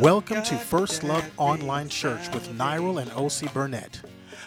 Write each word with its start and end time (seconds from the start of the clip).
Welcome 0.00 0.42
to 0.42 0.56
First 0.56 1.04
Love 1.04 1.24
Online 1.36 1.88
Church 1.88 2.28
with 2.34 2.48
Niral 2.58 3.00
and 3.00 3.08
Ose 3.14 3.42
Burnett. 3.54 4.00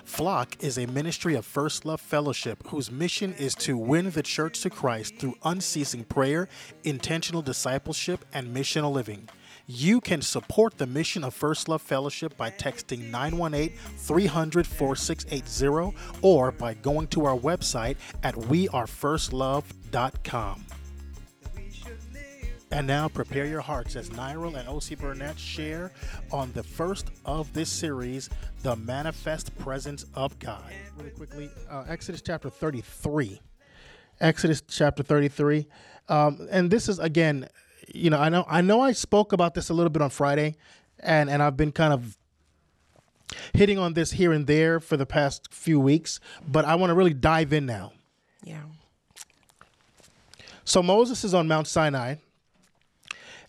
Flock 0.03 0.61
is 0.61 0.77
a 0.77 0.85
ministry 0.87 1.35
of 1.35 1.45
First 1.45 1.85
Love 1.85 2.01
Fellowship 2.01 2.67
whose 2.67 2.91
mission 2.91 3.33
is 3.35 3.55
to 3.55 3.77
win 3.77 4.09
the 4.09 4.21
church 4.21 4.59
to 4.63 4.69
Christ 4.69 5.15
through 5.17 5.35
unceasing 5.45 6.03
prayer, 6.03 6.49
intentional 6.83 7.41
discipleship, 7.41 8.25
and 8.33 8.53
missional 8.53 8.91
living. 8.91 9.29
You 9.65 10.01
can 10.01 10.21
support 10.21 10.77
the 10.77 10.87
mission 10.87 11.23
of 11.23 11.33
First 11.33 11.69
Love 11.69 11.81
Fellowship 11.81 12.35
by 12.35 12.51
texting 12.51 13.09
918 13.11 13.77
300 13.97 14.67
4680 14.67 15.95
or 16.21 16.51
by 16.51 16.73
going 16.73 17.07
to 17.07 17.23
our 17.23 17.37
website 17.37 17.95
at 18.23 18.35
wearefirstlove.com. 18.35 20.65
And 22.71 22.87
now 22.87 23.09
prepare 23.09 23.45
your 23.45 23.59
hearts 23.59 23.97
as 23.97 24.09
Niral 24.11 24.55
and 24.55 24.67
Ose 24.69 24.91
Burnett 24.91 25.37
share 25.37 25.91
on 26.31 26.53
the 26.53 26.63
first 26.63 27.11
of 27.25 27.51
this 27.53 27.69
series, 27.69 28.29
The 28.63 28.77
Manifest 28.77 29.57
Presence 29.59 30.05
of 30.15 30.39
God. 30.39 30.71
Really 30.97 31.11
quickly, 31.11 31.49
uh, 31.69 31.83
Exodus 31.89 32.21
chapter 32.21 32.49
33. 32.49 33.41
Exodus 34.21 34.63
chapter 34.65 35.03
33. 35.03 35.67
Um, 36.07 36.47
and 36.49 36.71
this 36.71 36.87
is, 36.87 36.97
again, 36.99 37.49
you 37.93 38.09
know, 38.09 38.17
I 38.17 38.29
know 38.29 38.45
I 38.47 38.61
know 38.61 38.79
I 38.79 38.93
spoke 38.93 39.33
about 39.33 39.53
this 39.53 39.69
a 39.69 39.73
little 39.73 39.89
bit 39.89 40.01
on 40.01 40.09
Friday, 40.09 40.55
and, 40.99 41.29
and 41.29 41.43
I've 41.43 41.57
been 41.57 41.73
kind 41.73 41.91
of 41.91 42.17
hitting 43.53 43.79
on 43.79 43.95
this 43.95 44.11
here 44.11 44.31
and 44.31 44.47
there 44.47 44.79
for 44.79 44.95
the 44.95 45.05
past 45.05 45.53
few 45.53 45.79
weeks, 45.79 46.21
but 46.47 46.63
I 46.63 46.75
want 46.75 46.91
to 46.91 46.93
really 46.93 47.13
dive 47.13 47.51
in 47.51 47.65
now. 47.65 47.91
Yeah. 48.43 48.61
So 50.63 50.81
Moses 50.81 51.25
is 51.25 51.33
on 51.33 51.49
Mount 51.49 51.67
Sinai 51.67 52.15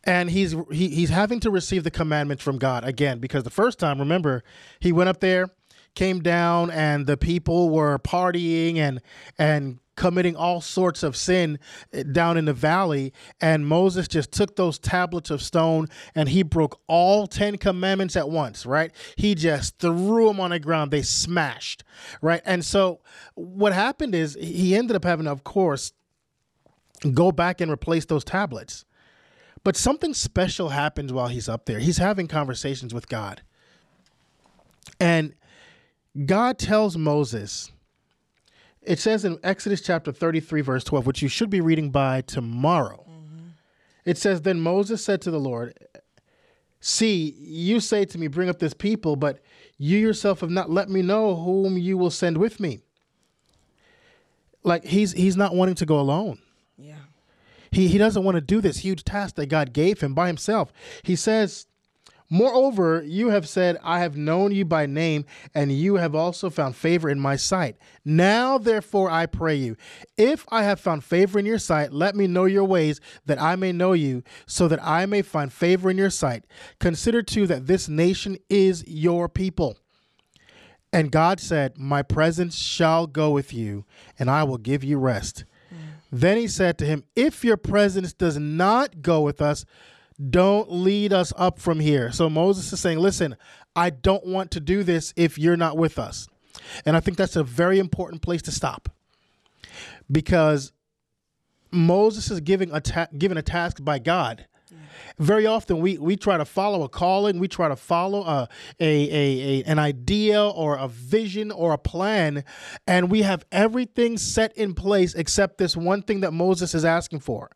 and 0.04 0.30
he's 0.30 0.54
he, 0.70 0.88
he's 0.88 1.10
having 1.10 1.40
to 1.40 1.50
receive 1.50 1.84
the 1.84 1.90
commandments 1.90 2.42
from 2.42 2.58
God 2.58 2.84
again 2.84 3.18
because 3.18 3.44
the 3.44 3.50
first 3.50 3.78
time, 3.78 3.98
remember, 3.98 4.42
he 4.80 4.92
went 4.92 5.08
up 5.08 5.20
there, 5.20 5.48
came 5.94 6.20
down, 6.20 6.70
and 6.70 7.06
the 7.06 7.16
people 7.16 7.70
were 7.70 7.98
partying 7.98 8.76
and 8.76 9.00
and 9.38 9.78
committing 9.94 10.34
all 10.34 10.60
sorts 10.60 11.02
of 11.02 11.14
sin 11.16 11.58
eh, 11.92 12.02
down 12.02 12.36
in 12.36 12.46
the 12.46 12.52
valley. 12.52 13.12
And 13.40 13.66
Moses 13.66 14.08
just 14.08 14.32
took 14.32 14.56
those 14.56 14.78
tablets 14.78 15.30
of 15.30 15.42
stone 15.42 15.86
and 16.14 16.30
he 16.30 16.42
broke 16.42 16.80
all 16.86 17.26
10 17.26 17.58
commandments 17.58 18.16
at 18.16 18.28
once 18.28 18.64
right? 18.64 18.90
He 19.16 19.34
just 19.34 19.78
threw 19.78 20.28
them 20.28 20.40
on 20.40 20.50
the 20.50 20.58
ground. 20.58 20.90
They 20.90 21.02
smashed 21.02 21.84
right? 22.20 22.40
And 22.44 22.64
so 22.64 23.00
what 23.34 23.72
happened 23.72 24.14
is 24.14 24.36
he 24.40 24.74
ended 24.74 24.96
up 24.96 25.04
having 25.04 25.26
of 25.26 25.44
course 25.44 25.92
go 27.12 27.30
back 27.30 27.60
and 27.60 27.70
replace 27.70 28.06
those 28.06 28.24
tablets 28.24 28.84
but 29.64 29.76
something 29.76 30.14
special 30.14 30.70
happens 30.70 31.12
while 31.12 31.28
he's 31.28 31.48
up 31.48 31.66
there. 31.66 31.78
He's 31.78 31.98
having 31.98 32.26
conversations 32.26 32.92
with 32.92 33.08
God. 33.08 33.42
And 35.00 35.34
God 36.26 36.58
tells 36.58 36.96
Moses, 36.96 37.70
it 38.82 38.98
says 38.98 39.24
in 39.24 39.38
Exodus 39.42 39.80
chapter 39.80 40.12
33, 40.12 40.60
verse 40.60 40.84
12, 40.84 41.06
which 41.06 41.22
you 41.22 41.28
should 41.28 41.50
be 41.50 41.60
reading 41.60 41.90
by 41.90 42.22
tomorrow. 42.22 43.04
Mm-hmm. 43.08 43.48
It 44.04 44.18
says, 44.18 44.42
Then 44.42 44.60
Moses 44.60 45.04
said 45.04 45.22
to 45.22 45.30
the 45.30 45.40
Lord, 45.40 45.74
See, 46.80 47.36
you 47.38 47.78
say 47.78 48.04
to 48.04 48.18
me, 48.18 48.26
Bring 48.26 48.48
up 48.48 48.58
this 48.58 48.74
people, 48.74 49.14
but 49.14 49.38
you 49.78 49.98
yourself 49.98 50.40
have 50.40 50.50
not 50.50 50.68
let 50.68 50.90
me 50.90 51.00
know 51.00 51.36
whom 51.36 51.78
you 51.78 51.96
will 51.96 52.10
send 52.10 52.38
with 52.38 52.58
me. 52.58 52.80
Like 54.64 54.84
he's 54.84 55.12
he's 55.12 55.36
not 55.36 55.54
wanting 55.54 55.76
to 55.76 55.86
go 55.86 55.98
alone. 55.98 56.38
He, 57.72 57.88
he 57.88 57.98
doesn't 57.98 58.22
want 58.22 58.36
to 58.36 58.40
do 58.40 58.60
this 58.60 58.78
huge 58.78 59.02
task 59.02 59.34
that 59.36 59.46
God 59.46 59.72
gave 59.72 60.00
him 60.00 60.14
by 60.14 60.28
himself. 60.28 60.72
He 61.02 61.16
says, 61.16 61.66
Moreover, 62.32 63.02
you 63.04 63.28
have 63.28 63.46
said, 63.46 63.78
I 63.82 63.98
have 63.98 64.16
known 64.16 64.52
you 64.52 64.64
by 64.64 64.86
name, 64.86 65.26
and 65.54 65.70
you 65.70 65.96
have 65.96 66.14
also 66.14 66.48
found 66.48 66.74
favor 66.74 67.10
in 67.10 67.20
my 67.20 67.36
sight. 67.36 67.76
Now, 68.06 68.56
therefore, 68.56 69.10
I 69.10 69.26
pray 69.26 69.56
you, 69.56 69.76
if 70.16 70.46
I 70.50 70.62
have 70.62 70.80
found 70.80 71.04
favor 71.04 71.38
in 71.38 71.44
your 71.44 71.58
sight, 71.58 71.92
let 71.92 72.16
me 72.16 72.26
know 72.26 72.46
your 72.46 72.64
ways, 72.64 73.02
that 73.26 73.40
I 73.40 73.56
may 73.56 73.70
know 73.70 73.92
you, 73.92 74.22
so 74.46 74.66
that 74.68 74.82
I 74.82 75.04
may 75.04 75.20
find 75.20 75.52
favor 75.52 75.90
in 75.90 75.98
your 75.98 76.08
sight. 76.08 76.44
Consider 76.78 77.22
too 77.22 77.46
that 77.48 77.66
this 77.66 77.86
nation 77.86 78.38
is 78.48 78.82
your 78.86 79.28
people. 79.28 79.76
And 80.90 81.12
God 81.12 81.38
said, 81.38 81.76
My 81.76 82.00
presence 82.00 82.56
shall 82.56 83.06
go 83.06 83.30
with 83.30 83.52
you, 83.52 83.84
and 84.18 84.30
I 84.30 84.44
will 84.44 84.58
give 84.58 84.82
you 84.82 84.98
rest. 84.98 85.44
Then 86.12 86.36
he 86.36 86.46
said 86.46 86.76
to 86.78 86.84
him, 86.84 87.04
If 87.16 87.42
your 87.42 87.56
presence 87.56 88.12
does 88.12 88.36
not 88.38 89.00
go 89.00 89.22
with 89.22 89.40
us, 89.40 89.64
don't 90.30 90.70
lead 90.70 91.12
us 91.12 91.32
up 91.38 91.58
from 91.58 91.80
here. 91.80 92.12
So 92.12 92.28
Moses 92.28 92.70
is 92.70 92.80
saying, 92.80 92.98
Listen, 92.98 93.34
I 93.74 93.88
don't 93.88 94.26
want 94.26 94.50
to 94.52 94.60
do 94.60 94.82
this 94.84 95.14
if 95.16 95.38
you're 95.38 95.56
not 95.56 95.78
with 95.78 95.98
us. 95.98 96.28
And 96.84 96.96
I 96.96 97.00
think 97.00 97.16
that's 97.16 97.34
a 97.34 97.42
very 97.42 97.78
important 97.78 98.20
place 98.20 98.42
to 98.42 98.52
stop 98.52 98.90
because 100.10 100.72
Moses 101.70 102.30
is 102.30 102.40
giving 102.40 102.70
a 102.72 102.80
ta- 102.80 103.08
given 103.16 103.38
a 103.38 103.42
task 103.42 103.82
by 103.82 103.98
God 103.98 104.46
very 105.18 105.46
often 105.46 105.80
we 105.80 105.98
we 105.98 106.16
try 106.16 106.36
to 106.36 106.44
follow 106.44 106.82
a 106.82 106.88
calling, 106.88 107.38
we 107.38 107.48
try 107.48 107.68
to 107.68 107.76
follow 107.76 108.22
a, 108.22 108.48
a, 108.80 108.84
a, 108.84 109.60
a, 109.60 109.64
an 109.64 109.78
idea 109.78 110.42
or 110.42 110.76
a 110.76 110.88
vision 110.88 111.50
or 111.50 111.72
a 111.72 111.78
plan, 111.78 112.44
and 112.86 113.10
we 113.10 113.22
have 113.22 113.44
everything 113.52 114.18
set 114.18 114.56
in 114.56 114.74
place 114.74 115.14
except 115.14 115.58
this 115.58 115.76
one 115.76 116.02
thing 116.02 116.20
that 116.20 116.32
Moses 116.32 116.74
is 116.74 116.84
asking 116.84 117.20
for. 117.20 117.50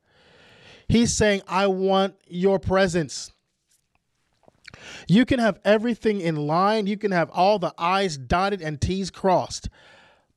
He's 0.88 1.12
saying, 1.12 1.42
I 1.48 1.66
want 1.66 2.14
your 2.28 2.58
presence. 2.58 3.32
You 5.08 5.24
can 5.24 5.38
have 5.40 5.58
everything 5.64 6.20
in 6.20 6.36
line. 6.36 6.86
You 6.86 6.96
can 6.96 7.10
have 7.10 7.30
all 7.30 7.58
the 7.58 7.74
I's 7.78 8.16
dotted 8.16 8.62
and 8.62 8.80
T's 8.80 9.10
crossed 9.10 9.68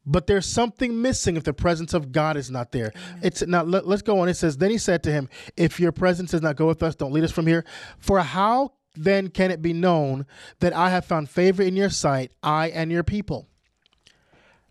but 0.05 0.27
there's 0.27 0.45
something 0.45 1.01
missing 1.01 1.37
if 1.37 1.43
the 1.43 1.53
presence 1.53 1.93
of 1.93 2.11
God 2.11 2.37
is 2.37 2.49
not 2.49 2.71
there. 2.71 2.91
Amen. 2.95 3.19
It's 3.21 3.45
now 3.45 3.63
let, 3.63 3.85
us 3.85 4.01
go 4.01 4.19
on. 4.19 4.29
It 4.29 4.35
says, 4.35 4.57
Then 4.57 4.71
he 4.71 4.77
said 4.77 5.03
to 5.03 5.11
him, 5.11 5.29
If 5.55 5.79
your 5.79 5.91
presence 5.91 6.31
does 6.31 6.41
not 6.41 6.55
go 6.55 6.67
with 6.67 6.81
us, 6.81 6.95
don't 6.95 7.11
lead 7.11 7.23
us 7.23 7.31
from 7.31 7.47
here. 7.47 7.65
For 7.97 8.19
how 8.21 8.73
then 8.95 9.29
can 9.29 9.51
it 9.51 9.61
be 9.61 9.73
known 9.73 10.25
that 10.59 10.73
I 10.73 10.89
have 10.89 11.05
found 11.05 11.29
favor 11.29 11.61
in 11.61 11.75
your 11.75 11.89
sight, 11.89 12.31
I 12.41 12.69
and 12.69 12.91
your 12.91 13.03
people? 13.03 13.47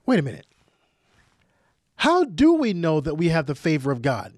Wait 0.06 0.19
a 0.19 0.22
minute. 0.22 0.47
How 1.97 2.25
do 2.25 2.55
we 2.55 2.72
know 2.72 3.00
that 3.00 3.16
we 3.16 3.28
have 3.28 3.47
the 3.47 3.55
favor 3.55 3.91
of 3.91 4.03
God? 4.03 4.33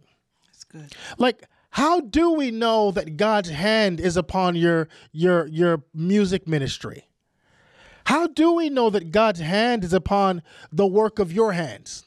That's 0.47 0.65
good. 0.65 0.93
Like, 1.19 1.45
how 1.71 2.01
do 2.01 2.33
we 2.33 2.51
know 2.51 2.91
that 2.91 3.17
God's 3.17 3.51
hand 3.51 4.01
is 4.01 4.17
upon 4.17 4.57
your 4.57 4.89
your 5.12 5.47
your 5.47 5.84
music 5.95 6.49
ministry? 6.49 7.07
How 8.10 8.26
do 8.26 8.54
we 8.54 8.71
know 8.71 8.91
that 8.91 9.12
God's 9.12 9.38
hand 9.38 9.84
is 9.84 9.93
upon 9.93 10.43
the 10.72 10.84
work 10.84 11.21
of 11.21 11.32
your 11.32 11.53
hands? 11.53 12.06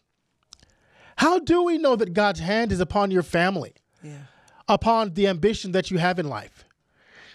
How 1.16 1.40
do 1.40 1.64
we 1.64 1.78
know 1.78 1.96
that 1.96 2.12
God's 2.12 2.42
hand 2.42 2.74
is 2.74 2.82
upon 2.82 3.10
your 3.10 3.24
family? 3.24 3.74
Yeah. 4.04 4.24
Upon 4.68 5.14
the 5.14 5.30
ambition 5.30 5.72
that 5.72 5.92
you 5.92 6.00
have 6.00 6.20
in 6.20 6.28
life? 6.28 6.66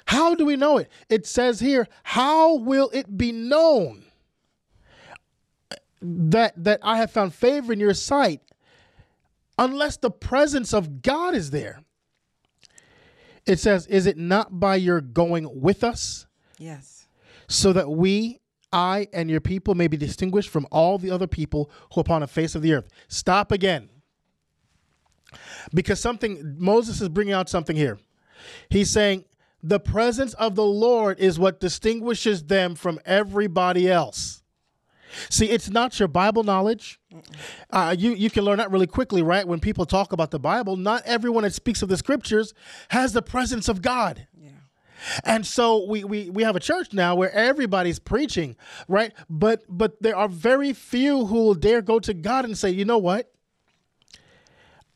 How 0.04 0.34
do 0.34 0.44
we 0.44 0.54
know 0.54 0.76
it? 0.76 0.90
It 1.08 1.26
says 1.26 1.60
here, 1.60 1.88
how 2.02 2.56
will 2.56 2.90
it 2.92 3.16
be 3.16 3.32
known 3.32 4.04
that 6.02 6.52
that 6.62 6.80
I 6.82 6.98
have 6.98 7.10
found 7.10 7.32
favor 7.32 7.72
in 7.72 7.80
your 7.80 7.94
sight 7.94 8.42
unless 9.56 9.96
the 9.96 10.10
presence 10.10 10.74
of 10.74 11.00
God 11.00 11.34
is 11.34 11.52
there? 11.52 11.80
It 13.46 13.58
says, 13.58 13.86
is 13.86 14.04
it 14.04 14.18
not 14.18 14.60
by 14.60 14.76
your 14.76 15.00
going 15.00 15.48
with 15.58 15.82
us? 15.82 16.26
Yes. 16.58 17.08
So 17.48 17.72
that 17.72 17.88
we 17.88 18.40
I 18.72 19.08
and 19.12 19.30
your 19.30 19.40
people 19.40 19.74
may 19.74 19.88
be 19.88 19.96
distinguished 19.96 20.50
from 20.50 20.66
all 20.70 20.98
the 20.98 21.10
other 21.10 21.26
people 21.26 21.70
who 21.92 22.00
upon 22.00 22.20
the 22.20 22.26
face 22.26 22.54
of 22.54 22.62
the 22.62 22.74
earth. 22.74 22.88
Stop 23.08 23.52
again. 23.52 23.88
Because 25.74 26.00
something, 26.00 26.56
Moses 26.58 27.00
is 27.00 27.08
bringing 27.08 27.34
out 27.34 27.48
something 27.48 27.76
here. 27.76 27.98
He's 28.70 28.90
saying, 28.90 29.24
the 29.62 29.80
presence 29.80 30.34
of 30.34 30.54
the 30.54 30.64
Lord 30.64 31.18
is 31.18 31.38
what 31.38 31.60
distinguishes 31.60 32.44
them 32.44 32.74
from 32.74 33.00
everybody 33.04 33.90
else. 33.90 34.42
See, 35.30 35.50
it's 35.50 35.70
not 35.70 35.98
your 35.98 36.08
Bible 36.08 36.44
knowledge. 36.44 37.00
Uh, 37.70 37.94
you 37.98 38.12
you 38.12 38.28
can 38.28 38.44
learn 38.44 38.58
that 38.58 38.70
really 38.70 38.86
quickly, 38.86 39.22
right? 39.22 39.46
When 39.48 39.58
people 39.58 39.86
talk 39.86 40.12
about 40.12 40.30
the 40.30 40.38
Bible, 40.38 40.76
not 40.76 41.02
everyone 41.06 41.44
that 41.44 41.54
speaks 41.54 41.80
of 41.82 41.88
the 41.88 41.96
scriptures 41.96 42.52
has 42.90 43.14
the 43.14 43.22
presence 43.22 43.68
of 43.68 43.80
God. 43.80 44.26
And 45.24 45.46
so 45.46 45.86
we, 45.86 46.04
we 46.04 46.30
we 46.30 46.42
have 46.42 46.56
a 46.56 46.60
church 46.60 46.92
now 46.92 47.14
where 47.14 47.32
everybody's 47.32 47.98
preaching, 47.98 48.56
right? 48.88 49.12
But 49.28 49.64
but 49.68 50.02
there 50.02 50.16
are 50.16 50.28
very 50.28 50.72
few 50.72 51.26
who 51.26 51.44
will 51.44 51.54
dare 51.54 51.82
go 51.82 51.98
to 52.00 52.14
God 52.14 52.44
and 52.44 52.56
say, 52.56 52.70
you 52.70 52.84
know 52.84 52.98
what? 52.98 53.32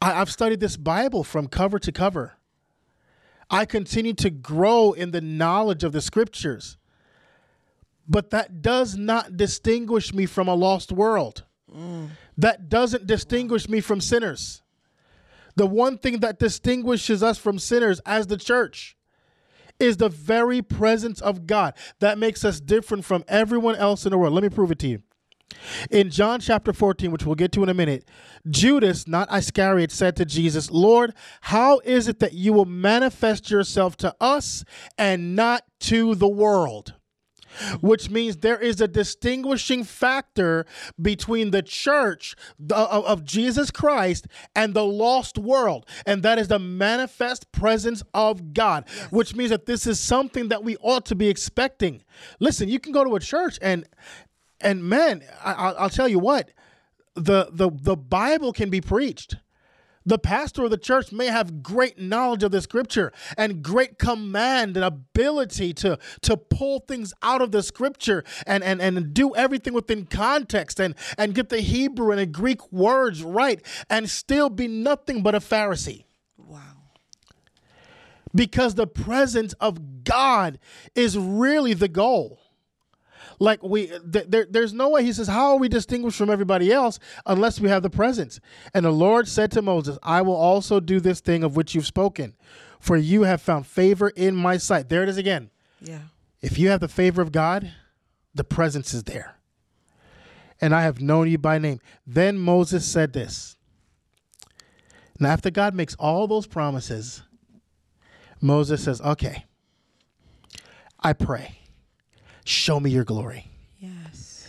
I, 0.00 0.20
I've 0.20 0.31
studied 0.31 0.60
this 0.60 0.76
Bible 0.76 1.25
from 1.25 1.46
cover 1.46 1.78
to 1.78 1.93
cover. 1.93 2.34
I 3.50 3.64
continue 3.66 4.14
to 4.14 4.31
grow 4.31 4.93
in 4.93 5.10
the 5.10 5.20
knowledge 5.20 5.84
of 5.84 5.93
the 5.93 6.00
scriptures. 6.00 6.78
But 8.08 8.31
that 8.31 8.62
does 8.62 8.96
not 8.96 9.37
distinguish 9.37 10.12
me 10.12 10.26
from 10.26 10.49
a 10.49 10.54
lost 10.54 10.90
world. 10.90 11.44
Mm. 11.72 12.10
That 12.37 12.69
doesn't 12.69 13.06
distinguish 13.06 13.69
me 13.69 13.81
from 13.81 14.00
sinners. 14.00 14.62
The 15.54 15.66
one 15.66 15.99
thing 15.99 16.20
that 16.20 16.38
distinguishes 16.38 17.22
us 17.22 17.38
from 17.38 17.58
sinners 17.58 18.00
as 18.06 18.26
the 18.26 18.38
church 18.38 18.96
is 19.82 19.96
the 19.96 20.08
very 20.08 20.62
presence 20.62 21.20
of 21.20 21.46
God. 21.46 21.75
That 22.00 22.19
makes 22.19 22.44
us 22.44 22.61
different 22.61 23.05
from 23.05 23.25
everyone 23.29 23.76
else 23.76 24.06
in 24.06 24.11
the 24.11 24.19
world. 24.19 24.32
Let 24.32 24.43
me 24.43 24.49
prove 24.49 24.70
it 24.70 24.79
to 24.81 24.88
you. 24.88 25.02
In 25.90 26.08
John 26.11 26.40
chapter 26.40 26.73
14, 26.73 27.11
which 27.11 27.26
we'll 27.26 27.34
get 27.34 27.52
to 27.52 27.62
in 27.62 27.69
a 27.69 27.75
minute, 27.75 28.08
Judas, 28.49 29.06
not 29.06 29.32
Iscariot, 29.32 29.93
said 29.93 30.17
to 30.17 30.25
Jesus, 30.25 30.70
Lord, 30.70 31.12
how 31.43 31.81
is 31.81 32.08
it 32.08 32.20
that 32.20 32.32
you 32.32 32.52
will 32.52 32.64
manifest 32.64 33.50
yourself 33.50 33.96
to 33.99 34.14
us 34.20 34.64
and 34.96 35.37
not 35.37 35.64
to 35.81 36.14
the 36.14 36.28
world? 36.28 36.94
Which 37.81 38.10
means 38.10 38.38
there 38.38 38.58
is 38.58 38.81
a 38.81 38.88
distinguishing 38.88 39.84
factor 39.84 40.66
between 41.00 41.50
the 41.50 41.62
church 41.62 42.34
of 42.70 43.25
Jesus 43.25 43.70
Christ 43.70 44.26
and 44.54 44.75
the 44.75 44.84
lost 44.84 45.38
world, 45.38 45.87
and 46.06 46.22
that 46.22 46.38
is 46.38 46.49
the 46.49 46.58
manifest 46.58 47.50
presence 47.52 48.02
of 48.14 48.54
God, 48.54 48.88
which 49.10 49.34
means 49.34 49.50
that 49.50 49.66
this 49.66 49.87
is 49.87 50.00
something 50.00 50.49
that 50.49 50.64
we 50.64 50.76
ought 50.76 51.06
to 51.06 51.14
be 51.14 51.28
expecting. 51.28 52.02
Listen, 52.40 52.69
you 52.69 52.78
can 52.78 52.93
go 52.93 53.04
to 53.04 53.16
a 53.16 53.20
church 53.20 53.58
and 53.62 53.87
and 54.60 54.84
man, 54.84 55.22
I, 55.43 55.82
will 55.82 55.90
tell 55.90 56.08
you 56.08 56.19
what, 56.19 56.50
the 57.14 57.49
the 57.52 57.70
the 57.70 57.96
Bible 57.96 58.52
can 58.52 58.70
be 58.70 58.81
preached. 58.81 59.37
The 60.04 60.19
pastor 60.19 60.64
of 60.64 60.70
the 60.70 60.76
church 60.76 61.12
may 61.12 61.26
have 61.26 61.62
great 61.62 61.99
knowledge 61.99 62.43
of 62.43 62.50
the 62.50 62.60
scripture 62.60 63.12
and 63.37 63.62
great 63.62 63.99
command 63.99 64.76
and 64.76 64.84
ability 64.84 65.72
to, 65.75 65.99
to 66.22 66.37
pull 66.37 66.81
things 66.81 67.14
out 67.22 67.40
of 67.40 67.52
the 67.52 67.62
scripture 67.62 68.25
and, 68.46 68.64
and, 68.64 68.81
and 68.82 69.14
do 69.14 69.34
everything 69.34 69.75
within 69.75 70.06
context 70.06 70.81
and, 70.81 70.94
and 71.16 71.34
get 71.34 71.49
the 71.49 71.60
Hebrew 71.60 72.10
and 72.10 72.19
the 72.19 72.26
Greek 72.26 72.72
words 72.72 73.22
right 73.22 73.64
and 73.88 74.10
still 74.10 74.50
be 74.50 74.66
nothing 74.69 75.22
but 75.22 75.34
a 75.34 75.40
Pharisee. 75.40 76.04
Wow. 76.37 76.60
Because 78.34 78.75
the 78.75 78.87
presence 78.87 79.52
of 79.54 80.04
God 80.04 80.58
is 80.94 81.16
really 81.16 81.75
the 81.75 81.88
goal. 81.88 82.41
Like 83.42 83.60
we, 83.64 83.88
th- 83.88 84.26
there, 84.28 84.46
there's 84.48 84.72
no 84.72 84.90
way. 84.90 85.02
He 85.02 85.12
says, 85.12 85.26
"How 85.26 85.50
are 85.50 85.56
we 85.56 85.68
distinguished 85.68 86.16
from 86.16 86.30
everybody 86.30 86.72
else 86.72 87.00
unless 87.26 87.58
we 87.58 87.68
have 87.70 87.82
the 87.82 87.90
presence?" 87.90 88.38
And 88.72 88.84
the 88.86 88.92
Lord 88.92 89.26
said 89.26 89.50
to 89.50 89.62
Moses, 89.62 89.98
"I 90.00 90.22
will 90.22 90.36
also 90.36 90.78
do 90.78 91.00
this 91.00 91.18
thing 91.20 91.42
of 91.42 91.56
which 91.56 91.74
you've 91.74 91.84
spoken, 91.84 92.36
for 92.78 92.96
you 92.96 93.24
have 93.24 93.42
found 93.42 93.66
favor 93.66 94.10
in 94.10 94.36
my 94.36 94.58
sight." 94.58 94.88
There 94.88 95.02
it 95.02 95.08
is 95.08 95.16
again. 95.16 95.50
Yeah. 95.80 96.02
If 96.40 96.56
you 96.56 96.68
have 96.68 96.78
the 96.78 96.86
favor 96.86 97.20
of 97.20 97.32
God, 97.32 97.72
the 98.32 98.44
presence 98.44 98.94
is 98.94 99.02
there. 99.02 99.34
And 100.60 100.72
I 100.72 100.82
have 100.82 101.00
known 101.00 101.28
you 101.28 101.36
by 101.36 101.58
name. 101.58 101.80
Then 102.06 102.38
Moses 102.38 102.84
said 102.86 103.12
this. 103.12 103.56
Now, 105.18 105.30
after 105.30 105.50
God 105.50 105.74
makes 105.74 105.96
all 105.96 106.28
those 106.28 106.46
promises, 106.46 107.22
Moses 108.40 108.84
says, 108.84 109.00
Okay, 109.00 109.46
I 111.00 111.12
pray 111.12 111.62
Show 112.44 112.80
me 112.80 112.90
your 112.90 113.04
glory. 113.04 113.48
Yes. 113.78 114.48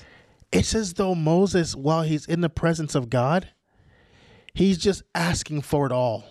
It's 0.52 0.76
as 0.76 0.94
though 0.94 1.16
Moses, 1.16 1.76
while 1.76 2.04
he's 2.04 2.26
in 2.26 2.42
the 2.42 2.50
presence 2.50 2.96
of 2.96 3.10
God, 3.10 3.50
he's 4.54 4.78
just 4.78 5.04
asking 5.14 5.62
for 5.62 5.86
it 5.86 5.92
all. 5.92 6.26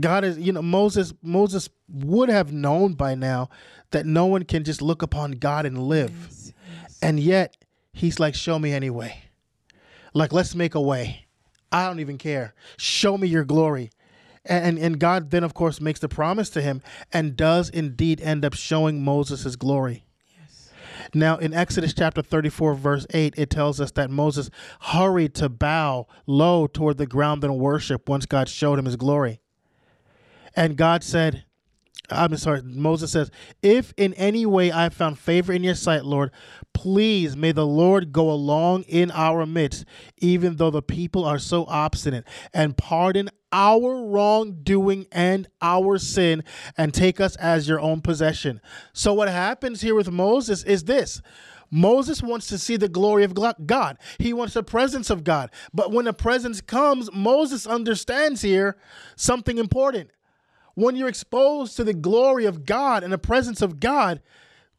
God 0.00 0.24
is, 0.24 0.38
you 0.38 0.52
know, 0.52 0.62
Moses 0.62 1.12
Moses 1.22 1.68
would 1.88 2.30
have 2.30 2.50
known 2.50 2.94
by 2.94 3.14
now 3.14 3.50
that 3.90 4.06
no 4.06 4.26
one 4.26 4.44
can 4.44 4.64
just 4.64 4.80
look 4.80 5.02
upon 5.02 5.32
God 5.32 5.66
and 5.66 5.78
live. 5.78 6.10
Yes, 6.10 6.52
yes. 6.82 6.98
And 7.02 7.20
yet 7.20 7.56
he's 7.92 8.18
like, 8.18 8.34
show 8.34 8.58
me 8.58 8.72
anyway. 8.72 9.22
Like, 10.14 10.32
let's 10.32 10.54
make 10.54 10.74
a 10.74 10.80
way. 10.80 11.26
I 11.70 11.86
don't 11.86 12.00
even 12.00 12.16
care. 12.16 12.54
Show 12.78 13.18
me 13.18 13.28
your 13.28 13.44
glory. 13.44 13.90
And, 14.46 14.78
and 14.78 14.98
God 14.98 15.30
then, 15.30 15.44
of 15.44 15.54
course, 15.54 15.80
makes 15.80 16.00
the 16.00 16.08
promise 16.08 16.48
to 16.50 16.62
him 16.62 16.80
and 17.12 17.36
does 17.36 17.68
indeed 17.68 18.20
end 18.20 18.44
up 18.44 18.54
showing 18.54 19.04
Moses 19.04 19.42
his 19.42 19.56
glory. 19.56 20.05
Now, 21.14 21.36
in 21.38 21.54
Exodus 21.54 21.94
chapter 21.94 22.22
34, 22.22 22.74
verse 22.74 23.06
8, 23.10 23.34
it 23.36 23.50
tells 23.50 23.80
us 23.80 23.90
that 23.92 24.10
Moses 24.10 24.50
hurried 24.80 25.34
to 25.36 25.48
bow 25.48 26.06
low 26.26 26.66
toward 26.66 26.98
the 26.98 27.06
ground 27.06 27.42
and 27.44 27.58
worship 27.58 28.08
once 28.08 28.26
God 28.26 28.48
showed 28.48 28.78
him 28.78 28.84
his 28.84 28.96
glory. 28.96 29.40
And 30.54 30.76
God 30.76 31.02
said, 31.02 31.45
I'm 32.10 32.36
sorry, 32.36 32.62
Moses 32.62 33.12
says, 33.12 33.30
If 33.62 33.92
in 33.96 34.14
any 34.14 34.46
way 34.46 34.70
I 34.72 34.88
found 34.88 35.18
favor 35.18 35.52
in 35.52 35.64
your 35.64 35.74
sight, 35.74 36.04
Lord, 36.04 36.30
please 36.72 37.36
may 37.36 37.52
the 37.52 37.66
Lord 37.66 38.12
go 38.12 38.30
along 38.30 38.82
in 38.84 39.10
our 39.10 39.46
midst, 39.46 39.84
even 40.18 40.56
though 40.56 40.70
the 40.70 40.82
people 40.82 41.24
are 41.24 41.38
so 41.38 41.64
obstinate, 41.66 42.24
and 42.52 42.76
pardon 42.76 43.30
our 43.52 44.04
wrongdoing 44.06 45.06
and 45.10 45.48
our 45.60 45.98
sin, 45.98 46.44
and 46.76 46.92
take 46.92 47.20
us 47.20 47.36
as 47.36 47.68
your 47.68 47.80
own 47.80 48.00
possession. 48.00 48.60
So, 48.92 49.14
what 49.14 49.28
happens 49.28 49.80
here 49.80 49.94
with 49.94 50.10
Moses 50.10 50.62
is 50.64 50.84
this. 50.84 51.22
Moses 51.70 52.22
wants 52.22 52.46
to 52.48 52.58
see 52.58 52.76
the 52.76 52.88
glory 52.88 53.24
of 53.24 53.34
God. 53.34 53.98
He 54.18 54.32
wants 54.32 54.54
the 54.54 54.62
presence 54.62 55.10
of 55.10 55.24
God. 55.24 55.50
But 55.74 55.90
when 55.90 56.04
the 56.04 56.12
presence 56.12 56.60
comes, 56.60 57.10
Moses 57.12 57.66
understands 57.66 58.42
here 58.42 58.76
something 59.16 59.58
important 59.58 60.10
when 60.76 60.94
you're 60.94 61.08
exposed 61.08 61.74
to 61.76 61.84
the 61.84 61.94
glory 61.94 62.44
of 62.44 62.64
God 62.64 63.02
and 63.02 63.12
the 63.12 63.18
presence 63.18 63.62
of 63.62 63.80
God, 63.80 64.20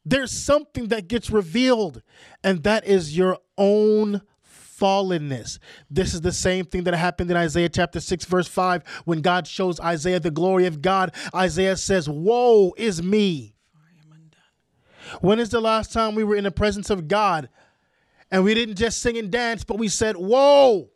there's 0.06 0.30
something 0.30 0.88
that 0.88 1.08
gets 1.08 1.28
revealed, 1.28 2.02
and 2.42 2.62
that 2.62 2.86
is 2.86 3.16
your 3.16 3.38
own 3.58 4.22
fallenness. 4.48 5.58
This 5.90 6.14
is 6.14 6.20
the 6.20 6.32
same 6.32 6.64
thing 6.64 6.84
that 6.84 6.94
happened 6.94 7.30
in 7.32 7.36
Isaiah 7.36 7.68
chapter 7.68 8.00
6, 8.00 8.24
verse 8.26 8.46
5, 8.46 8.84
when 9.04 9.20
God 9.20 9.46
shows 9.48 9.80
Isaiah 9.80 10.20
the 10.20 10.30
glory 10.30 10.66
of 10.66 10.80
God. 10.80 11.12
Isaiah 11.34 11.76
says, 11.76 12.08
Woe 12.08 12.72
is 12.76 13.02
me. 13.02 13.56
When 15.20 15.40
is 15.40 15.48
the 15.48 15.60
last 15.60 15.92
time 15.92 16.14
we 16.14 16.22
were 16.22 16.36
in 16.36 16.44
the 16.44 16.50
presence 16.52 16.90
of 16.90 17.08
God 17.08 17.48
and 18.30 18.44
we 18.44 18.54
didn't 18.54 18.76
just 18.76 19.02
sing 19.02 19.18
and 19.18 19.32
dance, 19.32 19.64
but 19.64 19.78
we 19.78 19.88
said, 19.88 20.16
Whoa? 20.16 20.90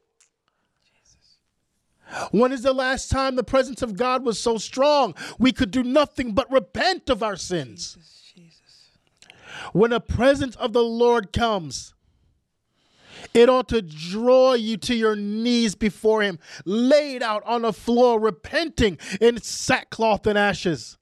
When 2.31 2.53
is 2.53 2.63
the 2.63 2.73
last 2.73 3.11
time 3.11 3.37
the 3.37 3.45
presence 3.45 3.83
of 3.83 3.97
God 3.97 4.25
was 4.25 4.39
so 4.39 4.59
strong 4.59 5.15
we 5.39 5.53
could 5.53 5.71
do 5.71 5.83
nothing 5.83 6.33
but 6.33 6.51
repent 6.51 7.11
of 7.11 7.23
our 7.23 7.37
sins? 7.37 7.95
Jesus, 7.95 8.33
Jesus. 8.35 8.91
When 9.73 9.91
the 9.91 10.01
presence 10.01 10.57
of 10.57 10.73
the 10.73 10.83
Lord 10.83 11.33
comes, 11.33 11.95
it 13.35 13.49
ought 13.49 13.69
to 13.69 13.83
draw 13.83 14.55
you 14.55 14.77
to 14.79 14.95
your 14.95 15.17
knees 15.17 15.75
before 15.75 16.23
Him, 16.23 16.39
laid 16.65 17.23
out 17.23 17.43
on 17.47 17.63
the 17.63 17.73
floor, 17.73 18.21
repenting 18.21 18.99
in 19.21 19.41
sackcloth 19.41 20.27
and 20.27 20.39
ashes. 20.39 20.99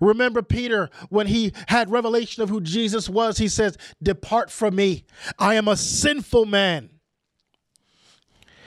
Remember 0.00 0.42
Peter 0.42 0.90
when 1.08 1.26
he 1.26 1.52
had 1.68 1.90
revelation 1.90 2.42
of 2.42 2.48
who 2.48 2.60
Jesus 2.60 3.08
was, 3.08 3.38
he 3.38 3.48
says, 3.48 3.76
Depart 4.02 4.50
from 4.50 4.76
me. 4.76 5.04
I 5.38 5.54
am 5.54 5.66
a 5.66 5.76
sinful 5.76 6.44
man. 6.46 6.90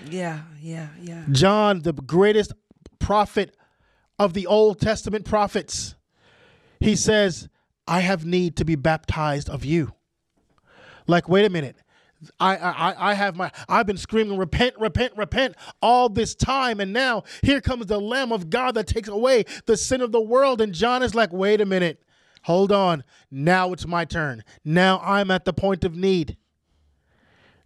Yeah, 0.10 0.42
yeah, 0.62 0.90
yeah. 1.02 1.24
John, 1.32 1.82
the 1.82 1.94
greatest 1.94 2.54
prophet 3.00 3.56
of 4.20 4.34
the 4.34 4.48
Old 4.48 4.80
Testament 4.80 5.26
prophets, 5.26 5.96
he 6.80 6.96
says, 6.96 7.50
I 7.88 8.00
have 8.00 8.26
need 8.26 8.56
to 8.58 8.66
be 8.66 8.76
baptized 8.76 9.50
of 9.50 9.64
you. 9.66 9.94
Like, 11.08 11.30
wait 11.30 11.46
a 11.46 11.50
minute. 11.50 11.78
I, 12.40 12.56
I 12.56 13.12
I 13.12 13.14
have 13.14 13.36
my 13.36 13.52
I've 13.68 13.86
been 13.86 13.98
screaming 13.98 14.38
repent 14.38 14.76
repent 14.80 15.14
repent 15.16 15.56
all 15.82 16.10
this 16.10 16.34
time 16.34 16.80
and 16.80 16.94
now 16.94 17.24
here 17.44 17.62
comes 17.62 17.86
the 17.86 18.00
lamb 18.00 18.32
of 18.32 18.50
God 18.50 18.74
that 18.76 18.88
takes 18.88 19.10
away 19.10 19.46
the 19.66 19.78
sin 19.78 20.02
of 20.02 20.12
the 20.12 20.22
world 20.22 20.62
and 20.62 20.74
John 20.74 21.04
is 21.04 21.14
like 21.14 21.32
wait 21.34 21.62
a 21.62 21.66
minute 21.66 22.02
hold 22.44 22.72
on 22.72 23.04
now 23.30 23.74
it's 23.74 23.86
my 23.86 24.06
turn 24.06 24.44
now 24.64 25.00
I'm 25.04 25.30
at 25.30 25.46
the 25.46 25.54
point 25.54 25.84
of 25.84 25.96
need 25.96 26.38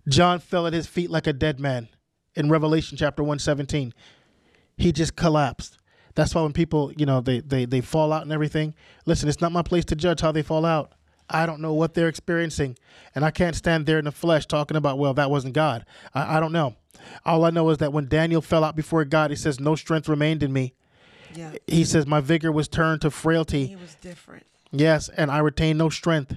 John 0.08 0.40
fell 0.40 0.68
at 0.68 0.74
his 0.74 0.88
feet 0.88 1.12
like 1.12 1.28
a 1.28 1.34
dead 1.34 1.60
man 1.60 1.88
in 2.36 2.50
Revelation 2.50 2.98
chapter 2.98 3.24
117. 3.24 3.94
He 4.78 4.92
just 4.92 5.16
collapsed. 5.16 5.78
That's 6.16 6.34
why 6.34 6.42
when 6.42 6.54
people, 6.54 6.92
you 6.98 7.06
know, 7.06 7.22
they, 7.22 7.40
they, 7.40 7.66
they 7.66 7.82
fall 7.82 8.12
out 8.12 8.24
and 8.24 8.32
everything, 8.32 8.74
listen, 9.06 9.30
it's 9.30 9.42
not 9.42 9.52
my 9.52 9.62
place 9.62 9.86
to 9.86 9.96
judge 9.96 10.22
how 10.22 10.32
they 10.32 10.42
fall 10.42 10.66
out. 10.66 10.94
I 11.30 11.46
don't 11.46 11.62
know 11.62 11.74
what 11.74 11.94
they're 11.94 12.08
experiencing. 12.08 12.78
And 13.14 13.24
I 13.24 13.32
can't 13.32 13.56
stand 13.56 13.86
there 13.86 14.00
in 14.00 14.06
the 14.06 14.12
flesh 14.12 14.46
talking 14.46 14.78
about, 14.78 14.98
well, 14.98 15.14
that 15.14 15.30
wasn't 15.30 15.54
God. 15.54 15.86
I, 16.14 16.38
I 16.38 16.40
don't 16.40 16.52
know. 16.52 16.76
All 17.26 17.46
I 17.46 17.52
know 17.52 17.70
is 17.70 17.78
that 17.78 17.94
when 17.94 18.08
Daniel 18.08 18.42
fell 18.42 18.64
out 18.64 18.76
before 18.76 19.06
God, 19.06 19.30
he 19.30 19.36
says, 19.36 19.60
no 19.60 19.76
strength 19.76 20.10
remained 20.10 20.44
in 20.44 20.52
me. 20.52 20.74
Yeah. 21.36 21.52
He 21.68 21.86
says, 21.86 22.08
my 22.08 22.20
vigor 22.20 22.52
was 22.52 22.68
turned 22.68 23.02
to 23.02 23.12
frailty. 23.12 23.68
He 23.68 23.76
was 23.76 23.96
different. 23.96 24.46
Yes, 24.72 25.10
and 25.10 25.32
I 25.32 25.40
retained 25.40 25.80
no 25.80 25.90
strength. 25.90 26.36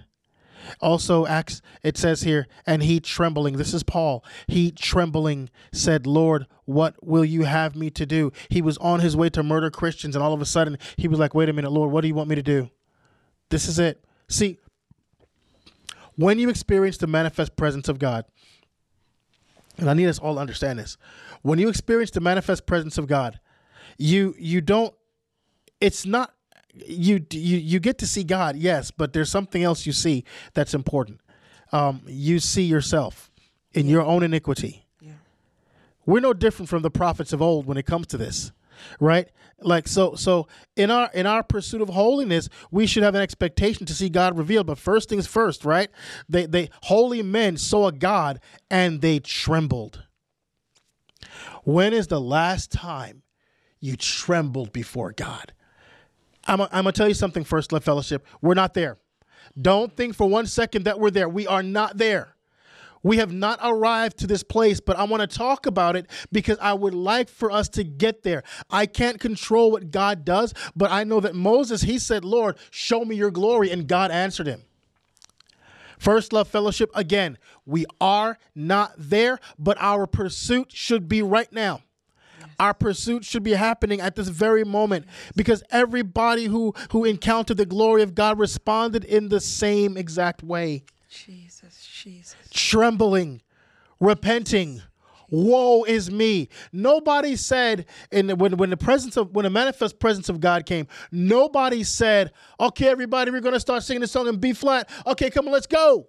Also, 0.81 1.27
Acts, 1.27 1.63
it 1.83 1.97
says 1.97 2.23
here, 2.23 2.47
and 2.67 2.83
he 2.83 3.01
trembling, 3.01 3.57
this 3.57 3.75
is 3.75 3.83
Paul, 3.83 4.25
he 4.47 4.71
trembling 4.71 5.51
said, 5.73 6.07
Lord, 6.07 6.47
what 6.65 6.95
will 7.05 7.25
you 7.25 7.43
have 7.43 7.75
me 7.77 7.91
to 7.91 8.07
do? 8.07 8.33
He 8.49 8.63
was 8.63 8.79
on 8.79 9.01
his 9.01 9.17
way 9.17 9.31
to 9.31 9.43
murder 9.43 9.71
Christians, 9.71 10.15
and 10.15 10.23
all 10.23 10.33
of 10.33 10.41
a 10.41 10.47
sudden 10.47 10.79
he 10.97 11.09
was 11.09 11.19
like, 11.19 11.35
wait 11.35 11.49
a 11.49 11.53
minute, 11.53 11.73
Lord, 11.73 11.91
what 11.91 12.03
do 12.03 12.09
you 12.09 12.15
want 12.15 12.29
me 12.29 12.37
to 12.37 12.43
do? 12.43 12.71
This 13.51 13.69
is 13.69 13.79
it. 13.79 14.05
See, 14.29 14.59
when 16.17 16.39
you 16.39 16.49
experience 16.49 16.99
the 16.99 17.07
manifest 17.07 17.57
presence 17.57 17.89
of 17.89 17.99
God, 17.99 18.25
and 19.79 19.89
I 19.89 19.95
need 19.95 20.07
us 20.07 20.19
all 20.19 20.35
to 20.35 20.41
understand 20.41 20.79
this, 20.79 20.97
when 21.43 21.59
you 21.59 21.69
experience 21.69 22.11
the 22.11 22.21
manifest 22.21 22.67
presence 22.67 22.99
of 22.99 23.07
God, 23.07 23.41
you 23.99 24.35
you 24.39 24.61
don't 24.61 24.95
it's 25.81 26.07
not 26.07 26.33
you 26.75 27.25
you 27.31 27.59
you 27.59 27.81
get 27.81 27.99
to 27.99 28.07
see 28.07 28.25
God, 28.25 28.57
yes, 28.57 28.91
but 28.91 29.13
there's 29.13 29.31
something 29.31 29.63
else 29.63 29.87
you 29.87 29.93
see 29.93 30.25
that's 30.55 30.75
important. 30.75 31.21
Um, 31.71 32.03
you 32.07 32.39
see 32.39 32.65
yourself 32.65 33.31
in 33.73 33.89
your 33.89 34.03
own 34.03 34.23
iniquity. 34.23 34.87
Yeah. 35.01 35.13
We're 36.07 36.21
no 36.21 36.33
different 36.33 36.69
from 36.69 36.83
the 36.83 36.91
prophets 36.91 37.33
of 37.33 37.41
old 37.43 37.67
when 37.67 37.77
it 37.77 37.87
comes 37.87 38.07
to 38.09 38.17
this, 38.17 38.53
right? 39.01 39.29
Like 39.61 39.87
so 39.87 40.15
so 40.15 40.49
in 40.77 40.91
our 40.91 41.11
in 41.13 41.27
our 41.27 41.43
pursuit 41.43 41.83
of 41.83 41.91
holiness, 41.91 42.49
we 42.71 42.87
should 42.87 43.03
have 43.03 43.15
an 43.15 43.23
expectation 43.23 43.87
to 43.87 43.95
see 43.95 44.09
God 44.09 44.37
revealed. 44.37 44.67
But 44.67 44.79
first 44.79 45.09
things 45.09 45.27
first, 45.27 45.65
right? 45.65 45.91
They 46.29 46.47
they 46.47 46.71
holy 46.85 47.23
men 47.23 47.57
saw 47.57 47.89
a 47.89 47.93
God 47.93 48.41
and 48.71 49.01
they 49.01 49.19
trembled. 49.19 50.05
When 51.65 51.93
is 51.93 52.09
the 52.09 52.21
last 52.21 52.73
time 52.73 53.23
you 53.79 53.97
trembled 53.97 54.73
before 54.73 55.13
God? 55.13 55.53
I'm, 56.47 56.59
going 56.59 56.85
to 56.85 56.93
tell 56.93 57.09
you 57.09 57.15
something 57.15 57.45
first, 57.45 57.73
Love 57.73 57.85
Fellowship. 57.85 58.27
We're 58.41 58.55
not 58.55 58.75
there. 58.75 58.99
Don't 59.61 59.97
think 59.97 60.15
for 60.15 60.29
one 60.29 60.47
second 60.47 60.85
that 60.85 60.99
we're 60.99 61.11
there. 61.11 61.29
We 61.29 61.47
are 61.47 61.63
not 61.63 61.99
there. 61.99 62.35
We 63.03 63.17
have 63.17 63.33
not 63.33 63.59
arrived 63.63 64.19
to 64.19 64.27
this 64.27 64.45
place, 64.45 64.81
but 64.81 64.97
I 64.97 65.05
want 65.05 65.29
to 65.29 65.39
talk 65.39 65.67
about 65.67 65.97
it 65.97 66.07
because 66.31 66.57
I 66.61 66.73
would 66.73 66.95
like 66.95 67.29
for 67.29 67.51
us 67.51 67.69
to 67.71 67.83
get 67.83 68.23
there. 68.23 68.45
I 68.71 68.87
can't 68.87 69.19
control 69.19 69.73
what 69.73 69.91
God 69.91 70.25
does, 70.25 70.55
but 70.77 70.91
I 70.93 71.03
know 71.03 71.19
that 71.21 71.35
Moses, 71.35 71.83
he 71.83 71.99
said, 71.99 72.25
Lord, 72.25 72.57
show 72.71 73.05
me 73.05 73.17
your 73.17 73.33
glory, 73.33 73.71
and 73.71 73.89
God 73.89 74.13
answered 74.13 74.47
him. 74.47 74.63
First 75.99 76.33
Love 76.33 76.49
Fellowship, 76.49 76.91
again, 76.95 77.39
we 77.67 77.87
are 78.01 78.39
not 78.55 78.93
there, 78.97 79.39
but 79.59 79.77
our 79.81 80.07
pursuit 80.07 80.73
should 80.73 81.09
be 81.09 81.23
right 81.23 81.53
now. 81.53 81.83
Our 82.63 82.75
pursuit 82.75 83.25
should 83.25 83.43
be 83.43 83.55
happening 83.55 84.01
at 84.01 84.15
this 84.15 84.29
very 84.29 84.63
moment 84.63 85.07
because 85.35 85.65
everybody 85.73 86.45
who 86.45 86.73
who 86.93 87.05
encountered 87.05 87.57
the 87.57 87.67
glory 87.67 88.03
of 88.03 88.15
God 88.15 88.39
responded 88.39 89.03
in 89.03 89.31
the 89.31 89.41
same 89.41 89.97
exact 89.97 90.45
way. 90.45 90.85
Jesus, 91.09 91.85
Jesus. 91.93 92.37
Trembling, 92.53 93.43
repenting, 93.99 94.81
woe 95.29 95.83
is 95.83 96.09
me. 96.09 96.49
Nobody 96.73 97.35
said 97.35 97.87
in 98.13 98.29
the, 98.29 98.37
when 98.37 98.57
when 98.57 98.71
the 98.71 98.77
presence 98.77 99.17
of 99.17 99.35
when 99.35 99.43
the 99.43 99.51
manifest 99.51 99.99
presence 99.99 100.29
of 100.29 100.39
God 100.39 100.65
came, 100.65 100.87
nobody 101.11 101.83
said, 101.83 102.31
"Okay, 102.61 102.87
everybody, 102.87 103.33
we're 103.33 103.41
going 103.41 103.55
to 103.55 103.61
start 103.61 103.83
singing 103.83 104.03
the 104.03 104.07
song 104.07 104.29
in 104.29 104.37
B 104.37 104.53
flat. 104.53 104.89
Okay, 105.05 105.31
come 105.31 105.49
on, 105.49 105.53
let's 105.53 105.67
go." 105.67 106.07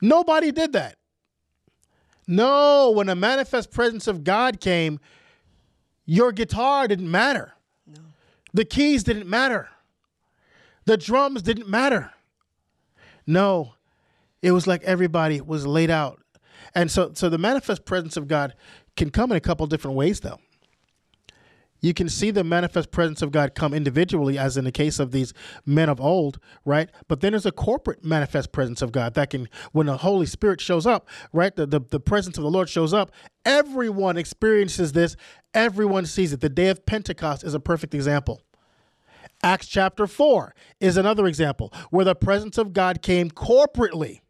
Nobody 0.00 0.52
did 0.52 0.72
that. 0.72 0.96
No, 2.26 2.90
when 2.90 3.08
the 3.08 3.16
manifest 3.16 3.70
presence 3.70 4.06
of 4.06 4.24
God 4.24 4.60
came, 4.60 5.00
your 6.06 6.32
guitar 6.32 6.86
didn't 6.88 7.10
matter. 7.10 7.54
No. 7.86 8.00
The 8.52 8.64
keys 8.64 9.02
didn't 9.02 9.28
matter. 9.28 9.68
The 10.84 10.96
drums 10.96 11.42
didn't 11.42 11.68
matter. 11.68 12.12
No, 13.26 13.74
it 14.40 14.52
was 14.52 14.66
like 14.66 14.82
everybody 14.82 15.40
was 15.40 15.66
laid 15.66 15.90
out. 15.90 16.20
And 16.74 16.90
so 16.90 17.12
so 17.14 17.28
the 17.28 17.38
manifest 17.38 17.84
presence 17.84 18.16
of 18.16 18.28
God 18.28 18.54
can 18.96 19.10
come 19.10 19.30
in 19.30 19.36
a 19.36 19.40
couple 19.40 19.66
different 19.66 19.96
ways 19.96 20.20
though. 20.20 20.38
You 21.82 21.92
can 21.92 22.08
see 22.08 22.30
the 22.30 22.44
manifest 22.44 22.92
presence 22.92 23.22
of 23.22 23.32
God 23.32 23.56
come 23.56 23.74
individually, 23.74 24.38
as 24.38 24.56
in 24.56 24.64
the 24.64 24.72
case 24.72 25.00
of 25.00 25.10
these 25.10 25.34
men 25.66 25.88
of 25.88 26.00
old, 26.00 26.38
right? 26.64 26.88
But 27.08 27.20
then 27.20 27.32
there's 27.32 27.44
a 27.44 27.52
corporate 27.52 28.04
manifest 28.04 28.52
presence 28.52 28.80
of 28.82 28.92
God 28.92 29.14
that 29.14 29.30
can, 29.30 29.48
when 29.72 29.88
the 29.88 29.98
Holy 29.98 30.26
Spirit 30.26 30.60
shows 30.60 30.86
up, 30.86 31.08
right? 31.32 31.54
The, 31.54 31.66
the, 31.66 31.80
the 31.80 32.00
presence 32.00 32.38
of 32.38 32.44
the 32.44 32.50
Lord 32.50 32.68
shows 32.68 32.94
up. 32.94 33.10
Everyone 33.44 34.16
experiences 34.16 34.92
this, 34.92 35.16
everyone 35.52 36.06
sees 36.06 36.32
it. 36.32 36.40
The 36.40 36.48
day 36.48 36.68
of 36.68 36.86
Pentecost 36.86 37.42
is 37.42 37.52
a 37.52 37.60
perfect 37.60 37.94
example. 37.94 38.40
Acts 39.42 39.66
chapter 39.66 40.06
4 40.06 40.54
is 40.80 40.96
another 40.96 41.26
example 41.26 41.72
where 41.90 42.04
the 42.04 42.14
presence 42.14 42.58
of 42.58 42.72
God 42.72 43.02
came 43.02 43.28
corporately. 43.28 44.20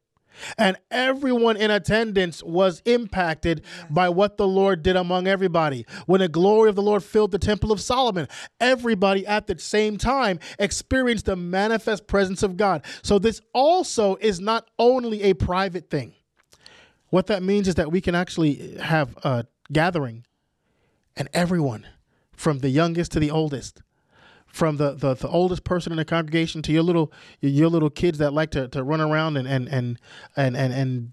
And 0.58 0.76
everyone 0.90 1.56
in 1.56 1.70
attendance 1.70 2.42
was 2.42 2.82
impacted 2.84 3.64
by 3.90 4.08
what 4.08 4.36
the 4.36 4.46
Lord 4.46 4.82
did 4.82 4.96
among 4.96 5.26
everybody. 5.26 5.86
When 6.06 6.20
the 6.20 6.28
glory 6.28 6.68
of 6.68 6.76
the 6.76 6.82
Lord 6.82 7.02
filled 7.02 7.30
the 7.32 7.38
temple 7.38 7.72
of 7.72 7.80
Solomon, 7.80 8.28
everybody 8.60 9.26
at 9.26 9.46
the 9.46 9.58
same 9.58 9.98
time 9.98 10.38
experienced 10.58 11.26
the 11.26 11.36
manifest 11.36 12.06
presence 12.06 12.42
of 12.42 12.56
God. 12.56 12.84
So, 13.02 13.18
this 13.18 13.40
also 13.52 14.16
is 14.16 14.40
not 14.40 14.68
only 14.78 15.22
a 15.22 15.34
private 15.34 15.90
thing. 15.90 16.14
What 17.10 17.26
that 17.26 17.42
means 17.42 17.68
is 17.68 17.74
that 17.74 17.92
we 17.92 18.00
can 18.00 18.14
actually 18.14 18.76
have 18.78 19.16
a 19.22 19.46
gathering 19.70 20.24
and 21.16 21.28
everyone, 21.32 21.86
from 22.32 22.60
the 22.60 22.70
youngest 22.70 23.12
to 23.12 23.20
the 23.20 23.30
oldest, 23.30 23.82
from 24.52 24.76
the, 24.76 24.92
the, 24.94 25.14
the 25.14 25.28
oldest 25.28 25.64
person 25.64 25.92
in 25.92 25.96
the 25.96 26.04
congregation 26.04 26.60
to 26.62 26.72
your 26.72 26.82
little 26.82 27.10
your 27.40 27.68
little 27.68 27.88
kids 27.90 28.18
that 28.18 28.32
like 28.32 28.50
to, 28.50 28.68
to 28.68 28.82
run 28.82 29.00
around 29.00 29.36
and 29.38 29.48
and, 29.48 29.66
and 29.68 29.98
and 30.36 30.56
and 30.56 30.72
and 30.74 31.12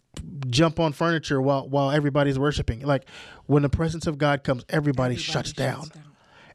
jump 0.51 0.79
on 0.79 0.91
furniture 0.91 1.41
while 1.41 1.67
while 1.67 1.89
everybody's 1.89 2.37
worshiping. 2.37 2.81
Like 2.81 3.05
when 3.45 3.63
the 3.63 3.69
presence 3.69 4.05
of 4.07 4.17
God 4.17 4.43
comes, 4.43 4.63
everybody, 4.69 5.13
Everybody 5.15 5.15
shuts, 5.23 5.49
shuts 5.49 5.53
down. 5.53 5.79
down. 5.93 6.03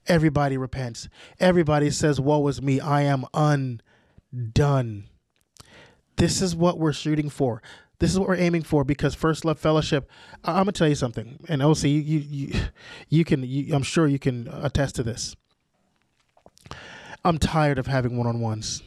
Everybody 0.07 0.59
repents. 0.59 1.09
Everybody 1.41 1.91
says, 1.91 2.21
Woe 2.21 2.47
is 2.49 2.61
me, 2.61 2.79
I 2.81 3.03
am 3.03 3.25
undone. 3.33 5.05
This 6.17 6.43
is 6.43 6.55
what 6.55 6.79
we're 6.79 6.93
shooting 6.93 7.31
for. 7.31 7.63
This 8.01 8.11
is 8.11 8.19
what 8.19 8.29
we're 8.29 8.37
aiming 8.37 8.63
for 8.65 8.85
because 8.85 9.15
First 9.15 9.45
Love 9.47 9.59
Fellowship. 9.59 10.11
I- 10.45 10.51
I'm 10.53 10.65
gonna 10.65 10.73
tell 10.73 10.89
you 10.89 10.95
something, 10.95 11.39
and 11.49 11.63
Ose, 11.63 11.85
you 11.85 12.01
you 12.01 12.19
you, 12.19 12.61
you 13.09 13.25
can. 13.25 13.43
You, 13.43 13.75
I'm 13.75 13.83
sure 13.83 14.07
you 14.07 14.19
can 14.19 14.49
attest 14.53 14.97
to 14.97 15.03
this. 15.03 15.35
I'm 17.25 17.39
tired 17.39 17.79
of 17.79 17.87
having 17.87 18.17
one-on-ones, 18.17 18.83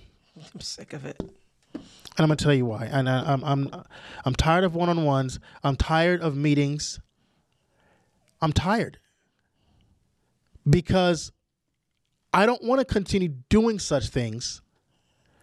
I'm 0.53 0.61
sick 0.61 0.93
of 0.93 1.05
it. 1.05 1.17
and 1.19 1.81
I'm 2.19 2.27
gonna 2.27 2.35
tell 2.35 2.53
you 2.53 2.65
why. 2.65 2.85
And 2.85 3.09
I, 3.09 3.33
I'm 3.33 3.43
I'm 3.43 3.83
I'm 4.25 4.35
tired 4.35 4.63
of 4.63 4.75
one-on-ones. 4.75 5.39
I'm 5.63 5.75
tired 5.75 6.21
of 6.21 6.35
meetings. 6.35 6.99
I'm 8.41 8.53
tired 8.53 8.99
because 10.69 11.31
I 12.33 12.45
don't 12.45 12.63
want 12.63 12.79
to 12.79 12.85
continue 12.85 13.29
doing 13.49 13.79
such 13.79 14.09
things 14.09 14.61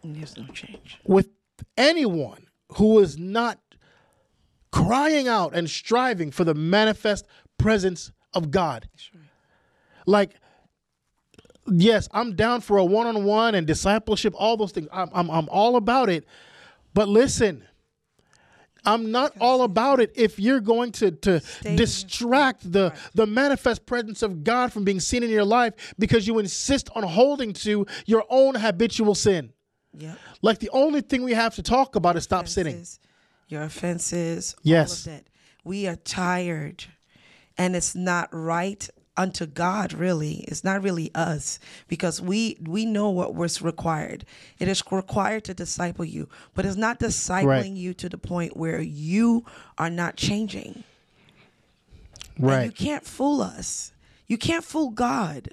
And 0.05 0.15
there's 0.17 0.37
no 0.37 0.47
change. 0.49 0.99
with 1.05 1.29
anyone 1.77 2.47
who 2.77 3.01
is 3.01 3.19
not 3.19 3.59
crying 4.71 5.27
out 5.27 5.55
and 5.55 5.69
striving 5.69 6.31
for 6.31 6.45
the 6.45 6.55
manifest 6.55 7.27
presence 7.59 8.13
of 8.33 8.51
God. 8.53 8.89
That's 8.93 9.11
right. 9.15 9.23
Like, 10.07 10.31
yes, 11.67 12.09
I'm 12.13 12.35
down 12.35 12.61
for 12.61 12.79
a 12.79 12.85
one 12.85 13.07
on 13.07 13.25
one 13.25 13.55
and 13.55 13.67
discipleship, 13.67 14.35
all 14.37 14.57
those 14.57 14.73
things. 14.73 14.89
I'm, 14.93 15.11
I'm, 15.13 15.31
I'm 15.31 15.49
all 15.49 15.77
about 15.77 16.09
it. 16.09 16.27
But 16.93 17.09
listen, 17.09 17.65
I'm 18.85 19.11
not 19.11 19.33
all 19.41 19.63
about 19.63 20.01
it 20.01 20.13
if 20.15 20.39
you're 20.39 20.61
going 20.61 20.93
to, 20.93 21.11
to 21.11 21.41
distract 21.63 22.71
the, 22.71 22.93
the 23.15 23.27
manifest 23.27 23.87
presence 23.87 24.23
of 24.23 24.45
God 24.45 24.73
from 24.73 24.85
being 24.85 25.01
seen 25.01 25.23
in 25.23 25.31
your 25.31 25.45
life 25.45 25.95
because 25.99 26.27
you 26.27 26.39
insist 26.39 26.91
on 26.95 27.03
holding 27.03 27.53
to 27.55 27.87
your 28.07 28.25
own 28.29 28.55
habitual 28.55 29.15
sin. 29.15 29.53
Yep. 29.97 30.19
Like 30.43 30.59
the 30.59 30.71
only 30.71 31.01
thing 31.01 31.23
we 31.23 31.33
have 31.33 31.55
to 31.55 31.63
talk 31.63 31.97
about 31.97 32.17
is 32.17 32.25
stop 32.25 32.49
sinning. 32.49 32.85
Your 33.49 33.63
offenses. 33.63 34.57
Yes. 34.63 35.07
All 35.07 35.13
of 35.13 35.19
that. 35.19 35.31
We 35.65 35.87
are 35.87 35.97
tired, 35.97 36.85
and 37.57 37.75
it's 37.75 37.95
not 37.95 38.29
right 38.33 38.87
unto 39.17 39.47
God. 39.47 39.93
Really, 39.93 40.45
it's 40.49 40.65
not 40.65 40.83
really 40.83 41.11
us 41.15 41.59
because 41.89 42.21
we 42.21 42.57
we 42.63 42.85
know 42.85 43.11
what 43.11 43.35
was 43.35 43.63
required. 43.63 44.25
It 44.59 44.69
is 44.69 44.83
required 44.91 45.45
to 45.45 45.55
disciple 45.55 46.05
you, 46.05 46.29
but 46.55 46.65
it's 46.67 46.77
not 46.77 46.99
discipling 46.99 47.47
Right. 47.47 47.67
you 47.71 47.95
to 47.95 48.09
the 48.09 48.19
point 48.19 48.57
where 48.57 48.81
you 48.81 49.45
are 49.79 49.91
not 49.91 50.17
changing. 50.17 50.85
And 52.37 52.67
you 52.67 52.73
can't 52.73 53.05
fool 53.05 53.41
us. 53.43 53.93
You 54.27 54.39
can't 54.39 54.65
fool 54.65 54.91
God. 54.91 55.51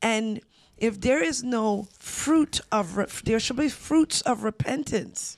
And 0.00 0.40
if 0.78 1.00
there 1.00 1.22
is 1.22 1.42
no 1.42 1.88
fruit 1.98 2.60
of, 2.72 2.96
re- 2.96 3.06
there 3.24 3.38
should 3.40 3.56
be 3.56 3.68
fruits 3.68 4.20
of 4.22 4.42
repentance 4.42 5.36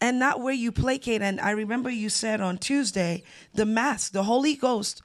and 0.00 0.18
not 0.18 0.40
where 0.40 0.54
you 0.54 0.70
placate. 0.70 1.22
And 1.22 1.40
I 1.40 1.50
remember 1.50 1.90
you 1.90 2.08
said 2.08 2.40
on 2.40 2.58
Tuesday, 2.58 3.24
the 3.54 3.66
mask, 3.66 4.12
the 4.12 4.24
Holy 4.24 4.54
Ghost, 4.54 5.02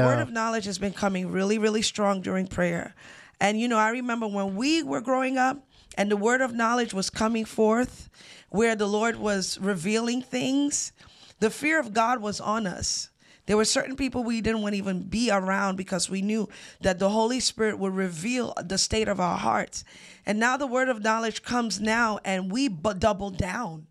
the 0.00 0.06
word 0.06 0.20
of 0.20 0.30
knowledge 0.30 0.64
has 0.64 0.78
been 0.78 0.92
coming 0.92 1.30
really, 1.30 1.58
really 1.58 1.82
strong 1.82 2.20
during 2.22 2.46
prayer. 2.46 2.94
And, 3.40 3.60
you 3.60 3.68
know, 3.68 3.76
I 3.78 3.90
remember 3.90 4.26
when 4.26 4.56
we 4.56 4.82
were 4.82 5.00
growing 5.00 5.36
up 5.36 5.58
and 5.96 6.10
the 6.10 6.16
word 6.16 6.40
of 6.40 6.54
knowledge 6.54 6.94
was 6.94 7.10
coming 7.10 7.44
forth, 7.44 8.08
where 8.50 8.74
the 8.74 8.86
Lord 8.86 9.16
was 9.16 9.58
revealing 9.60 10.22
things, 10.22 10.92
the 11.40 11.50
fear 11.50 11.78
of 11.78 11.92
God 11.92 12.20
was 12.22 12.40
on 12.40 12.66
us. 12.66 13.10
There 13.46 13.56
were 13.56 13.64
certain 13.64 13.94
people 13.94 14.24
we 14.24 14.40
didn't 14.40 14.62
want 14.62 14.72
to 14.74 14.78
even 14.78 15.02
be 15.02 15.30
around 15.30 15.76
because 15.76 16.10
we 16.10 16.20
knew 16.20 16.48
that 16.80 16.98
the 16.98 17.10
Holy 17.10 17.38
Spirit 17.38 17.78
would 17.78 17.94
reveal 17.94 18.54
the 18.64 18.78
state 18.78 19.06
of 19.06 19.20
our 19.20 19.36
hearts. 19.38 19.84
And 20.24 20.40
now 20.40 20.56
the 20.56 20.66
word 20.66 20.88
of 20.88 21.02
knowledge 21.02 21.42
comes 21.42 21.80
now 21.80 22.18
and 22.24 22.50
we 22.50 22.68
bu- 22.68 22.94
double 22.94 23.30
down 23.30 23.86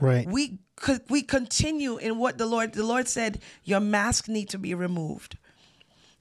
Right. 0.00 0.26
we 0.28 0.58
could 0.76 1.02
we 1.08 1.22
continue 1.22 1.96
in 1.96 2.18
what 2.18 2.36
the 2.38 2.44
lord 2.46 2.74
the 2.74 2.84
lord 2.84 3.08
said 3.08 3.40
your 3.64 3.80
mask 3.80 4.28
need 4.28 4.48
to 4.50 4.58
be 4.58 4.74
removed 4.74 5.38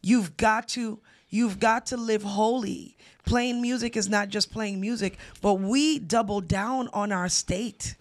You've 0.01 0.38
got 0.38 0.67
to 0.70 1.00
you've 1.29 1.60
got 1.60 1.88
to 1.88 1.98
live 1.98 2.22
holy. 2.22 2.96
Playing 3.25 3.60
music 3.60 3.98
is 3.98 4.08
not 4.08 4.29
just 4.29 4.51
playing 4.51 4.79
music, 4.79 5.17
but 5.41 5.55
we 5.55 5.98
double 5.98 6.41
down 6.41 6.89
on 6.94 7.12
our 7.12 7.27
state. 7.27 7.96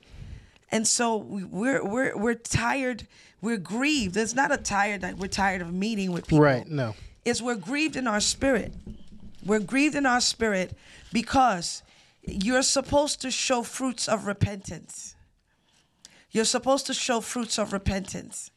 And 0.71 0.87
so 0.87 1.17
we- 1.17 1.45
we're 1.45 1.83
we're 1.83 2.15
we're 2.15 2.35
tired, 2.35 3.09
we're 3.41 3.57
grieved. 3.57 4.19
It's 4.19 4.35
not 4.35 4.53
a 4.53 4.59
tired 4.59 5.01
that 5.01 5.17
we're 5.17 5.29
tired 5.29 5.63
of 5.63 5.73
meeting 5.73 6.13
with 6.13 6.27
people. 6.27 6.45
Right. 6.45 6.69
No. 6.69 6.95
It's 7.25 7.41
we're 7.41 7.55
grieved 7.55 7.97
in 7.97 8.07
our 8.07 8.21
spirit. 8.21 8.75
We're 9.43 9.61
grieved 9.61 9.95
in 9.95 10.05
our 10.05 10.21
spirit 10.21 10.77
because 11.11 11.83
you're 12.23 12.63
supposed 12.63 13.23
to 13.23 13.31
show 13.31 13.63
fruits 13.63 14.09
of 14.09 14.27
repentance. 14.27 15.14
You're 16.35 16.45
supposed 16.45 16.87
to 16.87 16.95
show 16.95 17.21
fruits 17.21 17.59
of 17.59 17.73
repentance. 17.73 18.51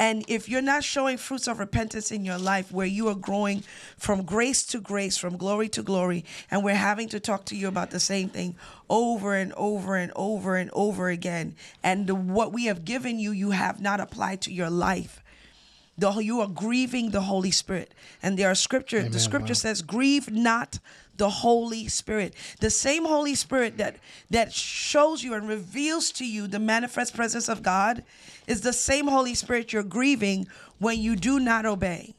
And 0.00 0.24
if 0.26 0.48
you're 0.48 0.60
not 0.60 0.82
showing 0.82 1.16
fruits 1.16 1.46
of 1.46 1.60
repentance 1.60 2.10
in 2.10 2.24
your 2.24 2.38
life 2.38 2.72
where 2.72 2.88
you 2.88 3.06
are 3.06 3.14
growing 3.14 3.62
from 3.96 4.24
grace 4.24 4.66
to 4.66 4.80
grace, 4.80 5.16
from 5.16 5.36
glory 5.36 5.68
to 5.68 5.84
glory, 5.84 6.24
and 6.50 6.64
we're 6.64 6.74
having 6.74 7.08
to 7.10 7.20
talk 7.20 7.44
to 7.46 7.56
you 7.56 7.68
about 7.68 7.92
the 7.92 8.00
same 8.00 8.28
thing 8.28 8.56
over 8.90 9.36
and 9.36 9.52
over 9.52 9.94
and 9.94 10.10
over 10.16 10.56
and 10.56 10.70
over 10.72 11.08
again, 11.08 11.54
and 11.84 12.08
the, 12.08 12.14
what 12.16 12.52
we 12.52 12.64
have 12.64 12.84
given 12.84 13.20
you, 13.20 13.30
you 13.30 13.52
have 13.52 13.80
not 13.80 14.00
applied 14.00 14.40
to 14.42 14.52
your 14.52 14.68
life. 14.68 15.22
The, 15.96 16.10
you 16.18 16.40
are 16.40 16.48
grieving 16.48 17.12
the 17.12 17.20
Holy 17.20 17.52
Spirit. 17.52 17.94
And 18.20 18.36
there 18.36 18.50
are 18.50 18.56
scripture, 18.56 19.08
the 19.08 19.20
scripture 19.20 19.54
says, 19.54 19.80
grieve 19.80 20.28
not 20.28 20.80
the 21.16 21.28
Holy 21.28 21.88
Spirit. 21.88 22.34
The 22.60 22.70
same 22.70 23.04
Holy 23.04 23.34
Spirit 23.34 23.78
that 23.78 23.96
that 24.30 24.52
shows 24.52 25.22
you 25.22 25.34
and 25.34 25.48
reveals 25.48 26.10
to 26.12 26.26
you 26.26 26.46
the 26.46 26.58
manifest 26.58 27.14
presence 27.14 27.48
of 27.48 27.62
God 27.62 28.04
is 28.46 28.60
the 28.60 28.72
same 28.72 29.08
Holy 29.08 29.34
Spirit 29.34 29.72
you're 29.72 29.82
grieving 29.82 30.46
when 30.78 30.98
you 30.98 31.16
do 31.16 31.38
not 31.38 31.66
obey. 31.66 32.14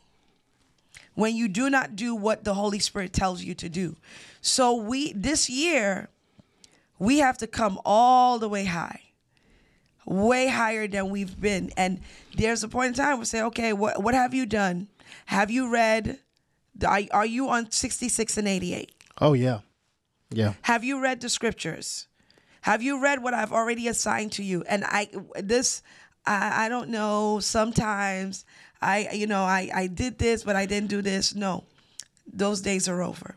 When 1.14 1.36
you 1.36 1.48
do 1.48 1.70
not 1.70 1.96
do 1.96 2.14
what 2.14 2.44
the 2.44 2.54
Holy 2.54 2.80
Spirit 2.80 3.14
tells 3.14 3.44
you 3.44 3.54
to 3.56 3.70
do. 3.70 3.96
So 4.42 4.75
we 4.75 5.14
this 5.14 5.50
year 5.50 6.10
we 7.00 7.20
have 7.20 7.38
to 7.40 7.48
come 7.48 7.80
all 7.86 8.40
the 8.40 8.50
way 8.50 8.66
high 8.66 9.02
way 10.06 10.48
higher 10.48 10.88
than 10.88 11.10
we've 11.10 11.40
been. 11.40 11.72
And 11.75 12.00
there's 12.38 12.64
a 12.64 12.68
point 12.68 12.90
in 12.90 12.94
time 12.94 13.20
we 13.20 13.25
say, 13.25 13.42
okay, 13.42 13.74
what 13.74 14.02
what 14.02 14.14
have 14.14 14.34
you 14.34 14.46
done? 14.46 14.88
Have 15.25 15.50
you 15.52 15.70
read? 15.70 16.20
Are, 16.86 17.01
are 17.12 17.25
you 17.25 17.50
on 17.50 17.72
66 17.72 18.38
and 18.38 18.48
88? 18.48 18.91
Oh 19.22 19.34
yeah. 19.34 19.60
Yeah. 20.32 20.53
Have 20.63 20.84
you 20.84 21.01
read 21.01 21.22
the 21.22 21.29
scriptures? 21.29 22.08
Have 22.62 22.82
you 22.82 23.00
read 23.01 23.22
what 23.22 23.34
I've 23.34 23.53
already 23.53 23.88
assigned 23.88 24.32
to 24.34 24.44
you? 24.44 24.63
And 24.67 24.84
I 24.86 25.10
this 25.36 25.82
I, 26.25 26.65
I 26.65 26.70
don't 26.70 26.89
know. 26.89 27.39
Sometimes 27.39 28.46
I 28.82 29.10
you 29.13 29.27
know 29.27 29.44
I 29.44 29.70
I 29.74 29.88
did 29.88 30.17
this, 30.17 30.44
but 30.44 30.55
I 30.55 30.65
didn't 30.65 30.89
do 30.89 31.01
this. 31.01 31.36
No, 31.36 31.63
those 32.32 32.62
days 32.62 32.89
are 32.89 33.01
over. 33.01 33.36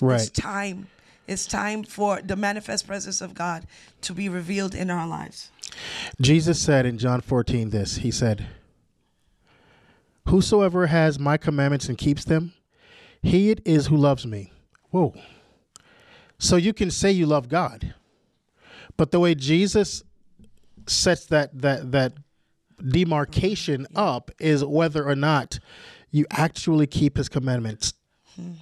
Right. 0.00 0.20
It's 0.20 0.30
time. 0.30 0.88
It's 1.28 1.46
time 1.46 1.84
for 1.84 2.20
the 2.20 2.36
manifest 2.36 2.86
presence 2.86 3.20
of 3.20 3.34
God 3.34 3.64
to 4.02 4.12
be 4.12 4.28
revealed 4.28 4.74
in 4.74 4.90
our 4.90 5.06
lives. 5.06 5.50
Jesus 6.20 6.60
said 6.60 6.84
in 6.84 6.98
John 6.98 7.20
14 7.20 7.70
this. 7.70 7.96
He 7.96 8.10
said, 8.10 8.46
Whosoever 10.28 10.88
has 10.88 11.18
my 11.18 11.36
commandments 11.36 11.88
and 11.88 11.96
keeps 11.96 12.24
them, 12.24 12.52
he 13.22 13.50
it 13.50 13.60
is 13.64 13.86
who 13.86 13.96
loves 13.96 14.26
me. 14.26 14.52
Whoa. 14.90 15.14
So 16.38 16.56
you 16.56 16.72
can 16.72 16.90
say 16.90 17.10
you 17.12 17.26
love 17.26 17.48
God. 17.48 17.94
But 18.96 19.10
the 19.10 19.20
way 19.20 19.34
Jesus 19.34 20.02
sets 20.86 21.26
that 21.26 21.60
that 21.62 21.92
that 21.92 22.14
demarcation 22.86 23.86
up 23.94 24.30
is 24.40 24.64
whether 24.64 25.06
or 25.06 25.14
not 25.14 25.60
you 26.10 26.26
actually 26.30 26.86
keep 26.86 27.16
his 27.16 27.28
commandments. 27.28 27.94
Hmm. 28.36 28.52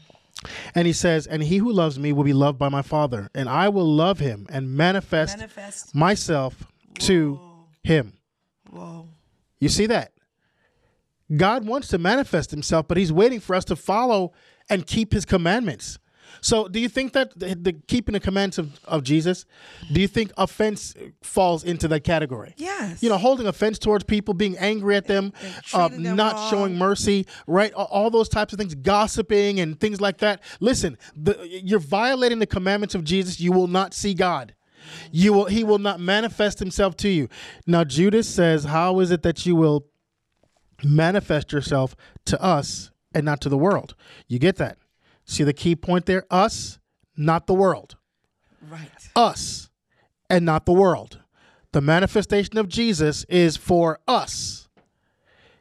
And 0.75 0.87
he 0.87 0.93
says, 0.93 1.27
And 1.27 1.43
he 1.43 1.59
who 1.59 1.73
loves 1.73 1.99
me 1.99 2.13
will 2.13 2.25
be 2.25 2.33
loved 2.33 2.59
by 2.59 2.69
my 2.69 2.83
Father, 2.83 3.29
and 3.35 3.49
I 3.49 3.69
will 3.69 3.91
love 3.91 4.19
him 4.19 4.47
and 4.51 4.75
manifest, 4.75 5.37
Manifest. 5.39 5.95
myself 5.95 6.65
to 7.01 7.41
him. 7.83 8.15
Whoa. 8.71 9.09
You 9.59 9.69
see 9.69 9.87
that? 9.87 10.13
God 11.37 11.67
wants 11.67 11.89
to 11.89 11.99
manifest 11.99 12.51
himself, 12.51 12.89
but 12.89 12.97
he's 12.97 13.13
waiting 13.13 13.41
for 13.41 13.55
us 13.55 13.65
to 13.67 13.77
follow 13.77 14.33
and 14.71 14.87
keep 14.87 15.13
his 15.13 15.25
commandments. 15.25 15.99
So, 16.43 16.69
do 16.69 16.81
you 16.81 16.89
think 16.89 17.13
that 17.13 17.39
the, 17.39 17.55
the 17.55 17.73
keeping 17.73 18.13
the 18.13 18.21
commands 18.21 18.59
of, 18.59 18.79
of 18.85 19.03
Jesus, 19.03 19.45
do 19.93 20.01
you 20.01 20.09
think 20.09 20.33
offense 20.37 20.95
falls 21.23 21.65
into 21.65 21.89
that 21.89 22.01
category? 22.01 22.55
Yes. 22.57 23.03
You 23.03 23.09
know, 23.09 23.19
holding 23.19 23.47
offense 23.47 23.79
towards 23.79 24.05
people, 24.05 24.35
being 24.35 24.57
angry 24.59 24.97
at 24.97 25.07
them, 25.07 25.33
uh, 25.75 25.89
them 25.89 26.17
not 26.17 26.35
wrong. 26.35 26.51
showing 26.51 26.79
mercy, 26.79 27.27
right? 27.47 27.73
All, 27.75 27.87
all 27.87 28.11
those 28.11 28.29
types 28.29 28.53
of 28.53 28.59
things, 28.59 28.75
gossiping 28.75 29.61
and 29.61 29.79
things 29.79 30.01
like 30.01 30.19
that. 30.19 30.43
Listen, 30.61 30.97
the, 31.15 31.47
you're 31.63 31.79
violating 31.79 32.39
the 32.39 32.47
commandments 32.47 32.95
of 32.95 33.05
Jesus. 33.05 33.41
You 33.41 33.53
will 33.53 33.69
not 33.69 33.93
see 33.93 34.15
God. 34.15 34.55
You 35.13 35.35
will. 35.35 35.45
He 35.45 35.63
will 35.63 35.79
not 35.79 36.01
manifest 36.01 36.59
himself 36.59 36.97
to 36.99 37.09
you. 37.09 37.29
Now, 37.67 37.85
Judas 37.85 38.27
says, 38.27 38.65
"How 38.65 39.01
is 39.01 39.11
it 39.11 39.23
that 39.23 39.45
you 39.45 39.55
will 39.55 39.87
manifest 40.83 41.53
yourself 41.53 41.95
to 42.25 42.43
us 42.43 42.91
and 43.15 43.25
not 43.25 43.41
to 43.43 43.49
the 43.49 43.59
world?" 43.59 43.95
You 44.29 44.39
get 44.39 44.57
that? 44.57 44.79
See 45.25 45.45
the 45.45 45.53
key 45.53 45.77
point 45.77 46.07
there? 46.07 46.27
Us, 46.31 46.79
not 47.17 47.47
the 47.47 47.55
world 47.55 47.97
Right. 48.69 48.91
us 49.15 49.71
and 50.29 50.45
not 50.45 50.67
the 50.67 50.73
world. 50.73 51.21
The 51.73 51.81
manifestation 51.81 52.59
of 52.59 52.69
Jesus 52.69 53.25
is 53.29 53.57
for 53.57 54.01
us, 54.09 54.69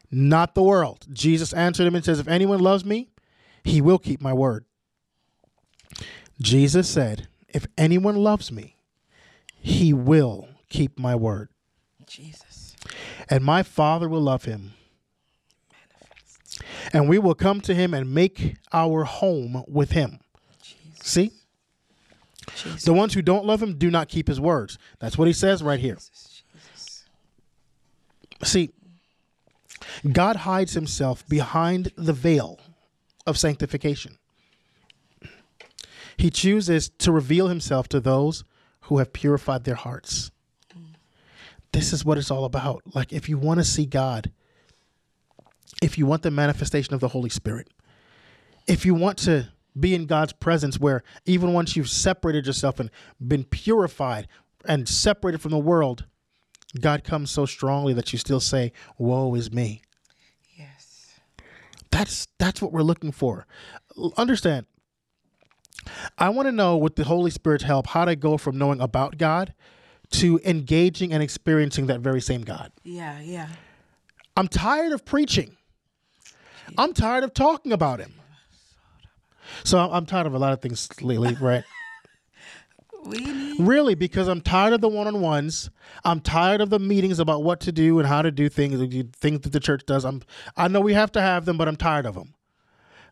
not 0.09 0.55
the 0.55 0.63
world. 0.63 1.05
Jesus 1.13 1.53
answered 1.53 1.85
him 1.85 1.93
and 1.95 2.03
says, 2.03 2.19
If 2.19 2.27
anyone 2.27 2.59
loves 2.59 2.83
me, 2.83 3.09
he 3.63 3.79
will 3.81 3.99
keep 3.99 4.21
my 4.21 4.33
word. 4.33 4.65
Jesus 6.41 6.89
said, 6.89 7.27
If 7.47 7.67
anyone 7.77 8.15
loves 8.15 8.51
me, 8.51 8.77
he 9.59 9.93
will 9.93 10.47
keep 10.69 10.97
my 10.97 11.15
word. 11.15 11.49
Jesus. 12.07 12.75
And 13.29 13.43
my 13.43 13.61
Father 13.61 14.09
will 14.09 14.21
love 14.21 14.45
him. 14.45 14.73
And 16.93 17.07
we 17.07 17.19
will 17.19 17.35
come 17.35 17.61
to 17.61 17.75
him 17.75 17.93
and 17.93 18.13
make 18.13 18.57
our 18.73 19.03
home 19.03 19.63
with 19.67 19.91
him. 19.91 20.19
Jesus. 20.61 20.99
See? 21.01 21.31
Jesus. 22.55 22.83
The 22.83 22.93
ones 22.93 23.13
who 23.13 23.21
don't 23.21 23.45
love 23.45 23.61
him 23.61 23.77
do 23.77 23.91
not 23.91 24.09
keep 24.09 24.27
his 24.27 24.39
words. 24.39 24.77
That's 24.99 25.17
what 25.17 25.27
he 25.27 25.33
says 25.33 25.61
right 25.61 25.79
here. 25.79 25.95
Jesus. 25.95 26.43
See, 28.43 28.71
God 30.11 30.37
hides 30.37 30.73
himself 30.73 31.27
behind 31.27 31.91
the 31.95 32.13
veil 32.13 32.59
of 33.27 33.37
sanctification. 33.37 34.17
He 36.17 36.29
chooses 36.29 36.89
to 36.99 37.11
reveal 37.11 37.47
himself 37.47 37.87
to 37.89 37.99
those 37.99 38.43
who 38.81 38.97
have 38.97 39.13
purified 39.13 39.63
their 39.63 39.75
hearts. 39.75 40.31
Mm. 40.77 40.95
This 41.71 41.93
is 41.93 42.03
what 42.03 42.17
it's 42.17 42.31
all 42.31 42.45
about. 42.45 42.81
Like, 42.93 43.13
if 43.13 43.29
you 43.29 43.37
want 43.37 43.59
to 43.59 43.63
see 43.63 43.85
God, 43.85 44.31
if 45.81 45.97
you 45.97 46.05
want 46.05 46.23
the 46.23 46.31
manifestation 46.31 46.93
of 46.93 46.99
the 46.99 47.09
Holy 47.09 47.29
Spirit, 47.29 47.69
if 48.67 48.85
you 48.85 48.93
want 48.93 49.17
to 49.19 49.49
be 49.79 49.95
in 49.95 50.05
God's 50.05 50.33
presence, 50.33 50.79
where 50.79 51.03
even 51.25 51.53
once 51.53 51.75
you've 51.75 51.89
separated 51.89 52.45
yourself 52.47 52.79
and 52.79 52.89
been 53.25 53.43
purified 53.43 54.27
and 54.65 54.89
separated 54.89 55.41
from 55.41 55.51
the 55.51 55.57
world, 55.57 56.05
God 56.79 57.03
comes 57.03 57.31
so 57.31 57.45
strongly 57.45 57.93
that 57.93 58.11
you 58.11 58.19
still 58.19 58.39
say, 58.39 58.71
"Woe 58.97 59.33
is 59.35 59.51
me." 59.51 59.81
Yes. 60.57 61.07
That's 61.91 62.27
that's 62.37 62.61
what 62.61 62.71
we're 62.71 62.83
looking 62.83 63.11
for. 63.11 63.47
Understand? 64.17 64.65
I 66.17 66.29
want 66.29 66.47
to 66.47 66.51
know 66.51 66.77
with 66.77 66.95
the 66.95 67.05
Holy 67.05 67.31
Spirit's 67.31 67.63
help 67.63 67.87
how 67.87 68.05
to 68.05 68.15
go 68.15 68.37
from 68.37 68.57
knowing 68.57 68.81
about 68.81 69.17
God 69.17 69.53
to 70.11 70.39
engaging 70.43 71.13
and 71.13 71.23
experiencing 71.23 71.87
that 71.87 72.01
very 72.01 72.21
same 72.21 72.41
God. 72.41 72.71
Yeah. 72.83 73.19
Yeah. 73.21 73.47
I'm 74.35 74.47
tired 74.47 74.91
of 74.91 75.05
preaching. 75.05 75.55
I'm 76.77 76.93
tired 76.93 77.23
of 77.23 77.33
talking 77.33 77.71
about 77.71 77.99
him. 77.99 78.13
So 79.63 79.77
I'm 79.79 80.05
tired 80.05 80.27
of 80.27 80.33
a 80.33 80.39
lot 80.39 80.53
of 80.53 80.61
things 80.61 80.87
lately, 81.01 81.35
right? 81.41 81.63
Really, 83.59 83.95
because 83.95 84.27
I'm 84.27 84.41
tired 84.41 84.73
of 84.73 84.81
the 84.81 84.89
one-on-ones. 84.89 85.69
I'm 86.03 86.19
tired 86.19 86.61
of 86.61 86.69
the 86.69 86.79
meetings 86.79 87.19
about 87.19 87.43
what 87.43 87.59
to 87.61 87.71
do 87.71 87.97
and 87.99 88.07
how 88.07 88.21
to 88.21 88.31
do 88.31 88.49
things, 88.49 88.79
things 89.17 89.39
that 89.41 89.51
the 89.51 89.59
church 89.59 89.85
does. 89.85 90.05
I'm, 90.05 90.21
I 90.55 90.67
know 90.67 90.81
we 90.81 90.93
have 90.93 91.11
to 91.13 91.21
have 91.21 91.45
them, 91.45 91.57
but 91.57 91.67
I'm 91.67 91.75
tired 91.75 92.05
of 92.05 92.15
them. 92.15 92.33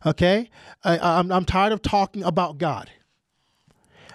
Okay, 0.06 0.48
I, 0.84 0.98
I'm, 0.98 1.32
I'm 1.32 1.44
tired 1.44 1.72
of 1.72 1.82
talking 1.82 2.22
about 2.22 2.58
God. 2.58 2.88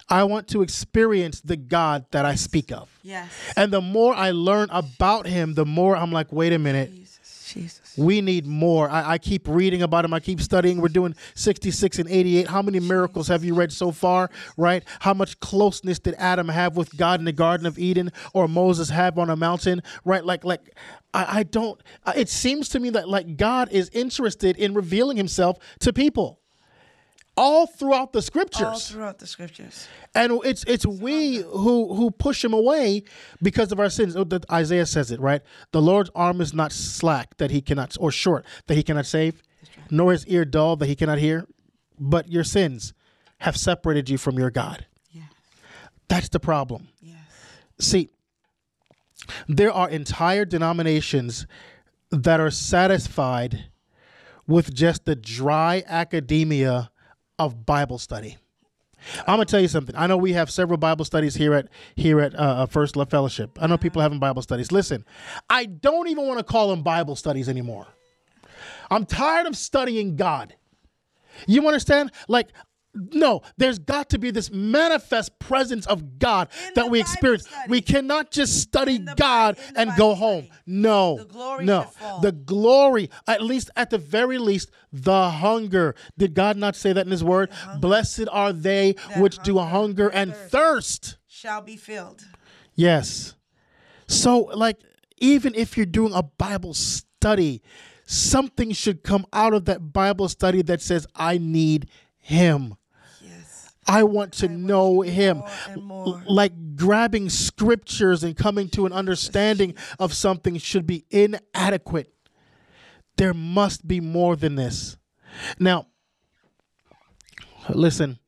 I 0.08 0.24
want 0.24 0.48
to 0.48 0.62
experience 0.62 1.40
the 1.42 1.56
God 1.56 2.06
that 2.10 2.24
I 2.24 2.34
speak 2.36 2.72
of, 2.72 2.88
Yes. 3.02 3.30
and 3.56 3.72
the 3.72 3.80
more 3.80 4.14
I 4.14 4.30
learn 4.30 4.68
about 4.70 5.26
Him, 5.26 5.54
the 5.54 5.66
more 5.66 5.96
I'm 5.96 6.10
like, 6.12 6.32
wait 6.32 6.52
a 6.52 6.58
minute, 6.58 6.90
Jesus. 7.54 7.94
We 7.96 8.20
need 8.20 8.46
more. 8.46 8.90
I, 8.90 9.12
I 9.12 9.18
keep 9.18 9.46
reading 9.46 9.82
about 9.82 10.04
him. 10.04 10.12
I 10.12 10.18
keep 10.18 10.40
studying. 10.40 10.80
We're 10.80 10.88
doing 10.88 11.14
66 11.34 12.00
and 12.00 12.08
88. 12.08 12.48
How 12.48 12.62
many 12.62 12.80
miracles 12.80 13.28
have 13.28 13.44
you 13.44 13.54
read 13.54 13.72
so 13.72 13.92
far? 13.92 14.28
Right? 14.56 14.82
How 14.98 15.14
much 15.14 15.38
closeness 15.38 16.00
did 16.00 16.14
Adam 16.18 16.48
have 16.48 16.76
with 16.76 16.96
God 16.96 17.20
in 17.20 17.24
the 17.24 17.32
Garden 17.32 17.66
of 17.66 17.78
Eden 17.78 18.10
or 18.32 18.48
Moses 18.48 18.90
have 18.90 19.18
on 19.18 19.30
a 19.30 19.36
mountain? 19.36 19.82
Right? 20.04 20.24
Like, 20.24 20.44
like 20.44 20.76
I, 21.12 21.38
I 21.38 21.42
don't. 21.44 21.80
It 22.16 22.28
seems 22.28 22.68
to 22.70 22.80
me 22.80 22.90
that 22.90 23.08
like 23.08 23.36
God 23.36 23.70
is 23.70 23.88
interested 23.90 24.56
in 24.56 24.74
revealing 24.74 25.16
Himself 25.16 25.58
to 25.80 25.92
people 25.92 26.40
all 27.36 27.66
throughout 27.66 28.12
the 28.12 28.22
scriptures. 28.22 28.62
All 28.62 28.78
throughout 28.78 29.18
the 29.18 29.26
scriptures. 29.26 29.88
And 30.14 30.40
it's 30.44 30.64
it's 30.64 30.86
we 30.86 31.38
who 31.38 31.94
who 31.94 32.10
push 32.10 32.44
him 32.44 32.52
away 32.52 33.04
because 33.42 33.72
of 33.72 33.80
our 33.80 33.90
sins. 33.90 34.16
Oh, 34.16 34.26
Isaiah 34.50 34.86
says 34.86 35.10
it 35.10 35.20
right. 35.20 35.42
The 35.72 35.82
Lord's 35.82 36.10
arm 36.14 36.40
is 36.40 36.54
not 36.54 36.72
slack 36.72 37.36
that 37.38 37.50
he 37.50 37.60
cannot, 37.60 37.96
or 37.98 38.10
short 38.10 38.44
that 38.66 38.74
he 38.76 38.82
cannot 38.82 39.06
save, 39.06 39.42
nor 39.90 40.12
his 40.12 40.26
ear 40.26 40.44
dull 40.44 40.76
that 40.76 40.86
he 40.86 40.94
cannot 40.94 41.18
hear. 41.18 41.46
But 41.98 42.30
your 42.30 42.44
sins 42.44 42.92
have 43.38 43.56
separated 43.56 44.08
you 44.08 44.18
from 44.18 44.38
your 44.38 44.50
God. 44.50 44.86
Yes. 45.10 45.24
That's 46.08 46.28
the 46.28 46.40
problem. 46.40 46.88
Yes. 47.00 47.18
See, 47.78 48.10
there 49.48 49.72
are 49.72 49.88
entire 49.88 50.44
denominations 50.44 51.46
that 52.10 52.40
are 52.40 52.50
satisfied 52.50 53.66
with 54.46 54.74
just 54.74 55.04
the 55.04 55.16
dry 55.16 55.82
academia 55.86 56.90
of 57.38 57.66
Bible 57.66 57.98
study. 57.98 58.36
I'm 59.20 59.34
gonna 59.34 59.44
tell 59.44 59.60
you 59.60 59.68
something. 59.68 59.94
I 59.96 60.06
know 60.06 60.16
we 60.16 60.32
have 60.32 60.50
several 60.50 60.78
Bible 60.78 61.04
studies 61.04 61.34
here 61.34 61.54
at 61.54 61.68
here 61.94 62.20
at 62.20 62.34
uh, 62.34 62.66
First 62.66 62.96
Love 62.96 63.10
Fellowship. 63.10 63.58
I 63.60 63.66
know 63.66 63.76
people 63.76 64.00
having 64.00 64.18
Bible 64.18 64.42
studies. 64.42 64.72
Listen, 64.72 65.04
I 65.50 65.66
don't 65.66 66.08
even 66.08 66.26
want 66.26 66.38
to 66.38 66.44
call 66.44 66.68
them 66.68 66.82
Bible 66.82 67.16
studies 67.16 67.48
anymore. 67.48 67.86
I'm 68.90 69.04
tired 69.04 69.46
of 69.46 69.56
studying 69.56 70.16
God. 70.16 70.54
You 71.46 71.66
understand? 71.66 72.12
Like 72.28 72.48
no, 72.94 73.42
there's 73.56 73.78
got 73.78 74.10
to 74.10 74.18
be 74.18 74.30
this 74.30 74.50
manifest 74.52 75.38
presence 75.38 75.86
of 75.86 76.18
God 76.18 76.48
In 76.68 76.74
that 76.74 76.90
we 76.90 77.00
Bible 77.00 77.10
experience. 77.12 77.48
study. 77.48 77.70
We 77.70 77.80
cannot 77.80 78.30
just 78.30 78.60
study 78.60 78.96
In 78.96 79.04
the 79.04 79.12
Bi- 79.12 79.16
God 79.16 79.58
and 79.74 79.90
Bible 79.90 79.96
go 79.98 80.14
home. 80.14 80.44
study. 80.44 80.60
No, 80.66 81.16
The 81.18 81.24
glory 81.24 81.64
no. 81.64 81.90
The 82.22 82.32
glory, 82.32 83.10
at 83.26 83.42
least 83.42 83.70
at 83.76 83.90
the 83.90 83.98
very 83.98 84.38
least, 84.38 84.70
the 84.92 85.30
hunger. 85.30 85.94
Did 86.16 86.34
God 86.34 86.56
not 86.56 86.76
say 86.76 86.92
that 86.92 87.04
in 87.04 87.10
His 87.10 87.24
Word? 87.24 87.50
Blessed 87.80 88.28
are 88.30 88.52
they 88.52 88.94
which 89.16 89.38
do 89.40 89.58
hunger 89.58 89.70
hunger 89.74 90.08
and 90.08 90.30
and 90.32 90.50
thirst. 90.50 91.16
Shall 91.26 91.60
be 91.62 91.76
filled. 91.76 92.24
Yes. 92.74 93.34
So, 94.06 94.38
like, 94.54 94.78
even 95.18 95.54
if 95.54 95.76
you're 95.76 95.84
doing 95.86 96.12
a 96.14 96.22
Bible 96.22 96.74
study, 96.74 97.62
something 98.06 98.72
should 98.72 99.02
come 99.02 99.26
out 99.32 99.52
of 99.54 99.64
that 99.66 99.92
Bible 99.92 100.28
study 100.28 100.62
that 100.62 100.80
says, 100.80 101.06
I 101.14 101.38
need 101.38 101.88
Him. 102.18 102.74
I 103.86 104.02
want 104.04 104.32
to 104.34 104.48
know 104.48 105.00
Him. 105.02 105.38
more 105.38 105.48
L- 105.68 105.80
more. 105.80 106.22
Like 106.26 106.76
grabbing 106.76 107.28
scriptures 107.28 108.24
and 108.24 108.36
coming 108.36 108.68
to 108.70 108.86
an 108.86 108.92
understanding 108.92 109.74
of 109.98 110.12
something 110.14 110.58
should 110.58 110.86
be 110.86 111.04
inadequate. 111.10 112.12
There 113.16 113.34
must 113.34 113.86
be 113.86 114.00
more 114.00 114.34
than 114.36 114.56
this. 114.56 114.96
Now, 115.58 115.86
listen, 117.68 118.18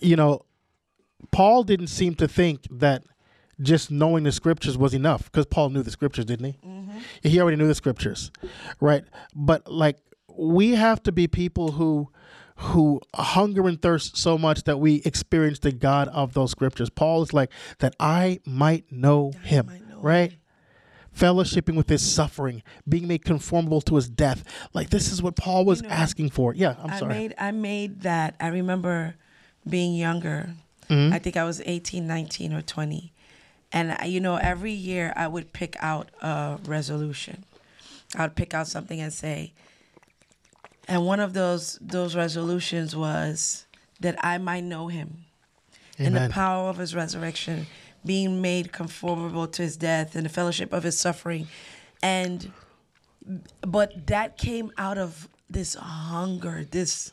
you 0.00 0.16
know, 0.16 0.44
Paul 1.30 1.64
didn't 1.64 1.88
seem 1.88 2.14
to 2.16 2.28
think 2.28 2.66
that 2.70 3.04
just 3.60 3.90
knowing 3.90 4.24
the 4.24 4.32
scriptures 4.32 4.76
was 4.76 4.94
enough 4.94 5.24
because 5.24 5.46
Paul 5.46 5.70
knew 5.70 5.82
the 5.82 5.90
scriptures, 5.90 6.24
didn't 6.24 6.46
he? 6.46 7.28
He 7.28 7.40
already 7.40 7.56
knew 7.56 7.66
the 7.68 7.74
scriptures, 7.74 8.30
right? 8.80 9.04
But 9.34 9.70
like 9.70 9.98
we 10.36 10.72
have 10.72 11.02
to 11.04 11.12
be 11.12 11.28
people 11.28 11.72
who 11.72 12.10
who 12.56 13.00
hunger 13.14 13.66
and 13.66 13.80
thirst 13.82 14.16
so 14.16 14.38
much 14.38 14.62
that 14.64 14.78
we 14.78 15.02
experience 15.04 15.58
the 15.58 15.72
God 15.72 16.08
of 16.08 16.34
those 16.34 16.50
scriptures. 16.52 16.88
Paul 16.90 17.22
is 17.22 17.32
like 17.32 17.50
that 17.78 17.96
I 17.98 18.40
might 18.46 18.90
know 18.92 19.32
him, 19.42 19.66
might 19.66 19.88
know 19.88 19.98
right? 20.00 20.32
Fellowshipping 21.16 21.76
with 21.76 21.88
his 21.88 22.02
suffering, 22.02 22.62
being 22.88 23.06
made 23.06 23.24
conformable 23.24 23.80
to 23.82 23.94
his 23.96 24.08
death. 24.08 24.42
Like 24.72 24.90
this 24.90 25.12
is 25.12 25.22
what 25.22 25.36
Paul 25.36 25.64
was 25.64 25.80
asking 25.82 26.30
for. 26.30 26.54
Yeah, 26.54 26.74
I'm 26.82 26.90
I 26.90 26.98
sorry. 26.98 27.14
made 27.14 27.34
I 27.38 27.50
made 27.52 28.00
that. 28.02 28.34
I 28.40 28.48
remember 28.48 29.14
being 29.68 29.94
younger. 29.94 30.50
Mm-hmm. 30.90 31.14
I 31.14 31.18
think 31.20 31.36
I 31.36 31.44
was 31.44 31.62
18, 31.64 32.06
19 32.06 32.52
or 32.52 32.62
20. 32.62 33.12
And 33.72 33.92
I- 33.92 34.06
you 34.06 34.20
know, 34.20 34.36
every 34.36 34.72
year 34.72 35.12
I 35.16 35.28
would 35.28 35.52
pick 35.52 35.76
out 35.80 36.10
a 36.20 36.58
resolution. 36.66 37.44
I 38.16 38.22
would 38.22 38.34
pick 38.36 38.52
out 38.52 38.66
something 38.68 39.00
and 39.00 39.12
say 39.12 39.52
and 40.88 41.04
one 41.06 41.20
of 41.20 41.32
those 41.32 41.78
those 41.80 42.14
resolutions 42.16 42.94
was 42.94 43.66
that 44.00 44.16
I 44.24 44.38
might 44.38 44.64
know 44.64 44.88
him 44.88 45.24
and 45.98 46.16
the 46.16 46.28
power 46.28 46.68
of 46.68 46.78
his 46.78 46.94
resurrection, 46.94 47.66
being 48.04 48.42
made 48.42 48.72
conformable 48.72 49.46
to 49.46 49.62
his 49.62 49.76
death 49.76 50.14
and 50.16 50.24
the 50.24 50.28
fellowship 50.30 50.72
of 50.72 50.82
his 50.82 50.98
suffering. 50.98 51.46
And 52.02 52.52
but 53.62 54.06
that 54.08 54.36
came 54.36 54.72
out 54.76 54.98
of 54.98 55.28
this 55.48 55.74
hunger, 55.74 56.66
this 56.70 57.12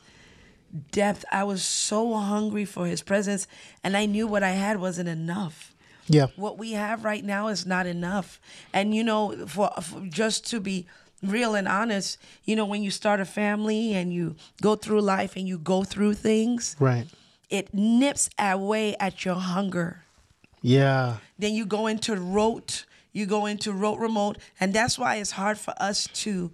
depth. 0.90 1.24
I 1.30 1.44
was 1.44 1.62
so 1.62 2.14
hungry 2.14 2.64
for 2.64 2.86
his 2.86 3.02
presence, 3.02 3.46
and 3.82 3.96
I 3.96 4.06
knew 4.06 4.26
what 4.26 4.42
I 4.42 4.50
had 4.50 4.80
wasn't 4.80 5.08
enough. 5.08 5.74
yeah. 6.08 6.26
What 6.36 6.58
we 6.58 6.72
have 6.72 7.04
right 7.04 7.24
now 7.24 7.48
is 7.48 7.64
not 7.64 7.86
enough. 7.86 8.40
And 8.72 8.94
you 8.94 9.04
know, 9.04 9.46
for, 9.46 9.70
for 9.80 10.00
just 10.06 10.46
to 10.50 10.60
be 10.60 10.86
real 11.22 11.54
and 11.54 11.68
honest, 11.68 12.18
you 12.44 12.56
know, 12.56 12.66
when 12.66 12.82
you 12.82 12.90
start 12.90 13.20
a 13.20 13.24
family 13.24 13.94
and 13.94 14.12
you 14.12 14.34
go 14.60 14.74
through 14.76 15.00
life 15.00 15.36
and 15.36 15.46
you 15.48 15.58
go 15.58 15.84
through 15.84 16.14
things, 16.14 16.76
Right. 16.80 17.06
it 17.50 17.72
nips 17.72 18.28
away 18.38 18.96
at 18.96 19.24
your 19.24 19.36
hunger. 19.36 20.04
Yeah. 20.60 21.16
Then 21.38 21.54
you 21.54 21.66
go 21.66 21.86
into 21.86 22.14
rote, 22.16 22.84
you 23.12 23.26
go 23.26 23.46
into 23.46 23.72
rote 23.72 23.98
remote, 23.98 24.38
and 24.60 24.72
that's 24.72 24.98
why 24.98 25.16
it's 25.16 25.32
hard 25.32 25.58
for 25.58 25.74
us 25.78 26.08
to 26.24 26.52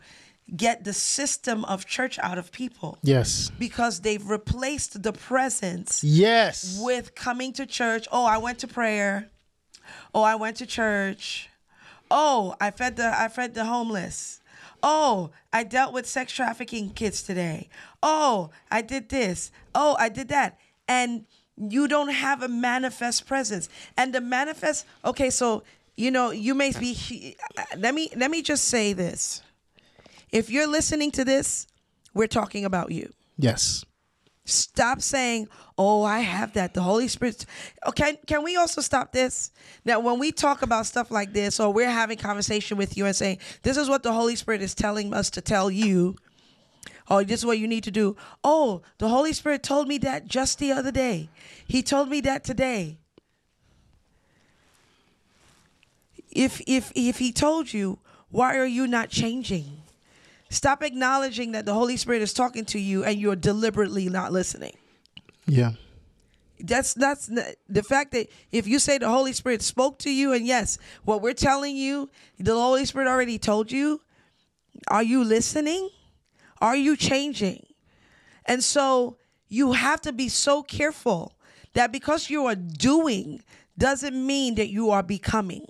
get 0.56 0.84
the 0.84 0.94
system 0.94 1.62
of 1.66 1.84
church 1.84 2.18
out 2.20 2.38
of 2.38 2.50
people 2.52 2.98
Yes. 3.02 3.50
because 3.58 4.00
they've 4.00 4.26
replaced 4.28 5.02
the 5.02 5.12
presence 5.12 6.02
Yes. 6.02 6.78
with 6.80 7.14
coming 7.14 7.52
to 7.54 7.66
church. 7.66 8.08
Oh, 8.10 8.24
I 8.24 8.38
went 8.38 8.58
to 8.60 8.66
prayer. 8.66 9.28
Oh, 10.14 10.22
I 10.22 10.36
went 10.36 10.56
to 10.58 10.66
church. 10.66 11.50
Oh, 12.10 12.54
I 12.60 12.70
fed 12.70 12.96
the 12.96 13.12
I 13.20 13.28
fed 13.28 13.52
the 13.54 13.66
homeless. 13.66 14.37
Oh, 14.82 15.30
I 15.52 15.64
dealt 15.64 15.92
with 15.92 16.06
sex 16.06 16.32
trafficking 16.32 16.90
kids 16.90 17.22
today. 17.22 17.68
Oh, 18.02 18.50
I 18.70 18.82
did 18.82 19.08
this. 19.08 19.50
Oh, 19.74 19.96
I 19.98 20.08
did 20.08 20.28
that. 20.28 20.58
And 20.86 21.26
you 21.56 21.88
don't 21.88 22.10
have 22.10 22.42
a 22.42 22.48
manifest 22.48 23.26
presence. 23.26 23.68
And 23.96 24.14
the 24.14 24.20
manifest 24.20 24.86
Okay, 25.04 25.30
so 25.30 25.64
you 25.96 26.12
know, 26.12 26.30
you 26.30 26.54
may 26.54 26.72
be 26.72 27.36
uh, 27.56 27.62
let 27.76 27.94
me 27.94 28.10
let 28.16 28.30
me 28.30 28.42
just 28.42 28.66
say 28.66 28.92
this. 28.92 29.42
If 30.30 30.50
you're 30.50 30.68
listening 30.68 31.10
to 31.12 31.24
this, 31.24 31.66
we're 32.14 32.28
talking 32.28 32.64
about 32.64 32.92
you. 32.92 33.12
Yes. 33.36 33.84
Stop 34.44 35.02
saying, 35.02 35.48
"Oh, 35.78 36.02
I 36.02 36.18
have 36.18 36.52
that." 36.54 36.74
The 36.74 36.82
Holy 36.82 37.08
Spirit. 37.08 37.46
Oh, 37.82 37.90
okay, 37.90 38.18
can 38.26 38.42
we 38.42 38.56
also 38.56 38.80
stop 38.80 39.12
this? 39.12 39.52
Now, 39.84 40.00
when 40.00 40.18
we 40.18 40.32
talk 40.32 40.62
about 40.62 40.86
stuff 40.86 41.10
like 41.10 41.32
this, 41.32 41.60
or 41.60 41.72
we're 41.72 41.90
having 41.90 42.18
conversation 42.18 42.76
with 42.76 42.96
you 42.96 43.06
and 43.06 43.16
saying, 43.16 43.38
"This 43.62 43.76
is 43.76 43.88
what 43.88 44.02
the 44.02 44.12
Holy 44.12 44.36
Spirit 44.36 44.60
is 44.60 44.74
telling 44.74 45.14
us 45.14 45.30
to 45.30 45.40
tell 45.40 45.70
you," 45.70 46.16
or 47.08 47.24
"This 47.24 47.40
is 47.40 47.46
what 47.46 47.58
you 47.58 47.68
need 47.68 47.84
to 47.84 47.90
do." 47.90 48.16
Oh, 48.42 48.82
the 48.98 49.08
Holy 49.08 49.32
Spirit 49.32 49.62
told 49.62 49.88
me 49.88 49.98
that 49.98 50.26
just 50.26 50.58
the 50.58 50.72
other 50.72 50.90
day. 50.90 51.30
He 51.66 51.82
told 51.82 52.10
me 52.10 52.20
that 52.22 52.44
today. 52.44 52.98
If 56.30 56.60
if 56.66 56.92
if 56.94 57.18
He 57.18 57.32
told 57.32 57.72
you, 57.72 57.98
why 58.30 58.56
are 58.56 58.66
you 58.66 58.86
not 58.86 59.08
changing? 59.08 59.82
Stop 60.50 60.82
acknowledging 60.82 61.52
that 61.52 61.66
the 61.66 61.74
Holy 61.74 61.96
Spirit 61.96 62.22
is 62.22 62.32
talking 62.32 62.64
to 62.66 62.78
you 62.78 63.04
and 63.04 63.20
you're 63.20 63.36
deliberately 63.36 64.08
not 64.08 64.32
listening. 64.32 64.72
Yeah. 65.48 65.72
That's 66.60 66.94
that's 66.94 67.30
the 67.68 67.82
fact 67.82 68.12
that 68.12 68.28
if 68.52 68.66
you 68.66 68.78
say 68.78 68.98
the 68.98 69.08
Holy 69.08 69.32
Spirit 69.32 69.62
spoke 69.62 69.98
to 70.00 70.10
you 70.10 70.32
and 70.32 70.46
yes, 70.46 70.78
what 71.04 71.22
we're 71.22 71.32
telling 71.32 71.76
you, 71.76 72.10
the 72.38 72.54
Holy 72.54 72.84
Spirit 72.84 73.08
already 73.08 73.38
told 73.38 73.70
you, 73.72 74.00
are 74.88 75.02
you 75.02 75.24
listening? 75.24 75.90
Are 76.60 76.76
you 76.76 76.96
changing? 76.96 77.64
And 78.44 78.62
so 78.64 79.16
you 79.48 79.72
have 79.72 80.00
to 80.02 80.12
be 80.12 80.28
so 80.28 80.62
careful 80.62 81.32
that 81.74 81.92
because 81.92 82.28
you 82.28 82.46
are 82.46 82.56
doing 82.56 83.42
doesn't 83.76 84.26
mean 84.26 84.56
that 84.56 84.68
you 84.68 84.90
are 84.90 85.02
becoming. 85.02 85.66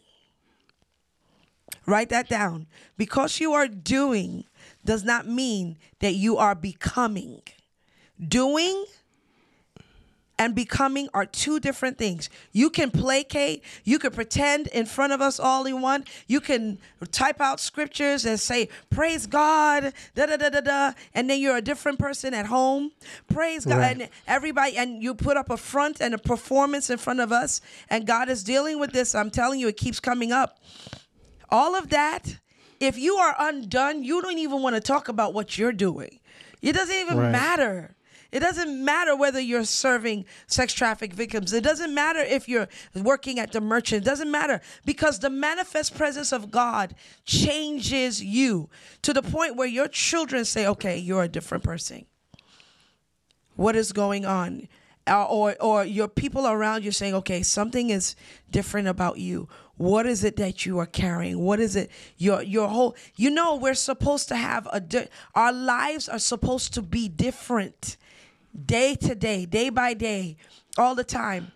Write 1.86 2.08
that 2.10 2.28
down. 2.28 2.66
Because 2.96 3.40
you 3.40 3.52
are 3.52 3.68
doing 3.68 4.44
does 4.84 5.04
not 5.04 5.26
mean 5.26 5.76
that 6.00 6.14
you 6.14 6.38
are 6.38 6.54
becoming. 6.54 7.42
Doing 8.26 8.86
and 10.38 10.54
becoming 10.54 11.08
are 11.12 11.26
two 11.26 11.58
different 11.58 11.98
things. 11.98 12.30
You 12.52 12.70
can 12.70 12.90
placate, 12.90 13.62
you 13.84 13.98
can 13.98 14.12
pretend 14.12 14.68
in 14.68 14.86
front 14.86 15.12
of 15.12 15.20
us 15.20 15.40
all 15.40 15.66
you 15.66 15.76
want. 15.76 16.08
You 16.28 16.40
can 16.40 16.78
type 17.10 17.40
out 17.40 17.58
scriptures 17.60 18.24
and 18.24 18.38
say, 18.38 18.68
Praise 18.90 19.26
God, 19.26 19.92
da 20.14 20.26
da 20.26 20.36
da 20.36 20.48
da 20.50 20.60
da, 20.60 20.92
and 21.14 21.28
then 21.28 21.40
you're 21.40 21.56
a 21.56 21.62
different 21.62 21.98
person 21.98 22.34
at 22.34 22.46
home. 22.46 22.92
Praise 23.28 23.64
God. 23.64 23.78
Right. 23.78 24.00
And 24.00 24.08
everybody, 24.26 24.76
and 24.76 25.02
you 25.02 25.14
put 25.14 25.36
up 25.36 25.50
a 25.50 25.56
front 25.56 26.00
and 26.00 26.14
a 26.14 26.18
performance 26.18 26.88
in 26.90 26.98
front 26.98 27.20
of 27.20 27.32
us, 27.32 27.60
and 27.90 28.06
God 28.06 28.28
is 28.28 28.44
dealing 28.44 28.78
with 28.78 28.92
this. 28.92 29.14
I'm 29.14 29.30
telling 29.30 29.58
you, 29.58 29.68
it 29.68 29.76
keeps 29.76 29.98
coming 30.00 30.30
up. 30.32 30.58
All 31.50 31.74
of 31.74 31.88
that, 31.90 32.38
if 32.80 32.98
you 32.98 33.16
are 33.16 33.34
undone, 33.38 34.04
you 34.04 34.22
don't 34.22 34.38
even 34.38 34.62
want 34.62 34.76
to 34.76 34.80
talk 34.80 35.08
about 35.08 35.34
what 35.34 35.58
you're 35.58 35.72
doing. 35.72 36.20
It 36.62 36.72
doesn't 36.74 36.94
even 36.94 37.18
Right. 37.18 37.32
matter. 37.32 37.94
It 38.30 38.40
doesn't 38.40 38.84
matter 38.84 39.16
whether 39.16 39.40
you're 39.40 39.64
serving 39.64 40.26
sex 40.46 40.74
traffic 40.74 41.14
victims. 41.14 41.52
It 41.52 41.64
doesn't 41.64 41.94
matter 41.94 42.20
if 42.20 42.46
you're 42.46 42.68
working 42.94 43.38
at 43.38 43.52
the 43.52 43.60
merchant. 43.60 44.02
It 44.02 44.08
doesn't 44.08 44.30
matter 44.30 44.60
because 44.84 45.18
the 45.18 45.30
manifest 45.30 45.96
presence 45.96 46.30
of 46.30 46.50
God 46.50 46.94
changes 47.24 48.22
you 48.22 48.68
to 49.00 49.14
the 49.14 49.22
point 49.22 49.56
where 49.56 49.66
your 49.66 49.88
children 49.88 50.44
say, 50.44 50.66
okay, 50.66 50.98
you're 50.98 51.22
a 51.22 51.28
different 51.28 51.64
person. 51.64 52.04
What 53.56 53.76
is 53.76 53.92
going 53.92 54.26
on? 54.26 54.68
Or, 55.06 55.56
or 55.58 55.84
your 55.86 56.06
people 56.06 56.46
around 56.46 56.84
you 56.84 56.92
saying, 56.92 57.14
okay, 57.14 57.42
something 57.42 57.88
is 57.88 58.14
different 58.50 58.88
about 58.88 59.18
you. 59.18 59.48
What 59.78 60.04
is 60.04 60.22
it 60.22 60.36
that 60.36 60.66
you 60.66 60.78
are 60.80 60.86
carrying? 60.86 61.38
What 61.38 61.60
is 61.60 61.76
it? 61.76 61.90
Your 62.18 62.42
your 62.42 62.68
whole. 62.68 62.94
You 63.16 63.30
know, 63.30 63.56
we're 63.56 63.74
supposed 63.74 64.28
to 64.28 64.36
have 64.36 64.68
a. 64.72 64.80
Di- 64.80 65.08
our 65.34 65.52
lives 65.52 66.08
are 66.08 66.18
supposed 66.18 66.74
to 66.74 66.82
be 66.82 67.08
different, 67.08 67.96
day 68.66 68.94
to 68.96 69.14
day, 69.14 69.46
day 69.46 69.70
by 69.70 69.94
day, 69.94 70.36
all 70.76 70.94
the 70.94 71.04
time, 71.04 71.52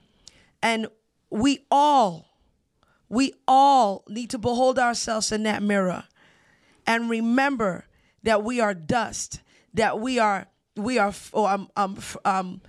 and 0.62 0.86
we 1.30 1.64
all, 1.70 2.26
we 3.08 3.34
all 3.46 4.04
need 4.08 4.30
to 4.30 4.38
behold 4.38 4.78
ourselves 4.78 5.32
in 5.32 5.42
that 5.44 5.62
mirror, 5.62 6.04
and 6.86 7.10
remember 7.10 7.86
that 8.22 8.42
we 8.42 8.60
are 8.60 8.74
dust. 8.74 9.40
That 9.74 10.00
we 10.00 10.18
are 10.18 10.48
we 10.76 10.98
are 10.98 11.12
oh, 11.32 11.46
um, 11.46 11.68
um, 11.76 11.98
um, 12.24 12.60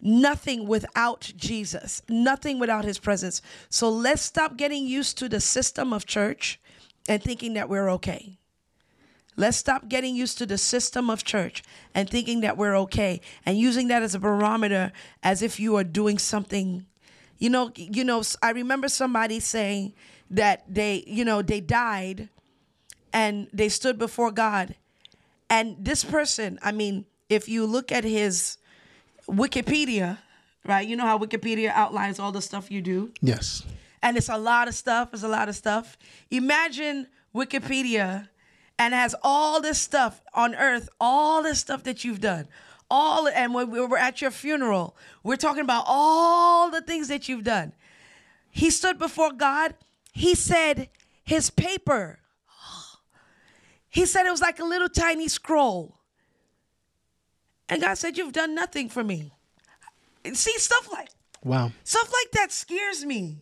nothing 0.00 0.66
without 0.66 1.32
Jesus, 1.36 2.02
nothing 2.08 2.58
without 2.58 2.84
his 2.84 2.98
presence. 2.98 3.42
So 3.68 3.90
let's 3.90 4.22
stop 4.22 4.56
getting 4.56 4.86
used 4.86 5.18
to 5.18 5.28
the 5.28 5.40
system 5.40 5.92
of 5.92 6.06
church 6.06 6.60
and 7.08 7.22
thinking 7.22 7.54
that 7.54 7.68
we're 7.68 7.90
okay. 7.92 8.39
Let's 9.40 9.56
stop 9.56 9.88
getting 9.88 10.14
used 10.14 10.36
to 10.38 10.44
the 10.44 10.58
system 10.58 11.08
of 11.08 11.24
church 11.24 11.62
and 11.94 12.10
thinking 12.10 12.42
that 12.42 12.58
we're 12.58 12.76
okay 12.80 13.22
and 13.46 13.56
using 13.56 13.88
that 13.88 14.02
as 14.02 14.14
a 14.14 14.18
barometer 14.18 14.92
as 15.22 15.40
if 15.40 15.58
you 15.58 15.76
are 15.76 15.84
doing 15.84 16.18
something. 16.18 16.84
You 17.38 17.48
know, 17.48 17.72
you 17.74 18.04
know, 18.04 18.22
I 18.42 18.50
remember 18.50 18.90
somebody 18.90 19.40
saying 19.40 19.94
that 20.30 20.64
they, 20.68 21.04
you 21.06 21.24
know, 21.24 21.40
they 21.40 21.60
died 21.62 22.28
and 23.14 23.48
they 23.50 23.70
stood 23.70 23.98
before 23.98 24.30
God. 24.30 24.74
And 25.48 25.74
this 25.80 26.04
person, 26.04 26.58
I 26.62 26.72
mean, 26.72 27.06
if 27.30 27.48
you 27.48 27.64
look 27.64 27.90
at 27.90 28.04
his 28.04 28.58
Wikipedia, 29.26 30.18
right? 30.66 30.86
You 30.86 30.96
know 30.96 31.06
how 31.06 31.16
Wikipedia 31.18 31.70
outlines 31.70 32.18
all 32.18 32.30
the 32.30 32.42
stuff 32.42 32.70
you 32.70 32.82
do? 32.82 33.10
Yes. 33.22 33.62
and 34.02 34.18
it's 34.18 34.28
a 34.28 34.36
lot 34.36 34.68
of 34.68 34.74
stuff. 34.74 35.14
It's 35.14 35.22
a 35.22 35.28
lot 35.28 35.48
of 35.48 35.56
stuff. 35.56 35.96
Imagine 36.30 37.06
Wikipedia 37.34 38.28
and 38.80 38.94
has 38.94 39.14
all 39.22 39.60
this 39.60 39.78
stuff 39.78 40.22
on 40.32 40.54
earth, 40.54 40.88
all 40.98 41.42
this 41.42 41.60
stuff 41.60 41.82
that 41.82 42.02
you've 42.02 42.20
done. 42.20 42.48
All 42.90 43.28
and 43.28 43.52
when 43.52 43.70
we 43.70 43.78
were 43.84 43.98
at 43.98 44.22
your 44.22 44.30
funeral, 44.30 44.96
we're 45.22 45.36
talking 45.36 45.62
about 45.62 45.84
all 45.86 46.70
the 46.70 46.80
things 46.80 47.08
that 47.08 47.28
you've 47.28 47.44
done. 47.44 47.74
He 48.50 48.70
stood 48.70 48.98
before 48.98 49.32
God. 49.32 49.74
He 50.14 50.34
said 50.34 50.88
his 51.22 51.50
paper. 51.50 52.20
He 53.90 54.06
said 54.06 54.24
it 54.24 54.30
was 54.30 54.40
like 54.40 54.60
a 54.60 54.64
little 54.64 54.88
tiny 54.88 55.28
scroll. 55.28 55.98
And 57.68 57.82
God 57.82 57.94
said, 57.94 58.16
You've 58.16 58.32
done 58.32 58.54
nothing 58.54 58.88
for 58.88 59.04
me. 59.04 59.32
See, 60.32 60.58
stuff 60.58 60.90
like 60.90 61.10
Wow. 61.44 61.72
Stuff 61.84 62.10
like 62.10 62.32
that 62.32 62.50
scares 62.50 63.04
me. 63.04 63.40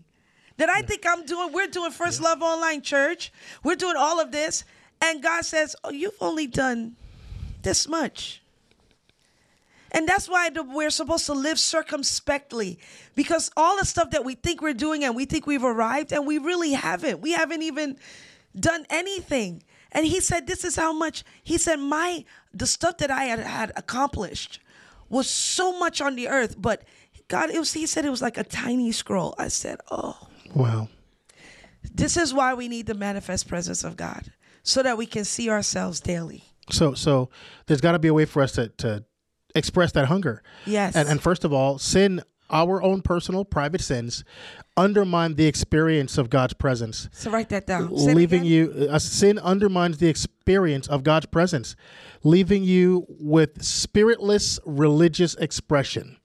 That 0.56 0.68
I 0.68 0.82
think 0.82 1.04
I'm 1.06 1.24
doing, 1.24 1.52
we're 1.52 1.68
doing 1.68 1.92
First 1.92 2.20
Love 2.20 2.42
Online 2.42 2.82
Church. 2.82 3.32
We're 3.62 3.76
doing 3.76 3.94
all 3.96 4.20
of 4.20 4.32
this. 4.32 4.64
And 5.00 5.22
God 5.22 5.44
says, 5.44 5.76
Oh, 5.84 5.90
you've 5.90 6.16
only 6.20 6.46
done 6.46 6.96
this 7.62 7.88
much. 7.88 8.42
And 9.90 10.06
that's 10.06 10.28
why 10.28 10.50
the- 10.50 10.62
we're 10.62 10.90
supposed 10.90 11.26
to 11.26 11.32
live 11.32 11.58
circumspectly 11.58 12.78
because 13.14 13.50
all 13.56 13.76
the 13.78 13.86
stuff 13.86 14.10
that 14.10 14.24
we 14.24 14.34
think 14.34 14.60
we're 14.60 14.74
doing 14.74 15.02
and 15.04 15.16
we 15.16 15.24
think 15.24 15.46
we've 15.46 15.64
arrived 15.64 16.12
and 16.12 16.26
we 16.26 16.38
really 16.38 16.72
haven't. 16.72 17.20
We 17.20 17.32
haven't 17.32 17.62
even 17.62 17.96
done 18.58 18.84
anything. 18.90 19.62
And 19.92 20.04
he 20.06 20.20
said, 20.20 20.46
This 20.46 20.64
is 20.64 20.76
how 20.76 20.92
much. 20.92 21.24
He 21.42 21.56
said, 21.56 21.76
My, 21.76 22.24
the 22.52 22.66
stuff 22.66 22.98
that 22.98 23.10
I 23.10 23.24
had, 23.24 23.38
had 23.40 23.72
accomplished 23.76 24.60
was 25.08 25.28
so 25.30 25.78
much 25.78 26.02
on 26.02 26.16
the 26.16 26.28
earth, 26.28 26.56
but 26.58 26.82
God, 27.28 27.48
it 27.50 27.58
was, 27.58 27.72
he 27.72 27.86
said 27.86 28.04
it 28.04 28.10
was 28.10 28.20
like 28.20 28.36
a 28.36 28.44
tiny 28.44 28.92
scroll. 28.92 29.34
I 29.38 29.48
said, 29.48 29.78
Oh, 29.90 30.18
Wow. 30.54 30.88
this 31.94 32.18
is 32.18 32.34
why 32.34 32.52
we 32.52 32.68
need 32.68 32.86
the 32.86 32.94
manifest 32.94 33.48
presence 33.48 33.84
of 33.84 33.96
God 33.96 34.32
so 34.68 34.82
that 34.82 34.98
we 34.98 35.06
can 35.06 35.24
see 35.24 35.48
ourselves 35.48 36.00
daily. 36.00 36.44
So 36.70 36.94
so 36.94 37.30
there's 37.66 37.80
got 37.80 37.92
to 37.92 37.98
be 37.98 38.08
a 38.08 38.14
way 38.14 38.26
for 38.26 38.42
us 38.42 38.52
to 38.52 38.68
to 38.68 39.04
express 39.54 39.92
that 39.92 40.06
hunger. 40.06 40.42
Yes. 40.66 40.94
And 40.94 41.08
and 41.08 41.22
first 41.22 41.44
of 41.44 41.52
all, 41.52 41.78
sin 41.78 42.22
our 42.50 42.82
own 42.82 43.02
personal 43.02 43.44
private 43.44 43.80
sins 43.82 44.24
undermine 44.76 45.34
the 45.34 45.46
experience 45.46 46.16
of 46.16 46.30
God's 46.30 46.54
presence. 46.54 47.08
so 47.12 47.30
write 47.30 47.50
that 47.50 47.66
down. 47.66 47.96
Say 47.96 48.14
leaving 48.14 48.44
you 48.44 48.88
uh, 48.90 48.98
sin 48.98 49.38
undermines 49.38 49.98
the 49.98 50.08
experience 50.08 50.86
of 50.86 51.02
God's 51.02 51.26
presence, 51.26 51.76
leaving 52.22 52.62
you 52.64 53.06
with 53.08 53.62
spiritless 53.62 54.60
religious 54.64 55.34
expression. 55.34 56.16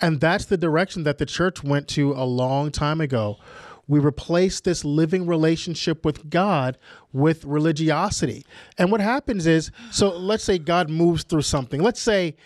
And 0.00 0.20
that's 0.20 0.44
the 0.44 0.56
direction 0.56 1.04
that 1.04 1.18
the 1.18 1.26
church 1.26 1.62
went 1.62 1.88
to 1.88 2.12
a 2.12 2.24
long 2.24 2.70
time 2.70 3.00
ago. 3.00 3.38
We 3.86 3.98
replace 4.00 4.60
this 4.60 4.84
living 4.84 5.26
relationship 5.26 6.04
with 6.04 6.30
God 6.30 6.78
with 7.12 7.44
religiosity. 7.44 8.44
And 8.78 8.90
what 8.90 9.00
happens 9.00 9.46
is 9.46 9.70
so 9.90 10.10
let's 10.16 10.44
say 10.44 10.58
God 10.58 10.88
moves 10.88 11.24
through 11.24 11.42
something. 11.42 11.82
Let's 11.82 12.00
say 12.00 12.36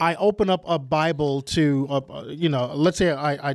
I 0.00 0.14
open 0.16 0.48
up 0.50 0.62
a 0.66 0.78
Bible 0.78 1.42
to, 1.42 1.86
uh, 1.90 2.00
uh, 2.08 2.24
you 2.28 2.48
know, 2.48 2.72
let's 2.74 2.98
say 2.98 3.10
I, 3.10 3.50
I, 3.50 3.54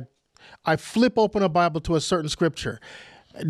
I 0.64 0.76
flip 0.76 1.18
open 1.18 1.42
a 1.42 1.48
Bible 1.48 1.80
to 1.82 1.96
a 1.96 2.00
certain 2.00 2.28
scripture. 2.28 2.80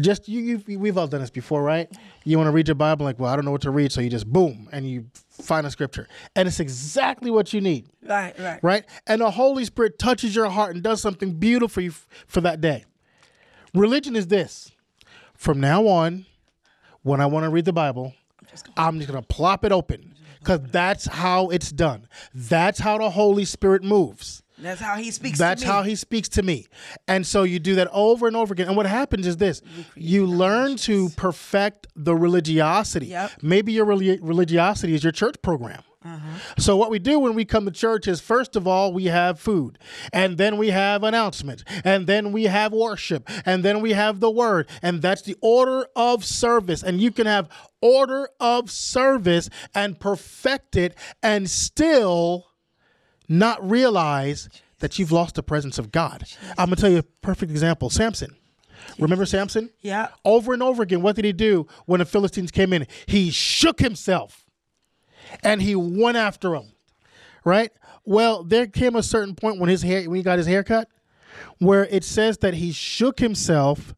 Just 0.01 0.29
you, 0.29 0.63
you, 0.67 0.79
we've 0.79 0.97
all 0.97 1.07
done 1.07 1.21
this 1.21 1.29
before, 1.31 1.63
right? 1.63 1.91
You 2.25 2.39
want 2.39 2.47
to 2.49 2.53
read 2.53 2.69
your 2.69 2.75
Bible, 2.75 3.05
like, 3.05 3.19
well, 3.19 3.31
I 3.31 3.37
don't 3.37 3.45
know 3.45 3.51
what 3.51 3.61
to 3.63 3.71
read, 3.71 3.93
so 3.93 4.01
you 4.01 4.09
just 4.09 4.27
boom, 4.27 4.67
and 4.73 4.89
you 4.89 5.07
find 5.29 5.67
a 5.67 5.71
scripture, 5.71 6.09
and 6.35 6.49
it's 6.49 6.59
exactly 6.59 7.31
what 7.31 7.53
you 7.53 7.61
need 7.61 7.91
Right, 8.03 8.33
right. 8.39 8.61
right? 8.63 8.85
And 9.07 9.21
the 9.21 9.31
Holy 9.31 9.65
Spirit 9.67 9.99
touches 9.99 10.35
your 10.35 10.49
heart 10.49 10.75
and 10.75 10.83
does 10.83 11.03
something 11.03 11.33
beautiful 11.33 11.69
for 11.69 11.81
you 11.83 11.91
f- 11.91 12.07
for 12.27 12.41
that 12.41 12.63
day. 12.63 12.85
Religion 13.75 14.15
is 14.15 14.29
this. 14.29 14.71
From 15.35 15.61
now 15.61 15.87
on, 15.87 16.27
when 17.03 17.21
I 17.21 17.27
want 17.27 17.45
to 17.45 17.51
read 17.51 17.65
the 17.65 17.73
Bible, 17.73 18.15
I'm 18.77 18.99
just 18.99 19.11
going 19.11 19.23
to 19.23 19.27
plop 19.27 19.65
it 19.65 19.73
open 19.73 20.15
because 20.39 20.61
that's 20.71 21.07
how 21.07 21.49
it's 21.49 21.73
done. 21.73 22.09
That's 22.33 22.79
how 22.79 22.99
the 22.99 23.11
Holy 23.11 23.45
Spirit 23.45 23.83
moves. 23.83 24.44
That's 24.59 24.81
how 24.81 24.97
he 24.97 25.11
speaks 25.11 25.39
That's 25.39 25.63
to 25.63 25.67
me. 25.67 25.73
how 25.73 25.83
he 25.83 25.97
speaks 25.97 26.29
to 26.31 26.43
me. 26.43 26.67
And 27.09 27.27
so 27.27 27.43
you 27.43 27.59
do 27.59 27.75
that 27.77 27.89
over 27.93 28.27
and 28.27 28.37
over 28.37 28.53
again. 28.53 28.69
And 28.69 28.77
what 28.77 28.87
happens 28.87 29.27
is 29.27 29.37
this 29.37 29.63
you 29.97 30.27
learn 30.27 30.77
to 30.79 31.09
perfect 31.11 31.89
the 31.97 32.15
religiosity. 32.15 33.07
Yep. 33.07 33.33
Maybe 33.43 33.73
your 33.73 33.85
religiosity 33.85 34.95
is 34.95 35.03
your 35.03 35.13
church 35.13 35.37
program. 35.43 35.83
Uh-huh. 36.05 36.39
So 36.59 36.77
what 36.77 36.91
we 36.91 36.99
do 36.99 37.19
when 37.19 37.33
we 37.35 37.47
come 37.47 37.65
to 37.65 37.71
church 37.71 38.07
is 38.07 38.21
first 38.21 38.57
of 38.57 38.67
all 38.67 38.93
we 38.93 39.07
have 39.07 39.41
food 39.41 39.79
and 40.13 40.37
then 40.37 40.59
we 40.59 40.69
have 40.69 41.03
announcements 41.03 41.65
and 41.83 42.07
then 42.07 42.31
we 42.31 42.45
have 42.45 42.75
worship 42.75 43.27
and 43.47 43.63
then 43.63 43.81
we 43.81 43.93
have 43.93 44.21
the 44.21 44.31
word 44.31 44.69
and 44.83 45.01
that's 45.01 45.23
the 45.23 45.35
order 45.41 45.87
of 45.97 46.23
service 46.23 46.83
and 46.83 47.01
you 47.01 47.11
can 47.11 47.27
have 47.27 47.49
order 47.81 48.29
of 48.39 48.71
service 48.71 49.49
and 49.75 49.99
perfect 49.99 50.77
it 50.77 50.95
and 51.23 51.49
still 51.49 52.49
not 53.29 53.69
realize 53.69 54.49
that 54.81 54.99
you've 54.99 55.13
lost 55.13 55.35
the 55.35 55.43
presence 55.43 55.79
of 55.79 55.93
God. 55.93 56.25
I'm 56.59 56.67
gonna 56.67 56.77
tell 56.77 56.91
you 56.91 56.99
a 56.99 57.03
perfect 57.03 57.51
example. 57.51 57.91
Samson. 57.91 58.37
Remember 58.99 59.25
Samson? 59.25 59.71
Yeah. 59.81 60.09
Over 60.25 60.53
and 60.53 60.63
over 60.63 60.83
again, 60.83 61.01
what 61.03 61.17
did 61.17 61.25
he 61.25 61.33
do 61.33 61.67
when 61.87 62.01
the 62.01 62.05
Philistines 62.05 62.51
came 62.51 62.73
in? 62.73 62.87
He 63.07 63.31
shook 63.31 63.81
himself 63.81 64.45
and 65.43 65.63
he 65.63 65.75
went 65.75 66.17
after 66.17 66.51
them. 66.51 66.73
Right? 67.45 67.71
Well, 68.05 68.43
there 68.45 68.67
came 68.67 68.97
a 68.97 69.03
certain 69.03 69.35
point 69.35 69.59
when 69.59 69.71
his 69.71 69.83
hair 69.83 70.09
when 70.09 70.17
he 70.17 70.23
got 70.23 70.39
his 70.39 70.47
hair 70.47 70.63
cut, 70.63 70.89
where 71.59 71.87
it 71.87 72.05
says 72.05 72.39
that 72.39 72.55
he 72.55 72.73
shook 72.73 73.19
himself 73.19 73.95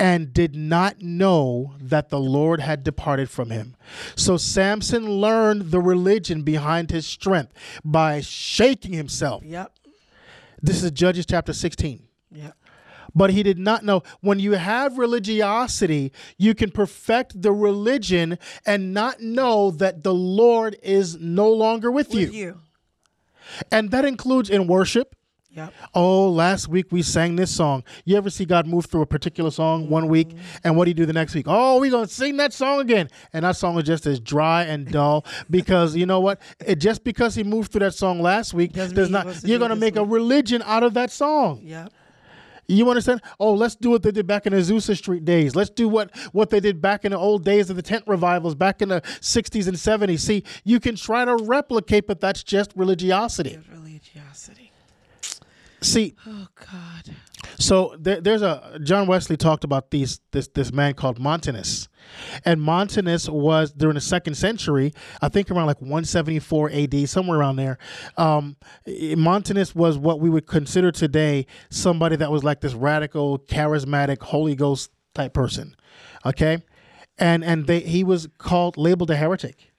and 0.00 0.32
did 0.32 0.56
not 0.56 1.02
know 1.02 1.74
that 1.78 2.08
the 2.08 2.18
Lord 2.18 2.60
had 2.60 2.82
departed 2.82 3.28
from 3.28 3.50
him. 3.50 3.76
So 4.16 4.38
Samson 4.38 5.08
learned 5.20 5.70
the 5.70 5.80
religion 5.80 6.42
behind 6.42 6.90
his 6.90 7.06
strength 7.06 7.52
by 7.84 8.22
shaking 8.22 8.94
himself. 8.94 9.44
Yep. 9.44 9.72
This 10.62 10.82
is 10.82 10.90
Judges 10.92 11.26
chapter 11.26 11.52
16. 11.52 12.02
Yeah. 12.32 12.52
But 13.14 13.30
he 13.30 13.42
did 13.42 13.58
not 13.58 13.84
know. 13.84 14.02
When 14.20 14.38
you 14.38 14.52
have 14.52 14.96
religiosity, 14.96 16.12
you 16.38 16.54
can 16.54 16.70
perfect 16.70 17.42
the 17.42 17.52
religion 17.52 18.38
and 18.64 18.94
not 18.94 19.20
know 19.20 19.70
that 19.72 20.02
the 20.02 20.14
Lord 20.14 20.78
is 20.82 21.18
no 21.18 21.50
longer 21.50 21.90
with, 21.90 22.08
With 22.14 22.32
you. 22.32 22.38
you. 22.38 22.60
And 23.70 23.90
that 23.90 24.04
includes 24.06 24.48
in 24.48 24.66
worship. 24.66 25.14
Yep. 25.52 25.72
Oh, 25.94 26.30
last 26.30 26.68
week 26.68 26.86
we 26.92 27.02
sang 27.02 27.34
this 27.34 27.50
song. 27.54 27.82
You 28.04 28.16
ever 28.16 28.30
see 28.30 28.44
God 28.44 28.68
move 28.68 28.86
through 28.86 29.02
a 29.02 29.06
particular 29.06 29.50
song 29.50 29.88
one 29.88 30.06
week, 30.08 30.28
and 30.62 30.76
what 30.76 30.84
do 30.84 30.90
you 30.90 30.94
do 30.94 31.06
the 31.06 31.12
next 31.12 31.34
week? 31.34 31.46
Oh, 31.48 31.80
we're 31.80 31.90
gonna 31.90 32.06
sing 32.06 32.36
that 32.36 32.52
song 32.52 32.80
again, 32.80 33.08
and 33.32 33.44
that 33.44 33.56
song 33.56 33.76
is 33.78 33.84
just 33.84 34.06
as 34.06 34.20
dry 34.20 34.62
and 34.62 34.90
dull 34.90 35.24
because 35.50 35.96
you 35.96 36.06
know 36.06 36.20
what? 36.20 36.40
It 36.64 36.76
just 36.76 37.02
because 37.02 37.34
He 37.34 37.42
moved 37.42 37.72
through 37.72 37.80
that 37.80 37.94
song 37.94 38.22
last 38.22 38.54
week 38.54 38.72
does 38.74 38.94
mean 38.94 39.10
not. 39.10 39.26
to 39.26 39.48
You're 39.48 39.58
gonna 39.58 39.74
make 39.74 39.96
a 39.96 40.04
religion 40.04 40.62
out 40.64 40.84
of 40.84 40.94
that 40.94 41.10
song. 41.10 41.60
Yep. 41.64 41.92
You 42.68 42.88
understand? 42.88 43.20
Oh, 43.40 43.52
let's 43.54 43.74
do 43.74 43.90
what 43.90 44.04
they 44.04 44.12
did 44.12 44.28
back 44.28 44.46
in 44.46 44.52
the 44.52 44.60
Azusa 44.60 44.96
Street 44.96 45.24
days. 45.24 45.56
Let's 45.56 45.70
do 45.70 45.88
what 45.88 46.16
what 46.32 46.50
they 46.50 46.60
did 46.60 46.80
back 46.80 47.04
in 47.04 47.10
the 47.10 47.18
old 47.18 47.44
days 47.44 47.68
of 47.68 47.74
the 47.74 47.82
tent 47.82 48.04
revivals 48.06 48.54
back 48.54 48.80
in 48.80 48.90
the 48.90 49.00
60s 49.00 49.66
and 49.66 49.76
70s. 49.76 50.20
See, 50.20 50.44
you 50.62 50.78
can 50.78 50.94
try 50.94 51.24
to 51.24 51.34
replicate, 51.34 52.06
but 52.06 52.20
that's 52.20 52.44
just 52.44 52.72
religiosity. 52.76 53.58
Religiosity. 53.72 54.69
See, 55.82 56.14
Oh 56.26 56.46
God. 56.54 57.14
So 57.58 57.94
there, 57.98 58.20
there's 58.20 58.42
a 58.42 58.78
John 58.82 59.06
Wesley 59.06 59.36
talked 59.36 59.64
about 59.64 59.90
these 59.90 60.20
this 60.32 60.48
this 60.48 60.72
man 60.72 60.94
called 60.94 61.18
Montanus, 61.18 61.88
and 62.44 62.60
Montanus 62.60 63.28
was 63.28 63.72
during 63.72 63.94
the 63.94 64.00
second 64.00 64.34
century, 64.34 64.92
I 65.20 65.28
think 65.28 65.50
around 65.50 65.66
like 65.66 65.80
174 65.80 66.70
A.D. 66.70 67.06
somewhere 67.06 67.38
around 67.38 67.56
there. 67.56 67.78
Um, 68.16 68.56
Montanus 68.86 69.74
was 69.74 69.98
what 69.98 70.20
we 70.20 70.30
would 70.30 70.46
consider 70.46 70.90
today 70.90 71.46
somebody 71.70 72.16
that 72.16 72.30
was 72.30 72.42
like 72.42 72.60
this 72.60 72.74
radical, 72.74 73.38
charismatic, 73.38 74.22
Holy 74.22 74.54
Ghost 74.54 74.90
type 75.14 75.34
person. 75.34 75.76
Okay, 76.24 76.62
and 77.18 77.44
and 77.44 77.66
they 77.66 77.80
he 77.80 78.04
was 78.04 78.28
called 78.38 78.76
labeled 78.78 79.10
a 79.10 79.16
heretic 79.16 79.69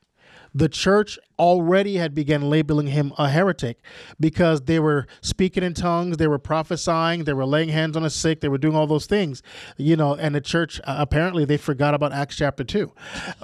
the 0.53 0.69
church 0.69 1.17
already 1.39 1.95
had 1.95 2.13
begun 2.13 2.49
labeling 2.49 2.87
him 2.87 3.13
a 3.17 3.29
heretic 3.29 3.79
because 4.19 4.61
they 4.61 4.79
were 4.79 5.07
speaking 5.21 5.63
in 5.63 5.73
tongues, 5.73 6.17
they 6.17 6.27
were 6.27 6.39
prophesying, 6.39 7.23
they 7.23 7.33
were 7.33 7.45
laying 7.45 7.69
hands 7.69 7.95
on 7.95 8.03
the 8.03 8.09
sick, 8.09 8.41
they 8.41 8.49
were 8.49 8.57
doing 8.57 8.75
all 8.75 8.87
those 8.87 9.05
things, 9.05 9.41
you 9.77 9.95
know. 9.95 10.15
And 10.15 10.35
the 10.35 10.41
church 10.41 10.79
uh, 10.83 10.95
apparently 10.99 11.45
they 11.45 11.57
forgot 11.57 11.93
about 11.93 12.11
Acts 12.13 12.37
chapter 12.37 12.63
two, 12.63 12.91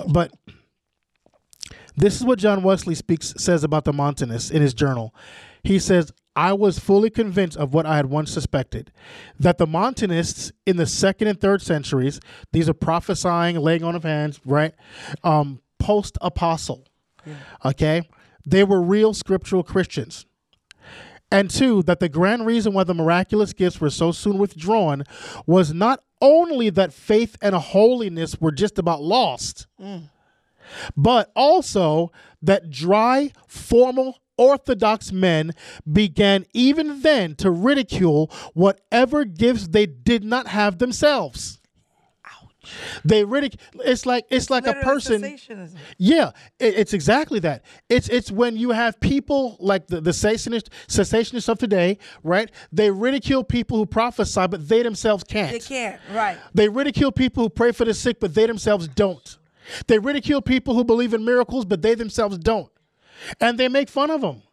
but. 0.07 0.31
This 1.99 2.17
is 2.17 2.23
what 2.23 2.37
John 2.37 2.61
Wesley 2.61 2.93
speaks 2.93 3.33
says 3.39 3.63
about 3.63 3.83
the 3.83 3.91
Montanists 3.91 4.51
in 4.51 4.61
his 4.61 4.75
journal. 4.75 5.15
He 5.63 5.79
says, 5.79 6.11
I 6.35 6.53
was 6.53 6.77
fully 6.77 7.09
convinced 7.09 7.57
of 7.57 7.73
what 7.73 7.87
I 7.87 7.95
had 7.95 8.05
once 8.05 8.31
suspected 8.31 8.91
that 9.39 9.57
the 9.57 9.65
Montanists 9.65 10.51
in 10.67 10.77
the 10.77 10.85
second 10.85 11.27
and 11.27 11.41
third 11.41 11.63
centuries, 11.63 12.19
these 12.53 12.69
are 12.69 12.75
prophesying, 12.75 13.55
laying 13.57 13.83
on 13.83 13.95
of 13.95 14.03
hands, 14.03 14.39
right? 14.45 14.75
Um, 15.23 15.61
Post 15.79 16.17
apostle, 16.21 16.85
okay? 17.65 18.07
They 18.45 18.63
were 18.63 18.81
real 18.81 19.13
scriptural 19.13 19.63
Christians. 19.63 20.25
And 21.29 21.49
two, 21.49 21.83
that 21.83 21.99
the 21.99 22.07
grand 22.07 22.45
reason 22.45 22.73
why 22.73 22.85
the 22.85 22.93
miraculous 22.93 23.51
gifts 23.51 23.81
were 23.81 23.89
so 23.89 24.11
soon 24.11 24.37
withdrawn 24.37 25.03
was 25.45 25.73
not 25.73 26.01
only 26.21 26.69
that 26.69 26.93
faith 26.93 27.35
and 27.41 27.53
holiness 27.53 28.39
were 28.39 28.51
just 28.51 28.79
about 28.79 29.03
lost, 29.03 29.67
mm. 29.79 30.09
but 30.95 31.31
also 31.35 32.11
that 32.41 32.69
dry, 32.69 33.31
formal, 33.45 34.19
orthodox 34.37 35.11
men 35.11 35.51
began 35.91 36.45
even 36.53 37.01
then 37.01 37.35
to 37.35 37.49
ridicule 37.49 38.31
whatever 38.53 39.25
gifts 39.25 39.67
they 39.67 39.85
did 39.85 40.23
not 40.23 40.47
have 40.47 40.77
themselves. 40.77 41.56
They 43.03 43.23
ridicule. 43.23 43.81
It's 43.85 44.05
like 44.05 44.25
it's 44.29 44.49
like 44.49 44.67
a 44.67 44.73
person. 44.73 45.37
Yeah, 45.97 46.31
it, 46.59 46.75
it's 46.75 46.93
exactly 46.93 47.39
that. 47.39 47.63
It's 47.89 48.09
it's 48.09 48.31
when 48.31 48.57
you 48.57 48.71
have 48.71 48.99
people 48.99 49.57
like 49.59 49.87
the 49.87 50.01
the 50.01 50.11
cessationist, 50.11 50.69
cessationists 50.87 51.49
of 51.49 51.59
today, 51.59 51.97
right? 52.23 52.51
They 52.71 52.91
ridicule 52.91 53.43
people 53.43 53.77
who 53.77 53.85
prophesy, 53.85 54.47
but 54.47 54.67
they 54.67 54.83
themselves 54.83 55.23
can't. 55.23 55.51
They 55.51 55.59
can't. 55.59 55.99
Right. 56.11 56.37
They 56.53 56.69
ridicule 56.69 57.11
people 57.11 57.43
who 57.43 57.49
pray 57.49 57.71
for 57.71 57.85
the 57.85 57.93
sick, 57.93 58.19
but 58.19 58.33
they 58.33 58.45
themselves 58.45 58.87
don't. 58.87 59.37
They 59.87 59.99
ridicule 59.99 60.41
people 60.41 60.75
who 60.75 60.83
believe 60.83 61.13
in 61.13 61.25
miracles, 61.25 61.65
but 61.65 61.81
they 61.81 61.95
themselves 61.95 62.37
don't. 62.37 62.71
And 63.41 63.57
they 63.57 63.67
make 63.67 63.89
fun 63.89 64.11
of 64.11 64.21
them. 64.21 64.43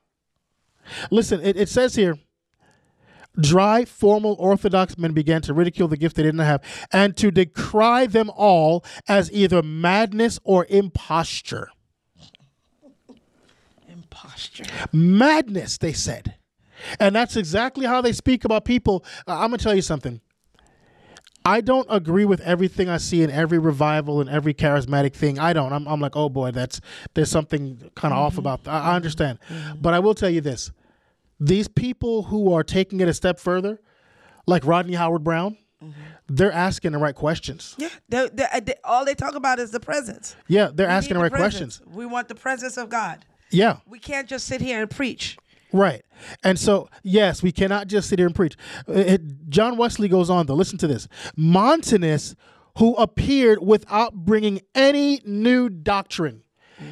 Listen, 1.10 1.40
it, 1.40 1.56
it 1.56 1.68
says 1.68 1.94
here 1.94 2.18
dry, 3.38 3.84
formal, 3.84 4.36
orthodox 4.38 4.96
men 4.98 5.12
began 5.12 5.42
to 5.42 5.54
ridicule 5.54 5.88
the 5.88 5.96
gift 5.96 6.16
they 6.16 6.22
didn't 6.22 6.40
have 6.40 6.62
and 6.92 7.16
to 7.16 7.30
decry 7.30 8.06
them 8.06 8.30
all 8.30 8.84
as 9.08 9.30
either 9.32 9.62
madness 9.62 10.38
or 10.44 10.66
imposture. 10.68 11.70
Imposture. 13.88 14.64
Madness, 14.92 15.78
they 15.78 15.92
said. 15.92 16.36
And 17.00 17.14
that's 17.14 17.36
exactly 17.36 17.86
how 17.86 18.00
they 18.00 18.12
speak 18.12 18.44
about 18.44 18.64
people. 18.64 19.04
Uh, 19.26 19.40
I'm 19.40 19.48
going 19.48 19.58
to 19.58 19.64
tell 19.64 19.74
you 19.74 19.82
something. 19.82 20.20
I 21.46 21.60
don't 21.60 21.86
agree 21.90 22.24
with 22.24 22.40
everything 22.40 22.88
I 22.88 22.96
see 22.96 23.22
in 23.22 23.30
every 23.30 23.58
revival 23.58 24.22
and 24.22 24.30
every 24.30 24.54
charismatic 24.54 25.12
thing. 25.12 25.38
I 25.38 25.52
don't. 25.52 25.74
I'm, 25.74 25.86
I'm 25.86 26.00
like, 26.00 26.16
oh 26.16 26.30
boy, 26.30 26.52
that's 26.52 26.80
there's 27.12 27.30
something 27.30 27.90
kind 27.94 28.14
of 28.14 28.18
off 28.18 28.38
about. 28.38 28.66
I, 28.66 28.92
I 28.92 28.96
understand, 28.96 29.38
but 29.78 29.92
I 29.92 29.98
will 29.98 30.14
tell 30.14 30.30
you 30.30 30.40
this: 30.40 30.72
these 31.40 31.68
people 31.68 32.24
who 32.24 32.52
are 32.52 32.62
taking 32.62 33.00
it 33.00 33.08
a 33.08 33.14
step 33.14 33.38
further, 33.38 33.80
like 34.46 34.64
Rodney 34.66 34.94
Howard-Browne, 34.94 35.56
they're 36.28 36.52
asking 36.52 36.92
the 36.92 36.98
right 36.98 37.14
questions. 37.14 37.74
Yeah. 37.78 37.88
They, 38.08 38.28
they, 38.32 38.46
they- 38.64 38.74
all 38.84 39.04
they 39.04 39.14
talk 39.14 39.34
about 39.34 39.58
is 39.58 39.70
the 39.70 39.80
presence. 39.80 40.34
Yeah, 40.48 40.70
they're 40.72 40.86
We 40.88 40.92
asking 40.92 41.14
the 41.16 41.22
right 41.22 41.30
presence. 41.32 41.78
questions. 41.78 41.96
We 41.96 42.06
want 42.06 42.28
the 42.28 42.34
presence 42.34 42.76
of 42.78 42.88
God. 42.88 43.24
Yeah, 43.50 43.76
We 43.86 43.98
can't 43.98 44.28
just 44.28 44.46
sit 44.46 44.60
here 44.60 44.80
and 44.80 44.90
preach. 44.90 45.36
Right. 45.72 46.02
And 46.42 46.58
so, 46.58 46.88
yes, 47.02 47.42
we 47.42 47.52
cannot 47.52 47.88
just 47.88 48.08
sit 48.08 48.18
here 48.18 48.26
and 48.26 48.34
preach. 48.34 48.56
Uh, 48.88 48.92
it- 48.92 49.50
John 49.50 49.76
Wesley 49.76 50.08
goes 50.08 50.30
on, 50.30 50.46
though. 50.46 50.54
Listen 50.54 50.78
to 50.78 50.86
this. 50.86 51.06
Montanus, 51.36 52.34
who 52.78 52.94
appeared 52.96 53.62
without 53.62 54.14
bringing 54.14 54.60
any 54.74 55.20
new 55.24 55.68
doctrine. 55.68 56.42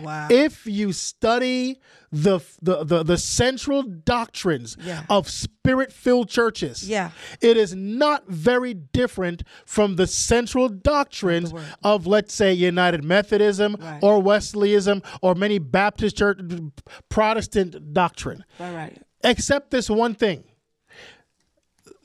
Wow. 0.02 0.28
If 0.30 0.66
you 0.66 0.92
study 0.92 1.80
the 2.12 2.40
the 2.60 2.84
the, 2.84 3.02
the 3.02 3.16
central 3.16 3.82
doctrines 3.82 4.76
Yeah. 4.84 5.04
of 5.08 5.28
spirit-filled 5.28 6.28
churches, 6.28 6.88
Yeah. 6.88 7.10
it 7.40 7.56
is 7.56 7.74
not 7.74 8.28
very 8.28 8.74
different 8.74 9.42
from 9.66 9.96
the 9.96 10.06
central 10.06 10.68
doctrines 10.68 11.52
word. 11.52 11.64
of, 11.82 12.06
let's 12.06 12.34
say, 12.34 12.52
United 12.52 13.02
Methodism 13.02 13.76
Right. 13.80 13.98
or 14.02 14.20
Wesleyanism 14.22 15.02
or 15.20 15.34
many 15.34 15.58
Baptist 15.58 16.16
church 16.16 16.38
Protestant 17.08 17.92
doctrine 17.92 18.44
All 18.60 18.72
right. 18.72 18.96
except 19.24 19.70
this 19.70 19.88
one 19.90 20.14
thing 20.14 20.44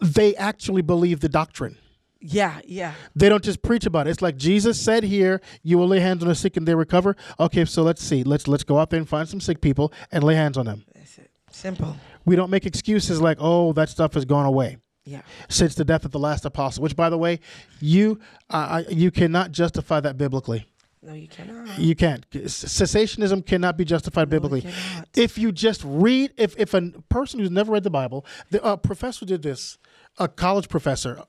they 0.01 0.35
actually 0.35 0.81
believe 0.81 1.19
the 1.19 1.29
doctrine 1.29 1.77
Yeah. 2.19 2.59
Yeah. 2.65 2.93
they 3.15 3.29
don't 3.29 3.43
just 3.43 3.61
preach 3.61 3.85
about 3.85 4.07
it 4.07 4.11
it's 4.11 4.21
like 4.21 4.37
jesus 4.37 4.79
said 4.79 5.03
here 5.03 5.39
you 5.63 5.77
will 5.77 5.87
lay 5.87 5.99
hands 5.99 6.23
on 6.23 6.29
the 6.29 6.35
sick 6.35 6.57
and 6.57 6.67
they 6.67 6.75
recover 6.75 7.15
okay 7.39 7.63
so 7.65 7.83
let's 7.83 8.03
see 8.03 8.23
let's 8.23 8.47
let's 8.47 8.63
go 8.63 8.79
out 8.79 8.89
there 8.89 8.99
and 8.99 9.07
find 9.07 9.27
some 9.29 9.39
sick 9.41 9.61
people 9.61 9.93
and 10.11 10.23
lay 10.23 10.35
hands 10.35 10.57
on 10.57 10.65
them 10.65 10.83
That's 10.95 11.17
it. 11.19 11.31
Simple. 11.51 11.95
we 12.25 12.35
don't 12.35 12.49
make 12.49 12.65
excuses 12.65 13.21
like 13.21 13.37
oh 13.39 13.73
that 13.73 13.89
stuff 13.89 14.13
has 14.15 14.25
gone 14.25 14.45
away 14.45 14.77
Yeah. 15.05 15.21
since 15.49 15.75
the 15.75 15.85
death 15.85 16.05
of 16.05 16.11
the 16.11 16.19
last 16.19 16.43
apostle 16.45 16.81
which 16.83 16.95
by 16.95 17.09
the 17.09 17.17
way 17.17 17.39
you 17.79 18.19
uh, 18.49 18.83
you 18.89 19.11
cannot 19.11 19.51
justify 19.51 19.99
that 19.99 20.17
biblically 20.17 20.65
No, 21.03 21.13
you 21.13 21.27
cannot. 21.27 21.77
you 21.79 21.95
can't 21.95 22.29
cessationism 22.31 23.45
cannot 23.45 23.77
be 23.77 23.85
justified 23.85 24.29
biblically 24.29 24.61
cannot. 24.61 25.07
if 25.15 25.37
you 25.37 25.51
just 25.51 25.81
read 25.85 26.33
if 26.37 26.55
if 26.57 26.73
a 26.73 26.81
person 27.09 27.39
who's 27.39 27.51
never 27.51 27.71
read 27.73 27.83
the 27.83 27.89
bible 27.91 28.25
the 28.51 28.63
uh, 28.63 28.75
professor 28.75 29.25
did 29.25 29.41
this 29.43 29.77
a 30.17 30.27
college 30.27 30.67
professor 30.67 31.21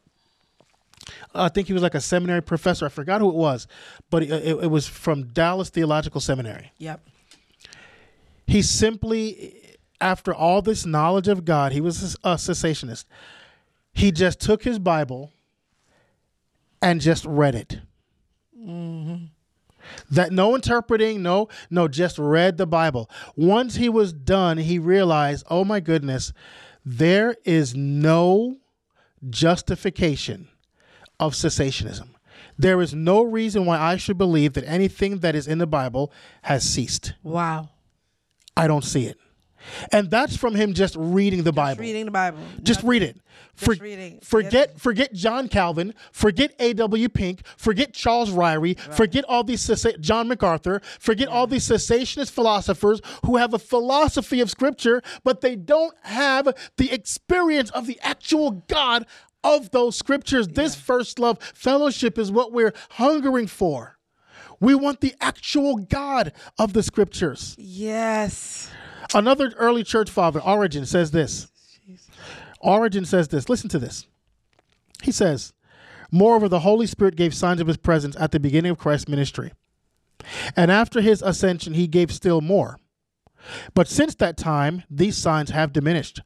i 1.34 1.48
think 1.48 1.66
he 1.66 1.72
was 1.72 1.82
like 1.82 1.94
a 1.94 2.00
seminary 2.00 2.42
professor. 2.42 2.86
I 2.86 2.88
forgot 2.88 3.20
who 3.20 3.28
it 3.28 3.34
was 3.34 3.66
but 4.10 4.22
it, 4.22 4.30
it, 4.30 4.64
it 4.64 4.70
was 4.70 4.86
from 4.86 5.24
dallas 5.24 5.70
theological 5.70 6.20
seminary. 6.20 6.72
Yep. 6.78 7.00
he 8.46 8.62
simply 8.62 9.76
after 10.00 10.34
all 10.34 10.62
this 10.62 10.86
knowledge 10.86 11.28
of 11.28 11.44
god 11.44 11.72
he 11.72 11.80
was 11.80 12.16
a 12.24 12.34
cessationist. 12.34 13.04
He 13.92 14.12
just 14.12 14.40
took 14.40 14.62
his 14.62 14.78
bible 14.78 15.32
and 16.80 17.00
just 17.00 17.24
read 17.24 17.56
it. 17.56 17.80
Mm-hmm. 18.56 19.24
That 20.10 20.32
no 20.32 20.54
interpreting 20.54 21.22
no 21.22 21.48
no 21.70 21.88
just 21.88 22.18
read 22.18 22.58
the 22.58 22.66
bible. 22.66 23.10
Once 23.34 23.76
he 23.76 23.88
was 23.88 24.12
done 24.12 24.58
he 24.58 24.78
realized 24.78 25.44
oh 25.50 25.64
my 25.64 25.80
goodness 25.80 26.32
there 26.84 27.36
is 27.44 27.74
no 27.74 28.56
justification 29.28 30.48
of 31.20 31.32
cessationism 31.34 32.08
there 32.58 32.80
is 32.80 32.92
no 32.94 33.22
reason 33.22 33.64
why 33.66 33.78
i 33.78 33.96
should 33.96 34.18
believe 34.18 34.52
that 34.54 34.64
anything 34.64 35.18
that 35.18 35.34
is 35.34 35.46
in 35.48 35.58
the 35.58 35.66
bible 35.66 36.12
has 36.42 36.62
ceased 36.68 37.14
Wow. 37.22 37.70
i 38.56 38.66
don't 38.66 38.84
see 38.84 39.06
it 39.06 39.16
And 39.92 40.08
that's 40.08 40.36
from 40.36 40.54
him 40.54 40.72
just 40.72 40.94
reading 40.96 41.42
the 41.42 41.52
Bible. 41.52 41.80
Reading 41.82 42.04
the 42.04 42.12
Bible. 42.12 42.38
Just 42.62 42.78
Nothing. 42.80 42.90
read 42.90 43.02
it. 43.02 43.16
For- 43.54 43.74
reading. 43.74 44.20
Forget 44.22 44.78
forget 44.78 45.12
John 45.12 45.48
Calvin, 45.48 45.94
forget 46.12 46.54
A.W. 46.60 47.08
Pink, 47.08 47.42
forget 47.56 47.92
Charles 47.92 48.30
Ryrie, 48.30 48.78
forget 48.94 49.24
all 49.28 49.42
these 49.42 49.60
cessa- 49.60 49.98
John 50.00 50.28
MacArthur, 50.28 50.80
forget 51.00 51.26
all 51.28 51.48
these 51.48 51.66
cessationist 51.68 52.30
philosophers 52.30 53.00
who 53.26 53.36
have 53.36 53.52
a 53.52 53.58
philosophy 53.58 54.40
of 54.40 54.48
scripture, 54.48 55.02
but 55.24 55.40
they 55.40 55.56
don't 55.56 55.94
have 56.04 56.48
the 56.76 56.92
experience 56.92 57.70
of 57.72 57.86
the 57.88 57.98
actual 58.02 58.62
God 58.68 59.06
of 59.44 59.70
those 59.70 59.96
scriptures. 59.96 60.48
This 60.48 60.74
first 60.74 61.18
love 61.18 61.38
fellowship 61.54 62.18
is 62.18 62.30
what 62.30 62.52
we're 62.52 62.74
hungering 62.90 63.46
for. 63.46 63.98
We 64.60 64.74
want 64.74 65.00
the 65.00 65.14
actual 65.20 65.76
God 65.76 66.32
of 66.58 66.72
the 66.72 66.82
scriptures. 66.82 67.54
Yes. 67.58 68.70
Another 69.14 69.52
early 69.56 69.84
church 69.84 70.10
father, 70.10 70.40
Origen, 70.40 70.84
says 70.84 71.12
this. 71.12 71.48
Origen 72.60 73.04
says 73.04 73.28
this. 73.28 73.48
Listen 73.48 73.68
to 73.70 73.78
this. 73.78 74.06
He 75.02 75.12
says, 75.12 75.52
Moreover, 76.10 76.48
the 76.48 76.60
Holy 76.60 76.86
Spirit 76.86 77.16
gave 77.16 77.34
signs 77.34 77.60
of 77.60 77.66
his 77.66 77.76
presence 77.76 78.16
at 78.18 78.32
the 78.32 78.40
beginning 78.40 78.72
of 78.72 78.78
Christ's 78.78 79.08
ministry. 79.08 79.52
And 80.56 80.70
after 80.70 81.00
his 81.00 81.22
ascension, 81.22 81.74
he 81.74 81.86
gave 81.86 82.10
still 82.12 82.40
more. 82.40 82.78
But 83.74 83.88
since 83.88 84.14
that 84.16 84.36
time, 84.36 84.82
these 84.90 85.16
signs 85.16 85.50
have 85.50 85.72
diminished, 85.72 86.20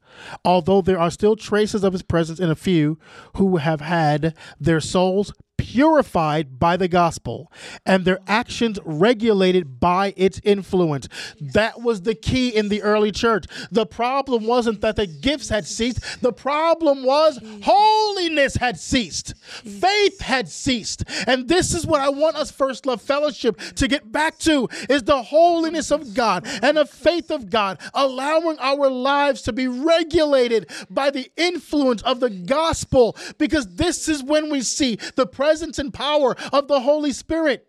although 0.45 0.83
there 0.83 0.99
are 0.99 1.11
still 1.11 1.37
traces 1.37 1.85
of 1.85 1.93
his 1.93 2.03
presence 2.03 2.41
in 2.41 2.51
a 2.51 2.57
few 2.57 2.99
who 3.37 3.59
have 3.59 3.81
had 3.81 4.35
their 4.59 4.81
souls 4.81 5.33
purified 5.63 6.59
by 6.59 6.77
the 6.77 6.89
gospel 6.89 7.51
and 7.87 8.05
their 8.05 8.19
actions 8.27 8.81
regulated 8.85 9.79
by 9.79 10.13
its 10.17 10.41
influence. 10.43 11.09
That 11.41 11.81
was 11.81 12.03
the 12.03 12.17
key 12.17 12.49
in 12.49 12.69
the 12.69 12.83
early 12.83 13.13
church. 13.13 13.45
The 13.71 13.87
problem 13.87 14.45
wasn't 14.45 14.81
that 14.81 14.97
the 14.97 15.07
gifts 15.07 15.51
had 15.51 15.65
ceased, 15.65 16.21
the 16.21 16.33
problem 16.33 17.05
was 17.05 17.39
holiness 17.63 18.57
had 18.57 18.77
ceased, 18.81 19.35
faith 19.37 20.21
had 20.21 20.49
ceased. 20.49 21.05
And 21.29 21.49
this 21.49 21.73
is 21.73 21.87
what 21.87 22.01
I 22.01 22.09
want 22.09 22.35
us, 22.35 22.51
First 22.51 22.85
Love 22.85 23.01
Fellowship, 23.01 23.57
to 23.77 23.87
get 23.87 24.11
back 24.11 24.39
to 24.41 24.69
is 24.91 25.05
the 25.05 25.23
holiness 25.23 25.93
of 25.93 26.13
God 26.13 26.45
and 26.61 26.77
the 26.77 26.87
faith 26.87 27.31
of 27.31 27.51
God, 27.51 27.79
allowing 27.95 28.59
our 28.59 28.91
lives 28.91 29.43
to 29.43 29.53
be 29.53 29.69
regulated 29.69 30.69
by 30.91 31.11
the 31.11 31.31
influence 31.37 32.03
of 32.03 32.19
the 32.19 32.31
gospel, 32.31 33.17
because 33.39 33.77
this 33.77 34.09
is 34.09 34.25
when 34.25 34.51
we 34.51 34.61
see 34.61 34.97
the 35.15 35.27
presence 35.27 35.52
and 35.61 35.93
power 35.93 36.35
of 36.53 36.69
the 36.69 36.81
Holy 36.81 37.13
Spirit. 37.13 37.67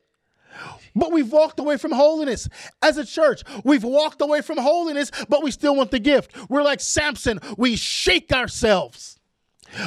But 0.96 1.12
we've 1.12 1.32
walked 1.32 1.60
away 1.60 1.78
from 1.78 1.92
holiness. 1.92 2.48
As 2.82 2.98
a 2.98 3.06
church, 3.06 3.44
we've 3.64 3.84
walked 3.84 4.22
away 4.22 4.42
from 4.42 4.58
holiness, 4.58 5.12
but 5.28 5.44
we 5.44 5.52
still 5.52 5.76
want 5.76 5.92
the 5.92 6.00
gift. 6.00 6.34
We're 6.50 6.64
like 6.64 6.80
Samson, 6.80 7.40
we 7.58 7.76
shake 7.76 8.32
ourselves, 8.32 9.20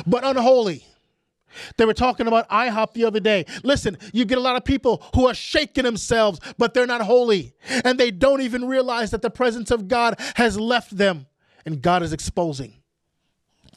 but 0.07 0.25
unholy. 0.25 0.85
They 1.77 1.85
were 1.85 1.95
talking 1.95 2.27
about 2.27 2.49
IHOP 2.51 2.93
the 2.93 3.05
other 3.05 3.21
day. 3.21 3.47
Listen, 3.63 3.97
you 4.13 4.25
get 4.25 4.39
a 4.39 4.43
lot 4.43 4.57
of 4.57 4.65
people 4.65 5.03
who 5.15 5.27
are 5.27 5.35
shaking 5.35 5.85
themselves, 5.85 6.41
but 6.59 6.75
they're 6.75 6.87
not 6.87 7.01
holy. 7.01 7.55
And 7.85 7.99
they 7.99 8.11
don't 8.11 8.43
even 8.43 8.67
realize 8.67 9.11
that 9.13 9.23
the 9.23 9.31
presence 9.31 9.71
of 9.71 9.89
God 9.89 10.17
has 10.35 10.59
left 10.59 10.97
them. 10.97 11.27
And 11.65 11.83
God 11.83 12.03
is 12.03 12.13
exposing. 12.13 12.75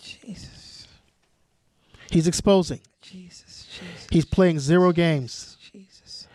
Jesus. 0.02 0.88
He's 2.12 2.28
exposing. 2.28 2.82
Jesus. 3.02 3.49
Jesus. 3.80 4.08
He's 4.10 4.26
playing 4.26 4.60
zero 4.60 4.92
games. 4.92 5.58
Jesus. 5.72 6.28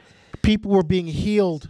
People 0.42 0.70
were 0.70 0.82
being 0.82 1.06
healed. 1.06 1.68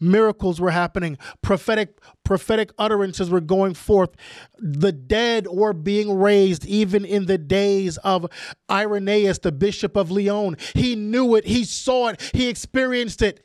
Miracles 0.00 0.60
were 0.60 0.72
happening. 0.72 1.16
Prophetic 1.42 2.00
prophetic 2.24 2.72
utterances 2.78 3.30
were 3.30 3.40
going 3.40 3.74
forth. 3.74 4.10
The 4.58 4.90
dead 4.90 5.46
were 5.46 5.72
being 5.72 6.18
raised 6.18 6.64
even 6.66 7.04
in 7.04 7.26
the 7.26 7.38
days 7.38 7.98
of 7.98 8.26
Irenaeus, 8.70 9.38
the 9.38 9.52
bishop 9.52 9.96
of 9.96 10.10
Lyon. 10.10 10.56
He 10.74 10.96
knew 10.96 11.36
it, 11.36 11.46
he 11.46 11.64
saw 11.64 12.08
it, 12.08 12.30
he 12.34 12.48
experienced 12.48 13.22
it. 13.22 13.44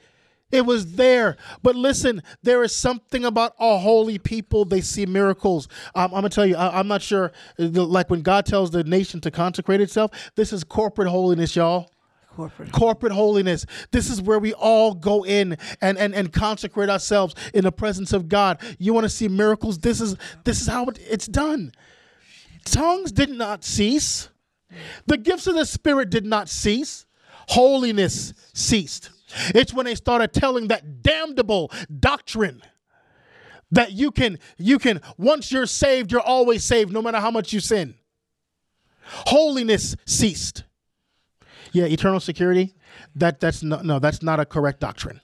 It 0.51 0.65
was 0.65 0.93
there. 0.95 1.35
But 1.61 1.75
listen, 1.75 2.23
there 2.41 2.63
is 2.63 2.75
something 2.75 3.25
about 3.25 3.53
a 3.59 3.77
holy 3.77 4.17
people. 4.17 4.63
They 4.63 4.81
see 4.81 5.05
miracles. 5.05 5.67
Um, 5.93 6.05
I'm 6.05 6.21
going 6.21 6.23
to 6.23 6.29
tell 6.29 6.45
you, 6.45 6.55
I, 6.55 6.79
am 6.79 6.87
not 6.87 7.01
sure. 7.01 7.31
Like 7.57 8.09
when 8.09 8.21
God 8.21 8.45
tells 8.45 8.71
the 8.71 8.83
nation 8.83 9.19
to 9.21 9.31
consecrate 9.31 9.81
itself, 9.81 10.11
this 10.35 10.53
is 10.53 10.63
corporate 10.63 11.09
holiness, 11.09 11.55
y'all. 11.55 11.91
Corporate. 12.33 12.71
Corporate 12.71 13.13
holiness. 13.13 13.65
This 13.91 14.09
is 14.09 14.21
where 14.21 14.37
we 14.37 14.53
all 14.53 14.93
go 14.93 15.25
in 15.25 15.57
and, 15.81 15.97
and, 15.97 16.13
and 16.13 16.31
consecrate 16.31 16.87
ourselves 16.87 17.33
in 17.53 17.63
the 17.63 17.71
presence 17.71 18.13
of 18.13 18.29
God. 18.29 18.61
You 18.77 18.93
want 18.93 19.05
to 19.05 19.09
see 19.09 19.27
miracles? 19.27 19.79
This 19.79 19.99
is 19.99 20.15
this 20.43 20.61
is 20.61 20.67
how 20.67 20.85
it, 20.85 20.99
it's 21.09 21.25
done. 21.25 21.71
Tongues 22.63 23.11
did 23.11 23.31
not 23.31 23.63
cease. 23.63 24.29
The 25.07 25.17
gifts 25.17 25.47
of 25.47 25.55
the 25.55 25.65
Spirit 25.65 26.11
did 26.11 26.25
not 26.27 26.47
cease. 26.47 27.07
Holiness 27.47 28.33
ceased. 28.53 29.09
It's 29.53 29.73
when 29.73 29.85
they 29.85 29.95
started 29.95 30.33
telling 30.33 30.67
that 30.67 31.01
damnable 31.01 31.71
doctrine 31.99 32.61
that 33.71 33.91
you 33.91 34.11
can 34.11 34.39
you 34.57 34.79
can 34.79 35.01
once 35.17 35.51
you're 35.51 35.65
saved, 35.65 36.11
you're 36.11 36.21
always 36.21 36.63
saved, 36.63 36.91
no 36.91 37.01
matter 37.01 37.19
how 37.19 37.31
much 37.31 37.51
you 37.53 37.59
sin. 37.59 37.95
Holiness 39.03 39.95
ceased. 40.05 40.63
Yeah, 41.71 41.85
eternal 41.85 42.19
security. 42.19 42.75
That 43.15 43.39
that's 43.39 43.63
no, 43.63 43.81
no 43.81 43.99
that's 43.99 44.21
not 44.21 44.39
a 44.39 44.45
correct 44.45 44.79
doctrine. 44.79 45.21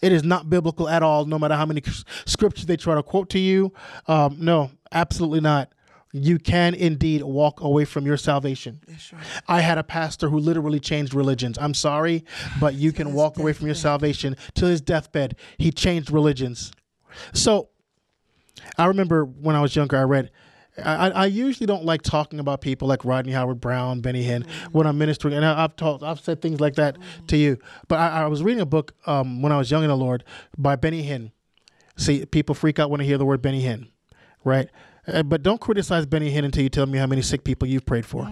It 0.00 0.12
is 0.12 0.24
not 0.24 0.50
biblical 0.50 0.88
at 0.88 1.02
all, 1.02 1.26
no 1.26 1.38
matter 1.38 1.54
how 1.54 1.66
many 1.66 1.82
scriptures 2.24 2.66
they 2.66 2.76
try 2.76 2.94
to 2.96 3.02
quote 3.02 3.30
to 3.30 3.38
you. 3.38 3.72
Um, 4.06 4.36
no, 4.40 4.70
absolutely 4.90 5.40
not. 5.40 5.72
You 6.12 6.38
can 6.38 6.74
indeed 6.74 7.22
walk 7.22 7.62
away 7.62 7.86
from 7.86 8.04
your 8.04 8.18
salvation. 8.18 8.80
Right. 8.86 9.22
I 9.48 9.60
had 9.62 9.78
a 9.78 9.82
pastor 9.82 10.28
who 10.28 10.38
literally 10.38 10.78
changed 10.78 11.14
religions. 11.14 11.56
I'm 11.58 11.72
sorry, 11.72 12.24
but 12.60 12.74
you 12.74 12.92
can 12.92 13.14
walk 13.14 13.38
away 13.38 13.54
from 13.54 13.66
your 13.66 13.74
salvation 13.74 14.36
to 14.56 14.66
his 14.66 14.82
deathbed. 14.82 15.36
He 15.56 15.70
changed 15.72 16.10
religions. 16.10 16.70
So 17.32 17.70
I 18.76 18.86
remember 18.86 19.24
when 19.24 19.56
I 19.56 19.62
was 19.62 19.74
younger, 19.74 19.96
I 19.96 20.02
read. 20.02 20.30
I, 20.82 21.10
I 21.10 21.26
usually 21.26 21.66
don't 21.66 21.84
like 21.84 22.00
talking 22.00 22.40
about 22.40 22.62
people 22.62 22.88
like 22.88 23.04
Rodney 23.04 23.32
Howard-Browne, 23.32 24.00
Benny 24.00 24.24
Hinn, 24.24 24.46
when 24.70 24.86
I'm 24.86 24.96
ministering, 24.96 25.34
and 25.34 25.44
I, 25.44 25.60
have 25.60 25.76
talked, 25.76 26.02
I've 26.02 26.20
said 26.20 26.40
things 26.40 26.60
like 26.60 26.76
that 26.76 26.96
to 27.28 27.36
you. 27.36 27.58
But 27.88 27.98
I, 27.98 28.22
I 28.22 28.26
was 28.26 28.42
reading 28.42 28.62
a 28.62 28.66
book 28.66 28.94
um, 29.06 29.42
when 29.42 29.52
I 29.52 29.58
was 29.58 29.70
young 29.70 29.82
in 29.82 29.88
the 29.88 29.96
Lord 29.96 30.24
by 30.56 30.76
Benny 30.76 31.02
Hinn. 31.06 31.30
See, 31.96 32.24
people 32.24 32.54
freak 32.54 32.78
out 32.78 32.88
when 32.90 33.00
they 33.00 33.06
hear 33.06 33.18
the 33.18 33.26
word 33.26 33.42
Benny 33.42 33.62
Hinn, 33.62 33.88
right? 34.44 34.70
Uh, 35.06 35.22
but 35.22 35.42
don't 35.42 35.60
criticize 35.60 36.06
Benny 36.06 36.30
Hinn 36.32 36.44
until 36.44 36.62
you 36.62 36.68
tell 36.68 36.86
me 36.86 36.98
how 36.98 37.06
many 37.06 37.22
sick 37.22 37.42
people 37.44 37.66
you've 37.68 37.84
prayed 37.86 38.06
for. 38.06 38.30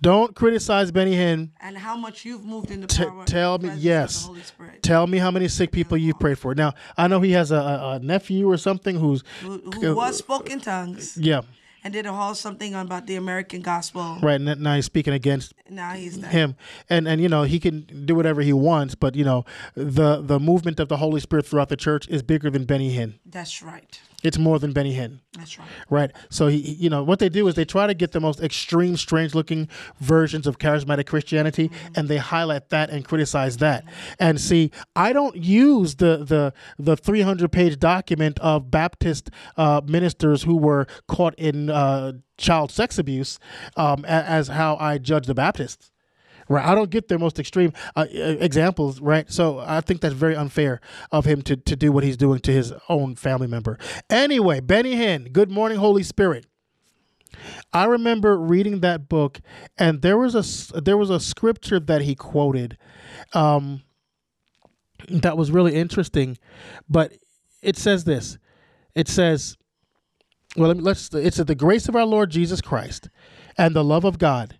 Don't 0.00 0.34
criticize 0.34 0.90
Benny 0.90 1.14
Hinn. 1.14 1.50
And 1.60 1.76
how 1.78 1.96
much 1.96 2.24
you've 2.24 2.44
moved 2.44 2.70
in 2.70 2.80
the 2.82 2.86
T- 2.86 3.04
power. 3.04 3.24
tell 3.24 3.58
me, 3.58 3.70
yes. 3.76 4.16
Of 4.16 4.22
the 4.22 4.26
Holy 4.28 4.42
Spirit. 4.42 4.82
Tell 4.82 5.06
me 5.06 5.18
how 5.18 5.30
many 5.30 5.48
sick 5.48 5.72
people 5.72 5.96
you've 5.96 6.18
prayed 6.18 6.38
for. 6.38 6.54
Now, 6.54 6.74
I 6.96 7.08
know 7.08 7.20
he 7.20 7.32
has 7.32 7.50
a, 7.50 7.56
a, 7.56 7.98
nephew 8.00 8.50
or 8.50 8.56
something 8.56 8.96
who's, 8.96 9.22
Who, 9.42 9.58
who 9.58 9.94
was 9.94 10.18
spoken 10.18 10.60
tongues 10.60 11.16
yeah, 11.16 11.40
and 11.84 11.92
did 11.92 12.06
a 12.06 12.12
whole 12.12 12.34
something 12.34 12.74
about 12.74 13.06
the 13.06 13.16
American 13.16 13.60
gospel. 13.62 14.18
right. 14.22 14.40
And 14.40 14.60
now 14.60 14.74
he's 14.74 14.84
speaking 14.86 15.14
against 15.14 15.54
Now 15.70 15.92
he's 15.92 16.18
not. 16.18 16.30
him 16.30 16.56
and 16.90 17.06
and 17.08 17.20
you 17.20 17.28
know 17.28 17.44
he 17.44 17.58
can 17.60 18.04
do 18.04 18.14
whatever 18.14 18.40
he 18.42 18.52
wants 18.52 18.94
but 18.94 19.14
you 19.14 19.24
know 19.24 19.44
the 19.74 20.20
the 20.20 20.38
movement 20.40 20.80
of 20.80 20.88
the 20.88 20.96
holy 20.96 21.20
spirit 21.20 21.46
throughout 21.46 21.68
the 21.68 21.76
church 21.76 22.08
is 22.08 22.22
bigger 22.22 22.50
than 22.50 22.64
benny 22.64 22.90
hinn 22.94 23.14
That's 23.24 23.62
right. 23.62 24.00
It's 24.24 24.38
more 24.38 24.58
than 24.58 24.72
benny 24.72 24.94
hinn. 24.94 25.20
That's 25.36 25.58
right. 25.58 25.68
right? 25.90 26.12
So 26.30 26.48
he 26.48 26.58
you 26.58 26.90
know 26.90 27.02
what 27.02 27.18
they 27.18 27.28
do 27.28 27.46
is 27.48 27.54
they 27.54 27.64
try 27.64 27.86
to 27.86 27.94
get 27.94 28.12
the 28.12 28.20
most 28.20 28.40
extreme 28.40 28.96
strange 28.96 29.34
looking 29.34 29.68
versions 30.00 30.46
of 30.46 30.58
charismatic 30.58 31.06
christianity 31.06 31.70
and 31.94 32.08
they 32.08 32.16
highlight 32.16 32.70
that 32.70 32.90
and 32.90 33.04
criticize 33.04 33.58
that. 33.58 33.84
And 34.18 34.40
see 34.40 34.70
i 34.96 35.12
don't 35.12 35.36
use 35.36 35.96
the 35.96 36.24
the 36.24 36.52
the 36.78 36.96
300 36.96 37.50
page 37.52 37.78
document 37.78 38.38
of 38.40 38.70
baptist 38.70 39.30
uh, 39.56 39.80
ministers 39.84 40.42
who 40.42 40.56
were 40.56 40.86
caught 41.06 41.34
in 41.36 41.70
uh, 41.70 42.12
child 42.36 42.70
sex 42.70 42.98
abuse 42.98 43.38
um, 43.76 44.04
as 44.04 44.48
how 44.48 44.76
i 44.80 44.98
judge 44.98 45.26
the 45.26 45.34
baptists 45.34 45.90
Right, 46.48 46.64
I 46.64 46.74
don't 46.74 46.90
get 46.90 47.08
their 47.08 47.18
most 47.18 47.38
extreme 47.38 47.72
uh, 47.94 48.00
uh, 48.00 48.36
examples. 48.40 49.00
Right, 49.00 49.30
so 49.30 49.58
I 49.58 49.80
think 49.80 50.00
that's 50.00 50.14
very 50.14 50.36
unfair 50.36 50.80
of 51.12 51.24
him 51.24 51.42
to 51.42 51.56
to 51.56 51.76
do 51.76 51.92
what 51.92 52.04
he's 52.04 52.16
doing 52.16 52.40
to 52.40 52.52
his 52.52 52.72
own 52.88 53.16
family 53.16 53.46
member. 53.46 53.78
Anyway, 54.08 54.60
Benny 54.60 54.94
Hinn, 54.94 55.32
Good 55.32 55.50
Morning 55.50 55.78
Holy 55.78 56.02
Spirit. 56.02 56.46
I 57.72 57.84
remember 57.84 58.38
reading 58.38 58.80
that 58.80 59.08
book, 59.08 59.40
and 59.76 60.02
there 60.02 60.18
was 60.18 60.34
a 60.34 60.80
there 60.80 60.96
was 60.96 61.10
a 61.10 61.20
scripture 61.20 61.80
that 61.80 62.02
he 62.02 62.14
quoted, 62.14 62.78
um, 63.34 63.82
that 65.08 65.36
was 65.36 65.50
really 65.50 65.74
interesting, 65.74 66.38
but 66.88 67.12
it 67.62 67.76
says 67.76 68.04
this. 68.04 68.38
It 68.94 69.08
says, 69.08 69.56
"Well, 70.56 70.72
let's." 70.72 71.12
It 71.14 71.34
said, 71.34 71.46
"The 71.46 71.54
grace 71.54 71.88
of 71.88 71.96
our 71.96 72.06
Lord 72.06 72.30
Jesus 72.30 72.60
Christ, 72.60 73.10
and 73.56 73.76
the 73.76 73.84
love 73.84 74.04
of 74.04 74.18
God, 74.18 74.57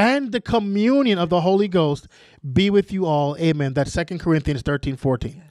and 0.00 0.32
the 0.32 0.40
communion 0.40 1.18
of 1.18 1.28
the 1.28 1.42
Holy 1.42 1.68
Ghost 1.68 2.08
be 2.52 2.70
with 2.70 2.92
you 2.92 3.06
all." 3.06 3.36
Amen. 3.38 3.74
That's 3.74 3.92
Second 3.92 4.18
Corinthians 4.18 4.62
thirteen 4.62 4.96
fourteen. 4.96 5.42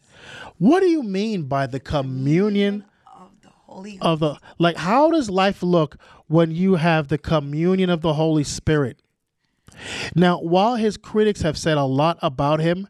What 0.58 0.82
do 0.82 0.88
you 0.88 1.04
mean 1.04 1.43
by 1.43 1.68
the 1.68 1.80
communion 1.80 2.86
of 3.08 3.32
the 3.41 3.50
Holy 3.50 3.97
of 4.02 4.20
the 4.20 4.38
like 4.58 4.78
how 4.78 5.10
does 5.12 5.30
life 5.30 5.64
look 5.64 5.97
when 6.28 6.52
you 6.52 6.76
have 6.76 7.08
the 7.08 7.18
communion 7.18 7.89
of 7.89 8.02
the 8.02 8.14
Holy 8.14 8.43
Spirit? 8.43 9.02
Now, 10.14 10.39
while 10.39 10.76
his 10.76 10.97
critics 10.97 11.41
have 11.41 11.58
said 11.58 11.78
a 11.78 11.86
lot 11.86 12.18
about 12.22 12.60
him, 12.60 12.88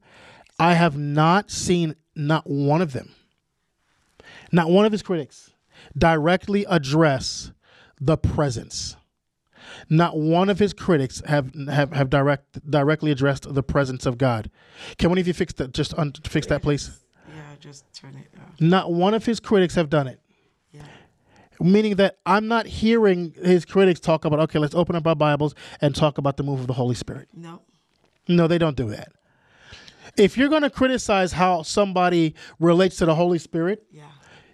I 0.57 0.74
have 0.74 0.97
not 0.97 1.51
seen 1.51 1.95
not 2.16 2.49
one 2.49 2.82
of 2.82 2.93
them, 2.93 3.14
not 4.51 4.72
one 4.72 4.86
of 4.86 4.91
his 4.91 5.03
critics, 5.03 5.51
directly 5.95 6.66
address 6.68 7.51
the 8.01 8.18
presence. 8.18 8.95
Not 9.89 10.17
one 10.17 10.49
of 10.49 10.59
his 10.59 10.73
critics 10.73 11.21
have 11.25 11.51
have, 11.67 11.91
have 11.93 12.09
direct 12.09 12.69
directly 12.69 13.11
addressed 13.11 13.51
the 13.53 13.63
presence 13.63 14.05
of 14.05 14.17
God. 14.17 14.51
Can 14.97 15.09
one 15.09 15.17
of 15.17 15.27
you 15.27 15.33
fix 15.33 15.53
that? 15.53 15.73
Just 15.73 15.97
un, 15.97 16.13
fix 16.23 16.45
that, 16.47 16.61
please. 16.61 16.99
Yeah, 17.27 17.41
just 17.59 17.85
turn 17.93 18.15
it 18.15 18.27
off. 18.39 18.61
Not 18.61 18.93
one 18.93 19.13
of 19.13 19.25
his 19.25 19.39
critics 19.39 19.75
have 19.75 19.89
done 19.89 20.07
it. 20.07 20.19
Yeah. 20.71 20.83
Meaning 21.59 21.95
that 21.95 22.19
I'm 22.25 22.47
not 22.47 22.67
hearing 22.67 23.33
his 23.43 23.65
critics 23.65 23.99
talk 23.99 24.25
about, 24.25 24.39
okay, 24.41 24.59
let's 24.59 24.75
open 24.75 24.95
up 24.95 25.07
our 25.07 25.15
Bibles 25.15 25.55
and 25.81 25.95
talk 25.95 26.17
about 26.19 26.37
the 26.37 26.43
move 26.43 26.59
of 26.59 26.67
the 26.67 26.73
Holy 26.73 26.95
Spirit. 26.95 27.27
No. 27.33 27.61
No, 28.27 28.47
they 28.47 28.59
don't 28.59 28.77
do 28.77 28.89
that. 28.91 29.11
If 30.17 30.37
you're 30.37 30.49
going 30.49 30.61
to 30.63 30.69
criticize 30.69 31.31
how 31.31 31.63
somebody 31.63 32.35
relates 32.59 32.97
to 32.97 33.05
the 33.05 33.15
Holy 33.15 33.39
Spirit, 33.39 33.83
Yeah. 33.91 34.03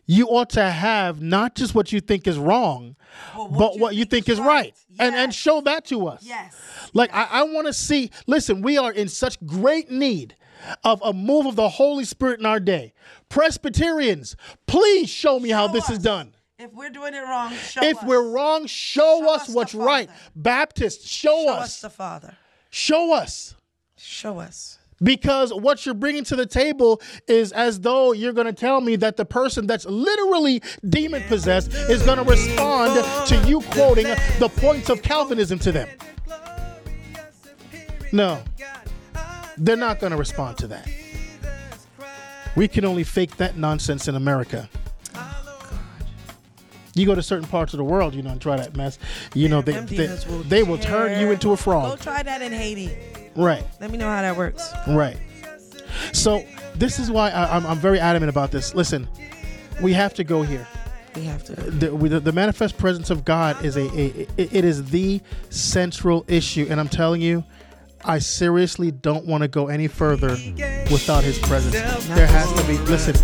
You 0.05 0.27
ought 0.27 0.49
to 0.51 0.69
have 0.69 1.21
not 1.21 1.55
just 1.55 1.73
what 1.75 1.91
you 1.91 1.99
think 2.01 2.27
is 2.27 2.37
wrong, 2.37 2.95
But 3.35 3.47
but 3.49 3.79
what 3.79 3.95
you 3.95 4.05
think 4.05 4.29
is 4.29 4.39
right. 4.39 4.73
And 4.99 5.15
and 5.15 5.33
show 5.33 5.61
that 5.61 5.85
to 5.85 6.07
us. 6.07 6.23
Yes. 6.23 6.55
Like 6.93 7.13
I, 7.13 7.27
I 7.31 7.43
want 7.43 7.67
to 7.67 7.73
see. 7.73 8.11
Listen, 8.27 8.61
we 8.61 8.77
are 8.77 8.91
in 8.91 9.07
such 9.09 9.43
great 9.45 9.89
need 9.91 10.35
of 10.83 11.01
a 11.03 11.13
move 11.13 11.45
of 11.45 11.55
the 11.55 11.69
Holy 11.69 12.05
Spirit 12.05 12.39
in 12.39 12.45
our 12.45 12.59
day. 12.59 12.93
Presbyterians, 13.29 14.35
please 14.67 15.09
show 15.09 15.39
me 15.39 15.49
how 15.49 15.67
Show 15.67 15.73
this 15.73 15.89
is 15.89 15.99
done. 15.99 16.33
If 16.57 16.73
we're 16.73 16.89
doing 16.89 17.13
it 17.13 17.19
wrong, 17.19 17.53
show 17.53 17.81
If 17.83 17.97
us. 17.97 18.03
we're 18.05 18.29
wrong, 18.31 18.65
show, 18.65 19.19
Show 19.19 19.29
us, 19.33 19.49
us 19.49 19.55
what's 19.55 19.75
right. 19.75 20.09
Baptists, 20.35 21.05
show, 21.07 21.29
show 21.45 21.49
us. 21.53 21.63
us 21.63 21.81
the 21.81 21.89
Father. 21.89 22.37
show 22.69 23.13
us. 23.13 23.55
Show 23.97 24.39
us. 24.39 24.79
Because 25.03 25.53
what 25.53 25.85
you're 25.85 25.95
bringing 25.95 26.23
to 26.25 26.35
the 26.35 26.45
table 26.45 27.01
is 27.27 27.51
as 27.51 27.81
though 27.81 28.13
you're 28.13 28.33
going 28.33 28.47
to 28.47 28.53
tell 28.53 28.79
me 28.81 28.95
that 28.97 29.17
the 29.17 29.25
person 29.25 29.67
that's 29.67 29.85
literally 29.85 30.61
demon 30.87 31.21
possessed 31.23 31.73
is 31.73 32.01
going 32.03 32.17
to 32.17 32.23
respond 32.23 33.03
to 33.27 33.47
you 33.47 33.61
quoting 33.71 34.07
the 34.39 34.49
points 34.57 34.89
of 34.89 35.01
Calvinism 35.01 35.59
to 35.59 35.71
them. 35.71 35.89
No, 38.11 38.41
they're 39.57 39.75
not 39.75 39.99
going 39.99 40.11
to 40.11 40.17
respond 40.17 40.57
to 40.59 40.67
that. 40.67 40.89
We 42.55 42.69
can 42.69 42.85
only 42.85 43.03
fake 43.03 43.35
that 43.37 43.57
nonsense 43.57 44.07
in 44.07 44.15
America. 44.15 44.69
You 46.93 47.05
go 47.05 47.13
to 47.13 47.21
certain 47.21 47.47
parts 47.47 47.73
of 47.73 47.77
the 47.77 47.83
world, 47.83 48.15
you 48.15 48.21
know, 48.21 48.29
and 48.29 48.41
try 48.41 48.55
that 48.55 48.77
mess. 48.77 48.97
You 49.33 49.49
know, 49.49 49.61
they 49.61 49.73
they, 49.81 50.07
will 50.29 50.43
they 50.43 50.63
will 50.63 50.77
turn 50.77 51.19
you 51.19 51.31
into 51.31 51.51
a 51.51 51.57
frog. 51.57 51.97
Go 51.97 52.03
try 52.03 52.23
that 52.23 52.41
in 52.41 52.53
Haiti. 52.53 53.24
Right. 53.35 53.63
Let 53.81 53.91
me 53.91 53.97
know 53.97 54.07
how 54.07 54.21
that 54.21 54.35
works. 54.37 54.71
Right. 54.87 55.17
So 56.13 56.43
this 56.75 56.99
is 56.99 57.09
why 57.11 57.29
I, 57.31 57.55
I'm, 57.55 57.65
I'm 57.65 57.77
very 57.79 57.99
adamant 57.99 58.29
about 58.29 58.51
this. 58.51 58.75
Listen, 58.75 59.07
we 59.81 59.93
have 59.93 60.13
to 60.15 60.23
go 60.23 60.41
here. 60.41 60.67
We 61.15 61.23
have 61.23 61.43
to. 61.45 61.53
The, 61.53 61.95
we- 61.95 62.09
the, 62.09 62.19
the 62.19 62.31
manifest 62.33 62.77
presence 62.77 63.09
of 63.09 63.23
God 63.25 63.63
is 63.63 63.77
a, 63.77 63.83
a 63.97 64.05
it- 64.37 64.53
it 64.53 64.65
is 64.65 64.85
the 64.89 65.21
central 65.49 66.25
issue, 66.27 66.67
and 66.69 66.79
I'm 66.79 66.89
telling 66.89 67.21
you, 67.21 67.43
I 68.03 68.19
seriously 68.19 68.91
don't 68.91 69.25
want 69.25 69.41
to 69.41 69.47
go 69.47 69.67
any 69.67 69.87
further 69.87 70.29
without 70.91 71.23
His 71.23 71.39
presence. 71.39 71.73
There 72.07 72.27
has 72.27 72.51
to 72.53 72.63
be. 72.67 72.77
Listen, 72.79 73.15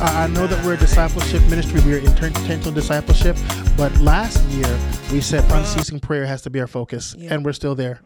I, 0.00 0.24
I 0.24 0.26
know 0.28 0.46
that 0.46 0.64
we're 0.64 0.74
a 0.74 0.78
discipleship 0.78 1.42
ministry. 1.50 1.80
We're 1.84 2.00
inten- 2.00 2.28
intentional 2.38 2.72
discipleship, 2.72 3.36
but 3.76 3.94
last 3.98 4.40
year 4.50 4.78
we 5.12 5.20
said 5.20 5.44
unceasing 5.50 5.98
prayer 6.00 6.26
has 6.26 6.42
to 6.42 6.50
be 6.50 6.60
our 6.60 6.66
focus, 6.68 7.14
Yeah. 7.18 7.34
and 7.34 7.44
we're 7.44 7.52
still 7.52 7.74
there. 7.74 8.00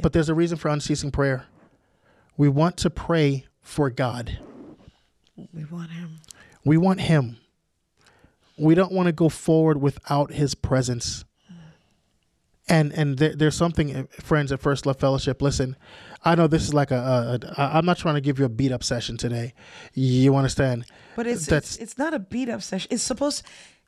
But 0.00 0.12
there's 0.12 0.28
a 0.28 0.34
reason 0.34 0.56
for 0.58 0.68
unceasing 0.68 1.10
prayer. 1.10 1.46
We 2.36 2.48
want 2.48 2.76
to 2.78 2.90
pray 2.90 3.46
for 3.60 3.90
God. 3.90 4.38
We 5.52 5.64
want 5.64 5.90
him. 5.90 6.20
We 6.64 6.76
want 6.76 7.00
Him. 7.00 7.38
We 8.56 8.74
don't 8.74 8.92
want 8.92 9.06
to 9.06 9.12
go 9.12 9.28
forward 9.28 9.80
without 9.80 10.32
His 10.32 10.54
presence. 10.54 11.24
And 12.68 12.92
and 12.92 13.18
there, 13.18 13.34
there's 13.34 13.56
something, 13.56 13.94
uh, 13.94 14.04
friends 14.20 14.52
at 14.52 14.60
First 14.60 14.86
Love 14.86 14.98
Fellowship. 15.00 15.42
Listen, 15.42 15.76
I 16.24 16.36
know 16.36 16.46
this 16.46 16.62
is 16.62 16.72
like 16.72 16.92
a, 16.92 16.94
a, 16.96 17.60
a. 17.60 17.76
I'm 17.76 17.84
not 17.84 17.98
trying 17.98 18.14
to 18.14 18.20
give 18.20 18.38
you 18.38 18.44
a 18.44 18.48
beat 18.48 18.70
up 18.70 18.84
session 18.84 19.16
today. 19.16 19.54
You 19.94 20.36
understand? 20.36 20.84
But 21.16 21.26
it's 21.26 21.46
That's- 21.46 21.74
it's, 21.74 21.82
it's 21.82 21.98
not 21.98 22.14
a 22.14 22.20
beat 22.20 22.48
up 22.48 22.62
session. 22.62 22.88
It's 22.92 23.02
supposed 23.02 23.42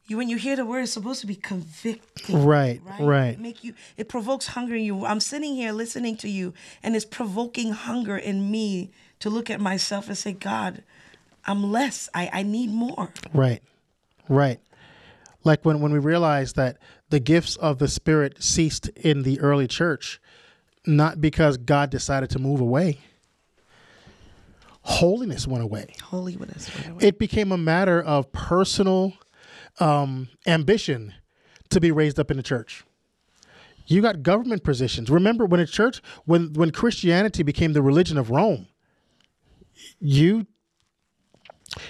you 0.06 0.16
when 0.18 0.28
you 0.28 0.36
hear 0.36 0.54
the 0.56 0.64
word, 0.66 0.82
it's 0.82 0.92
supposed 0.92 1.20
to 1.22 1.26
be 1.26 1.34
convicting. 1.36 2.44
Right, 2.44 2.80
Right? 2.84 3.00
right. 3.00 3.40
Make 3.40 3.64
you 3.64 3.74
it 3.96 4.08
provokes 4.08 4.48
hunger 4.48 4.74
in 4.74 4.82
you. 4.84 5.04
I'm 5.06 5.20
sitting 5.20 5.54
here 5.54 5.72
listening 5.72 6.16
to 6.18 6.28
you 6.28 6.52
and 6.82 6.94
it's 6.94 7.04
provoking 7.04 7.72
hunger 7.72 8.16
in 8.16 8.50
me 8.50 8.90
to 9.20 9.30
look 9.30 9.48
at 9.50 9.60
myself 9.60 10.08
and 10.08 10.18
say, 10.18 10.32
God, 10.32 10.82
I'm 11.46 11.70
less. 11.72 12.08
I, 12.14 12.30
I 12.32 12.42
need 12.42 12.70
more. 12.70 13.12
Right, 13.32 13.62
right. 14.28 14.60
Like 15.42 15.64
when 15.64 15.80
when 15.80 15.92
we 15.92 15.98
realized 15.98 16.56
that 16.56 16.78
the 17.10 17.20
gifts 17.20 17.56
of 17.56 17.78
the 17.78 17.88
Spirit 17.88 18.42
ceased 18.42 18.88
in 18.88 19.22
the 19.22 19.40
early 19.40 19.68
church, 19.68 20.20
not 20.86 21.20
because 21.20 21.56
God 21.56 21.90
decided 21.90 22.30
to 22.30 22.38
move 22.38 22.60
away. 22.60 22.98
Holiness 24.82 25.46
went 25.46 25.64
away. 25.64 25.94
Holy 26.02 26.36
with 26.36 26.50
us. 26.50 26.70
it 27.00 27.18
became 27.18 27.52
a 27.52 27.56
matter 27.58 28.02
of 28.02 28.30
personal 28.32 29.14
um, 29.80 30.28
ambition 30.46 31.14
to 31.70 31.80
be 31.80 31.90
raised 31.90 32.18
up 32.18 32.30
in 32.30 32.36
the 32.36 32.42
church. 32.42 32.84
You 33.86 34.00
got 34.00 34.22
government 34.22 34.64
positions. 34.64 35.10
Remember 35.10 35.44
when 35.44 35.60
a 35.60 35.66
church, 35.66 36.00
when 36.24 36.54
when 36.54 36.70
Christianity 36.70 37.42
became 37.42 37.74
the 37.74 37.82
religion 37.82 38.16
of 38.16 38.30
Rome, 38.30 38.66
you 40.00 40.46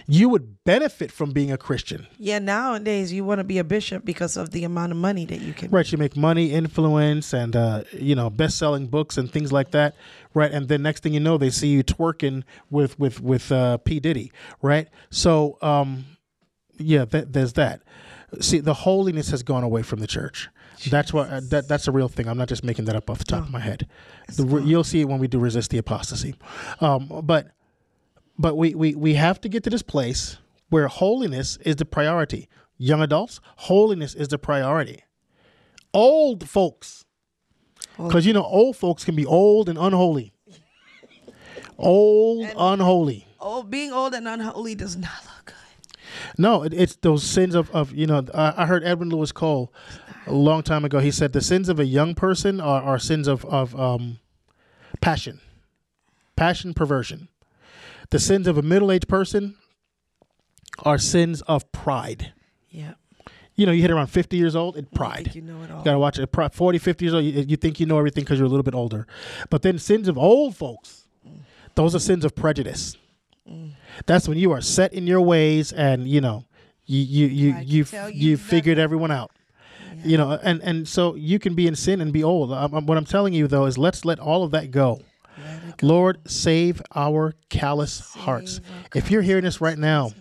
you 0.06 0.28
would 0.28 0.64
benefit 0.64 1.12
from 1.12 1.32
being 1.32 1.52
a 1.52 1.58
Christian. 1.58 2.06
Yeah, 2.18 2.38
nowadays 2.38 3.12
you 3.12 3.24
want 3.24 3.40
to 3.40 3.44
be 3.44 3.58
a 3.58 3.64
bishop 3.64 4.04
because 4.04 4.36
of 4.36 4.50
the 4.50 4.64
amount 4.64 4.92
of 4.92 4.98
money 4.98 5.26
that 5.26 5.40
you 5.40 5.52
can 5.52 5.70
Right, 5.70 5.90
you 5.90 5.98
make 5.98 6.16
money, 6.16 6.52
influence, 6.52 7.32
and 7.32 7.54
uh, 7.54 7.84
you 7.92 8.14
know, 8.14 8.30
best-selling 8.30 8.86
books 8.86 9.18
and 9.18 9.30
things 9.30 9.52
like 9.52 9.72
that. 9.72 9.94
Right, 10.32 10.50
and 10.50 10.68
then 10.68 10.82
next 10.82 11.02
thing 11.02 11.14
you 11.14 11.20
know, 11.20 11.38
they 11.38 11.50
see 11.50 11.68
you 11.68 11.84
twerking 11.84 12.44
with 12.70 12.98
with 12.98 13.20
with 13.20 13.52
uh, 13.52 13.78
P 13.78 14.00
Diddy. 14.00 14.32
Right, 14.62 14.88
so 15.10 15.58
um, 15.62 16.06
yeah, 16.78 17.04
that, 17.06 17.32
there's 17.32 17.54
that. 17.54 17.82
See, 18.40 18.58
the 18.60 18.74
holiness 18.74 19.30
has 19.30 19.42
gone 19.42 19.62
away 19.62 19.82
from 19.82 20.00
the 20.00 20.06
church. 20.06 20.48
That's 20.90 21.12
what 21.12 21.30
uh, 21.30 21.40
that 21.50 21.68
that's 21.68 21.86
a 21.88 21.92
real 21.92 22.08
thing. 22.08 22.28
I'm 22.28 22.36
not 22.36 22.48
just 22.48 22.64
making 22.64 22.86
that 22.86 22.96
up 22.96 23.08
off 23.08 23.18
the 23.18 23.24
top 23.24 23.44
of 23.44 23.50
my 23.50 23.60
head. 23.60 23.86
The, 24.28 24.60
you'll 24.60 24.84
see 24.84 25.00
it 25.00 25.08
when 25.08 25.18
we 25.18 25.28
do 25.28 25.38
resist 25.38 25.70
the 25.70 25.78
apostasy. 25.78 26.34
Um, 26.80 27.22
but 27.22 27.48
but 28.38 28.56
we, 28.56 28.74
we 28.74 28.94
we 28.94 29.14
have 29.14 29.40
to 29.42 29.48
get 29.48 29.62
to 29.64 29.70
this 29.70 29.82
place 29.82 30.38
where 30.68 30.88
holiness 30.88 31.56
is 31.58 31.76
the 31.76 31.84
priority. 31.84 32.48
Young 32.76 33.00
adults, 33.00 33.40
holiness 33.56 34.14
is 34.14 34.28
the 34.28 34.38
priority. 34.38 35.04
Old 35.92 36.48
folks, 36.48 37.04
because 37.96 38.26
you 38.26 38.32
know 38.32 38.42
old 38.44 38.76
folks 38.76 39.04
can 39.04 39.14
be 39.14 39.24
old 39.24 39.68
and 39.68 39.78
unholy. 39.78 40.32
Old, 41.76 42.46
unholy. 42.56 43.26
Oh, 43.40 43.64
being 43.64 43.92
old 43.92 44.14
and 44.14 44.28
unholy 44.28 44.76
does 44.76 44.96
not. 44.96 45.10
No, 46.38 46.62
it, 46.62 46.72
it's 46.74 46.96
those 46.96 47.22
sins 47.22 47.54
of, 47.54 47.70
of 47.70 47.92
you 47.92 48.06
know. 48.06 48.24
I, 48.34 48.54
I 48.58 48.66
heard 48.66 48.84
Edwin 48.84 49.08
Louis 49.10 49.32
Cole 49.32 49.72
a 50.26 50.32
long 50.32 50.62
time 50.62 50.84
ago. 50.84 50.98
He 50.98 51.10
said 51.10 51.32
the 51.32 51.40
sins 51.40 51.68
of 51.68 51.78
a 51.78 51.84
young 51.84 52.14
person 52.14 52.60
are, 52.60 52.82
are 52.82 52.98
sins 52.98 53.28
of 53.28 53.44
of 53.46 53.78
um, 53.78 54.18
passion, 55.00 55.40
passion, 56.36 56.74
perversion. 56.74 57.28
The 58.10 58.18
sins 58.18 58.46
of 58.46 58.58
a 58.58 58.62
middle 58.62 58.92
aged 58.92 59.08
person 59.08 59.56
are 60.80 60.98
sins 60.98 61.42
of 61.42 61.70
pride. 61.72 62.32
Yeah. 62.70 62.94
You 63.56 63.66
know, 63.66 63.72
you 63.72 63.82
hit 63.82 63.92
around 63.92 64.08
50 64.08 64.36
years 64.36 64.56
old, 64.56 64.76
it 64.76 64.92
pride. 64.92 65.32
you 65.34 65.40
know 65.40 65.62
it 65.62 65.70
all. 65.70 65.78
You 65.78 65.84
gotta 65.84 65.98
watch 65.98 66.18
it. 66.18 66.26
Pri- 66.32 66.48
40, 66.48 66.78
50 66.78 67.04
years 67.04 67.14
old, 67.14 67.24
you, 67.24 67.42
you 67.42 67.56
think 67.56 67.78
you 67.78 67.86
know 67.86 67.98
everything 67.98 68.24
because 68.24 68.38
you're 68.38 68.46
a 68.46 68.50
little 68.50 68.64
bit 68.64 68.74
older. 68.74 69.06
But 69.48 69.62
then 69.62 69.78
sins 69.78 70.08
of 70.08 70.18
old 70.18 70.56
folks, 70.56 71.06
those 71.76 71.94
are 71.94 72.00
sins 72.00 72.24
of 72.24 72.34
prejudice. 72.34 72.96
That's 74.06 74.28
when 74.28 74.38
you 74.38 74.52
are 74.52 74.60
set 74.60 74.92
in 74.92 75.06
your 75.06 75.20
ways 75.20 75.72
and, 75.72 76.08
you 76.08 76.20
know, 76.20 76.44
you 76.86 76.98
you 77.00 77.26
you 77.26 77.56
you 77.60 77.84
you 77.84 78.08
you 78.12 78.36
figured 78.36 78.78
everyone 78.78 79.10
out. 79.10 79.30
You 80.04 80.18
know, 80.18 80.38
and 80.42 80.60
and 80.62 80.86
so 80.86 81.14
you 81.14 81.38
can 81.38 81.54
be 81.54 81.66
in 81.66 81.74
sin 81.76 82.00
and 82.00 82.12
be 82.12 82.22
old. 82.22 82.52
Um, 82.52 82.74
um, 82.74 82.86
what 82.86 82.98
I'm 82.98 83.06
telling 83.06 83.32
you 83.32 83.46
though 83.46 83.64
is 83.64 83.78
let's 83.78 84.04
let 84.04 84.18
all 84.18 84.44
of 84.44 84.50
that 84.50 84.70
go. 84.70 85.00
Lord, 85.82 86.18
save 86.30 86.82
our 86.94 87.34
callous 87.48 88.00
hearts. 88.14 88.60
If 88.94 89.10
you're 89.10 89.22
hearing 89.22 89.44
this 89.44 89.60
right 89.60 89.78
now, 89.78 90.12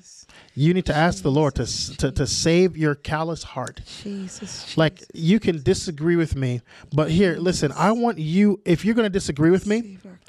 you 0.55 0.73
need 0.73 0.85
to 0.85 0.95
ask 0.95 1.23
the 1.23 1.31
Lord 1.31 1.55
to, 1.55 1.65
to 1.97 2.11
to 2.11 2.27
save 2.27 2.77
your 2.77 2.95
callous 2.95 3.43
heart. 3.43 3.81
Jesus. 3.85 4.77
Like 4.77 5.03
you 5.13 5.39
can 5.39 5.61
disagree 5.61 6.15
with 6.15 6.35
me, 6.35 6.61
but 6.93 7.09
here, 7.11 7.35
listen, 7.37 7.71
I 7.73 7.91
want 7.91 8.19
you 8.19 8.61
if 8.63 8.85
you're 8.85 8.95
going 8.95 9.05
to 9.05 9.09
disagree 9.09 9.49
with 9.51 9.65
me, 9.65 9.81
Save 9.81 10.05
our 10.05 10.19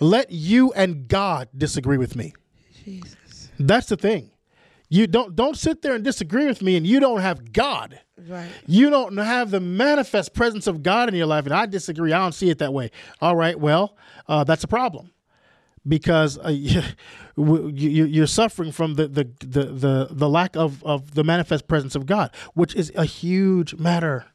let 0.00 0.30
you 0.30 0.72
and 0.72 1.08
God 1.08 1.48
disagree 1.56 1.98
with 1.98 2.14
me. 2.14 2.34
Jesus. 2.84 3.50
That's 3.58 3.86
the 3.86 3.96
thing. 3.96 4.30
You 4.88 5.06
don't 5.06 5.34
don't 5.34 5.56
sit 5.56 5.82
there 5.82 5.94
and 5.94 6.04
disagree 6.04 6.46
with 6.46 6.62
me 6.62 6.76
and 6.76 6.86
you 6.86 7.00
don't 7.00 7.20
have 7.20 7.52
God. 7.52 7.98
Right. 8.28 8.48
You 8.66 8.90
don't 8.90 9.16
have 9.16 9.50
the 9.50 9.58
manifest 9.60 10.34
presence 10.34 10.66
of 10.66 10.82
God 10.82 11.08
in 11.08 11.14
your 11.14 11.26
life, 11.26 11.46
and 11.46 11.54
I 11.54 11.66
disagree. 11.66 12.12
I 12.12 12.18
don't 12.18 12.32
see 12.34 12.48
it 12.50 12.58
that 12.58 12.72
way. 12.72 12.90
All 13.20 13.34
right, 13.34 13.58
well, 13.58 13.96
uh, 14.28 14.44
that's 14.44 14.62
a 14.62 14.68
problem 14.68 15.10
because 15.86 16.38
uh, 16.38 16.48
you, 17.36 18.04
you're 18.04 18.26
suffering 18.26 18.70
from 18.72 18.94
the, 18.94 19.08
the 19.08 19.24
the 19.40 19.64
the 19.64 20.08
the 20.10 20.28
lack 20.28 20.54
of 20.56 20.82
of 20.84 21.14
the 21.14 21.24
manifest 21.24 21.66
presence 21.66 21.94
of 21.96 22.06
God, 22.06 22.30
which 22.54 22.74
is 22.76 22.92
a 22.94 23.04
huge 23.04 23.74
matter. 23.74 24.26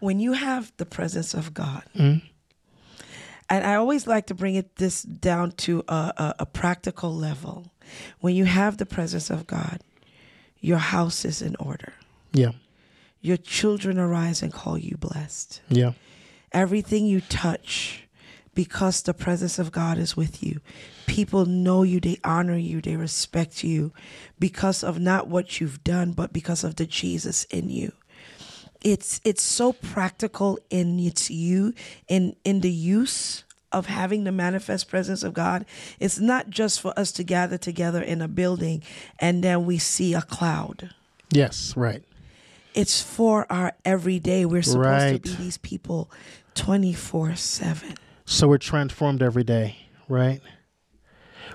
When 0.00 0.20
you 0.20 0.32
have 0.34 0.72
the 0.76 0.86
presence 0.86 1.32
of 1.34 1.54
God, 1.54 1.82
Mm-hmm. 1.96 2.26
and 3.48 3.64
I 3.66 3.74
always 3.76 4.06
like 4.06 4.26
to 4.26 4.34
bring 4.34 4.54
it 4.56 4.76
this 4.76 5.02
down 5.02 5.52
to 5.52 5.82
a, 5.88 5.94
a, 5.94 6.34
a 6.40 6.46
practical 6.46 7.14
level. 7.14 7.70
When 8.20 8.34
you 8.34 8.44
have 8.44 8.76
the 8.76 8.86
presence 8.86 9.30
of 9.30 9.46
God, 9.46 9.80
your 10.60 10.78
house 10.78 11.24
is 11.24 11.42
in 11.42 11.56
order. 11.56 11.92
Yeah, 12.32 12.52
Your 13.20 13.36
children 13.36 13.98
arise 13.98 14.42
and 14.42 14.52
call 14.52 14.76
you 14.78 14.96
blessed. 14.96 15.60
yeah, 15.68 15.92
Everything 16.52 17.06
you 17.06 17.20
touch, 17.20 18.04
because 18.54 19.02
the 19.02 19.14
presence 19.14 19.58
of 19.58 19.70
God 19.72 19.98
is 19.98 20.16
with 20.16 20.42
you, 20.42 20.60
people 21.06 21.44
know 21.46 21.82
you, 21.82 22.00
they 22.00 22.18
honor 22.24 22.56
you, 22.56 22.80
they 22.80 22.96
respect 22.96 23.62
you 23.64 23.92
because 24.38 24.82
of 24.82 24.98
not 24.98 25.28
what 25.28 25.60
you've 25.60 25.84
done, 25.84 26.12
but 26.12 26.32
because 26.32 26.64
of 26.64 26.76
the 26.76 26.86
Jesus 26.86 27.44
in 27.44 27.68
you. 27.70 27.92
It's 28.82 29.20
it's 29.24 29.42
so 29.42 29.72
practical 29.72 30.58
in 30.68 30.98
its 31.00 31.30
you 31.30 31.72
in 32.08 32.36
in 32.44 32.60
the 32.60 32.70
use 32.70 33.43
of 33.74 33.86
having 33.86 34.24
the 34.24 34.32
manifest 34.32 34.88
presence 34.88 35.22
of 35.22 35.34
God. 35.34 35.66
It's 36.00 36.18
not 36.18 36.48
just 36.50 36.80
for 36.80 36.98
us 36.98 37.12
to 37.12 37.24
gather 37.24 37.58
together 37.58 38.00
in 38.02 38.22
a 38.22 38.28
building 38.28 38.82
and 39.18 39.44
then 39.44 39.66
we 39.66 39.78
see 39.78 40.14
a 40.14 40.22
cloud. 40.22 40.90
yes, 41.30 41.76
right. 41.76 42.02
It's 42.74 43.00
for 43.02 43.46
our 43.52 43.72
everyday. 43.84 44.44
We're 44.44 44.62
supposed 44.62 44.86
Right. 44.88 45.22
to 45.22 45.30
be 45.30 45.44
these 45.44 45.58
people 45.58 46.10
24 46.54 47.36
7. 47.36 47.94
So 48.24 48.48
we're 48.48 48.58
transformed 48.58 49.22
every 49.22 49.44
day, 49.44 49.76
right? 50.08 50.40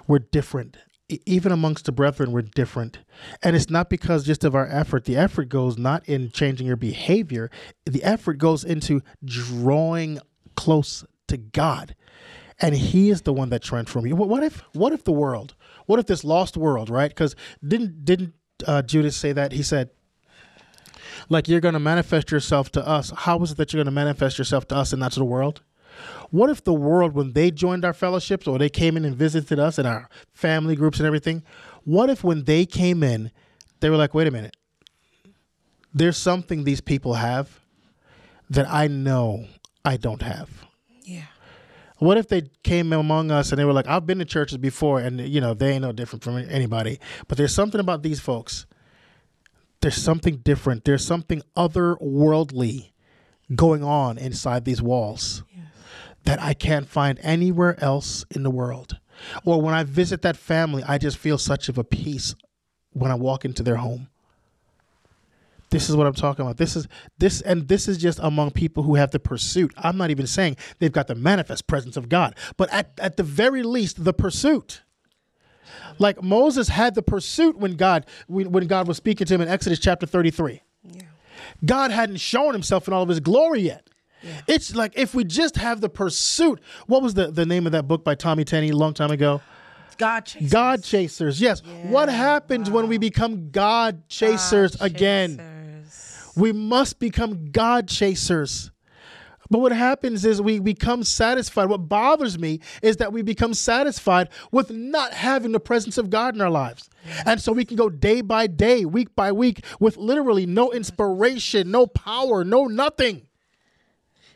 We're 0.07 0.20
different. 0.20 0.78
Even 1.26 1.51
amongst 1.51 1.86
the 1.86 1.91
brethren, 1.91 2.32
we're 2.32 2.43
different. 2.43 2.99
And 3.41 3.55
it's 3.55 3.70
not 3.70 3.89
because 3.89 4.24
just 4.26 4.43
of 4.43 4.53
our 4.55 4.67
effort. 4.67 5.05
The 5.05 5.17
effort 5.17 5.49
goes 5.49 5.78
not 5.78 6.07
in 6.07 6.30
changing 6.32 6.67
your 6.67 6.76
behavior, 6.78 7.49
the 7.86 8.03
effort 8.03 8.38
goes 8.38 8.63
into 8.63 9.01
drawing 9.26 10.20
close 10.55 11.03
to 11.28 11.38
God. 11.38 11.95
And 12.62 12.76
he 12.76 13.10
is 13.10 13.22
the 13.22 13.34
one 13.34 13.49
that 13.49 13.64
transforms 13.64 14.07
you. 14.10 14.16
What 14.16 14.30
what 14.30 14.43
if 14.43 14.64
what 14.74 14.91
if 14.91 15.03
the 15.05 15.14
world? 15.14 15.55
What 15.86 15.99
if 15.99 16.07
this 16.07 16.24
lost 16.24 16.57
world, 16.57 16.89
right? 16.89 17.10
Because 17.10 17.36
didn't 17.66 18.03
didn't 18.03 18.34
uh, 18.68 18.82
Judas 18.82 19.16
say 19.16 19.32
that? 19.32 19.53
He 19.53 19.64
said, 19.64 19.91
like 21.30 21.47
you're 21.47 21.62
going 21.62 21.74
to 21.74 21.80
manifest 21.80 22.32
yourself 22.32 22.72
to 22.74 22.86
us. 22.86 23.12
How 23.16 23.41
is 23.43 23.51
it 23.51 23.57
that 23.57 23.72
you're 23.72 23.80
going 23.80 23.86
to 23.86 23.91
manifest 23.91 24.38
yourself 24.38 24.68
to 24.70 24.76
us 24.76 24.91
and 24.91 24.99
not 24.99 25.14
to 25.14 25.20
the 25.20 25.26
world? 25.26 25.62
What 26.30 26.49
if 26.49 26.64
the 26.64 26.74
world, 26.74 27.14
when 27.14 27.34
they 27.34 27.51
joined 27.51 27.84
our 27.84 27.93
fellowships 27.93 28.47
or 28.47 28.57
they 28.57 28.70
came 28.70 28.95
in 28.95 29.05
and 29.05 29.16
visited 29.16 29.60
us 29.60 29.78
and 29.78 29.88
our 29.88 30.10
family 30.34 30.76
groups 30.76 30.99
and 30.99 31.07
everything, 31.07 31.43
what 31.84 32.10
if 32.10 32.24
when 32.24 32.43
they 32.43 32.66
came 32.66 33.03
in, 33.03 33.32
they 33.80 33.89
were 33.89 33.97
like, 33.97 34.14
wait 34.14 34.28
a 34.28 34.32
minute, 34.32 34.55
there's 35.93 36.18
something 36.18 36.64
these 36.64 36.82
people 36.82 37.16
have 37.16 37.60
that 38.49 38.68
I 38.70 38.88
know 38.88 39.47
I 39.84 39.97
don't 39.97 40.22
have? 40.22 40.68
What 42.00 42.18
if 42.18 42.28
they 42.28 42.43
came 42.64 42.91
among 42.93 43.32
us 43.32 43.52
and 43.52 43.60
they 43.60 43.66
were 43.66 43.74
like, 43.74 43.88
I've 43.88 44.06
been 44.06 44.20
to 44.20 44.26
churches 44.26 44.58
before 44.58 45.00
and, 45.00 45.20
you 45.20 45.39
know, 45.39 45.54
they 45.54 45.72
ain't 45.72 45.84
no 45.84 45.91
different 45.91 46.24
from 46.24 46.38
anybody, 46.38 47.00
but 47.28 47.38
there's 47.38 47.54
something 47.54 47.80
about 47.80 48.04
these 48.04 48.20
folks. 48.20 48.66
There's 49.82 49.95
something 49.95 50.38
different. 50.38 50.86
There's 50.86 51.06
something 51.06 51.41
otherworldly 51.56 52.91
going 53.56 53.84
on 53.84 54.18
inside 54.18 54.66
these 54.66 54.82
walls 54.82 55.43
that 56.26 56.41
I 56.41 56.54
can't 56.54 56.88
find 56.88 57.20
anywhere 57.24 57.82
else 57.82 58.26
in 58.30 58.43
the 58.43 58.52
world. 58.52 58.97
Or 59.45 59.62
when 59.62 59.74
I 59.74 59.84
visit 59.84 60.22
that 60.22 60.38
family, 60.38 60.84
I 60.84 60.97
just 60.97 61.18
feel 61.18 61.38
such 61.38 61.70
of 61.70 61.78
a 61.78 61.84
peace 61.84 62.36
when 62.91 63.12
I 63.12 63.16
walk 63.16 63.45
into 63.45 63.64
their 63.64 63.78
home. 63.78 64.09
This 65.72 65.89
is 65.89 65.95
what 65.95 66.07
I'm 66.07 66.13
talking 66.13 66.43
about. 66.43 66.57
This 66.57 66.76
is 66.76 66.88
this 67.20 67.41
and 67.41 67.67
this 67.67 67.88
is 67.88 67.97
just 67.97 68.20
among 68.22 68.51
people 68.51 68.84
who 68.84 68.95
have 68.95 69.11
the 69.11 69.20
pursuit. 69.20 69.74
I'm 69.78 69.97
not 69.97 70.09
even 70.09 70.26
saying 70.26 70.57
they've 70.80 70.91
got 70.91 71.07
the 71.07 71.15
manifest 71.15 71.67
presence 71.67 71.95
of 71.95 72.09
God, 72.09 72.36
but 72.57 72.72
at, 72.74 72.91
at 72.99 73.17
the 73.17 73.24
very 73.24 73.61
least, 73.61 74.03
the 74.03 74.13
pursuit. 74.13 74.82
Like 75.99 76.24
Moses 76.24 76.70
had 76.70 76.95
the 76.95 77.03
pursuit 77.03 77.57
when 77.57 77.76
God 77.76 78.05
when, 78.28 78.51
when 78.51 78.65
God 78.67 78.88
was 78.88 78.97
speaking 78.97 79.28
to 79.28 79.34
him 79.36 79.41
in 79.41 79.47
Exodus 79.47 79.80
chapter 79.80 80.05
33. 80.05 80.61
Yeah. 80.84 81.01
God 81.63 81.91
hadn't 81.91 82.17
shown 82.17 82.53
himself 82.53 82.88
in 82.88 82.93
all 82.93 83.03
of 83.03 83.09
his 83.09 83.20
glory 83.20 83.61
yet. 83.61 83.88
It's 84.47 84.76
like 84.76 84.93
if 84.95 85.13
we 85.13 85.24
just 85.24 85.55
have 85.57 85.82
the 85.82 85.89
pursuit. 85.89 86.61
What 86.88 87.01
was 87.01 87.13
the, 87.13 87.32
the 87.32 87.45
name 87.45 87.65
of 87.65 87.72
that 87.74 87.88
book 87.88 88.03
by 88.03 88.15
Tommy 88.15 88.43
Tenney 88.43 88.70
a 88.70 88.76
long 88.76 88.93
time 88.93 89.11
ago? 89.11 89.41
God 89.97 90.22
chasers. 90.26 90.51
God 90.51 90.84
chasers. 90.84 91.41
Yes. 91.41 91.61
what 91.84 92.09
happens 92.09 92.70
when 92.70 92.88
we 92.88 92.97
become 92.97 93.51
God 93.51 94.07
chasers 94.07 94.76
God 94.78 94.86
again? 94.86 95.38
chasers. 95.38 95.59
We 96.36 96.51
must 96.51 96.99
become 96.99 97.51
God 97.51 97.88
chasers. 97.88 98.71
But 99.49 99.59
what 99.59 99.71
happens 99.71 100.25
is 100.25 100.41
we 100.41 100.59
become 100.59 101.03
satisfied. 101.03 101.69
What 101.69 101.89
bothers 101.89 102.38
me 102.38 102.59
is 102.84 102.97
that 102.97 103.11
we 103.11 103.23
become 103.23 103.55
satisfied 103.55 104.30
with 104.51 104.69
not 104.69 105.11
having 105.13 105.53
the 105.53 105.59
presence 105.59 105.97
of 105.97 106.11
God 106.11 106.36
in 106.36 106.41
our 106.41 106.51
lives. 106.51 106.88
And 107.25 107.41
so 107.41 107.51
we 107.51 107.65
can 107.65 107.75
go 107.75 107.89
day 107.89 108.21
by 108.21 108.45
day, 108.45 108.86
week 108.86 109.15
by 109.15 109.32
week, 109.32 109.65
with 109.80 109.97
literally 109.97 110.45
no 110.45 110.71
inspiration, 110.71 111.71
no 111.71 111.88
power, 111.88 112.43
no 112.43 112.65
nothing. 112.65 113.25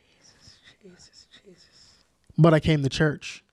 Jesus, 0.01 0.57
Jesus. 0.81 1.27
Jesus. 1.45 2.03
But 2.35 2.55
I 2.55 2.59
came 2.59 2.81
to 2.81 2.89
church. 2.89 3.43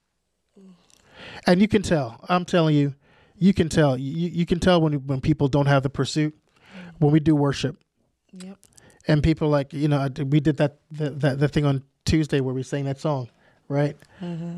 And 1.47 1.61
you 1.61 1.68
can 1.68 1.82
tell, 1.82 2.24
I'm 2.28 2.45
telling 2.45 2.74
you, 2.74 2.95
you 3.36 3.55
can 3.55 3.68
tell. 3.68 3.99
You, 3.99 4.28
you 4.28 4.47
can 4.47 4.61
tell 4.61 4.80
when, 4.80 5.07
when 5.07 5.20
people 5.20 5.49
don't 5.49 5.66
have 5.66 5.82
the 5.82 5.91
pursuit, 5.91 6.36
when 6.99 7.12
we 7.12 7.20
do 7.20 7.34
worship. 7.34 7.76
Yep. 8.33 8.57
and 9.09 9.22
people 9.22 9.49
like 9.49 9.72
you 9.72 9.89
know 9.89 10.09
we 10.26 10.41
did 10.41 10.57
that 10.59 10.78
that 10.93 11.20
that, 11.20 11.39
that 11.41 11.49
thing 11.53 11.64
on 11.64 11.83
Tuesday 12.05 12.41
where 12.41 12.55
we 12.55 12.62
sang 12.62 12.85
that 12.85 12.99
song, 13.01 13.28
right? 13.68 13.97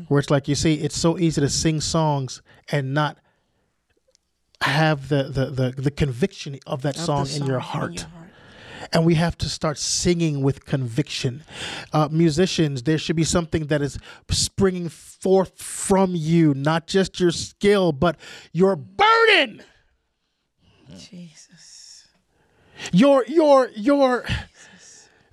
Where 0.07 0.19
it's 0.19 0.29
like 0.29 0.47
you 0.47 0.55
see, 0.55 0.75
it's 0.75 0.97
so 0.97 1.17
easy 1.19 1.41
to 1.41 1.49
sing 1.49 1.81
songs 1.81 2.41
and 2.71 2.93
not 2.93 3.17
have 4.61 5.09
the 5.09 5.23
the 5.23 5.45
the, 5.47 5.71
the 5.81 5.91
conviction 5.91 6.57
of 6.65 6.81
that 6.83 6.95
Of 6.95 7.01
the 7.01 7.05
song, 7.05 7.27
in 7.27 7.45
your 7.45 7.59
song 7.59 7.69
heart. 7.69 8.05
And 8.91 9.05
we 9.05 9.15
have 9.15 9.37
to 9.37 9.49
start 9.49 9.77
singing 9.77 10.43
with 10.43 10.65
conviction. 10.65 11.43
Uh, 11.93 12.09
musicians, 12.11 12.83
there 12.83 12.97
should 12.97 13.15
be 13.15 13.23
something 13.23 13.67
that 13.67 13.81
is 13.81 13.97
springing 14.29 14.89
forth 14.89 15.57
from 15.61 16.15
you, 16.15 16.53
not 16.53 16.85
just 16.85 17.17
your 17.19 17.31
skill, 17.31 17.93
but 17.93 18.17
your 18.51 18.75
burden. 18.75 19.63
Jesus. 20.97 21.42
Your 22.91 23.23
your 23.27 23.69
your 23.75 24.25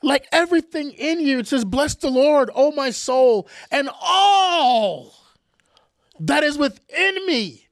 like 0.03 0.27
everything 0.33 0.91
in 0.93 1.21
you 1.21 1.39
it 1.39 1.47
says 1.47 1.65
bless 1.65 1.95
the 1.95 2.11
lord 2.11 2.51
oh 2.55 2.73
my 2.73 2.91
soul 2.91 3.49
and 3.71 3.91
all 4.01 5.13
that 6.21 6.45
is 6.45 6.59
within 6.59 7.27
me. 7.27 7.67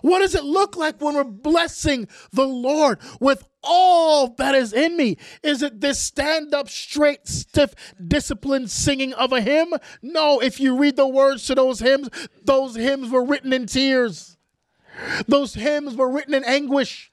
What 0.00 0.20
does 0.20 0.34
it 0.34 0.42
look 0.42 0.76
like 0.76 1.00
when 1.00 1.14
we're 1.14 1.24
blessing 1.24 2.08
the 2.32 2.46
lord 2.46 2.98
with 3.20 3.44
all 3.62 4.34
that 4.38 4.54
is 4.54 4.72
in 4.72 4.96
me? 4.96 5.18
Is 5.42 5.62
it 5.62 5.80
this 5.80 6.00
stand 6.00 6.54
up 6.54 6.68
straight 6.68 7.28
stiff 7.28 7.74
disciplined 8.04 8.70
singing 8.70 9.12
of 9.12 9.32
a 9.32 9.40
hymn? 9.40 9.74
No 10.02 10.40
if 10.40 10.58
you 10.58 10.76
read 10.76 10.96
the 10.96 11.06
words 11.06 11.46
to 11.46 11.54
those 11.54 11.78
hymns 11.80 12.08
those 12.42 12.74
hymns 12.74 13.10
were 13.10 13.24
written 13.24 13.52
in 13.52 13.66
tears. 13.66 14.36
Those 15.28 15.54
hymns 15.54 15.94
were 15.94 16.10
written 16.10 16.34
in 16.34 16.44
anguish 16.44 17.12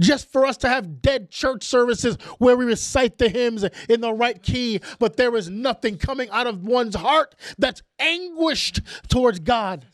just 0.00 0.30
for 0.30 0.46
us 0.46 0.56
to 0.58 0.68
have 0.68 1.02
dead 1.02 1.30
church 1.30 1.64
services 1.64 2.16
where 2.38 2.56
we 2.56 2.64
recite 2.64 3.18
the 3.18 3.28
hymns 3.28 3.64
in 3.88 4.00
the 4.00 4.12
right 4.12 4.42
key, 4.42 4.80
but 4.98 5.16
there 5.16 5.34
is 5.36 5.48
nothing 5.48 5.98
coming 5.98 6.28
out 6.30 6.46
of 6.46 6.64
one's 6.64 6.96
heart 6.96 7.34
that's 7.58 7.82
anguished 7.98 8.80
towards 9.08 9.38
God. 9.40 9.86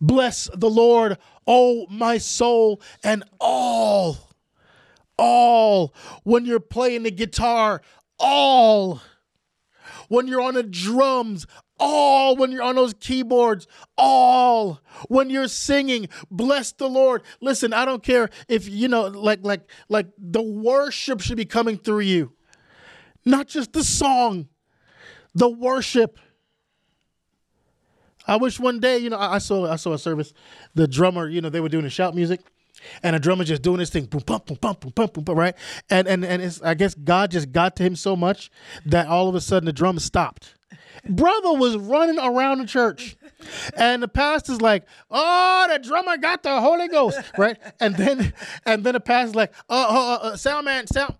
Bless 0.00 0.48
the 0.54 0.70
Lord, 0.70 1.18
oh 1.46 1.86
my 1.90 2.18
soul, 2.18 2.80
and 3.02 3.24
all, 3.40 4.16
all. 5.18 5.94
When 6.22 6.44
you're 6.44 6.60
playing 6.60 7.02
the 7.02 7.10
guitar, 7.10 7.82
all. 8.18 9.02
When 10.08 10.26
you're 10.26 10.40
on 10.40 10.54
the 10.54 10.62
drums, 10.62 11.46
all. 11.78 12.36
When 12.36 12.50
you're 12.50 12.62
on 12.62 12.76
those 12.76 12.94
keyboards, 12.94 13.66
all. 13.96 14.80
When 15.08 15.30
you're 15.30 15.48
singing, 15.48 16.08
bless 16.30 16.72
the 16.72 16.88
Lord. 16.88 17.22
Listen, 17.40 17.72
I 17.72 17.84
don't 17.84 18.02
care 18.02 18.30
if 18.48 18.68
you 18.68 18.88
know, 18.88 19.02
like, 19.06 19.40
like, 19.42 19.68
like 19.88 20.06
the 20.18 20.42
worship 20.42 21.20
should 21.20 21.36
be 21.36 21.44
coming 21.44 21.76
through 21.76 22.00
you, 22.00 22.32
not 23.24 23.48
just 23.48 23.72
the 23.72 23.84
song, 23.84 24.48
the 25.34 25.48
worship. 25.48 26.18
I 28.26 28.36
wish 28.36 28.60
one 28.60 28.78
day, 28.78 28.98
you 28.98 29.08
know, 29.08 29.18
I, 29.18 29.38
saw 29.38 29.70
I 29.70 29.76
saw 29.76 29.94
a 29.94 29.98
service. 29.98 30.34
The 30.74 30.86
drummer, 30.86 31.28
you 31.28 31.40
know, 31.40 31.48
they 31.48 31.60
were 31.60 31.70
doing 31.70 31.84
the 31.84 31.90
shout 31.90 32.14
music, 32.14 32.40
and 33.02 33.16
a 33.16 33.18
drummer 33.18 33.44
just 33.44 33.62
doing 33.62 33.78
this 33.78 33.90
thing, 33.90 34.04
boom, 34.04 34.22
bum, 34.26 34.42
boom, 34.46 34.58
bum, 34.60 34.76
boom, 34.78 34.92
bum, 34.94 35.08
boom, 35.24 35.36
right? 35.36 35.54
And 35.88 36.06
and 36.06 36.24
and 36.24 36.42
it's, 36.42 36.60
I 36.62 36.74
guess 36.74 36.94
God 36.94 37.30
just 37.30 37.52
got 37.52 37.74
to 37.76 37.82
him 37.82 37.96
so 37.96 38.16
much 38.16 38.50
that 38.84 39.06
all 39.06 39.28
of 39.28 39.34
a 39.34 39.40
sudden 39.40 39.66
the 39.66 39.72
drum 39.72 39.98
stopped. 39.98 40.54
Brother 41.08 41.54
was 41.54 41.76
running 41.76 42.18
around 42.18 42.58
the 42.58 42.66
church, 42.66 43.16
and 43.76 44.02
the 44.02 44.08
pastor's 44.08 44.60
like, 44.60 44.84
"Oh, 45.10 45.66
the 45.70 45.78
drummer 45.78 46.16
got 46.16 46.42
the 46.42 46.60
Holy 46.60 46.88
Ghost," 46.88 47.18
right? 47.38 47.56
And 47.80 47.96
then 47.96 48.32
and 48.66 48.84
then 48.84 48.94
the 48.94 49.00
pastor's 49.00 49.34
like, 49.34 49.52
"Uh, 49.68 49.86
uh, 49.88 50.26
uh 50.26 50.36
sound 50.36 50.64
man, 50.66 50.86
sound." 50.86 51.14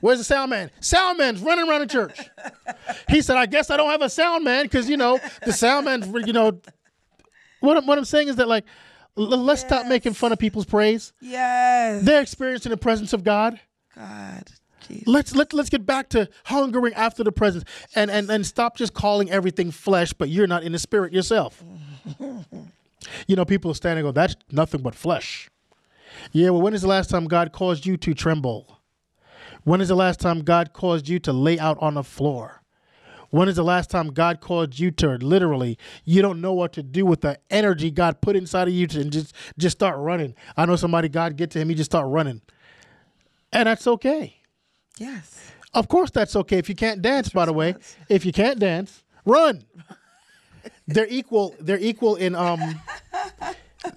Where's 0.00 0.18
the 0.18 0.24
sound 0.24 0.50
man? 0.50 0.70
Sound 0.80 1.18
man's 1.18 1.40
running 1.40 1.68
around 1.68 1.82
the 1.82 1.86
church. 1.86 2.28
He 3.08 3.22
said, 3.22 3.36
I 3.36 3.46
guess 3.46 3.70
I 3.70 3.76
don't 3.76 3.88
have 3.88 4.02
a 4.02 4.10
sound 4.10 4.42
man 4.42 4.64
because, 4.64 4.90
you 4.90 4.96
know, 4.96 5.20
the 5.44 5.52
sound 5.52 5.84
man's, 5.84 6.08
you 6.26 6.32
know, 6.32 6.60
what 7.60 7.76
I'm, 7.76 7.86
what 7.86 7.98
I'm 7.98 8.04
saying 8.04 8.26
is 8.26 8.34
that, 8.36 8.48
like, 8.48 8.64
l- 9.16 9.26
let's 9.26 9.60
stop 9.60 9.86
making 9.86 10.14
fun 10.14 10.32
of 10.32 10.40
people's 10.40 10.66
praise. 10.66 11.12
Yes. 11.20 12.02
They're 12.02 12.20
experiencing 12.20 12.70
the 12.70 12.76
presence 12.76 13.12
of 13.12 13.22
God. 13.22 13.60
God. 13.94 14.50
Let's 15.06 15.34
let, 15.34 15.52
let's 15.52 15.70
get 15.70 15.86
back 15.86 16.08
to 16.10 16.28
hungering 16.44 16.94
after 16.94 17.24
the 17.24 17.32
presence 17.32 17.64
and, 17.94 18.10
and 18.10 18.30
and 18.30 18.46
stop 18.46 18.76
just 18.76 18.94
calling 18.94 19.30
everything 19.30 19.70
flesh, 19.70 20.12
but 20.12 20.28
you're 20.28 20.46
not 20.46 20.62
in 20.62 20.72
the 20.72 20.78
spirit 20.78 21.12
yourself. 21.12 21.62
you 23.26 23.36
know, 23.36 23.44
people 23.44 23.70
are 23.70 23.74
standing 23.74 24.04
and 24.04 24.14
go, 24.14 24.20
that's 24.20 24.36
nothing 24.50 24.82
but 24.82 24.94
flesh. 24.94 25.50
Yeah, 26.32 26.50
well, 26.50 26.62
when 26.62 26.74
is 26.74 26.82
the 26.82 26.88
last 26.88 27.10
time 27.10 27.26
God 27.26 27.52
caused 27.52 27.86
you 27.86 27.96
to 27.98 28.14
tremble? 28.14 28.78
When 29.64 29.80
is 29.80 29.88
the 29.88 29.94
last 29.94 30.20
time 30.20 30.40
God 30.40 30.72
caused 30.72 31.08
you 31.08 31.18
to 31.20 31.32
lay 31.32 31.58
out 31.58 31.78
on 31.80 31.94
the 31.94 32.02
floor? 32.02 32.62
When 33.30 33.48
is 33.48 33.56
the 33.56 33.64
last 33.64 33.88
time 33.88 34.08
God 34.08 34.40
caused 34.40 34.78
you 34.78 34.90
to 34.92 35.16
literally 35.16 35.78
you 36.04 36.20
don't 36.20 36.42
know 36.42 36.52
what 36.52 36.74
to 36.74 36.82
do 36.82 37.06
with 37.06 37.22
the 37.22 37.38
energy 37.48 37.90
God 37.90 38.20
put 38.20 38.36
inside 38.36 38.68
of 38.68 38.74
you 38.74 38.86
to 38.88 39.00
and 39.00 39.10
just 39.10 39.34
just 39.56 39.78
start 39.78 39.98
running? 39.98 40.34
I 40.54 40.66
know 40.66 40.76
somebody 40.76 41.08
God 41.08 41.36
get 41.36 41.50
to 41.52 41.58
him, 41.58 41.70
he 41.70 41.74
just 41.74 41.90
start 41.90 42.08
running. 42.08 42.42
And 43.50 43.66
that's 43.66 43.86
okay. 43.86 44.41
Yes. 45.02 45.52
Of 45.74 45.88
course, 45.88 46.10
that's 46.10 46.36
okay. 46.36 46.58
If 46.58 46.68
you 46.68 46.74
can't 46.74 47.02
dance, 47.02 47.30
by 47.30 47.46
the 47.46 47.52
way, 47.52 47.74
if 48.08 48.24
you 48.24 48.32
can't 48.32 48.58
dance, 48.58 49.02
run. 49.24 49.62
they're 50.86 51.08
equal. 51.08 51.56
They're 51.58 51.80
equal 51.80 52.14
in 52.16 52.34
um, 52.34 52.60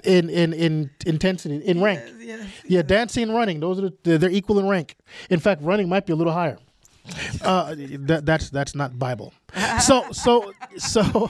in 0.04 0.30
in 0.30 0.54
in 0.54 0.90
intensity, 1.06 1.58
in 1.58 1.82
rank. 1.82 2.02
Yes. 2.20 2.48
Yeah, 2.66 2.82
dancing 2.82 3.24
and 3.24 3.36
running. 3.36 3.60
Those 3.60 3.80
are 3.80 3.92
the, 4.04 4.18
they're 4.18 4.32
equal 4.32 4.58
in 4.58 4.68
rank. 4.68 4.96
In 5.30 5.40
fact, 5.40 5.62
running 5.62 5.88
might 5.88 6.06
be 6.06 6.14
a 6.14 6.16
little 6.16 6.34
higher. 6.34 6.58
Uh, 7.44 7.76
that, 7.78 8.26
that's 8.26 8.50
that's 8.50 8.74
not 8.74 8.98
Bible. 8.98 9.32
So 9.82 10.12
so 10.12 10.54
so. 10.78 11.30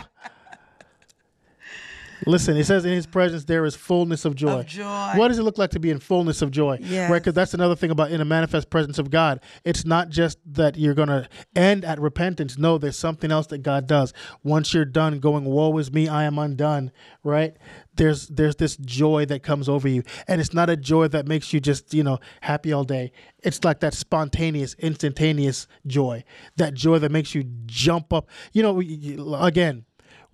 Listen, 2.26 2.58
it 2.58 2.66
says 2.66 2.86
in 2.86 2.92
His 2.92 3.06
presence 3.06 3.46
there 3.46 3.66
is 3.66 3.76
fullness 3.76 4.26
of 4.26 4.36
joy. 4.36 4.60
Of 4.60 4.66
joy. 4.68 5.12
What 5.16 5.28
does 5.30 5.40
it 5.40 5.44
look 5.44 5.58
like 5.58 5.72
to 5.72 5.80
be 5.80 5.90
in 5.92 6.00
fullness 6.00 6.42
of 6.42 6.52
joy? 6.52 6.78
Yes. 6.82 7.10
Right, 7.10 7.22
because 7.22 7.34
that's 7.34 7.54
another 7.54 7.76
thing 7.76 7.92
about 7.92 8.12
in 8.12 8.22
a 8.22 8.26
manifest 8.26 8.70
presence 8.70 8.98
of 9.00 9.10
God. 9.10 9.40
It's 9.64 9.86
not 9.86 10.10
just 10.10 10.38
that 10.54 10.78
you're 10.78 10.94
going 10.94 11.10
to 11.10 11.28
end 11.56 11.86
at 11.86 12.00
repentance. 12.00 12.58
No, 12.58 12.78
there's 12.78 12.98
something 12.98 13.32
else 13.32 13.48
that 13.48 13.60
God 13.60 13.88
does. 13.88 14.14
Once 14.44 14.74
you're 14.74 14.86
done 14.86 15.20
going, 15.20 15.46
"Woe 15.46 15.78
is 15.78 15.92
me, 15.92 16.08
I 16.08 16.24
am 16.24 16.38
undone." 16.40 16.92
Right? 17.24 17.56
There's 17.96 18.28
there's 18.28 18.58
this 18.58 18.76
joy 18.78 19.26
that 19.28 19.42
comes 19.44 19.70
over 19.70 19.88
you, 19.88 20.04
and 20.28 20.42
it's 20.42 20.54
not 20.54 20.70
a 20.70 20.76
joy 20.76 21.08
that 21.10 21.28
makes 21.28 21.54
you 21.54 21.60
just 21.60 21.94
you 21.94 22.04
know 22.04 22.20
happy 22.42 22.74
all 22.74 22.84
day. 22.84 23.12
It's 23.44 23.64
like 23.64 23.80
that 23.82 23.94
spontaneous, 23.94 24.74
instantaneous 24.80 25.68
joy. 25.88 26.24
That 26.58 26.74
joy 26.74 27.00
that 27.00 27.12
makes 27.12 27.36
you 27.36 27.44
jump 27.66 28.12
up. 28.12 28.28
You 28.54 28.64
know, 28.64 28.74
we- 28.74 29.18
again, 29.40 29.86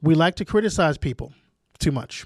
we 0.01 0.15
like 0.15 0.35
to 0.35 0.45
criticize 0.45 0.97
people 0.97 1.33
too 1.81 1.91
much. 1.91 2.25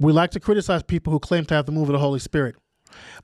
We 0.00 0.12
like 0.12 0.30
to 0.32 0.40
criticize 0.40 0.82
people 0.82 1.12
who 1.12 1.18
claim 1.20 1.44
to 1.46 1.54
have 1.54 1.66
the 1.66 1.72
move 1.72 1.88
of 1.88 1.92
the 1.92 1.98
Holy 1.98 2.18
Spirit. 2.20 2.56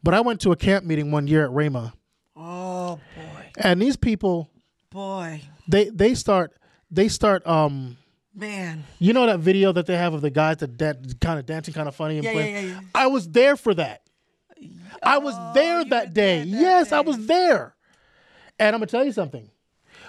But 0.02 0.14
I 0.14 0.20
went 0.20 0.40
to 0.42 0.52
a 0.52 0.56
camp 0.56 0.84
meeting 0.84 1.10
one 1.10 1.26
year 1.26 1.44
at 1.44 1.50
Rhema, 1.50 1.92
Oh 2.36 3.00
boy. 3.16 3.50
and 3.58 3.80
these 3.80 3.96
people 3.96 4.50
Boy. 4.90 5.40
they 5.68 5.88
they 5.88 6.14
start 6.14 6.52
they 6.90 7.08
start 7.08 7.46
um 7.46 7.96
Man. 8.34 8.84
you 8.98 9.12
know 9.12 9.26
that 9.26 9.38
video 9.40 9.72
that 9.72 9.86
they 9.86 9.96
have 9.96 10.12
of 10.14 10.20
the 10.20 10.30
guys 10.30 10.58
that 10.58 10.76
dan- 10.76 11.04
kind 11.20 11.38
of 11.38 11.46
dancing 11.46 11.72
kind 11.74 11.88
of 11.88 11.94
funny 11.94 12.16
and 12.16 12.24
Yeah, 12.24 12.32
playing. 12.32 12.54
yeah, 12.54 12.60
yeah, 12.60 12.70
yeah. 12.72 12.80
I 12.94 13.06
was 13.06 13.28
there 13.28 13.56
for 13.56 13.74
that. 13.74 14.02
I 15.02 15.18
was 15.18 15.34
there 15.54 15.84
that 15.86 16.12
day. 16.14 16.40
that 16.40 16.46
yes, 16.46 16.92
I 16.92 17.00
was 17.00 17.26
there. 17.26 17.74
And 18.58 18.74
I'm 18.74 18.80
gonna 18.80 18.86
tell 18.86 19.04
you 19.04 19.12
something. 19.12 19.48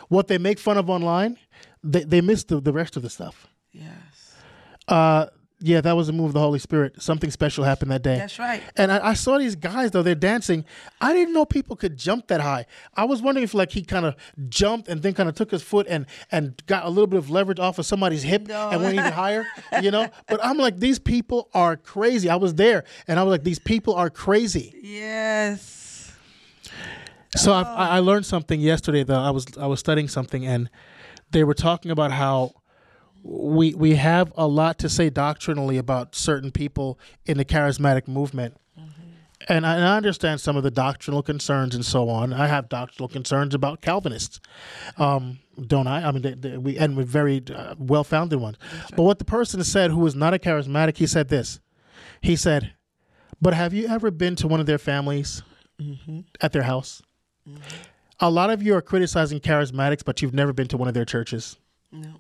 What 0.10 0.28
they 0.28 0.38
make 0.38 0.60
fun 0.60 0.78
of 0.78 0.90
online, 0.90 1.38
they 1.84 2.04
they 2.04 2.22
miss 2.22 2.44
the, 2.44 2.60
the 2.60 2.74
rest 2.74 2.96
of 2.98 3.04
the 3.04 3.10
stuff. 3.10 3.48
Uh 4.88 5.28
yeah, 5.62 5.80
that 5.82 5.96
was 5.96 6.10
a 6.10 6.14
move 6.14 6.28
of 6.28 6.34
the 6.34 6.42
Holy 6.42 6.60
Spirit. 6.60 7.02
Something 7.02 7.32
special 7.32 7.64
happened 7.64 7.90
that 7.90 8.04
day. 8.04 8.18
That's 8.18 8.38
right. 8.38 8.62
And 8.76 8.92
I, 8.92 9.08
I 9.10 9.14
saw 9.14 9.38
these 9.38 9.56
guys 9.56 9.92
though 9.92 10.04
they're 10.04 10.14
dancing. 10.14 10.66
I 11.00 11.14
didn't 11.14 11.34
know 11.34 11.46
people 11.46 11.78
could 11.78 11.98
jump 11.98 12.28
that 12.28 12.42
high. 12.42 12.66
I 12.94 13.06
was 13.06 13.22
wondering 13.22 13.46
if 13.46 13.54
like 13.54 13.72
he 13.72 13.82
kind 13.82 14.06
of 14.06 14.16
jumped 14.50 14.90
and 14.90 15.02
then 15.02 15.14
kind 15.14 15.30
of 15.30 15.34
took 15.34 15.50
his 15.52 15.64
foot 15.64 15.88
and 15.90 16.06
and 16.30 16.62
got 16.68 16.86
a 16.86 16.90
little 16.90 17.08
bit 17.08 17.18
of 17.18 17.30
leverage 17.30 17.60
off 17.60 17.80
of 17.80 17.86
somebody's 17.86 18.22
hip 18.22 18.48
No. 18.48 18.70
and 18.70 18.82
went 18.82 18.96
even 18.96 19.14
higher. 19.14 19.46
You 19.82 19.92
know. 19.92 20.10
But 20.28 20.44
I'm 20.44 20.58
like, 20.58 20.78
these 20.78 21.00
people 21.00 21.50
are 21.54 21.78
crazy. 21.78 22.30
I 22.30 22.36
was 22.36 22.56
there 22.56 22.84
and 23.08 23.18
I 23.18 23.24
was 23.24 23.32
like, 23.32 23.44
these 23.44 23.60
people 23.60 23.96
are 23.96 24.10
crazy. 24.10 24.78
Yes. 24.84 26.12
So 27.38 27.54
I've, 27.54 27.68
I 27.68 27.90
I 27.90 28.00
learned 28.00 28.26
something 28.26 28.60
yesterday. 28.60 29.04
Though 29.04 29.20
I 29.20 29.32
was 29.32 29.46
I 29.60 29.68
was 29.68 29.80
studying 29.80 30.10
something 30.10 30.46
and 30.46 30.70
they 31.32 31.44
were 31.44 31.54
talking 31.54 31.92
about 31.92 32.12
how 32.12 32.52
we 33.26 33.74
we 33.74 33.96
have 33.96 34.32
a 34.38 34.48
lot 34.48 34.78
to 34.80 34.88
say 34.88 35.10
doctrinally 35.10 35.78
about 35.78 36.14
certain 36.14 36.52
people 36.52 37.00
in 37.26 37.38
the 37.38 37.46
charismatic 37.46 38.08
movement. 38.08 38.56
And 39.48 39.66
I, 39.66 39.76
and 39.76 39.84
I 39.84 39.98
understand 39.98 40.42
some 40.42 40.56
of 40.56 40.64
the 40.64 40.72
doctrinal 40.72 41.22
concerns 41.22 41.76
and 41.76 41.86
so 41.86 42.10
on. 42.10 42.34
I 42.34 42.48
have 42.48 42.68
doctrinal 42.68 43.08
concerns 43.08 43.54
about 43.54 43.82
Calvinists, 43.82 44.40
um, 44.98 45.40
don't 45.68 45.86
I? 45.86 46.08
I 46.08 46.12
mean, 46.12 46.24
they, 46.24 46.34
they, 46.34 46.58
we 46.58 46.78
and 46.78 46.96
with 46.98 47.08
very 47.08 47.44
uh, 47.54 47.76
well-founded 47.78 48.40
ones. 48.40 48.58
But 48.96 49.04
what 49.04 49.20
the 49.20 49.26
person 49.26 49.64
said, 49.64 49.92
who 49.92 50.00
was 50.00 50.16
not 50.16 50.34
a 50.34 50.40
charismatic, 50.40 50.98
he 50.98 51.06
said 51.06 51.28
this. 51.30 51.60
He 52.22 52.36
said, 52.36 52.74
"But 53.42 53.54
have 53.54 53.74
you 53.74 53.88
ever 53.88 54.10
been 54.10 54.36
to 54.38 54.48
one 54.48 54.60
of 54.60 54.66
their 54.66 54.80
families 54.80 55.44
at 56.42 56.52
their 56.52 56.64
house? 56.64 57.04
A 58.20 58.32
lot 58.32 58.50
of 58.50 58.64
you 58.64 58.74
are 58.76 58.82
criticizing 58.82 59.42
charismatics, 59.42 60.04
but 60.04 60.22
you've 60.22 60.34
never 60.34 60.54
been 60.54 60.68
to 60.70 60.78
one 60.78 60.88
of 60.88 60.94
their 60.94 61.06
churches. 61.06 61.58
No. 61.92 62.16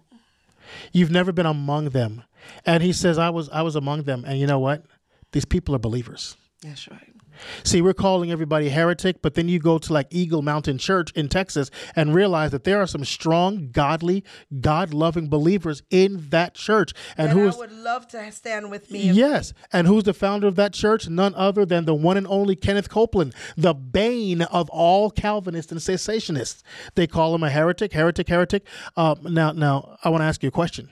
You've 0.91 1.11
never 1.11 1.32
been 1.32 1.45
among 1.45 1.89
them." 1.89 2.24
And 2.66 2.84
he 2.84 2.93
says, 2.93 3.18
"I 3.18 3.30
was 3.30 3.49
I 3.49 3.61
was 3.61 3.76
among 3.76 4.03
them, 4.03 4.24
and 4.26 4.39
you 4.39 4.47
know 4.47 4.59
what? 4.59 4.86
These 5.32 5.45
people 5.45 5.76
are 5.76 5.80
believers." 5.80 6.36
That's 6.61 6.88
right. 6.89 7.14
See, 7.63 7.81
we're 7.81 7.93
calling 7.93 8.31
everybody 8.31 8.69
heretic, 8.69 9.21
but 9.21 9.36
then 9.36 9.49
you 9.49 9.59
go 9.59 9.77
to 9.77 9.93
like 9.93 10.07
Eagle 10.11 10.41
Mountain 10.41 10.77
Church 10.77 11.11
in 11.11 11.29
Texas 11.29 11.69
and 11.95 12.13
realize 12.13 12.51
that 12.51 12.63
there 12.63 12.81
are 12.81 12.88
some 12.88 13.05
strong, 13.05 13.69
godly, 13.71 14.23
God 14.61 14.93
loving 14.93 15.27
believers 15.29 15.83
in 15.89 16.29
that 16.29 16.55
church. 16.55 16.93
And, 17.17 17.29
And 17.29 17.39
who 17.39 17.57
would 17.57 17.71
love 17.71 18.07
to 18.09 18.31
stand 18.31 18.69
with 18.71 18.91
me. 18.91 19.09
Yes, 19.11 19.53
and 19.71 19.88
who's 19.88 20.03
the 20.03 20.13
founder 20.13 20.47
of 20.47 20.55
that 20.55 20.73
church? 20.73 21.07
None 21.07 21.33
other 21.36 21.65
than 21.65 21.86
the 21.86 21.95
one 21.95 22.17
and 22.17 22.27
only 22.27 22.55
Kenneth 22.55 22.89
Copeland, 22.89 23.33
the 23.55 23.73
bane 23.73 24.41
of 24.43 24.69
all 24.69 25.09
Calvinists 25.11 25.71
and 25.71 25.81
cessationists. 25.81 26.63
They 26.95 27.07
call 27.07 27.36
him 27.36 27.43
a 27.43 27.49
heretic, 27.49 27.93
heretic, 27.93 28.27
heretic. 28.27 28.65
Uh, 28.95 29.15
now, 29.23 29.51
now, 29.51 29.97
I 30.03 30.09
want 30.09 30.21
to 30.21 30.25
ask 30.25 30.43
you 30.43 30.49
a 30.49 30.51
question. 30.51 30.89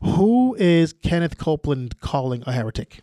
Who 0.00 0.54
is 0.58 0.92
Kenneth 0.92 1.38
Copeland 1.38 2.00
calling 2.00 2.44
a 2.46 2.52
heretic? 2.52 3.02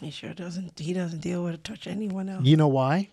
He 0.00 0.10
sure 0.10 0.32
doesn't. 0.32 0.78
He 0.78 0.92
doesn't 0.92 1.20
deal 1.20 1.44
with 1.44 1.54
or 1.54 1.58
touch 1.58 1.86
anyone 1.86 2.28
else. 2.28 2.44
You 2.44 2.56
know 2.56 2.68
why? 2.68 3.10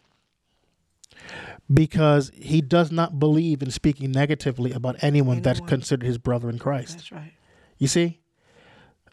Because 1.73 2.31
he 2.35 2.61
does 2.61 2.91
not 2.91 3.19
believe 3.19 3.61
in 3.61 3.71
speaking 3.71 4.11
negatively 4.11 4.71
about 4.71 4.95
anyone 5.01 5.41
that's 5.41 5.59
considered 5.61 6.05
his 6.05 6.17
brother 6.17 6.49
in 6.49 6.59
Christ. 6.59 6.97
That's 6.97 7.11
right. 7.11 7.33
You 7.77 7.87
see, 7.87 8.19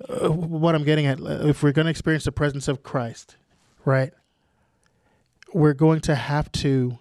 uh, 0.08 0.30
what 0.30 0.74
I'm 0.74 0.84
getting 0.84 1.06
at, 1.06 1.20
uh, 1.20 1.48
if 1.48 1.62
we're 1.62 1.72
going 1.72 1.86
to 1.86 1.90
experience 1.90 2.24
the 2.24 2.32
presence 2.32 2.68
of 2.68 2.82
Christ, 2.82 3.36
right, 3.84 4.12
we're 5.52 5.74
going 5.74 6.00
to 6.02 6.14
have 6.14 6.52
to 6.52 6.98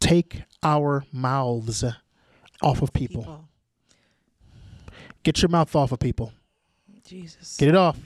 take 0.00 0.42
our 0.62 1.04
mouths 1.12 1.84
off 2.62 2.82
of 2.82 2.92
people. 2.92 3.22
People. 3.22 3.48
Get 5.22 5.42
your 5.42 5.48
mouth 5.48 5.74
off 5.76 5.92
of 5.92 5.98
people. 5.98 6.32
Jesus. 7.04 7.56
Get 7.56 7.68
it 7.68 7.74
off. 7.74 7.98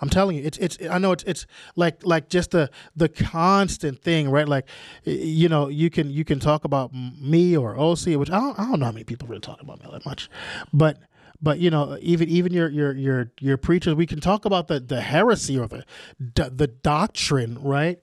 I'm 0.00 0.08
telling 0.08 0.36
you, 0.36 0.44
it's 0.44 0.58
it's. 0.58 0.78
I 0.90 0.98
know 0.98 1.12
it's 1.12 1.24
it's 1.24 1.46
like 1.74 2.04
like 2.04 2.28
just 2.28 2.50
the 2.52 2.70
the 2.94 3.08
constant 3.08 4.02
thing, 4.02 4.30
right? 4.30 4.48
Like, 4.48 4.68
you 5.04 5.48
know, 5.48 5.68
you 5.68 5.90
can 5.90 6.10
you 6.10 6.24
can 6.24 6.40
talk 6.40 6.64
about 6.64 6.92
me 6.94 7.56
or 7.56 7.76
Ose, 7.78 8.06
which 8.06 8.30
I 8.30 8.38
don't, 8.38 8.58
I 8.58 8.64
don't 8.68 8.80
know 8.80 8.86
how 8.86 8.92
many 8.92 9.04
people 9.04 9.28
really 9.28 9.40
talk 9.40 9.60
about 9.60 9.80
me 9.82 9.88
that 9.92 10.04
much, 10.06 10.28
but 10.72 10.98
but 11.40 11.58
you 11.58 11.70
know, 11.70 11.98
even 12.00 12.28
even 12.28 12.52
your 12.52 12.68
your 12.68 12.92
your 12.92 13.32
your 13.40 13.56
preachers, 13.56 13.94
we 13.94 14.06
can 14.06 14.20
talk 14.20 14.44
about 14.44 14.68
the 14.68 14.80
the 14.80 15.00
heresy 15.00 15.58
or 15.58 15.68
the 15.68 15.84
the, 16.18 16.66
doctrine, 16.66 17.58
right? 17.62 18.00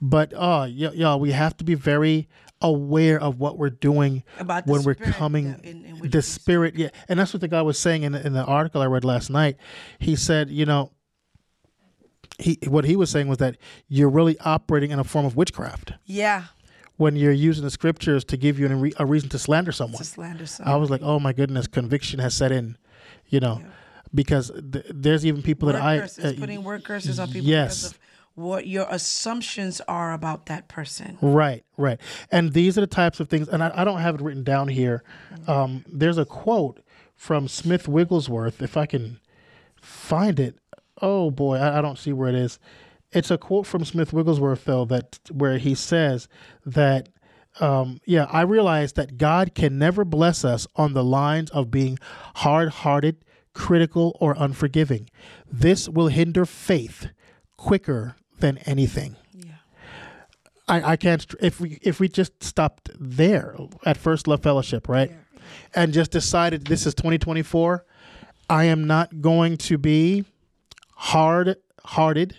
But 0.00 0.32
uh, 0.34 0.66
y'all, 0.70 1.20
we 1.20 1.32
have 1.32 1.56
to 1.58 1.64
be 1.64 1.74
very 1.74 2.28
aware 2.60 3.20
of 3.20 3.38
what 3.38 3.58
we're 3.58 3.70
doing 3.70 4.22
About 4.38 4.66
when 4.66 4.82
we're 4.84 4.94
coming 4.94 5.58
in- 5.62 5.84
in 5.84 6.10
the 6.10 6.22
spirit 6.22 6.76
yeah 6.76 6.88
and 7.08 7.18
that's 7.18 7.34
what 7.34 7.40
the 7.40 7.48
guy 7.48 7.60
was 7.60 7.78
saying 7.78 8.04
in, 8.04 8.14
in 8.14 8.32
the 8.32 8.44
article 8.44 8.80
i 8.80 8.86
read 8.86 9.04
last 9.04 9.28
night 9.28 9.56
he 9.98 10.16
said 10.16 10.48
you 10.48 10.64
know 10.64 10.90
he 12.38 12.58
what 12.66 12.84
he 12.84 12.96
was 12.96 13.10
saying 13.10 13.28
was 13.28 13.38
that 13.38 13.56
you're 13.88 14.08
really 14.10 14.38
operating 14.40 14.90
in 14.90 14.98
a 14.98 15.04
form 15.04 15.24
of 15.26 15.36
witchcraft 15.36 15.92
Yeah. 16.04 16.44
when 16.96 17.16
you're 17.16 17.32
using 17.32 17.64
the 17.64 17.70
scriptures 17.70 18.24
to 18.24 18.36
give 18.36 18.58
you 18.58 18.66
a, 18.98 19.02
a 19.02 19.06
reason 19.06 19.28
to 19.30 19.38
slander 19.38 19.72
someone 19.72 19.98
To 19.98 20.04
slander 20.04 20.44
I 20.64 20.76
was 20.76 20.90
like, 20.90 21.02
oh 21.02 21.18
my 21.20 21.32
goodness, 21.32 21.66
conviction 21.66 22.18
has 22.20 22.34
set 22.34 22.50
in, 22.52 22.76
you 23.28 23.40
know, 23.40 23.58
Yeah. 23.60 23.66
because 24.14 24.50
th- 24.72 24.86
there's 24.90 25.24
even 25.24 25.42
people 25.42 25.66
word 25.66 25.76
that 25.76 25.82
I 25.82 25.98
curses, 26.00 26.24
uh, 26.24 26.34
putting 26.38 26.62
word 26.64 26.84
curses 26.84 27.18
on 27.20 27.28
people 27.28 27.46
yes. 27.48 27.82
because 27.82 27.92
of 27.92 27.98
what 28.36 28.66
your 28.66 28.86
assumptions 28.90 29.80
are 29.86 30.12
about 30.12 30.46
that 30.46 30.66
person. 30.66 31.18
right, 31.22 31.64
right, 31.76 32.00
and 32.32 32.52
these 32.52 32.76
are 32.76 32.80
the 32.80 32.88
types 32.88 33.20
of 33.20 33.28
things, 33.28 33.48
and 33.48 33.62
I, 33.62 33.70
I 33.72 33.84
don't 33.84 34.00
have 34.00 34.16
it 34.16 34.20
written 34.20 34.42
down 34.42 34.66
here. 34.66 35.04
Um, 35.46 35.84
there's 35.86 36.18
a 36.18 36.24
quote 36.24 36.80
from 37.14 37.46
Smith 37.46 37.86
Wigglesworth, 37.86 38.60
if 38.60 38.76
I 38.76 38.86
can 38.86 39.20
find 39.80 40.40
it. 40.40 40.58
Oh 41.00 41.30
boy, 41.30 41.56
I, 41.56 41.78
I 41.78 41.82
don't 41.82 41.98
see 41.98 42.12
where 42.12 42.28
it 42.28 42.34
is. 42.34 42.58
It's 43.12 43.30
a 43.30 43.38
quote 43.38 43.66
from 43.66 43.84
Smith 43.84 44.12
Wigglesworth 44.12 44.64
though 44.64 44.84
that 44.86 45.20
where 45.30 45.58
he 45.58 45.74
says 45.74 46.28
that 46.66 47.08
um, 47.60 48.00
yeah, 48.04 48.26
I 48.30 48.42
realize 48.42 48.94
that 48.94 49.16
God 49.16 49.54
can 49.54 49.78
never 49.78 50.04
bless 50.04 50.44
us 50.44 50.66
on 50.74 50.92
the 50.92 51.04
lines 51.04 51.50
of 51.50 51.70
being 51.70 51.98
hard 52.36 52.70
hearted, 52.70 53.24
critical, 53.52 54.16
or 54.20 54.34
unforgiving. 54.36 55.08
This 55.50 55.88
will 55.88 56.08
hinder 56.08 56.44
faith 56.44 57.08
quicker 57.56 58.16
than 58.40 58.58
anything. 58.58 59.16
Yeah. 59.32 59.52
I, 60.66 60.92
I 60.92 60.96
can't 60.96 61.24
if 61.40 61.60
we 61.60 61.78
if 61.82 62.00
we 62.00 62.08
just 62.08 62.42
stopped 62.42 62.90
there 62.98 63.56
at 63.84 63.96
First 63.96 64.26
Love 64.26 64.42
Fellowship, 64.42 64.88
right? 64.88 65.12
And 65.74 65.92
just 65.92 66.10
decided 66.10 66.66
this 66.66 66.86
is 66.86 66.94
2024, 66.94 67.84
I 68.48 68.64
am 68.64 68.86
not 68.86 69.20
going 69.20 69.56
to 69.58 69.78
be 69.78 70.24
hard 71.04 71.56
hearted. 71.84 72.38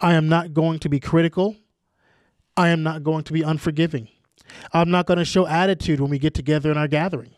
I 0.00 0.14
am 0.14 0.26
not 0.28 0.54
going 0.54 0.78
to 0.80 0.88
be 0.88 0.98
critical. 0.98 1.54
I 2.56 2.70
am 2.70 2.82
not 2.82 3.02
going 3.02 3.24
to 3.24 3.32
be 3.32 3.42
unforgiving. 3.42 4.08
I'm 4.72 4.90
not 4.90 5.06
going 5.06 5.18
to 5.18 5.24
show 5.24 5.46
attitude 5.46 6.00
when 6.00 6.10
we 6.10 6.18
get 6.18 6.34
together 6.34 6.70
in 6.70 6.78
our 6.78 6.88
gathering. 6.88 7.34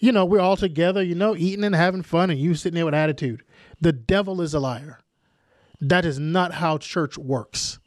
You 0.00 0.10
know, 0.10 0.24
we're 0.24 0.40
all 0.40 0.56
together, 0.56 1.02
you 1.02 1.14
know, 1.14 1.36
eating 1.36 1.64
and 1.64 1.74
having 1.74 2.02
fun, 2.02 2.30
and 2.30 2.40
you 2.40 2.54
sitting 2.54 2.74
there 2.74 2.84
with 2.84 2.94
attitude. 2.94 3.42
The 3.80 3.92
devil 3.92 4.40
is 4.40 4.54
a 4.54 4.60
liar. 4.60 5.00
That 5.80 6.04
is 6.04 6.18
not 6.18 6.54
how 6.54 6.78
church 6.78 7.18
works. 7.18 7.78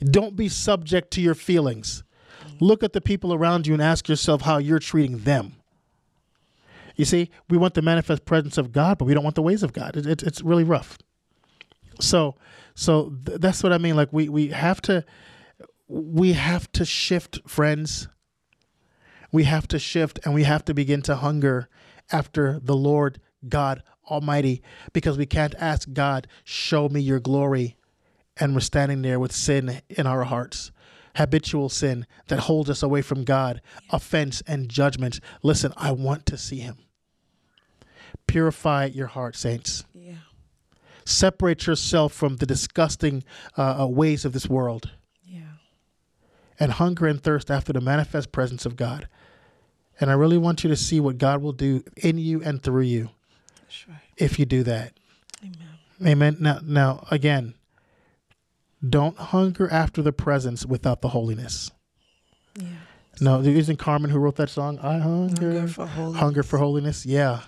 Don't 0.00 0.34
be 0.34 0.48
subject 0.48 1.10
to 1.12 1.20
your 1.20 1.34
feelings. 1.34 2.04
Look 2.58 2.82
at 2.82 2.92
the 2.92 3.00
people 3.00 3.32
around 3.34 3.66
you 3.66 3.74
and 3.74 3.82
ask 3.82 4.08
yourself 4.08 4.42
how 4.42 4.58
you're 4.58 4.78
treating 4.78 5.18
them. 5.18 5.56
You 6.96 7.04
see, 7.04 7.30
we 7.48 7.58
want 7.58 7.74
the 7.74 7.82
manifest 7.82 8.24
presence 8.24 8.58
of 8.58 8.72
God, 8.72 8.98
but 8.98 9.04
we 9.04 9.14
don't 9.14 9.22
want 9.22 9.36
the 9.36 9.42
ways 9.42 9.62
of 9.62 9.72
God. 9.72 9.96
It, 9.96 10.06
it, 10.06 10.22
it's 10.22 10.42
really 10.42 10.64
rough. 10.64 10.98
So, 12.00 12.36
so 12.74 13.12
th- 13.24 13.40
that's 13.40 13.62
what 13.62 13.72
I 13.72 13.78
mean. 13.78 13.96
Like 13.96 14.12
we 14.12 14.28
we 14.28 14.48
have 14.48 14.80
to 14.82 15.04
we 15.88 16.32
have 16.32 16.70
to 16.72 16.84
shift, 16.84 17.38
friends. 17.48 18.08
We 19.30 19.44
have 19.44 19.68
to 19.68 19.78
shift, 19.78 20.18
and 20.24 20.34
we 20.34 20.44
have 20.44 20.64
to 20.64 20.74
begin 20.74 21.02
to 21.02 21.16
hunger 21.16 21.68
after 22.10 22.58
the 22.62 22.76
Lord 22.76 23.20
God 23.48 23.82
Almighty, 24.10 24.62
because 24.92 25.18
we 25.18 25.26
can't 25.26 25.54
ask 25.58 25.92
God, 25.92 26.26
"Show 26.44 26.88
me 26.88 27.00
your 27.00 27.20
glory," 27.20 27.76
and 28.38 28.54
we're 28.54 28.60
standing 28.60 29.02
there 29.02 29.20
with 29.20 29.32
sin 29.32 29.82
in 29.88 30.06
our 30.06 30.24
hearts. 30.24 30.72
Habitual 31.16 31.70
sin 31.70 32.06
that 32.28 32.40
holds 32.40 32.68
us 32.68 32.82
away 32.82 33.00
from 33.00 33.24
God, 33.24 33.62
offense 33.90 34.42
and 34.46 34.68
judgment. 34.68 35.18
Listen, 35.42 35.72
I 35.76 35.92
want 35.92 36.26
to 36.26 36.36
see 36.36 36.58
Him. 36.58 36.76
Purify 38.40 38.84
your 38.92 39.06
heart, 39.06 39.34
saints 39.34 39.84
Yeah. 39.94 40.16
separate 41.06 41.66
yourself 41.66 42.12
from 42.12 42.36
the 42.36 42.44
disgusting 42.44 43.24
uh, 43.56 43.84
uh, 43.84 43.86
ways 43.86 44.26
of 44.26 44.34
this 44.34 44.46
world 44.46 44.90
Yeah. 45.24 45.52
and 46.60 46.72
hunger 46.72 47.06
and 47.06 47.22
thirst 47.22 47.50
after 47.50 47.72
the 47.72 47.80
manifest 47.80 48.32
presence 48.32 48.66
of 48.66 48.76
God. 48.76 49.08
And 49.98 50.10
I 50.10 50.12
really 50.12 50.36
want 50.36 50.62
you 50.64 50.68
to 50.68 50.76
see 50.76 51.00
what 51.00 51.16
God 51.16 51.40
will 51.40 51.54
do 51.54 51.82
in 51.96 52.18
you 52.18 52.42
and 52.42 52.62
through 52.62 52.82
you 52.82 53.08
That's 53.62 53.88
right. 53.88 54.00
if 54.18 54.38
you 54.38 54.44
do 54.44 54.62
that. 54.64 54.92
Amen. 55.42 55.56
Amen. 56.06 56.36
Now, 56.38 56.58
now 56.62 57.06
again, 57.10 57.54
don't 58.86 59.16
hunger 59.16 59.66
after 59.72 60.02
the 60.02 60.12
presence 60.12 60.66
without 60.66 61.00
the 61.00 61.08
holiness. 61.08 61.70
Yeah. 62.54 62.66
No, 63.18 63.40
isn't 63.40 63.78
Carmen 63.78 64.10
who 64.10 64.18
wrote 64.18 64.36
that 64.36 64.50
song? 64.50 64.78
I 64.80 64.98
hunger, 64.98 65.52
Hunger 65.54 65.68
for 65.68 65.86
holiness. 65.86 66.20
hunger 66.20 66.42
for 66.42 66.58
holiness. 66.58 67.06
Yeah, 67.06 67.40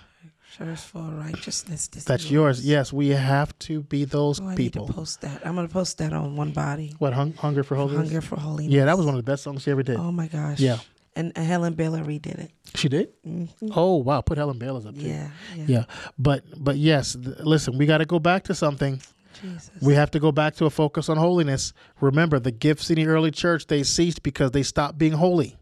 For 0.57 0.99
righteousness. 0.99 1.87
That's 1.87 2.25
is 2.25 2.31
yours. 2.31 2.65
Yes, 2.65 2.91
we 2.91 3.09
have 3.09 3.57
to 3.59 3.81
be 3.83 4.03
those 4.03 4.41
Oh, 4.41 4.45
I 4.47 4.49
need 4.49 4.57
people. 4.57 4.87
to 4.87 4.93
post 4.93 5.21
that. 5.21 5.45
I'm 5.45 5.55
gonna 5.55 5.67
post 5.69 5.99
that 5.99 6.11
on 6.11 6.35
One 6.35 6.51
Body. 6.51 6.93
What 6.97 7.13
hung, 7.13 7.33
hunger 7.33 7.63
for 7.63 7.75
holiness? 7.75 8.09
Hunger 8.09 8.21
for 8.21 8.35
holiness. 8.37 8.73
Yeah, 8.73 8.85
that 8.85 8.97
was 8.97 9.05
one 9.05 9.15
of 9.15 9.23
the 9.23 9.31
best 9.31 9.43
songs 9.43 9.61
she 9.61 9.71
ever 9.71 9.83
did. 9.83 9.97
Oh 9.97 10.11
my 10.11 10.27
gosh. 10.27 10.59
Yeah. 10.59 10.79
And, 11.15 11.35
Helen 11.37 11.73
Baylor 11.73 12.03
redid 12.03 12.39
it. 12.39 12.51
She 12.75 12.89
did. 12.89 13.09
Mhm. 13.23 13.49
Oh 13.75 13.97
wow, 13.97 14.21
put 14.21 14.37
Helen 14.37 14.57
Baylor's 14.57 14.85
up 14.85 14.95
too. 14.95 15.01
Yeah. 15.01 15.29
Yeah. 15.55 15.65
Yeah, 15.67 15.83
but 16.17 16.43
but 16.57 16.77
yes, 16.77 17.13
th- 17.13 17.39
listen, 17.39 17.77
we 17.77 17.85
got 17.85 17.99
to 17.99 18.05
go 18.05 18.19
back 18.19 18.43
to 18.45 18.55
something. 18.55 19.01
Jesus. 19.41 19.71
We 19.81 19.93
have 19.93 20.11
to 20.11 20.19
go 20.19 20.31
back 20.31 20.55
to 20.55 20.65
a 20.65 20.69
focus 20.69 21.07
on 21.09 21.15
holiness. 21.17 21.73
Remember, 22.01 22.39
the 22.39 22.51
gifts 22.51 22.89
in 22.89 22.95
the 22.95 23.05
early 23.07 23.31
church 23.31 23.67
they 23.67 23.83
ceased 23.83 24.23
because 24.23 24.51
they 24.51 24.63
stopped 24.63 24.97
being 24.97 25.13
holy. 25.13 25.55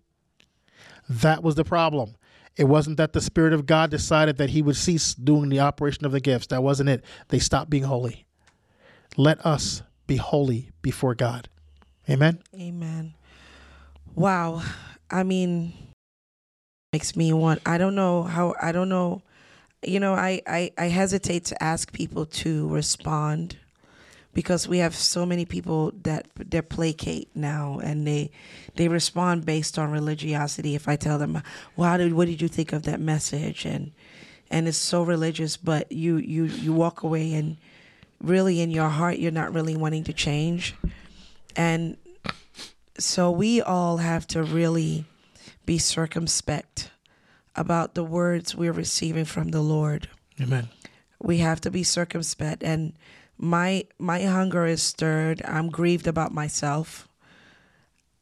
That 1.10 1.44
was 1.44 1.56
the 1.56 1.64
problem. 1.64 2.16
It 2.58 2.66
wasn't 2.66 2.98
that 2.98 3.14
the 3.14 3.22
Spirit 3.22 3.54
of 3.54 3.66
God 3.66 3.92
decided 3.92 4.38
that 4.38 4.50
He 4.50 4.62
would 4.62 4.76
cease 4.76 5.14
doing 5.14 5.50
the 5.50 5.60
operation 5.60 6.06
of 6.06 6.12
the 6.12 6.20
gifts. 6.20 6.48
That 6.48 6.64
wasn't 6.64 6.90
it. 6.90 7.04
They 7.30 7.40
stopped 7.40 7.70
being 7.70 7.84
holy. 7.84 8.26
Let 9.16 9.46
us 9.46 9.84
be 10.08 10.18
holy 10.18 10.72
before 10.82 11.14
God. 11.16 11.50
Amen. 12.10 12.40
Amen. 12.56 13.14
Wow. 14.16 14.64
I 15.12 15.24
mean, 15.24 15.74
makes 16.94 17.16
me 17.16 17.32
want. 17.32 17.62
I 17.66 17.78
don't 17.78 17.96
know 17.96 18.24
how. 18.24 18.56
I 18.62 18.72
don't 18.72 18.90
know. 18.90 19.22
You 19.84 20.00
know, 20.00 20.14
I 20.16 20.42
I, 20.48 20.72
I 20.78 20.86
hesitate 20.86 21.46
to 21.46 21.64
ask 21.64 21.94
people 21.94 22.26
to 22.26 22.68
respond 22.70 23.58
because 24.38 24.68
we 24.68 24.78
have 24.78 24.96
so 24.96 25.26
many 25.26 25.46
people 25.46 25.92
that 26.04 26.28
they 26.38 26.62
placate 26.62 27.28
now 27.34 27.80
and 27.80 28.06
they 28.06 28.30
they 28.76 28.88
respond 28.88 29.44
based 29.44 29.80
on 29.80 29.90
religiosity. 29.90 30.76
If 30.76 30.88
I 30.88 30.96
tell 30.96 31.18
them, 31.18 31.42
"Well, 31.76 31.90
how 31.90 31.98
did 31.98 32.14
what 32.14 32.28
did 32.28 32.40
you 32.40 32.48
think 32.48 32.72
of 32.72 32.84
that 32.84 33.00
message?" 33.00 33.66
and 33.66 33.94
and 34.52 34.68
it's 34.68 34.78
so 34.78 35.02
religious, 35.02 35.58
but 35.58 35.92
you 35.92 36.18
you 36.18 36.44
you 36.44 36.72
walk 36.72 37.02
away 37.02 37.34
and 37.34 37.58
really 38.22 38.62
in 38.62 38.70
your 38.70 38.90
heart 38.90 39.18
you're 39.18 39.32
not 39.32 39.56
really 39.56 39.76
wanting 39.76 40.04
to 40.04 40.14
change, 40.14 40.76
and 41.56 41.98
so 43.00 43.32
we 43.32 43.60
all 43.60 43.98
have 43.98 44.28
to 44.28 44.44
really 44.44 45.06
be 45.66 45.80
circumspect 45.80 46.92
about 47.56 47.96
the 47.96 48.04
words 48.04 48.54
we're 48.54 48.72
receiving 48.72 49.26
from 49.26 49.50
the 49.50 49.62
Lord. 49.62 50.10
Amen. 50.40 50.70
We 51.20 51.40
have 51.40 51.60
to 51.62 51.72
be 51.72 51.82
circumspect 51.82 52.62
and 52.62 52.94
my 53.38 53.86
my 54.00 54.22
hunger 54.24 54.66
is 54.66 54.82
stirred. 54.82 55.42
I'm 55.46 55.70
grieved 55.70 56.08
about 56.08 56.34
myself. 56.34 57.08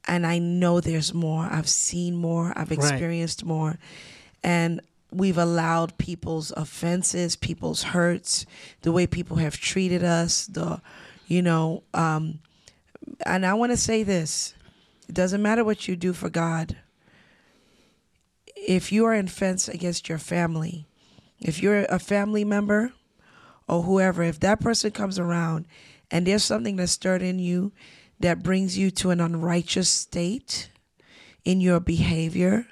And 0.08 0.28
I 0.28 0.38
know 0.38 0.80
there's 0.80 1.14
more. 1.14 1.46
I've 1.50 1.70
seen 1.70 2.16
more. 2.16 2.54
I've 2.56 2.72
experienced 2.72 3.44
more. 3.44 3.80
And 4.44 4.82
we've 5.12 5.38
allowed 5.38 5.98
people's 5.98 6.52
offenses, 6.52 7.36
people's 7.36 7.82
hurts, 7.82 8.46
the 8.82 8.92
way 8.92 9.08
people 9.08 9.38
have 9.38 9.58
treated 9.58 10.04
us, 10.04 10.46
the 10.46 10.82
you 11.28 11.42
know, 11.42 11.84
um 11.94 12.40
and 13.26 13.46
I 13.46 13.54
want 13.54 13.72
to 13.72 13.78
say 13.78 14.04
this. 14.04 14.54
It 15.08 15.16
doesn't 15.16 15.42
matter 15.42 15.64
what 15.64 15.88
you 15.88 15.96
do 15.96 16.14
for 16.14 16.30
God. 16.30 16.78
If 18.56 18.92
you 18.92 19.06
are 19.06 19.14
in 19.14 19.28
fence 19.28 19.68
against 19.68 20.10
your 20.10 20.18
family, 20.18 20.88
if 21.40 21.62
you're 21.62 21.86
a 21.86 22.00
family 22.00 22.44
member 22.44 22.94
or 23.68 23.84
whoever, 23.84 24.24
if 24.24 24.40
that 24.42 24.60
person 24.60 24.92
comes 24.92 25.18
around 25.20 25.66
and 26.12 26.26
there's 26.26 26.44
something 26.44 26.76
that's 26.76 26.92
stirred 26.92 27.22
in 27.22 27.40
you 27.40 27.72
that 28.20 28.44
brings 28.44 28.78
you 28.78 28.92
to 28.92 29.12
an 29.12 29.20
unrighteous 29.20 29.90
state 29.90 30.70
in 31.44 31.62
your 31.62 31.80
behavior, 31.80 32.68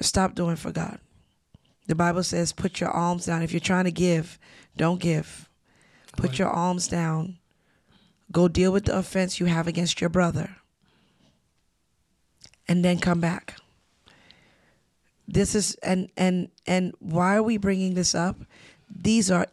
stop 0.00 0.34
doing 0.34 0.56
for 0.56 0.72
God. 0.72 0.98
The 1.86 1.94
Bible 1.94 2.22
says, 2.22 2.52
put 2.52 2.80
your 2.80 2.90
alms 2.90 3.26
down. 3.26 3.42
If 3.42 3.52
you're 3.52 3.60
trying 3.60 3.84
to 3.84 3.92
give, 3.92 4.38
don't 4.76 5.00
give. 5.00 5.48
Put 6.16 6.38
your 6.38 6.48
alms 6.48 6.88
down. 6.88 7.38
Go 8.32 8.48
deal 8.48 8.72
with 8.72 8.86
the 8.86 8.96
offense 8.96 9.40
you 9.40 9.46
have 9.46 9.66
against 9.66 10.00
your 10.00 10.10
brother. 10.10 10.56
And 12.66 12.84
then 12.84 12.98
come 12.98 13.20
back. 13.20 13.58
This 15.26 15.54
is 15.54 15.74
and 15.76 16.08
and 16.16 16.48
and 16.66 16.94
why 16.98 17.36
are 17.36 17.42
we 17.42 17.56
bringing 17.56 17.94
this 17.94 18.14
up? 18.14 18.36
These 18.94 19.30
are 19.30 19.46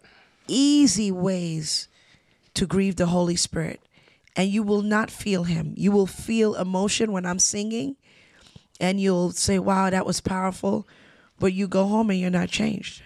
easy 0.48 1.12
ways 1.12 1.88
to 2.54 2.66
grieve 2.66 2.96
the 2.98 3.08
Holy 3.08 3.36
Spirit. 3.36 3.82
and 4.34 4.50
you 4.50 4.64
will 4.64 4.82
not 4.82 5.12
feel 5.12 5.44
him. 5.44 5.74
You 5.76 5.92
will 5.92 6.08
feel 6.08 6.56
emotion 6.56 7.12
when 7.12 7.26
I'm 7.26 7.38
singing 7.38 7.98
and 8.80 8.98
you'll 8.98 9.32
say, 9.34 9.60
"Wow, 9.60 9.90
that 9.90 10.06
was 10.06 10.22
powerful." 10.22 10.88
But 11.38 11.52
you 11.54 11.68
go 11.68 11.86
home 11.86 12.10
and 12.10 12.18
you're 12.18 12.30
not 12.30 12.48
changed. 12.50 13.04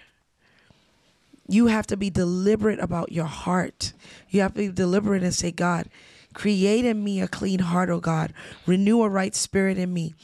You 1.48 1.66
have 1.66 1.86
to 1.88 1.96
be 1.96 2.10
deliberate 2.10 2.78
about 2.78 3.10
your 3.10 3.24
heart. 3.26 3.92
You 4.30 4.40
have 4.42 4.52
to 4.54 4.58
be 4.58 4.68
deliberate 4.68 5.24
and 5.24 5.34
say, 5.34 5.50
God, 5.50 5.88
create 6.32 6.84
in 6.84 7.02
me 7.02 7.20
a 7.20 7.28
clean 7.28 7.58
heart, 7.60 7.88
oh 7.90 8.00
God. 8.00 8.32
Renew 8.66 9.02
a 9.02 9.08
right 9.08 9.34
spirit 9.34 9.78
in 9.78 9.92
me. 9.92 10.14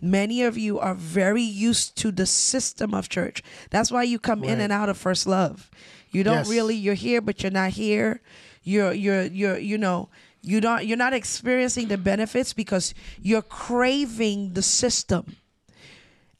Many 0.00 0.42
of 0.42 0.58
you 0.58 0.78
are 0.78 0.94
very 0.94 1.42
used 1.42 1.96
to 1.98 2.12
the 2.12 2.26
system 2.26 2.92
of 2.92 3.08
church. 3.08 3.42
That's 3.70 3.90
why 3.90 4.02
you 4.02 4.18
come 4.18 4.44
in 4.44 4.60
and 4.60 4.72
out 4.72 4.88
of 4.88 4.98
first 4.98 5.26
love. 5.26 5.70
You 6.10 6.22
don't 6.22 6.44
Yes. 6.44 6.48
really 6.48 6.74
you're 6.76 6.94
here 6.94 7.20
but 7.20 7.42
you're 7.42 7.50
not 7.52 7.70
here. 7.72 8.20
You're 8.62 8.92
you're 8.92 9.22
you're 9.24 9.58
you 9.58 9.78
know, 9.78 10.08
you 10.42 10.60
don't 10.60 10.84
you're 10.84 10.98
not 10.98 11.14
experiencing 11.14 11.88
the 11.88 11.96
benefits 11.96 12.52
because 12.52 12.92
you're 13.22 13.42
craving 13.42 14.52
the 14.52 14.62
system. 14.62 15.36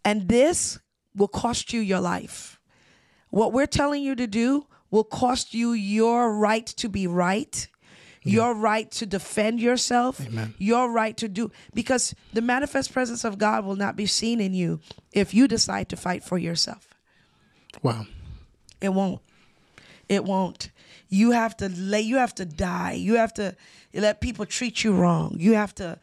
And 0.05 0.29
this 0.29 0.79
will 1.15 1.29
cost 1.29 1.73
you 1.73 1.81
your 1.81 2.01
life. 2.01 2.61
What 3.31 3.53
we're 3.53 3.67
telling 3.67 4.03
you 4.03 4.15
to 4.17 4.27
do 4.27 4.67
will 4.91 5.05
cost 5.05 5.55
you 5.55 5.73
your 5.73 6.33
right 6.33 6.67
to 6.67 6.89
be 6.89 7.07
right, 7.07 7.69
your 8.27 8.55
right 8.55 8.91
to 8.93 9.07
defend 9.07 9.61
yourself, 9.61 10.21
Amen. 10.21 10.55
your 10.59 10.91
right 10.91 11.17
to 11.17 11.29
do, 11.29 11.51
because 11.75 12.15
the 12.33 12.41
manifest 12.41 12.93
presence 12.93 13.25
of 13.25 13.39
God 13.39 13.65
will 13.65 13.77
not 13.77 13.97
be 13.97 14.07
seen 14.07 14.41
in 14.41 14.55
you 14.55 14.81
if 15.13 15.33
you 15.33 15.49
decide 15.49 15.89
to 15.91 15.97
fight 15.97 16.25
for 16.25 16.39
yourself. 16.39 16.89
Wow. 17.83 18.07
It 18.81 18.91
won't. 18.91 19.21
It 20.09 20.25
won't. 20.25 20.71
You 21.09 21.31
have 21.31 21.57
to 21.59 21.69
lay, 21.69 22.01
you 22.01 22.17
have 22.17 22.35
to 22.37 22.45
die. 22.45 22.93
You 22.93 23.15
have 23.15 23.33
to 23.35 23.55
let 23.95 24.21
people 24.21 24.45
treat 24.45 24.83
you 24.85 24.93
wrong. 24.93 25.37
You 25.39 25.55
have 25.55 25.75
to 25.77 25.99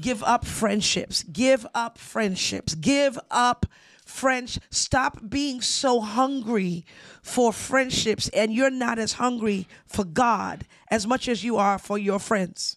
give 0.00 0.22
up 0.24 0.44
friendships. 0.44 1.22
Give 1.22 1.66
up 1.74 1.98
friendships. 1.98 2.74
Give 2.74 3.18
up 3.30 3.66
French. 4.08 4.58
Stop 4.70 5.18
being 5.28 5.60
so 5.60 6.00
hungry 6.00 6.84
for 7.22 7.52
friendships 7.52 8.28
and 8.30 8.52
you're 8.52 8.70
not 8.70 8.98
as 8.98 9.12
hungry 9.14 9.68
for 9.86 10.04
God 10.04 10.64
as 10.90 11.06
much 11.06 11.28
as 11.28 11.44
you 11.44 11.56
are 11.56 11.78
for 11.78 11.98
your 11.98 12.18
friends. 12.18 12.76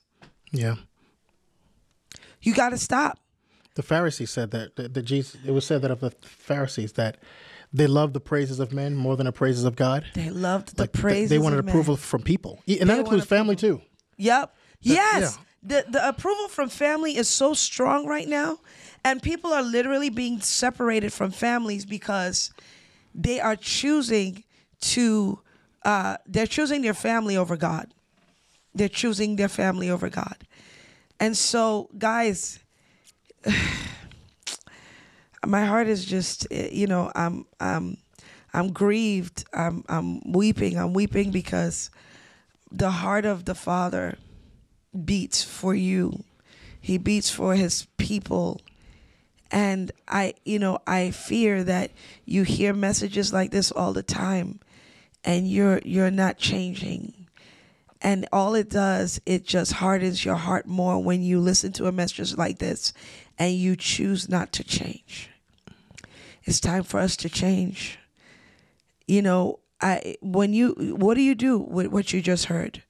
Yeah. 0.52 0.76
You 2.42 2.54
got 2.54 2.70
to 2.70 2.78
stop. 2.78 3.20
The 3.76 3.84
Pharisees 3.84 4.30
said 4.32 4.52
that, 4.52 4.76
that, 4.76 4.94
that 4.94 5.04
Jesus, 5.04 5.38
it 5.46 5.52
was 5.52 5.66
said 5.66 5.82
that 5.84 5.92
of 5.92 6.02
the 6.02 6.12
Pharisees 6.22 6.94
that 6.94 7.18
they 7.72 7.88
loved 7.88 8.14
the 8.14 8.20
praises 8.20 8.60
of 8.60 8.74
men 8.74 8.96
more 8.96 9.16
than 9.16 9.26
the 9.26 9.32
praises 9.32 9.64
of 9.64 9.78
God. 9.78 10.04
They 10.14 10.30
loved 10.30 10.76
the 10.76 10.84
Like, 10.84 10.92
praises 10.92 11.30
They 11.30 11.40
wanted 11.40 11.60
of 11.60 11.66
men. 11.66 11.72
approval 11.74 11.96
from 11.96 12.22
people. 12.22 12.62
And 12.68 12.80
They 12.82 12.86
that 12.86 13.00
includes 13.00 13.26
family 13.26 13.56
too. 13.56 13.82
Yep. 14.18 14.54
Yes. 14.82 15.38
yeah. 15.38 15.44
The 15.64 15.86
the 15.92 16.08
approval 16.10 16.48
from 16.48 16.70
family 16.70 17.16
is 17.16 17.28
so 17.30 17.54
strong 17.54 18.08
right 18.08 18.28
now, 18.28 18.58
and 19.04 19.22
people 19.22 19.52
are 19.52 19.64
literally 19.64 20.10
being 20.10 20.41
separated 20.41 21.12
from 21.12 21.32
families 21.32 21.86
because 21.86 22.52
they 23.14 23.39
are 23.39 23.56
choosing 23.56 24.43
to 24.82 25.39
uh, 25.84 26.18
they're 26.28 26.47
choosing 26.47 26.82
their 26.82 26.93
family 26.93 27.36
over 27.36 27.58
God. 27.58 27.93
They're 28.76 28.89
choosing 28.89 29.36
their 29.36 29.47
family 29.47 29.89
over 29.89 30.10
God. 30.10 30.38
And 31.20 31.36
so, 31.36 31.89
guys, 31.97 32.60
my 35.45 35.66
heart 35.66 35.88
is 35.88 36.06
just 36.06 36.47
you 36.52 36.88
know, 36.88 37.12
I'm 37.16 37.45
I'm 37.60 37.97
I'm 38.54 38.72
grieved. 38.72 39.45
I'm 39.54 39.84
I'm 39.89 40.32
weeping. 40.32 40.78
I'm 40.78 40.93
weeping 40.93 41.32
because 41.32 41.89
the 42.72 42.91
heart 42.91 43.26
of 43.26 43.45
the 43.45 43.56
Father 43.56 44.18
beats 45.06 45.43
for 45.43 45.74
you. 45.74 46.24
He 46.80 46.97
beats 46.97 47.30
for 47.30 47.56
his 47.56 47.88
people. 47.97 48.62
And 49.52 49.91
I, 50.08 50.36
you 50.45 50.60
know, 50.60 50.80
I 50.88 51.12
fear 51.12 51.64
that 51.66 51.91
you 52.26 52.43
hear 52.43 52.74
messages 52.74 53.34
like 53.34 53.52
this 53.52 53.72
all 53.72 53.91
the 53.91 54.04
time 54.04 54.62
and 55.24 55.47
you're 55.47 55.82
you're 55.84 56.12
not 56.12 56.38
changing. 56.38 57.28
And 58.02 58.28
all 58.32 58.56
it 58.56 58.70
does, 58.70 59.22
it 59.28 59.45
just 59.45 59.74
hardens 59.74 60.26
your 60.26 60.36
heart 60.36 60.66
more 60.66 61.04
when 61.04 61.22
you 61.22 61.39
listen 61.39 61.72
to 61.74 61.86
a 61.86 61.91
message 61.91 62.36
like 62.36 62.58
this 62.58 62.93
and 63.38 63.54
you 63.54 63.76
choose 63.76 64.28
not 64.28 64.52
to 64.54 64.64
change. 64.64 65.30
It's 66.43 66.60
time 66.60 66.84
for 66.84 66.99
us 66.99 67.16
to 67.18 67.30
change. 67.30 67.99
You 69.08 69.22
know, 69.22 69.60
I 69.80 70.16
when 70.22 70.54
you 70.54 70.95
what 70.97 71.16
do 71.16 71.22
you 71.22 71.36
do 71.36 71.60
with 71.60 71.88
what 71.88 72.14
you 72.14 72.22
just 72.22 72.45
heard? 72.45 72.82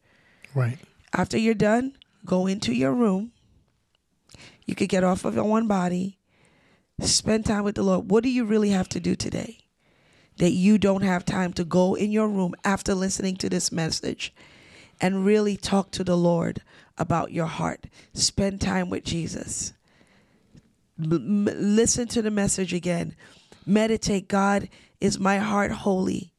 Right. 0.55 0.77
After 1.13 1.37
you're 1.37 1.53
done, 1.53 1.97
go 2.25 2.47
into 2.47 2.73
your 2.73 2.93
room. 2.93 3.31
You 4.65 4.75
could 4.75 4.89
get 4.89 5.03
off 5.03 5.25
of 5.25 5.35
your 5.35 5.43
one 5.43 5.67
body, 5.67 6.17
spend 7.01 7.45
time 7.45 7.63
with 7.63 7.75
the 7.75 7.83
Lord. 7.83 8.09
What 8.09 8.23
do 8.23 8.29
you 8.29 8.45
really 8.45 8.69
have 8.69 8.89
to 8.89 8.99
do 8.99 9.15
today? 9.15 9.59
That 10.37 10.51
you 10.51 10.77
don't 10.77 11.03
have 11.03 11.25
time 11.25 11.53
to 11.53 11.63
go 11.63 11.95
in 11.95 12.11
your 12.11 12.27
room 12.27 12.55
after 12.63 12.93
listening 12.93 13.35
to 13.37 13.49
this 13.49 13.71
message 13.71 14.33
and 14.99 15.25
really 15.25 15.57
talk 15.57 15.91
to 15.91 16.03
the 16.03 16.17
Lord 16.17 16.61
about 16.97 17.31
your 17.31 17.47
heart. 17.47 17.85
Spend 18.13 18.61
time 18.61 18.89
with 18.89 19.03
Jesus. 19.03 19.73
Listen 20.97 22.07
to 22.09 22.21
the 22.21 22.31
message 22.31 22.73
again. 22.73 23.15
Meditate. 23.65 24.27
God, 24.27 24.69
is 24.99 25.19
my 25.19 25.37
heart 25.37 25.71
holy? 25.71 26.31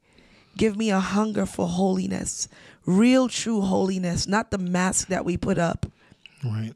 Give 0.57 0.77
me 0.77 0.91
a 0.91 1.01
hunger 1.01 1.47
for 1.47 1.67
holiness, 1.67 2.49
real, 2.85 3.29
true 3.29 3.63
holiness, 3.63 4.29
not 4.29 4.51
the 4.51 4.59
mask 4.59 5.09
that 5.09 5.25
we 5.25 5.37
put 5.37 5.59
up. 5.59 5.87
Right. 6.45 6.75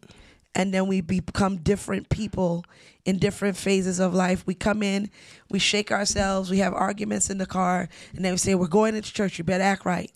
And 0.56 0.72
then 0.72 0.86
we 0.86 1.02
become 1.02 1.58
different 1.58 2.08
people 2.08 2.64
in 3.04 3.18
different 3.18 3.58
phases 3.58 4.00
of 4.00 4.14
life. 4.14 4.44
We 4.46 4.54
come 4.54 4.82
in, 4.82 5.10
we 5.50 5.58
shake 5.58 5.92
ourselves, 5.92 6.50
we 6.50 6.58
have 6.58 6.72
arguments 6.72 7.28
in 7.28 7.36
the 7.36 7.44
car, 7.44 7.90
and 8.14 8.24
then 8.24 8.32
we 8.32 8.38
say, 8.38 8.54
"We're 8.54 8.66
going 8.66 8.96
into 8.96 9.12
church. 9.12 9.36
You 9.38 9.44
better 9.44 9.62
act 9.62 9.84
right." 9.84 10.10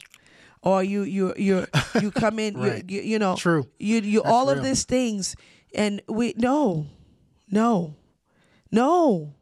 Or 0.63 0.83
you 0.83 1.03
you 1.03 1.35
you 1.37 1.67
you 2.01 2.11
come 2.25 2.39
in, 2.39 2.57
Right. 2.57 2.89
you, 2.89 3.01
you 3.03 3.11
you 3.13 3.19
know, 3.19 3.37
True. 3.37 3.69
You 3.79 4.01
you 4.01 4.23
That's 4.23 4.33
all 4.33 4.49
of 4.49 4.63
these 4.65 4.85
things, 4.85 5.37
and 5.75 6.01
we 6.09 6.33
no, 6.39 6.87
no, 7.51 7.97
no. 8.73 9.35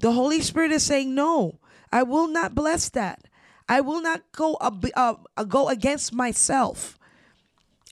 The 0.00 0.12
Holy 0.12 0.40
Spirit 0.40 0.72
is 0.72 0.82
saying, 0.82 1.14
"No, 1.14 1.60
I 1.92 2.02
will 2.02 2.28
not 2.28 2.54
bless 2.54 2.88
that. 2.90 3.24
I 3.68 3.82
will 3.82 4.00
not 4.00 4.22
go 4.32 4.54
uh, 4.54 4.70
uh, 5.36 5.44
go 5.44 5.68
against 5.68 6.14
myself 6.14 6.98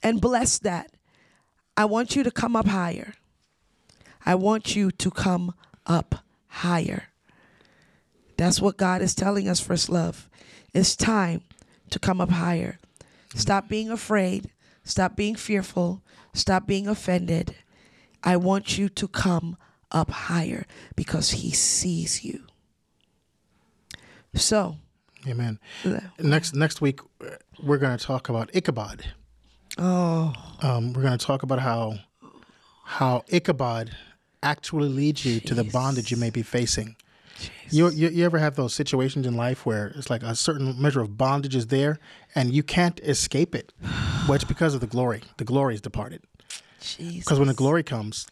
and 0.01 0.19
bless 0.19 0.57
that. 0.59 0.92
I 1.75 1.85
want 1.85 2.15
you 2.15 2.23
to 2.23 2.31
come 2.31 2.55
up 2.55 2.67
higher. 2.67 3.13
I 4.25 4.35
want 4.35 4.75
you 4.75 4.91
to 4.91 5.11
come 5.11 5.53
up 5.85 6.15
higher. 6.47 7.05
That's 8.37 8.61
what 8.61 8.77
God 8.77 9.01
is 9.01 9.15
telling 9.15 9.47
us, 9.47 9.59
first 9.59 9.89
love. 9.89 10.29
It's 10.73 10.95
time 10.95 11.41
to 11.89 11.99
come 11.99 12.21
up 12.21 12.29
higher. 12.29 12.79
Stop 13.35 13.67
being 13.67 13.89
afraid. 13.89 14.49
Stop 14.83 15.15
being 15.15 15.35
fearful. 15.35 16.01
Stop 16.33 16.67
being 16.67 16.87
offended. 16.87 17.55
I 18.23 18.37
want 18.37 18.77
you 18.77 18.89
to 18.89 19.07
come 19.07 19.57
up 19.91 20.09
higher 20.09 20.65
because 20.95 21.31
He 21.31 21.51
sees 21.51 22.23
you. 22.23 22.43
So, 24.35 24.77
Amen. 25.27 25.59
Next 26.19 26.53
next 26.53 26.81
week, 26.81 26.99
we're 27.61 27.77
going 27.77 27.97
to 27.97 28.03
talk 28.03 28.29
about 28.29 28.49
Ichabod. 28.53 29.05
Oh, 29.77 30.33
Um, 30.61 30.93
we're 30.93 31.01
going 31.01 31.17
to 31.17 31.25
talk 31.25 31.43
about 31.43 31.59
how 31.59 31.99
how 32.85 33.23
Ichabod 33.31 33.91
actually 34.41 34.89
leads 34.89 35.25
you 35.25 35.39
to 35.39 35.53
the 35.53 35.63
bondage 35.63 36.11
you 36.11 36.17
may 36.17 36.29
be 36.29 36.43
facing. 36.43 36.95
You, 37.69 37.89
you 37.89 38.09
you 38.09 38.25
ever 38.25 38.37
have 38.37 38.55
those 38.55 38.73
situations 38.73 39.25
in 39.25 39.35
life 39.35 39.65
where 39.65 39.87
it's 39.95 40.09
like 40.09 40.21
a 40.21 40.35
certain 40.35 40.79
measure 40.81 41.01
of 41.01 41.17
bondage 41.17 41.55
is 41.55 41.67
there 41.67 41.97
and 42.35 42.53
you 42.53 42.61
can't 42.61 42.99
escape 43.01 43.55
it? 43.55 43.73
Well, 44.27 44.33
it's 44.33 44.43
because 44.43 44.75
of 44.75 44.81
the 44.81 44.87
glory. 44.87 45.21
The 45.37 45.43
glory 45.43 45.73
is 45.73 45.81
departed. 45.81 46.21
Because 46.97 47.39
when 47.39 47.47
the 47.47 47.53
glory 47.53 47.83
comes, 47.83 48.27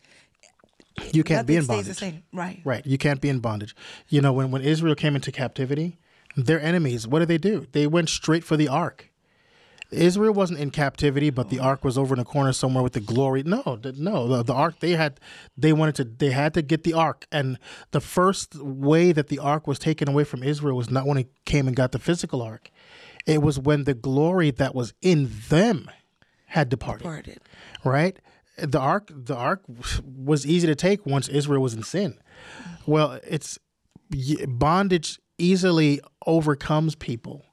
you 1.13 1.23
can't 1.23 1.47
be 1.47 1.55
in 1.55 1.65
Nothing 1.65 1.83
stays 1.83 1.97
the 1.97 2.05
bondage. 2.05 2.23
Right. 2.33 2.61
Right. 2.63 2.85
You 2.85 2.97
can't 2.97 3.21
be 3.21 3.29
in 3.29 3.39
bondage. 3.39 3.75
You 4.09 4.21
know, 4.21 4.33
when, 4.33 4.51
when 4.51 4.61
Israel 4.61 4.95
came 4.95 5.15
into 5.15 5.31
captivity, 5.31 5.97
their 6.35 6.61
enemies, 6.61 7.07
what 7.07 7.19
did 7.19 7.27
they 7.29 7.37
do? 7.37 7.67
They 7.71 7.87
went 7.87 8.09
straight 8.09 8.43
for 8.43 8.57
the 8.57 8.67
ark. 8.67 9.09
Israel 9.91 10.33
wasn't 10.33 10.59
in 10.59 10.71
captivity, 10.71 11.29
but 11.29 11.49
the 11.49 11.59
oh. 11.59 11.63
ark 11.63 11.83
was 11.83 11.97
over 11.97 12.13
in 12.13 12.19
a 12.19 12.25
corner 12.25 12.53
somewhere 12.53 12.83
with 12.83 12.93
the 12.93 13.01
glory. 13.01 13.43
No, 13.43 13.77
the- 13.81 13.91
no, 13.91 14.27
the, 14.27 14.43
the 14.43 14.53
ark 14.53 14.79
they 14.79 14.91
had, 14.91 15.19
they 15.57 15.73
wanted 15.73 15.95
to, 15.95 16.03
they 16.05 16.31
had 16.31 16.53
to 16.53 16.61
get 16.61 16.83
the 16.83 16.93
ark. 16.93 17.25
And 17.31 17.59
the 17.91 18.01
first 18.01 18.55
way 18.55 19.11
that 19.11 19.27
the 19.27 19.39
ark 19.39 19.67
was 19.67 19.77
taken 19.77 20.07
away 20.07 20.23
from 20.23 20.43
Israel 20.43 20.77
was 20.77 20.89
not 20.89 21.05
when 21.05 21.17
it 21.17 21.29
came 21.45 21.67
and 21.67 21.75
got 21.75 21.91
the 21.91 21.99
physical 21.99 22.41
ark. 22.41 22.71
It 23.25 23.41
was 23.41 23.59
when 23.59 23.83
the 23.83 23.93
glory 23.93 24.51
that 24.51 24.73
was 24.73 24.93
in 25.01 25.29
them 25.49 25.89
had 26.47 26.69
departed 26.69 27.03
Parted. 27.03 27.39
right? 27.83 28.17
The 28.57 28.79
ark, 28.79 29.11
the 29.13 29.35
ark 29.35 29.63
was 30.05 30.45
easy 30.45 30.67
to 30.67 30.75
take 30.75 31.05
once 31.05 31.27
Israel 31.27 31.61
was 31.61 31.73
in 31.73 31.83
sin. 31.83 32.17
Well, 32.85 33.19
it's 33.27 33.59
bondage 34.47 35.19
easily 35.37 36.01
overcomes 36.25 36.95
people 36.95 37.45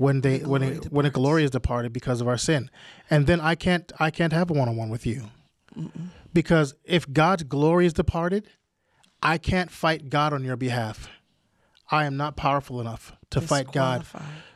when 0.00 0.22
they 0.22 0.38
The 0.38 0.48
when 0.48 0.62
it, 0.62 0.90
when 0.90 1.04
a 1.04 1.10
glory 1.10 1.44
is 1.44 1.50
departed 1.50 1.92
because 1.92 2.22
of 2.22 2.26
our 2.26 2.38
sin, 2.38 2.70
and 3.10 3.26
then 3.26 3.38
I 3.38 3.54
can't 3.54 3.92
I 4.00 4.10
can't 4.10 4.32
have 4.32 4.50
a 4.50 4.54
one 4.54 4.66
on 4.66 4.76
one 4.76 4.88
with 4.88 5.06
you 5.06 5.24
because 6.32 6.74
if 6.84 7.10
God's 7.12 7.42
glory 7.42 7.84
is 7.84 7.92
departed, 7.92 8.48
I 9.22 9.36
can't 9.36 9.70
fight 9.70 10.08
God 10.08 10.32
on 10.32 10.42
your 10.42 10.56
behalf. 10.56 11.08
I 11.90 12.06
am 12.06 12.16
not 12.16 12.34
powerful 12.34 12.80
enough 12.80 13.12
to 13.30 13.42
fight 13.42 13.72
God. 13.72 14.06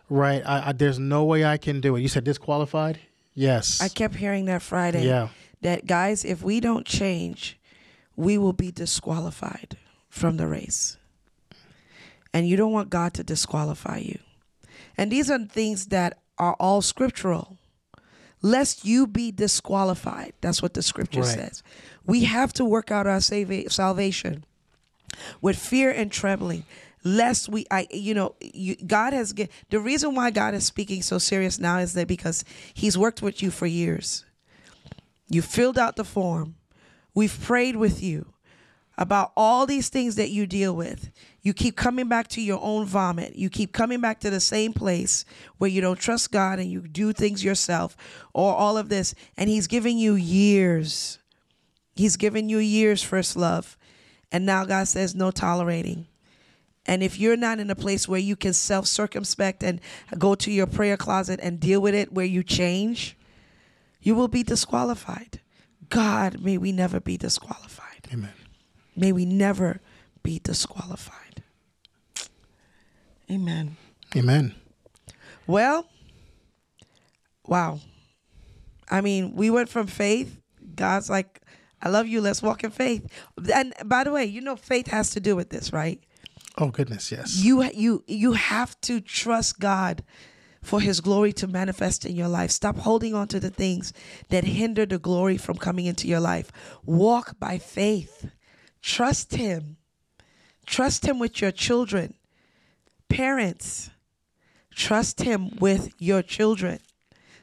Right? 0.09 0.43
I, 0.47 0.69
I, 0.69 0.73
there's 0.73 0.99
no 0.99 1.25
way 1.25 1.45
I 1.45 1.59
can 1.59 1.81
do 1.81 1.97
it. 1.97 2.01
You 2.01 2.09
said 2.09 2.25
disqualified. 2.25 3.01
Yes. 3.35 3.83
I 3.83 3.89
kept 3.89 4.15
hearing 4.15 4.47
that 4.47 4.63
Friday. 4.63 5.05
Yeah. 5.05 5.29
That 5.61 5.87
guys, 5.87 6.25
if 6.25 6.43
we 6.43 6.61
don't 6.61 6.87
change, 6.87 7.59
we 8.17 8.39
will 8.39 8.53
be 8.53 8.71
disqualified 8.71 9.77
from 10.09 10.37
the 10.37 10.47
race. 10.47 10.97
And 12.33 12.49
you 12.49 12.57
don't 12.57 12.73
want 12.73 12.91
God 12.91 13.13
to 13.15 13.25
disqualify 13.25 13.99
you. 13.99 14.19
And 14.97 15.11
these 15.11 15.31
are 15.31 15.39
things 15.39 15.87
that 15.87 16.19
are 16.39 16.55
all 16.61 16.83
scriptural. 16.83 17.59
Lest 18.43 18.85
you 18.85 19.07
be 19.07 19.31
disqualified. 19.33 20.35
That's 20.41 20.61
what 20.61 20.75
the 20.75 20.83
scripture 20.83 21.23
Right. 21.23 21.35
says. 21.35 21.63
We 22.05 22.25
have 22.25 22.53
to 22.55 22.65
work 22.65 22.91
out 22.91 23.07
our 23.07 23.21
save- 23.21 23.73
salvation 23.73 24.45
with 25.41 25.57
fear 25.57 25.91
and 25.91 26.11
trembling 26.11 26.65
lest 27.05 27.49
we 27.51 27.65
i 27.71 27.87
you 27.91 28.15
know 28.15 28.35
you, 28.41 28.75
god 28.87 29.13
has 29.13 29.33
get, 29.33 29.49
the 29.71 29.79
reason 29.79 30.15
why 30.15 30.31
god 30.31 30.55
is 30.55 30.65
speaking 30.65 31.03
so 31.03 31.19
serious 31.19 31.61
now 31.61 31.79
is 31.79 31.93
that 31.93 32.09
because 32.09 32.43
he's 32.73 32.97
worked 32.99 33.21
with 33.23 33.41
you 33.43 33.51
for 33.51 33.67
years 33.67 34.25
you 35.29 35.41
filled 35.43 35.79
out 35.79 35.95
the 35.97 36.03
form 36.05 36.57
we've 37.15 37.39
prayed 37.43 37.77
with 37.77 38.03
you 38.03 38.27
about 38.97 39.33
all 39.37 39.67
these 39.67 39.89
things 39.89 40.17
that 40.17 40.31
you 40.31 40.47
deal 40.47 40.75
with 40.75 41.11
you 41.43 41.53
keep 41.53 41.77
coming 41.77 42.09
back 42.09 42.29
to 42.29 42.41
your 42.41 42.61
own 42.63 42.85
vomit 42.85 43.35
you 43.37 43.51
keep 43.51 43.73
coming 43.73 44.01
back 44.01 44.21
to 44.21 44.31
the 44.31 44.41
same 44.41 44.73
place 44.73 45.25
where 45.59 45.71
you 45.71 45.81
don't 45.81 45.99
trust 45.99 46.31
god 46.31 46.59
and 46.59 46.71
you 46.71 46.81
do 46.81 47.13
things 47.13 47.45
yourself 47.45 47.97
or 48.33 48.55
all 48.55 48.77
of 48.77 48.89
this 48.89 49.15
and 49.37 49.51
he's 49.51 49.67
giving 49.67 49.99
you 49.99 50.15
years 50.15 51.19
he's 51.95 52.17
given 52.17 52.49
you 52.49 52.59
years 52.59 53.03
first 53.03 53.37
love 53.37 53.77
and 54.31 54.47
now 54.47 54.65
god 54.65 54.87
says 54.87 55.15
no 55.15 55.31
tolerating 55.31 56.07
and 56.87 57.03
if 57.03 57.19
you're 57.19 57.37
not 57.37 57.61
in 57.61 57.71
a 57.71 57.75
place 57.75 58.07
where 58.07 58.21
you 58.21 58.37
can 58.37 58.53
self 58.53 58.87
circumspect 58.87 59.63
and 59.63 59.81
go 60.19 60.35
to 60.35 60.51
your 60.51 60.67
prayer 60.67 60.97
closet 60.97 61.41
and 61.43 61.59
deal 61.59 61.81
with 61.81 61.95
it 61.95 62.13
where 62.13 62.27
you 62.27 62.43
change, 62.43 63.17
you 64.01 64.15
will 64.15 64.29
be 64.29 64.43
disqualified. 64.43 65.41
God, 65.89 66.41
may 66.43 66.59
we 66.59 66.73
never 66.73 67.01
be 67.01 67.17
disqualified. 67.17 68.09
Amen. 68.13 68.33
May 68.97 69.13
we 69.13 69.25
never 69.25 69.81
be 70.23 70.41
disqualified. 70.43 71.43
Amen. 73.31 73.77
Amen. 74.17 74.55
Well, 75.47 75.87
wow. 77.47 77.81
I 78.91 79.01
mean, 79.01 79.35
we 79.35 79.51
went 79.51 79.69
from 79.69 79.87
faith. 79.87 80.41
God's 80.75 81.11
like, 81.11 81.41
I 81.83 81.89
love 81.89 82.07
you. 82.07 82.21
Let's 82.21 82.43
walk 82.43 82.65
in 82.65 82.71
faith. 82.71 83.07
And 83.53 83.75
by 83.85 84.05
the 84.05 84.11
way, 84.11 84.25
you 84.25 84.41
know, 84.41 84.57
faith 84.57 84.89
has 84.89 85.11
to 85.11 85.21
do 85.21 85.37
with 85.37 85.51
this, 85.51 85.73
right? 85.73 86.03
Oh 86.57 86.69
goodness, 86.69 87.11
yes. 87.11 87.37
you 87.37 87.65
you 87.75 88.05
you 88.07 88.33
have 88.33 88.81
to 88.83 89.01
trust 89.01 89.59
God 89.59 90.05
for 90.63 90.81
his 90.81 91.01
glory 91.01 91.33
to 91.35 91.47
manifest 91.47 92.07
in 92.07 92.15
your 92.15 92.29
life. 92.29 92.51
Stop 92.51 92.77
holding 92.79 93.13
on 93.13 93.29
to 93.29 93.41
the 93.41 93.51
things 93.51 93.93
that 94.31 94.45
hinder 94.45 94.87
the 94.87 94.99
glory 94.99 95.37
from 95.37 95.57
coming 95.57 95.87
into 95.87 96.07
your 96.07 96.21
life. 96.21 96.53
Walk 96.87 97.39
by 97.39 97.59
faith. 97.59 98.31
Trust 98.85 99.35
him. 99.35 99.79
Trust 100.67 101.07
him 101.07 101.19
with 101.19 101.41
your 101.41 101.51
children. 101.51 102.13
Parents, 103.09 103.89
trust 104.75 105.23
him 105.23 105.57
with 105.59 105.95
your 105.99 106.21
children. 106.21 106.81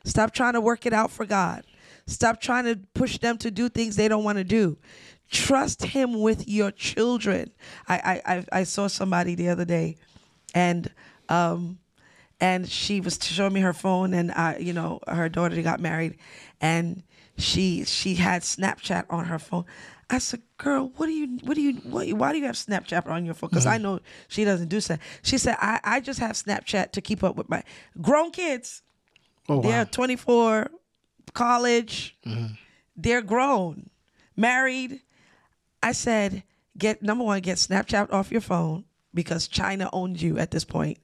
Stop 0.05 0.33
trying 0.35 0.53
to 0.53 0.61
work 0.61 0.85
it 0.85 0.93
out 0.93 1.09
for 1.09 1.25
God. 1.25 1.63
Stop 2.05 2.41
trying 2.41 2.65
to 2.65 2.79
push 2.93 3.17
them 3.17 3.39
to 3.39 3.49
do 3.49 3.69
things 3.69 3.95
they 3.95 4.07
don't 4.07 4.23
want 4.23 4.37
to 4.37 4.43
do. 4.43 4.77
Trust 5.31 5.83
him 5.83 6.21
with 6.21 6.47
your 6.47 6.69
children. 6.69 7.49
I 7.87 8.21
I 8.25 8.35
I, 8.35 8.45
I 8.59 8.63
saw 8.63 8.85
somebody 8.85 9.33
the 9.33 9.49
other 9.49 9.65
day, 9.65 9.97
and 10.53 10.91
um, 11.27 11.79
and 12.39 12.69
she 12.69 13.01
was 13.01 13.17
showing 13.19 13.53
me 13.53 13.61
her 13.61 13.73
phone, 13.73 14.13
and 14.13 14.31
I 14.31 14.57
you 14.57 14.73
know 14.73 14.99
her 15.07 15.27
daughter 15.27 15.59
got 15.63 15.79
married, 15.79 16.19
and 16.59 17.01
she 17.37 17.83
she 17.85 18.15
had 18.15 18.43
Snapchat 18.43 19.05
on 19.09 19.25
her 19.25 19.39
phone. 19.39 19.65
I 20.11 20.19
said, 20.19 20.41
"Girl, 20.57 20.91
what 20.97 21.07
do 21.07 21.13
you 21.13 21.39
what 21.43 21.55
do 21.55 21.61
you 21.61 21.73
what, 21.89 22.11
why 22.13 22.31
do 22.33 22.37
you 22.37 22.45
have 22.45 22.55
Snapchat 22.55 23.07
on 23.07 23.25
your 23.25 23.33
phone?" 23.33 23.49
Because 23.49 23.65
I 23.65 23.77
know 23.77 23.99
she 24.27 24.43
doesn't 24.43 24.67
do 24.67 24.79
that. 24.81 24.99
She 25.23 25.37
said, 25.37 25.55
"I 25.59 25.79
I 25.83 25.99
just 26.01 26.19
have 26.19 26.33
Snapchat 26.33 26.91
to 26.91 27.01
keep 27.01 27.23
up 27.23 27.37
with 27.37 27.49
my 27.49 27.63
grown 28.01 28.31
kids." 28.31 28.83
oh 29.49 29.57
wow. 29.57 29.61
They're 29.61 29.85
24, 29.85 30.71
college. 31.33 32.17
Mm-hmm. 32.25 32.53
They're 32.95 33.21
grown, 33.21 33.89
married. 34.35 35.01
I 35.81 35.93
said, 35.93 36.43
get 36.77 37.01
number 37.01 37.23
one, 37.23 37.41
get 37.41 37.57
Snapchat 37.57 38.11
off 38.13 38.31
your 38.31 38.41
phone 38.41 38.85
because 39.13 39.47
China 39.47 39.89
owns 39.91 40.21
you 40.21 40.37
at 40.37 40.51
this 40.51 40.63
point, 40.63 40.99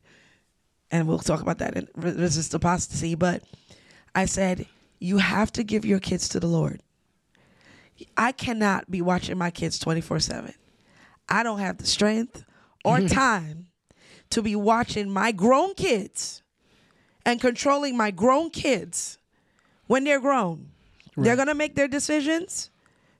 and 0.91 1.07
we'll 1.07 1.19
talk 1.19 1.41
about 1.41 1.57
that 1.59 1.75
in 1.75 1.87
re- 1.95 2.11
resist 2.11 2.53
apostasy. 2.53 3.15
But 3.15 3.43
I 4.13 4.25
said, 4.25 4.67
you 4.99 5.17
have 5.17 5.51
to 5.53 5.63
give 5.63 5.85
your 5.85 5.99
kids 5.99 6.29
to 6.29 6.39
the 6.39 6.47
Lord. 6.47 6.81
I 8.15 8.31
cannot 8.31 8.89
be 8.89 9.01
watching 9.01 9.37
my 9.37 9.51
kids 9.51 9.79
24 9.79 10.19
7. 10.19 10.53
I 11.29 11.43
don't 11.43 11.59
have 11.59 11.77
the 11.77 11.85
strength 11.85 12.45
or 12.83 12.99
time 13.07 13.67
to 14.29 14.41
be 14.41 14.55
watching 14.55 15.09
my 15.09 15.31
grown 15.31 15.73
kids 15.73 16.41
and 17.25 17.41
controlling 17.41 17.97
my 17.97 18.11
grown 18.11 18.49
kids 18.49 19.17
when 19.87 20.03
they're 20.03 20.19
grown. 20.19 20.69
They're 21.15 21.35
going 21.35 21.47
to 21.47 21.55
make 21.55 21.75
their 21.75 21.87
decisions. 21.87 22.69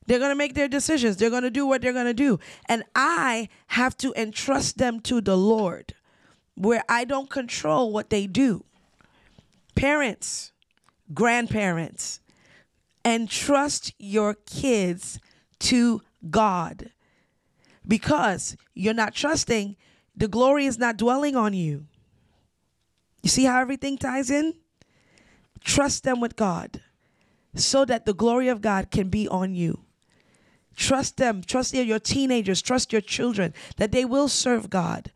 They're 0.06 0.20
going 0.20 0.32
to 0.32 0.36
make 0.36 0.54
their 0.54 0.68
decisions. 0.68 1.18
They're 1.18 1.32
going 1.32 1.44
to 1.44 1.50
do 1.50 1.66
what 1.66 1.82
they're 1.82 1.94
going 1.94 2.06
to 2.06 2.14
do. 2.14 2.40
And 2.70 2.84
I 2.96 3.50
have 3.68 3.98
to 3.98 4.14
entrust 4.16 4.78
them 4.78 5.00
to 5.02 5.20
the 5.20 5.36
Lord 5.36 5.96
where 6.56 6.84
I 6.88 7.06
don't 7.06 7.30
control 7.30 7.92
what 7.92 8.10
they 8.10 8.28
do. 8.28 8.64
Parents, 9.76 10.52
grandparents, 11.14 12.20
entrust 13.14 13.94
your 13.98 14.34
kids 14.34 15.20
to 15.60 16.02
God 16.30 16.92
because 17.88 18.58
you're 18.74 18.94
not 18.94 19.16
trusting, 19.16 19.76
the 20.16 20.28
glory 20.28 20.66
is 20.66 20.78
not 20.78 20.98
dwelling 20.98 21.36
on 21.36 21.54
you. 21.54 21.86
You 23.24 23.30
see 23.30 23.46
how 23.46 23.60
everything 23.60 23.98
ties 23.98 24.30
in? 24.30 24.54
Trust 25.64 26.04
them 26.04 26.20
with 26.20 26.36
God 26.36 26.82
so 27.56 27.86
that 27.86 28.06
the 28.06 28.14
glory 28.14 28.48
of 28.48 28.62
God 28.62 28.92
can 28.92 29.10
be 29.10 29.28
on 29.28 29.56
you. 29.56 29.82
Trust 30.76 31.18
them, 31.18 31.42
trust 31.44 31.74
your- 31.74 31.84
your 31.84 32.00
teenagers, 32.00 32.62
trust 32.62 32.92
your 32.92 33.02
children 33.02 33.54
that 33.78 33.92
they 33.92 34.06
will 34.06 34.28
serve 34.28 34.70
God 34.70 35.12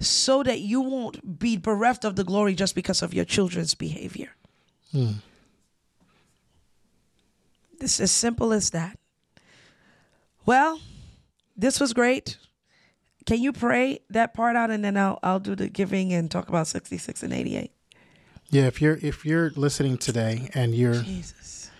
so 0.00 0.42
that 0.42 0.60
you 0.60 0.80
won't 0.80 1.38
be 1.38 1.56
bereft 1.56 2.04
of 2.04 2.14
the 2.16 2.24
glory 2.24 2.54
just 2.54 2.74
because 2.74 3.02
of 3.02 3.14
your 3.14 3.24
children's 3.24 3.74
behavior. 3.74 4.30
Hmm. 4.92 5.12
It's 7.80 8.00
as 8.00 8.10
simple 8.10 8.52
as 8.52 8.70
that. 8.70 8.98
Well, 10.46 10.80
this 11.56 11.80
was 11.80 11.92
great. 11.92 12.38
Can 13.26 13.42
you 13.42 13.52
pray 13.52 14.00
that 14.10 14.32
part 14.32 14.56
out 14.56 14.70
and 14.70 14.82
then 14.82 14.96
I'll 14.96 15.18
I'll 15.22 15.40
do 15.40 15.54
the 15.54 15.68
giving 15.68 16.12
and 16.14 16.30
talk 16.30 16.48
about 16.48 16.66
66 16.66 17.22
and 17.22 17.32
88. 17.32 17.70
Yeah, 18.50 18.62
if 18.62 18.80
you're 18.80 18.98
if 19.02 19.26
you're 19.26 19.50
listening 19.50 19.98
today 19.98 20.48
and 20.54 20.74
you're 20.74 21.02
Jesus. 21.02 21.70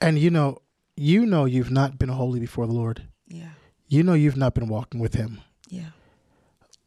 and 0.00 0.18
you 0.18 0.30
know 0.30 0.58
you 0.96 1.24
know 1.24 1.44
you've 1.44 1.70
not 1.70 1.98
been 1.98 2.08
holy 2.08 2.40
before 2.40 2.66
the 2.66 2.72
Lord. 2.72 3.06
Yeah. 3.28 3.50
You 3.86 4.02
know 4.02 4.14
you've 4.14 4.36
not 4.36 4.54
been 4.54 4.66
walking 4.68 5.00
with 5.00 5.14
him. 5.14 5.40
Yeah. 5.68 5.90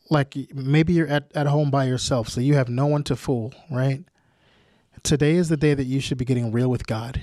Like 0.10 0.36
maybe 0.54 0.92
you're 0.92 1.08
at, 1.08 1.32
at 1.34 1.48
home 1.48 1.72
by 1.72 1.86
yourself, 1.86 2.28
so 2.28 2.42
you 2.42 2.56
have 2.56 2.68
no 2.68 2.86
one 2.86 3.04
to 3.06 3.16
fool, 3.16 3.54
right? 3.72 4.04
Today 5.02 5.36
is 5.36 5.48
the 5.48 5.58
day 5.58 5.74
that 5.74 5.86
you 5.86 6.02
should 6.02 6.18
be 6.18 6.26
getting 6.26 6.52
real 6.52 6.70
with 6.70 6.86
God. 6.86 7.22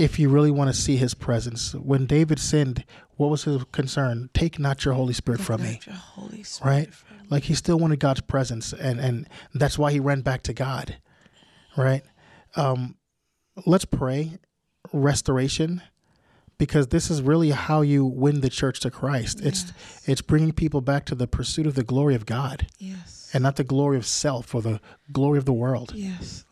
Yes. 0.00 0.10
If 0.10 0.18
you 0.18 0.28
really 0.30 0.50
want 0.50 0.74
to 0.74 0.80
see 0.80 0.96
his 0.96 1.14
presence. 1.14 1.74
When 1.74 2.06
David 2.06 2.38
sinned, 2.38 2.84
what 3.16 3.28
was 3.30 3.44
his 3.44 3.62
concern? 3.72 4.30
Take 4.34 4.58
not 4.58 4.84
your 4.84 4.94
Holy 4.94 5.12
Spirit 5.12 5.40
from 5.40 5.62
me. 5.62 5.80
Your 5.86 5.94
Holy 5.94 6.42
Spirit 6.42 6.70
right? 6.74 6.94
from 6.94 7.18
me. 7.18 7.24
Like 7.30 7.44
he 7.44 7.54
still 7.54 7.78
wanted 7.78 8.00
God's 8.00 8.22
presence, 8.22 8.72
and 8.72 8.98
and 8.98 9.28
that's 9.54 9.78
why 9.78 9.92
he 9.92 10.00
ran 10.00 10.22
back 10.22 10.42
to 10.44 10.52
God, 10.52 10.96
right? 11.76 12.02
Um, 12.56 12.96
let's 13.66 13.84
pray 13.84 14.38
restoration, 14.92 15.82
because 16.58 16.88
this 16.88 17.10
is 17.10 17.22
really 17.22 17.50
how 17.50 17.82
you 17.82 18.04
win 18.04 18.40
the 18.40 18.50
church 18.50 18.80
to 18.80 18.90
Christ. 18.90 19.40
It's 19.42 19.72
it's 20.06 20.22
bringing 20.22 20.52
people 20.52 20.80
back 20.80 21.04
to 21.06 21.14
the 21.14 21.26
pursuit 21.28 21.66
of 21.66 21.74
the 21.74 21.84
glory 21.84 22.14
of 22.16 22.26
God, 22.26 22.66
Yes. 22.78 23.30
and 23.32 23.42
not 23.44 23.56
the 23.56 23.64
glory 23.64 23.96
of 23.96 24.06
self 24.06 24.54
or 24.54 24.62
the 24.62 24.80
glory 25.12 25.38
of 25.38 25.44
the 25.44 25.52
world. 25.52 25.92
Yes. 25.94 26.44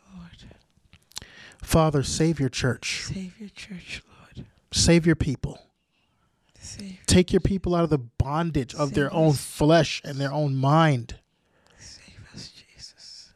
Father, 1.69 2.01
save 2.01 2.39
your 2.39 2.49
church, 2.49 3.03
Save 3.05 3.39
your 3.39 3.49
church, 3.49 4.01
Lord. 4.35 4.47
save 4.71 5.05
your 5.05 5.15
people. 5.15 5.59
Save, 6.59 6.97
Take 7.05 7.31
your 7.31 7.41
people 7.41 7.75
out 7.75 7.83
of 7.83 7.91
the 7.91 7.99
bondage 7.99 8.73
of 8.73 8.95
their 8.95 9.09
Save 9.09 9.15
own 9.17 9.33
flesh 9.33 10.01
and 10.03 10.17
their 10.19 10.33
own 10.33 10.55
mind. 10.55 11.17
save 11.77 12.17
us, 12.33 12.49
Jesus. 12.75 13.33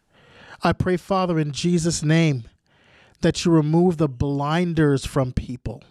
I 0.63 0.73
pray, 0.73 0.97
Father, 0.97 1.37
in 1.37 1.51
Jesus' 1.51 2.01
name, 2.01 2.45
that 3.21 3.45
you 3.45 3.51
remove 3.51 3.97
the 3.97 4.09
blinders 4.09 5.05
from 5.05 5.31
people. 5.31 5.83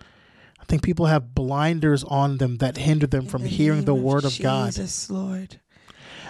I 0.00 0.64
think 0.68 0.82
people 0.82 1.04
have 1.06 1.34
blinders 1.34 2.02
on 2.04 2.38
them 2.38 2.56
that 2.58 2.78
hinder 2.78 3.06
them 3.06 3.26
from 3.26 3.42
In 3.42 3.48
hearing 3.48 3.84
the 3.84 3.94
word 3.94 4.24
of 4.24 4.38
God. 4.40 4.68
Jesus, 4.72 5.10
Lord. 5.10 5.60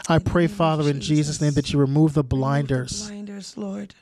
I 0.09 0.17
in 0.17 0.23
pray, 0.23 0.47
of 0.47 0.53
Father, 0.53 0.91
in 0.91 1.01
Jesus' 1.01 1.41
name, 1.41 1.53
that 1.53 1.73
you 1.73 1.79
remove 1.79 2.15
the 2.15 2.23
Remove 2.23 2.29
the 2.31 2.37
blinders. 2.37 3.07
blinders, 3.07 3.57
Lord. 3.57 3.95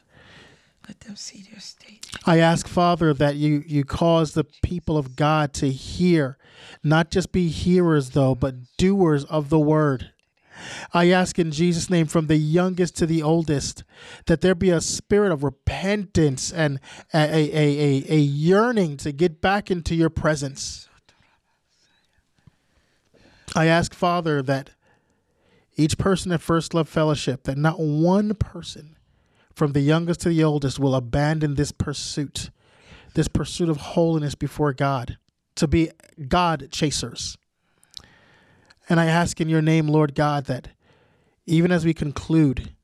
Let 0.87 1.01
them 1.01 1.17
see 1.17 1.45
their 1.51 1.61
state. 1.61 2.07
I 2.25 2.39
ask, 2.39 2.69
Father, 2.69 3.13
that 3.15 3.37
you, 3.37 3.65
you 3.67 3.85
cause 3.85 4.33
the 4.33 4.45
people 4.45 4.97
of 4.97 5.17
God 5.17 5.53
to 5.55 5.71
hear, 5.71 6.39
not 6.85 7.11
just 7.11 7.33
be 7.33 7.49
hearers, 7.49 8.11
though, 8.11 8.35
but 8.35 8.77
doers 8.77 9.25
of 9.25 9.49
the 9.49 9.59
word. 9.59 10.13
I 10.95 11.11
ask 11.11 11.39
in 11.39 11.51
Jesus' 11.51 11.91
name, 11.91 12.07
from 12.07 12.29
the 12.29 12.37
youngest 12.37 12.97
to 12.97 13.07
the 13.07 13.23
oldest, 13.23 13.85
that 14.27 14.41
there 14.41 14.55
be 14.55 14.71
a 14.71 14.81
spirit 14.81 15.33
of 15.33 15.45
repentance 15.45 16.53
and 16.53 16.81
a, 17.13 17.19
a, 17.19 17.51
a, 17.53 18.05
a, 18.13 18.15
a 18.15 18.19
yearning 18.19 18.97
to 18.99 19.13
get 19.13 19.41
back 19.41 19.71
into 19.71 19.95
your 19.95 20.09
presence. 20.09 20.89
I 23.55 23.67
ask, 23.67 23.93
Father, 23.93 24.41
that 24.43 24.71
each 25.77 25.99
person 25.99 26.33
at 26.33 26.41
First 26.41 26.75
Love 26.75 26.89
Fellowship, 26.89 27.45
that 27.45 27.59
not 27.59 27.79
one 27.79 28.35
person 28.35 28.96
from 29.57 29.73
the 29.73 29.81
youngest 29.81 30.21
to 30.21 30.29
the 30.29 30.45
oldest 30.45 30.79
will 30.79 30.95
abandon 30.95 31.55
this 31.55 31.73
pursuit, 31.73 32.51
this 33.15 33.27
pursuit 33.27 33.71
of 33.71 33.79
holiness 33.79 34.35
before 34.35 34.75
God, 34.75 35.17
to 35.55 35.67
be 35.67 35.91
God 36.29 36.69
chasers. 36.71 37.39
And 38.89 39.01
I 39.01 39.07
ask 39.07 39.41
in 39.41 39.49
your 39.49 39.63
name, 39.63 39.89
Lord 39.89 40.15
God, 40.15 40.45
that 40.45 40.69
even 41.47 41.73
as 41.73 41.87
we 41.87 41.95
conclude, 41.95 42.75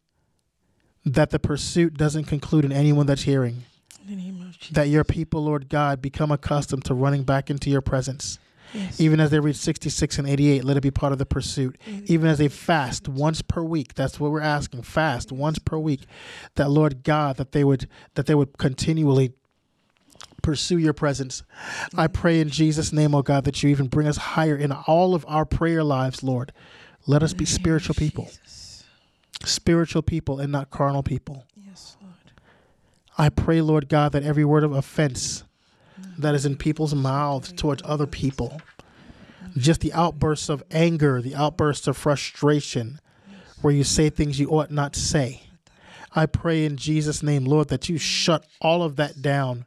that 1.04 1.28
the 1.30 1.38
pursuit 1.38 1.94
doesn't 1.94 2.24
conclude 2.24 2.64
in 2.64 2.72
anyone 2.72 3.06
that's 3.06 3.22
hearing, 3.22 3.64
In 4.00 4.16
the 4.16 4.22
name 4.22 4.40
of 4.40 4.58
Jesus. 4.58 4.74
that 4.74 4.88
your 4.88 5.04
people, 5.04 5.44
Lord 5.44 5.68
God, 5.68 6.00
become 6.00 6.32
accustomed 6.32 6.86
to 6.86 6.94
running 6.94 7.22
back 7.24 7.50
into 7.50 7.68
your 7.68 7.82
presence. 7.82 8.38
Yes. 8.74 9.00
Even 9.00 9.20
as 9.20 9.30
they 9.30 9.40
reach 9.40 9.56
66 9.56 10.18
and 10.18 10.28
88, 10.28 10.64
let 10.64 10.76
it 10.76 10.82
be 10.82 10.90
part 10.90 11.12
of 11.12 11.18
the 11.18 11.26
pursuit. 11.26 11.78
Mm. 11.86 12.06
Even 12.06 12.28
as 12.28 12.38
they 12.38 12.48
fast 12.48 13.08
once 13.08 13.42
per 13.42 13.62
week, 13.62 13.94
that's 13.94 14.18
what 14.18 14.30
we're 14.30 14.40
asking. 14.40 14.82
Fast 14.82 15.30
once 15.32 15.58
per 15.58 15.78
week. 15.78 16.06
That 16.54 16.70
Lord 16.70 17.02
God, 17.02 17.36
that 17.36 17.52
they 17.52 17.64
would 17.64 17.88
that 18.14 18.26
they 18.26 18.34
would 18.34 18.58
continually 18.58 19.34
pursue 20.42 20.78
your 20.78 20.92
presence. 20.92 21.42
I 21.94 22.06
mm. 22.08 22.12
pray 22.12 22.40
in 22.40 22.48
Jesus' 22.48 22.92
name, 22.92 23.14
oh 23.14 23.22
God, 23.22 23.44
that 23.44 23.62
you 23.62 23.70
even 23.70 23.88
bring 23.88 24.06
us 24.06 24.16
higher 24.16 24.56
in 24.56 24.72
all 24.72 25.14
of 25.14 25.24
our 25.28 25.44
prayer 25.44 25.84
lives, 25.84 26.22
Lord. 26.22 26.52
Let 27.06 27.22
us 27.22 27.34
be 27.34 27.44
spiritual 27.44 27.94
people. 27.94 28.24
Jesus. 28.24 28.84
Spiritual 29.44 30.02
people 30.02 30.38
and 30.38 30.52
not 30.52 30.70
carnal 30.70 31.02
people. 31.02 31.46
Yes, 31.56 31.96
Lord. 32.00 32.14
I 33.18 33.28
pray, 33.28 33.60
Lord 33.60 33.88
God, 33.88 34.12
that 34.12 34.22
every 34.22 34.44
word 34.44 34.62
of 34.62 34.72
offense 34.72 35.44
that 36.18 36.34
is 36.34 36.46
in 36.46 36.56
people's 36.56 36.94
mouths 36.94 37.52
towards 37.52 37.82
other 37.84 38.06
people, 38.06 38.60
just 39.56 39.80
the 39.80 39.92
outbursts 39.92 40.48
of 40.48 40.62
anger, 40.70 41.20
the 41.20 41.34
outbursts 41.34 41.86
of 41.86 41.96
frustration, 41.96 43.00
where 43.60 43.74
you 43.74 43.84
say 43.84 44.10
things 44.10 44.38
you 44.38 44.48
ought 44.50 44.70
not 44.70 44.96
say. 44.96 45.42
I 46.14 46.26
pray 46.26 46.64
in 46.64 46.76
Jesus' 46.76 47.22
name, 47.22 47.44
Lord, 47.44 47.68
that 47.68 47.88
you 47.88 47.98
shut 47.98 48.44
all 48.60 48.82
of 48.82 48.96
that 48.96 49.22
down. 49.22 49.64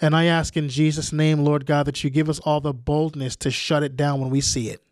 And 0.00 0.16
I 0.16 0.24
ask 0.24 0.56
in 0.56 0.68
Jesus' 0.68 1.12
name, 1.12 1.44
Lord 1.44 1.66
God, 1.66 1.86
that 1.86 2.02
you 2.02 2.10
give 2.10 2.28
us 2.28 2.40
all 2.40 2.60
the 2.60 2.72
boldness 2.72 3.36
to 3.36 3.50
shut 3.50 3.82
it 3.82 3.96
down 3.96 4.20
when 4.20 4.30
we 4.30 4.40
see 4.40 4.70
it. 4.70 4.82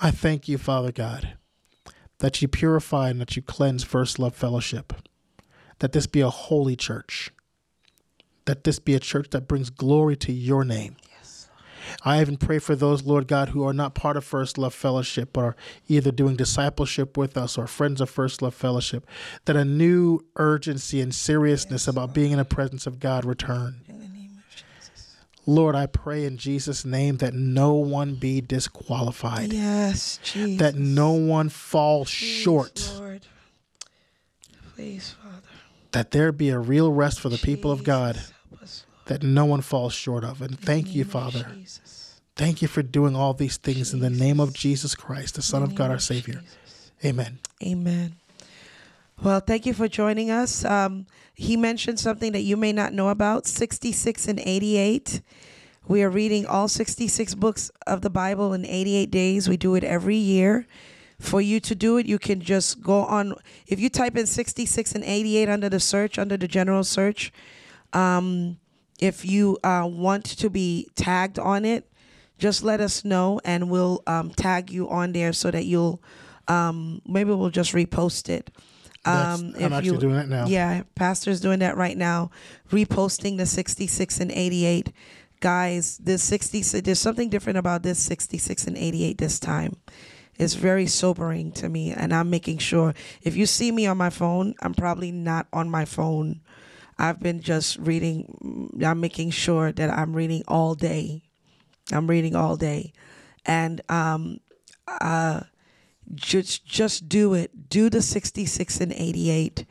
I 0.00 0.12
thank 0.12 0.48
you, 0.48 0.58
Father 0.58 0.92
God, 0.92 1.36
that 2.20 2.40
you 2.40 2.48
purify 2.48 3.10
and 3.10 3.20
that 3.20 3.34
you 3.34 3.42
cleanse 3.42 3.82
First 3.82 4.18
Love 4.18 4.34
Fellowship 4.34 4.92
that 5.78 5.92
this 5.92 6.06
be 6.06 6.20
a 6.20 6.30
holy 6.30 6.76
church, 6.76 7.30
that 8.48 8.64
this 8.64 8.78
be 8.78 8.94
a 8.94 8.98
church 9.00 9.28
that 9.30 9.46
brings 9.46 9.68
glory 9.68 10.16
to 10.16 10.32
your 10.32 10.64
name. 10.64 10.96
Yes. 11.10 11.48
I 12.02 12.20
even 12.22 12.38
pray 12.38 12.58
for 12.58 12.74
those, 12.74 13.02
Lord 13.02 13.28
God, 13.28 13.50
who 13.50 13.62
are 13.66 13.74
not 13.74 13.94
part 13.94 14.16
of 14.16 14.24
First 14.24 14.56
Love 14.56 14.72
Fellowship, 14.72 15.34
but 15.34 15.40
are 15.44 15.56
either 15.86 16.10
doing 16.10 16.34
discipleship 16.34 17.18
with 17.18 17.36
us 17.36 17.58
or 17.58 17.66
friends 17.66 18.00
of 18.00 18.08
First 18.08 18.40
Love 18.40 18.54
Fellowship, 18.54 19.06
that 19.44 19.54
a 19.54 19.66
new 19.66 20.20
urgency 20.36 21.00
and 21.02 21.14
seriousness 21.14 21.86
about 21.86 22.14
being 22.14 22.32
in 22.32 22.38
the 22.38 22.44
presence 22.46 22.86
of 22.86 22.98
God 23.00 23.26
return. 23.26 23.82
In 23.86 23.98
the 24.00 24.08
name 24.08 24.30
of 24.38 24.44
Jesus. 24.56 25.16
Lord, 25.44 25.74
I 25.74 25.84
pray 25.84 26.24
in 26.24 26.38
Jesus' 26.38 26.86
name 26.86 27.18
that 27.18 27.34
no 27.34 27.74
one 27.74 28.14
be 28.14 28.40
disqualified, 28.40 29.52
Yes, 29.52 30.20
Jesus. 30.22 30.58
that 30.58 30.74
no 30.74 31.12
one 31.12 31.50
fall 31.50 32.04
Please, 32.06 32.10
short, 32.10 32.92
Lord. 32.98 33.26
Please, 34.74 35.14
Father. 35.22 35.42
that 35.92 36.10
there 36.12 36.32
be 36.32 36.50
a 36.50 36.58
real 36.58 36.92
rest 36.92 37.18
for 37.20 37.28
the 37.28 37.38
people 37.38 37.70
of 37.72 37.82
God. 37.84 38.20
Jesus, 38.50 38.62
us, 38.62 38.86
that 39.06 39.22
no 39.22 39.44
one 39.44 39.60
falls 39.60 39.92
short 39.92 40.24
of. 40.24 40.42
And 40.42 40.58
thank 40.58 40.94
you, 40.94 41.02
In 41.02 41.08
the 41.08 41.14
name 41.18 41.26
of 41.26 41.32
Father. 41.32 41.54
Jesus. 41.54 42.20
Thank 42.36 42.62
you 42.62 42.68
for 42.68 42.82
doing 42.82 43.16
all 43.16 43.34
these 43.34 43.56
things 43.56 43.92
in 43.92 43.98
the 43.98 44.10
name 44.10 44.38
of 44.38 44.52
Jesus 44.52 44.94
Christ, 44.94 45.34
the 45.34 45.42
Son 45.42 45.62
of 45.62 45.74
God, 45.74 45.90
our 45.90 45.98
Savior. 45.98 46.40
Jesus. 46.40 46.92
Amen. 47.04 47.38
Amen. 47.62 48.14
Well, 49.22 49.40
thank 49.40 49.66
you 49.66 49.74
for 49.74 49.88
joining 49.88 50.30
us. 50.30 50.64
Um, 50.64 51.06
he 51.34 51.56
mentioned 51.56 51.98
something 51.98 52.32
that 52.32 52.42
you 52.42 52.56
may 52.56 52.72
not 52.72 52.92
know 52.92 53.08
about 53.08 53.46
66 53.46 54.28
and 54.28 54.38
88. 54.38 55.20
We 55.88 56.02
are 56.02 56.10
reading 56.10 56.46
all 56.46 56.68
66 56.68 57.34
books 57.34 57.72
of 57.86 58.02
the 58.02 58.10
Bible 58.10 58.52
in 58.52 58.64
88 58.64 59.10
days. 59.10 59.48
We 59.48 59.56
do 59.56 59.74
it 59.74 59.82
every 59.82 60.16
year. 60.16 60.66
For 61.18 61.40
you 61.40 61.58
to 61.60 61.74
do 61.74 61.96
it, 61.96 62.06
you 62.06 62.18
can 62.20 62.40
just 62.40 62.80
go 62.80 63.00
on. 63.00 63.34
If 63.66 63.80
you 63.80 63.88
type 63.88 64.16
in 64.16 64.26
66 64.26 64.94
and 64.94 65.02
88 65.02 65.48
under 65.48 65.68
the 65.68 65.80
search, 65.80 66.16
under 66.18 66.36
the 66.36 66.46
general 66.46 66.84
search, 66.84 67.32
um, 67.92 68.58
if 69.00 69.24
you 69.24 69.58
uh, 69.62 69.88
want 69.90 70.24
to 70.24 70.50
be 70.50 70.88
tagged 70.94 71.38
on 71.38 71.64
it, 71.64 71.90
just 72.38 72.62
let 72.62 72.80
us 72.80 73.04
know 73.04 73.40
and 73.44 73.70
we'll 73.70 74.02
um, 74.06 74.30
tag 74.30 74.70
you 74.70 74.88
on 74.88 75.12
there 75.12 75.32
so 75.32 75.50
that 75.50 75.64
you'll 75.64 76.02
um, 76.46 77.02
maybe 77.06 77.30
we'll 77.30 77.50
just 77.50 77.74
repost 77.74 78.28
it. 78.28 78.50
Um, 79.04 79.54
I'm 79.58 79.72
actually 79.72 79.98
doing 79.98 80.14
that 80.14 80.28
now. 80.28 80.46
Yeah, 80.46 80.82
pastor's 80.94 81.40
doing 81.40 81.60
that 81.60 81.76
right 81.76 81.96
now, 81.96 82.30
reposting 82.70 83.38
the 83.38 83.46
66 83.46 84.20
and 84.20 84.30
88. 84.30 84.92
Guys, 85.40 85.98
this 85.98 86.22
60 86.24 86.80
there's 86.80 86.98
something 86.98 87.28
different 87.28 87.58
about 87.58 87.82
this 87.82 87.98
66 88.00 88.66
and 88.66 88.76
88 88.76 89.18
this 89.18 89.38
time. 89.38 89.76
It's 90.36 90.54
very 90.54 90.86
sobering 90.86 91.52
to 91.52 91.68
me 91.68 91.92
and 91.92 92.12
I'm 92.12 92.30
making 92.30 92.58
sure 92.58 92.94
if 93.22 93.36
you 93.36 93.46
see 93.46 93.70
me 93.70 93.86
on 93.86 93.96
my 93.96 94.10
phone, 94.10 94.54
I'm 94.60 94.74
probably 94.74 95.12
not 95.12 95.46
on 95.52 95.70
my 95.70 95.84
phone. 95.84 96.40
I've 96.98 97.20
been 97.20 97.40
just 97.40 97.78
reading 97.78 98.70
I'm 98.84 99.00
making 99.00 99.30
sure 99.30 99.72
that 99.72 99.90
I'm 99.90 100.14
reading 100.14 100.42
all 100.48 100.74
day. 100.74 101.22
I'm 101.92 102.08
reading 102.08 102.34
all 102.34 102.56
day. 102.56 102.92
And 103.46 103.80
um 103.88 104.40
uh 104.86 105.42
just 106.14 106.66
just 106.66 107.08
do 107.08 107.34
it. 107.34 107.68
Do 107.68 107.90
the 107.90 108.02
66 108.02 108.80
and 108.80 108.92
88 108.92 109.64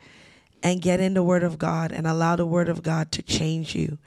and 0.62 0.82
get 0.82 1.00
in 1.00 1.14
the 1.14 1.22
word 1.22 1.42
of 1.42 1.58
God 1.58 1.92
and 1.92 2.06
allow 2.06 2.36
the 2.36 2.46
word 2.46 2.68
of 2.68 2.82
God 2.82 3.12
to 3.12 3.22
change 3.22 3.74
you. 3.74 3.98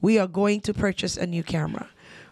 We 0.00 0.18
are 0.18 0.26
going 0.28 0.60
to 0.62 0.74
purchase 0.74 1.16
a 1.16 1.26
new 1.26 1.42
camera. 1.42 1.88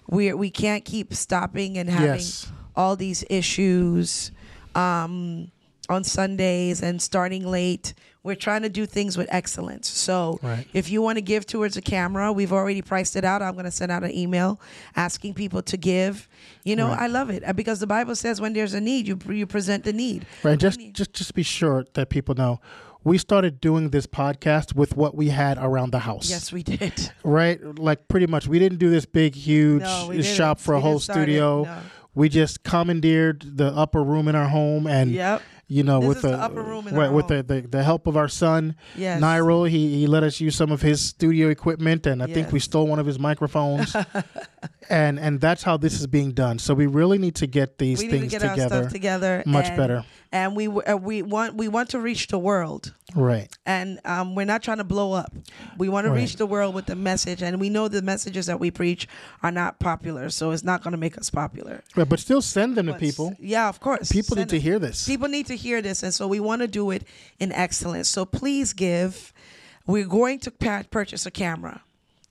We 0.08 0.32
we 0.34 0.50
can't 0.50 0.84
keep 0.84 1.14
stopping 1.14 1.78
and 1.78 1.88
having 1.88 2.08
Yes. 2.20 2.52
all 2.76 2.94
these 2.96 3.24
issues 3.30 4.30
um, 4.74 5.50
on 5.88 6.04
Sundays 6.04 6.82
and 6.82 7.00
starting 7.00 7.46
late. 7.46 7.94
We're 8.22 8.34
trying 8.36 8.62
to 8.62 8.70
do 8.70 8.86
things 8.86 9.18
with 9.18 9.28
excellence. 9.30 9.86
So 9.88 10.38
Right. 10.42 10.66
if 10.72 10.90
you 10.90 11.02
want 11.02 11.16
to 11.18 11.22
give 11.22 11.44
towards 11.46 11.76
a 11.76 11.82
camera, 11.82 12.32
we've 12.32 12.52
already 12.54 12.80
priced 12.80 13.16
it 13.16 13.24
out. 13.24 13.42
I'm 13.42 13.52
going 13.52 13.66
to 13.66 13.70
send 13.70 13.92
out 13.92 14.02
an 14.02 14.14
email 14.14 14.58
asking 14.96 15.34
people 15.34 15.60
to 15.62 15.76
give. 15.76 16.26
You 16.64 16.74
know, 16.76 16.88
Right. 16.88 17.00
I 17.00 17.06
love 17.08 17.28
it 17.28 17.42
uh, 17.46 17.52
because 17.52 17.80
the 17.80 17.86
Bible 17.86 18.14
says 18.16 18.40
when 18.40 18.54
there's 18.54 18.72
a 18.74 18.80
need, 18.80 19.06
you 19.06 19.18
you 19.28 19.46
present 19.46 19.84
the 19.84 19.92
need. 19.92 20.26
Right. 20.42 20.58
Just 20.58 20.80
just 20.92 21.12
just 21.12 21.34
be 21.34 21.42
sure 21.42 21.84
that 21.94 22.08
people 22.08 22.34
know. 22.34 22.60
We 23.04 23.18
started 23.18 23.60
doing 23.60 23.90
this 23.90 24.06
podcast 24.06 24.74
with 24.74 24.96
what 24.96 25.14
we 25.14 25.28
had 25.28 25.58
around 25.58 25.92
the 25.92 25.98
house. 26.00 26.30
Yes, 26.30 26.52
we 26.52 26.62
did. 26.62 27.10
Right? 27.24 27.60
Like 27.78 28.08
pretty 28.08 28.26
much. 28.26 28.46
We 28.48 28.58
didn't 28.58 28.78
do 28.78 28.90
this 28.90 29.04
big, 29.06 29.34
huge 29.34 29.82
No, 29.82 30.20
shop 30.22 30.58
for 30.58 30.74
a 30.74 30.80
whole 30.80 30.92
didn't 30.94 31.02
start 31.02 31.18
it, 31.20 31.22
studio. 31.22 31.64
no. 31.64 31.78
We 32.14 32.28
just 32.28 32.62
commandeered 32.62 33.44
the 33.56 33.66
upper 33.66 34.02
room 34.02 34.28
in 34.28 34.34
our 34.36 34.48
home 34.48 34.86
and 34.86 35.10
Yep. 35.10 35.42
you 35.66 35.82
know 35.82 35.98
This 35.98 36.08
with 36.10 36.22
the, 36.22 36.28
the 36.28 36.38
upper 36.38 36.62
room 36.62 36.86
in 36.86 36.94
right, 36.94 37.10
with 37.10 37.26
the, 37.26 37.42
the 37.42 37.62
the 37.62 37.82
help 37.82 38.06
of 38.06 38.16
our 38.16 38.28
son 38.28 38.76
Yes. 38.96 39.20
Niral 39.20 39.68
he, 39.68 39.98
he 39.98 40.06
let 40.06 40.22
us 40.22 40.38
use 40.40 40.54
some 40.54 40.70
of 40.70 40.80
his 40.80 41.00
studio 41.00 41.48
equipment 41.48 42.06
and 42.06 42.22
I 42.22 42.26
think 42.26 42.52
we 42.52 42.60
stole 42.60 42.86
one 42.86 43.00
of 43.00 43.06
his 43.06 43.18
microphones 43.18 43.96
and 44.90 45.18
and 45.18 45.40
that's 45.40 45.62
how 45.64 45.76
this 45.76 45.94
is 46.00 46.06
being 46.06 46.32
done 46.32 46.58
so 46.60 46.72
we 46.74 46.86
really 46.86 47.18
need 47.18 47.34
to 47.36 47.46
get 47.48 47.78
these 47.78 47.98
We 48.00 48.06
need 48.06 48.10
to 48.12 48.18
things 48.20 48.32
get 48.32 48.48
together 48.50 48.88
together. 48.88 49.42
much 49.46 49.74
better 49.76 50.04
And 50.34 50.56
we 50.56 50.66
uh, 50.66 50.96
we 50.96 51.22
want 51.22 51.54
we 51.54 51.68
want 51.68 51.90
to 51.90 52.00
reach 52.00 52.26
the 52.26 52.38
world. 52.38 52.92
right 53.14 53.46
and 53.64 54.00
um, 54.04 54.34
we're 54.34 54.44
not 54.54 54.64
trying 54.64 54.78
to 54.78 54.84
blow 54.84 55.12
up. 55.12 55.32
We 55.78 55.88
want 55.88 56.06
to 56.06 56.10
Right. 56.10 56.22
reach 56.22 56.34
the 56.36 56.46
world 56.54 56.74
with 56.74 56.86
the 56.86 56.96
message, 56.96 57.40
and 57.40 57.60
we 57.60 57.68
know 57.70 57.86
the 57.86 58.02
messages 58.02 58.46
that 58.46 58.58
we 58.58 58.72
preach 58.72 59.06
are 59.44 59.52
not 59.52 59.78
popular, 59.78 60.28
so 60.30 60.50
it's 60.50 60.64
not 60.64 60.82
going 60.82 60.90
to 60.90 60.98
make 60.98 61.16
us 61.16 61.30
popular. 61.30 61.84
Right, 61.94 62.08
but 62.08 62.18
still 62.18 62.42
send 62.42 62.76
them 62.76 62.86
to 62.86 62.94
people 62.94 63.36
yeah, 63.38 63.68
of 63.68 63.78
course. 63.78 64.10
people 64.10 64.34
Send 64.36 64.50
need 64.50 64.58
to 64.58 64.60
hear 64.68 64.78
this 64.80 65.06
People 65.06 65.28
need 65.28 65.46
to 65.46 65.56
hear 65.56 65.80
this, 65.80 66.02
and 66.02 66.12
so 66.12 66.26
we 66.26 66.40
want 66.40 66.62
to 66.62 66.68
do 66.68 66.90
it 66.90 67.02
in 67.38 67.52
excellence. 67.52 68.08
So 68.08 68.24
please 68.24 68.72
give. 68.72 69.32
We're 69.86 70.08
going 70.08 70.40
to 70.40 70.50
purchase 70.50 71.26
a 71.26 71.30
camera, 71.30 71.82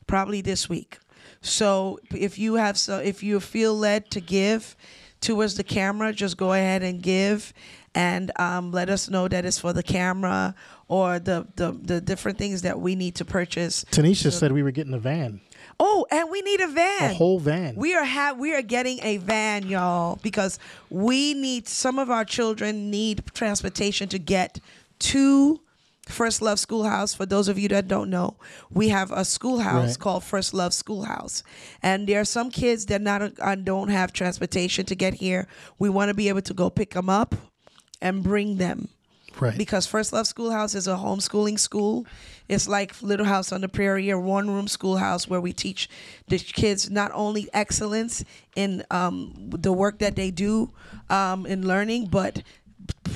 probably 0.07 0.41
this 0.41 0.67
week. 0.67 0.97
So 1.41 1.99
if 2.11 2.37
you 2.37 2.55
have 2.55 2.77
so 2.77 2.97
if 2.99 3.23
you 3.23 3.39
feel 3.39 3.73
led 3.77 4.11
to 4.11 4.19
give 4.19 4.75
towards 5.21 5.55
the 5.55 5.63
camera, 5.63 6.11
just 6.11 6.35
go 6.35 6.51
ahead 6.51 6.83
and 6.83 7.01
give, 7.01 7.53
and 7.95 8.31
um, 8.39 8.71
let 8.71 8.89
us 8.89 9.09
know 9.09 9.27
that 9.27 9.45
it's 9.45 9.59
for 9.59 9.73
the 9.73 9.83
camera 9.83 10.55
or 10.87 11.19
the, 11.19 11.47
the 11.55 11.71
the 11.71 12.01
different 12.01 12.37
things 12.37 12.61
that 12.63 12.79
we 12.79 12.95
need 12.95 13.15
to 13.15 13.25
purchase. 13.25 13.83
Tanisha 13.85 14.31
said 14.31 14.51
we 14.51 14.63
were 14.63 14.71
getting 14.71 14.93
a 14.93 14.99
van 14.99 15.41
Oh, 15.79 16.05
and 16.11 16.29
we 16.29 16.41
need 16.41 16.61
a 16.61 16.67
van. 16.67 17.11
a 17.11 17.13
whole 17.13 17.39
van 17.39 17.75
We 17.75 17.95
are 17.95 18.03
ha- 18.05 18.35
we 18.37 18.53
are 18.53 18.61
getting 18.61 18.99
a 19.01 19.17
van, 19.17 19.65
y'all, 19.67 20.19
because 20.21 20.59
we 20.89 21.33
need 21.33 21.67
some 21.67 21.97
of 21.99 22.09
our 22.09 22.25
children 22.25 22.91
need 22.91 23.23
transportation 23.33 24.07
to 24.09 24.19
get 24.19 24.59
to 24.99 25.59
First 26.07 26.41
Love 26.41 26.59
Schoolhouse. 26.59 27.13
For 27.15 27.25
those 27.25 27.47
of 27.47 27.57
you 27.57 27.69
that 27.69 27.87
don't 27.87 28.09
know, 28.09 28.35
we 28.69 28.89
have 28.89 29.11
a 29.11 29.23
schoolhouse 29.25 29.87
Right. 29.91 29.99
called 29.99 30.23
First 30.23 30.53
Love 30.53 30.73
Schoolhouse, 30.73 31.43
and 31.81 32.07
there 32.07 32.19
are 32.19 32.25
some 32.25 32.51
kids 32.51 32.85
that 32.87 33.01
not 33.01 33.33
uh, 33.39 33.55
don't 33.55 33.87
have 33.89 34.11
transportation 34.13 34.85
to 34.87 34.95
get 34.95 35.15
here. 35.15 35.47
We 35.79 35.89
want 35.89 36.09
to 36.09 36.13
be 36.13 36.27
able 36.29 36.41
to 36.43 36.53
go 36.53 36.69
pick 36.69 36.91
them 36.91 37.09
up 37.09 37.35
and 38.01 38.23
bring 38.23 38.57
them 38.57 38.89
right 39.39 39.57
because 39.57 39.85
First 39.87 40.13
Love 40.13 40.27
Schoolhouse 40.27 40.75
is 40.75 40.87
a 40.87 40.95
homeschooling 40.95 41.59
school. 41.59 42.05
It's 42.49 42.67
like 42.67 43.01
Little 43.01 43.25
House 43.25 43.51
on 43.51 43.61
the 43.61 43.69
Prairie, 43.69 44.09
a 44.09 44.19
one 44.19 44.49
room 44.49 44.67
schoolhouse 44.67 45.27
where 45.27 45.41
we 45.41 45.53
teach 45.53 45.89
the 46.27 46.37
kids 46.37 46.89
not 46.89 47.11
only 47.13 47.49
excellence 47.53 48.23
in 48.55 48.83
um, 48.91 49.33
the 49.37 49.71
work 49.71 49.99
that 49.99 50.15
they 50.15 50.29
do 50.29 50.71
um, 51.09 51.45
in 51.45 51.67
learning, 51.67 52.07
but 52.07 52.43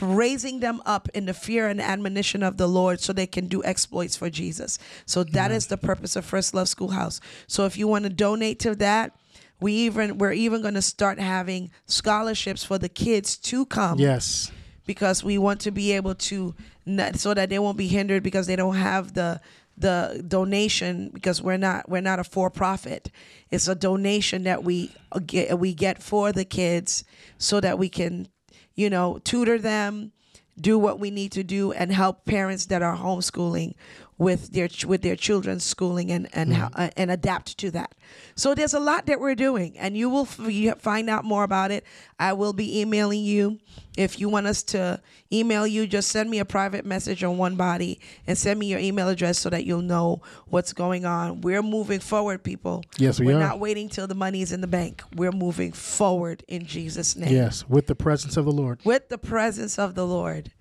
raising 0.02 0.60
them 0.60 0.82
up 0.86 1.10
in 1.14 1.26
the 1.26 1.34
fear 1.34 1.68
and 1.68 1.82
admonition 1.82 2.44
of 2.44 2.58
the 2.58 2.68
Lord 2.68 3.00
so 3.00 3.12
they 3.14 3.28
can 3.28 3.48
do 3.48 3.64
exploits 3.64 4.16
for 4.16 4.30
Jesus. 4.30 4.80
So 5.06 5.24
that 5.26 5.52
is 5.52 5.68
the 5.68 5.78
purpose 5.78 6.16
of 6.16 6.26
First 6.26 6.54
Love 6.54 6.70
Schoolhouse. 6.70 7.20
So 7.48 7.66
if 7.66 7.78
you 7.78 7.88
want 7.88 8.04
to 8.04 8.10
donate 8.10 8.60
to 8.60 8.76
that, 8.76 9.18
we 9.60 9.74
even 9.74 10.20
we're 10.20 10.34
even 10.34 10.62
going 10.62 10.76
to 10.76 10.82
start 10.82 11.20
having 11.20 11.72
scholarships 11.88 12.64
for 12.64 12.78
the 12.78 12.90
kids 12.90 13.36
to 13.38 13.66
come 13.66 13.98
yes 13.98 14.52
because 14.88 15.24
we 15.24 15.38
want 15.38 15.60
to 15.62 15.72
be 15.72 15.92
able 15.92 16.16
to 16.16 16.56
not, 16.86 17.18
so 17.18 17.36
that 17.36 17.50
they 17.50 17.60
won't 17.60 17.78
be 17.78 17.88
hindered 17.88 18.24
because 18.24 18.48
they 18.48 18.56
don't 18.56 18.76
have 18.76 19.14
the 19.14 19.40
the 19.78 20.26
donation 20.28 21.12
because 21.14 21.40
we're 21.40 21.58
not 21.58 21.88
we're 21.88 22.02
not 22.02 22.18
a 22.18 22.24
for 22.24 22.50
profit 22.50 23.12
it's 23.52 23.68
a 23.68 23.76
donation 23.76 24.42
that 24.42 24.64
we 24.64 24.92
uh, 25.12 25.20
get 25.20 25.52
uh, 25.52 25.58
we 25.58 25.72
get 25.72 26.02
for 26.02 26.32
the 26.32 26.46
kids 26.46 27.04
so 27.38 27.60
that 27.60 27.78
we 27.78 27.88
can 27.88 28.28
you 28.74 28.90
know 28.90 29.20
tutor 29.24 29.60
them 29.60 30.12
do 30.60 30.80
what 30.80 31.00
we 31.00 31.12
need 31.12 31.32
to 31.32 31.44
do 31.44 31.72
and 31.74 31.92
help 31.92 32.26
parents 32.26 32.66
that 32.66 32.82
are 32.82 32.98
homeschooling 32.98 33.76
with 34.18 34.52
their 34.54 34.68
with 34.88 35.02
their 35.04 35.16
children's 35.16 35.64
schooling 35.64 36.12
and 36.12 36.28
and 36.34 36.54
how, 36.54 36.70
uh, 36.74 36.90
and 36.98 37.12
adapt 37.12 37.58
to 37.60 37.72
that. 37.72 37.94
So 38.36 38.56
there's 38.56 38.74
a 38.74 38.80
lot 38.80 39.06
that 39.06 39.20
we're 39.20 39.36
doing, 39.36 39.78
and 39.78 39.96
you 39.96 40.10
will 40.10 40.28
f- 40.28 40.82
find 40.82 41.10
out 41.10 41.24
more 41.24 41.44
about 41.44 41.72
it. 41.72 41.84
I 42.20 42.34
will 42.34 42.54
be 42.54 42.80
emailing 42.82 43.24
you. 43.24 43.60
If 43.96 44.20
you 44.20 44.30
want 44.30 44.46
us 44.48 44.62
to 44.64 45.02
email 45.34 45.66
you, 45.66 45.88
just 45.88 46.10
send 46.10 46.30
me 46.30 46.38
a 46.40 46.46
private 46.46 46.86
message 46.86 47.24
on 47.24 47.38
One 47.38 47.56
Body 47.56 48.00
and 48.28 48.38
send 48.38 48.60
me 48.60 48.68
your 48.68 48.80
email 48.80 49.10
address 49.10 49.40
so 49.40 49.50
that 49.50 49.66
you'll 49.66 49.82
know 49.82 50.22
what's 50.48 50.72
going 50.72 51.06
on. 51.06 51.42
We're 51.42 51.64
moving 51.64 52.00
forward, 52.00 52.44
people. 52.44 52.84
Yes, 52.98 53.20
we 53.20 53.26
We're 53.26 53.38
are. 53.38 53.40
not 53.40 53.60
waiting 53.60 53.90
till 53.90 54.06
the 54.08 54.16
money's 54.16 54.52
in 54.52 54.62
the 54.62 54.68
bank. 54.68 55.02
We're 55.16 55.32
moving 55.32 55.72
forward 55.72 56.44
in 56.48 56.66
Jesus' 56.66 57.16
name 57.16 57.34
yes 57.34 57.68
with 57.68 57.88
the 57.88 57.96
presence 57.96 58.38
of 58.38 58.46
the 58.46 58.52
lord 58.52 58.80
with 58.84 59.10
the 59.10 59.18
presence 59.18 59.78
of 59.80 59.96
the 59.96 60.06
Lord. 60.06 60.52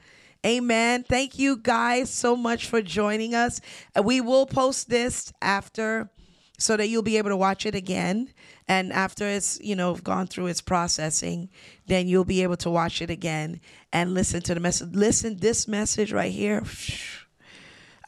Amen. 0.45 1.03
Thank 1.03 1.39
you 1.39 1.57
guys 1.57 2.11
so 2.11 2.37
much 2.37 2.67
for 2.67 2.83
joining 2.83 3.35
us. 3.35 3.61
Uh, 3.97 4.03
We 4.03 4.21
will 4.21 4.47
post 4.47 4.89
this 4.89 5.33
after 5.43 6.11
so 6.59 6.77
that 6.77 6.89
you'll 6.89 7.03
be 7.03 7.19
able 7.19 7.31
to 7.31 7.37
watch 7.37 7.67
it 7.67 7.75
again. 7.75 8.33
And 8.69 8.93
after 8.93 9.27
it's, 9.27 9.61
you 9.61 9.77
know, 9.77 9.95
gone 9.95 10.27
through 10.27 10.47
its 10.47 10.61
processing, 10.61 11.51
then 11.87 12.09
you'll 12.09 12.25
be 12.25 12.43
able 12.43 12.57
to 12.59 12.71
watch 12.71 13.03
it 13.03 13.11
again 13.11 13.61
and 13.93 14.15
listen 14.15 14.41
to 14.43 14.55
the 14.55 14.61
message. 14.61 14.89
Listen, 14.93 15.37
this 15.37 15.69
message 15.69 16.13
right 16.13 16.33
here. 16.33 16.63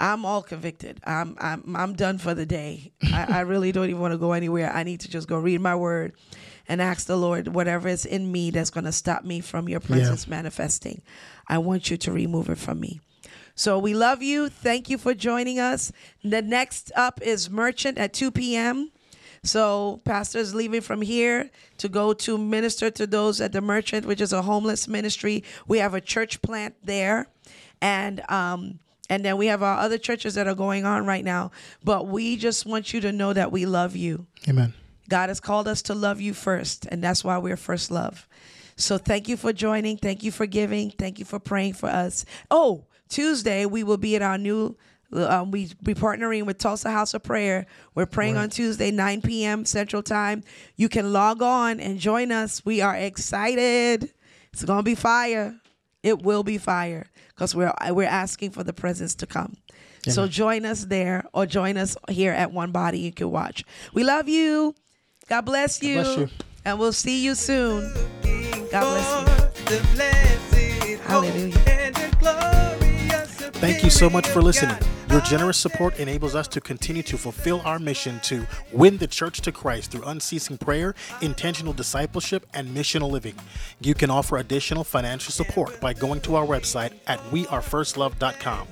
I'm 0.01 0.25
all 0.25 0.43
convicted. 0.43 1.01
I'm 1.05 1.37
I'm 1.41 1.75
I'm 1.75 1.95
done 1.95 2.19
for 2.19 2.33
the 2.33 2.47
day. 2.47 2.93
I, 3.03 3.27
I 3.29 3.41
really 3.41 3.73
don't 3.73 3.89
even 3.89 4.01
want 4.01 4.13
to 4.13 4.19
go 4.19 4.33
anywhere. 4.33 4.73
I 4.73 4.85
need 4.85 5.01
to 5.01 5.11
just 5.11 5.27
go 5.27 5.37
read 5.39 5.61
my 5.61 5.75
word 5.75 6.13
and 6.69 6.81
ask 6.81 7.07
the 7.07 7.17
Lord 7.17 7.49
whatever 7.49 7.89
is 7.89 8.07
in 8.07 8.31
me 8.31 8.51
that's 8.53 8.71
going 8.71 8.85
to 8.85 8.93
stop 8.93 9.25
me 9.25 9.41
from 9.41 9.69
your 9.69 9.81
presence 9.81 10.29
manifesting. 10.29 11.03
I 11.49 11.59
want 11.59 11.91
you 11.91 11.97
to 11.97 12.13
remove 12.13 12.49
it 12.51 12.59
from 12.59 12.81
me. 12.81 13.01
So 13.55 13.79
we 13.79 13.93
love 13.93 14.23
you. 14.23 14.49
Thank 14.49 14.89
you 14.89 14.99
for 14.99 15.15
joining 15.15 15.59
us. 15.59 15.91
The 16.23 16.43
next 16.43 16.93
up 16.95 17.21
is 17.23 17.51
Merchant 17.51 17.99
at 17.99 18.13
2 18.13 18.31
p.m. 18.31 18.93
So 19.43 20.01
pastor 20.05 20.39
is 20.39 20.55
leaving 20.55 20.81
from 20.81 21.03
here 21.03 21.51
to 21.79 21.89
go 21.89 22.13
to 22.13 22.39
minister 22.39 22.91
to 22.91 23.07
those 23.07 23.41
at 23.41 23.53
the 23.53 23.61
Merchant, 23.61 24.07
which 24.07 24.21
is 24.21 24.33
a 24.33 24.43
homeless 24.43 24.87
ministry. 24.87 25.43
We 25.67 25.79
have 25.79 25.95
a 25.95 26.01
church 26.01 26.43
plant 26.43 26.75
there, 26.85 27.27
and 27.81 28.21
um, 28.31 28.79
and 29.11 29.25
then 29.25 29.37
we 29.37 29.47
have 29.47 29.63
our 29.63 29.79
other 29.79 29.99
churches 29.99 30.35
that 30.35 30.47
are 30.47 30.55
going 30.55 30.85
on 30.85 31.07
right 31.07 31.25
now. 31.25 31.51
But 31.83 32.07
we 32.09 32.37
just 32.37 32.67
want 32.67 32.93
you 32.93 33.01
to 33.01 33.13
know 33.13 33.33
that 33.33 33.51
we 33.51 33.65
love 33.67 33.97
you. 33.97 34.27
amen 34.49 34.75
God 35.09 35.31
has 35.31 35.41
called 35.41 35.67
us 35.67 35.83
to 35.83 35.95
love 35.95 36.21
you 36.21 36.35
first, 36.35 36.87
and 36.87 37.03
that's 37.03 37.25
why 37.25 37.39
we're 37.39 37.57
first 37.57 37.91
love. 37.91 38.29
So 38.79 38.97
thank 38.97 39.29
you 39.29 39.37
for 39.37 39.53
joining. 39.53 39.97
Thank 39.99 40.23
you 40.23 40.31
for 40.31 40.47
giving. 40.47 40.91
Thank 40.93 41.19
you 41.19 41.25
for 41.25 41.39
praying 41.41 41.75
for 41.75 41.89
us. 41.89 42.25
Oh, 42.51 42.87
Tuesday 43.09 43.67
we 43.67 43.83
will 43.83 43.97
be 43.97 44.17
at 44.17 44.23
our 44.23 44.39
new. 44.39 44.77
Um, 45.11 45.51
we 45.51 45.73
be 45.83 45.95
partnering 45.95 46.45
with 46.45 46.59
Tulsa 46.59 46.91
House 46.91 47.15
of 47.15 47.23
Prayer. 47.23 47.67
We're 47.95 48.05
praying 48.05 48.37
on 48.37 48.51
Tuesday, 48.51 48.91
9 48.91 49.23
p.m. 49.23 49.65
Central 49.65 50.03
Time. 50.03 50.45
You 50.77 50.91
can 50.91 51.15
log 51.15 51.41
on 51.41 51.81
and 51.81 51.99
join 51.99 52.31
us. 52.31 52.63
We 52.65 52.83
are 52.83 52.95
excited. 52.95 54.13
It's 54.53 54.65
gonna 54.65 54.83
be 54.83 54.95
fire. 54.95 55.59
It 56.03 56.23
will 56.23 56.43
be 56.43 56.59
fire 56.59 57.07
because 57.29 57.55
we're 57.55 57.73
we're 57.91 58.05
asking 58.05 58.51
for 58.51 58.63
the 58.63 58.75
presence 58.75 59.15
to 59.17 59.27
come. 59.27 59.57
So 60.07 60.27
join 60.27 60.65
us 60.65 60.85
there 60.85 61.25
or 61.35 61.45
join 61.45 61.77
us 61.77 61.97
here 62.09 62.33
at 62.33 62.53
One 62.53 62.71
Body. 62.71 63.01
You 63.01 63.13
can 63.13 63.31
watch. 63.31 63.65
We 63.93 64.05
love 64.05 64.29
you. 64.29 64.75
God 65.29 65.43
bless 65.43 65.83
you. 65.83 65.95
bless 66.03 66.17
you. 66.17 66.29
And 66.65 66.79
we'll 66.79 66.93
see 66.93 67.25
you 67.25 67.35
soon. 67.35 68.18
God 68.71 68.83
bless 68.83 70.55
you. 70.85 70.99
Hallelujah. 70.99 71.55
Thank 73.61 73.83
you 73.83 73.91
so 73.91 74.11
much 74.11 74.27
for 74.29 74.43
listening. 74.43 74.77
Your 75.11 75.23
generous 75.23 75.57
support 75.57 75.99
enables 75.99 76.35
us 76.35 76.47
to 76.49 76.61
continue 76.61 77.03
to 77.05 77.17
fulfill 77.17 77.63
our 77.65 77.79
mission 77.79 78.21
to 78.25 78.47
win 78.73 78.99
the 78.99 79.07
church 79.07 79.41
to 79.43 79.53
Christ 79.53 79.91
through 79.91 80.03
unceasing 80.05 80.59
prayer, 80.59 80.95
intentional 81.23 81.73
discipleship, 81.73 82.47
and 82.53 82.77
missional 82.77 83.11
living. 83.11 83.35
You 83.81 83.95
can 83.95 84.11
offer 84.11 84.37
additional 84.37 84.85
financial 84.85 85.33
support 85.33 85.81
by 85.81 85.95
going 85.95 86.21
to 86.23 86.37
our 86.37 86.47
website 86.47 86.93
at 87.07 87.19
wearefirstlove.com. 87.31 88.69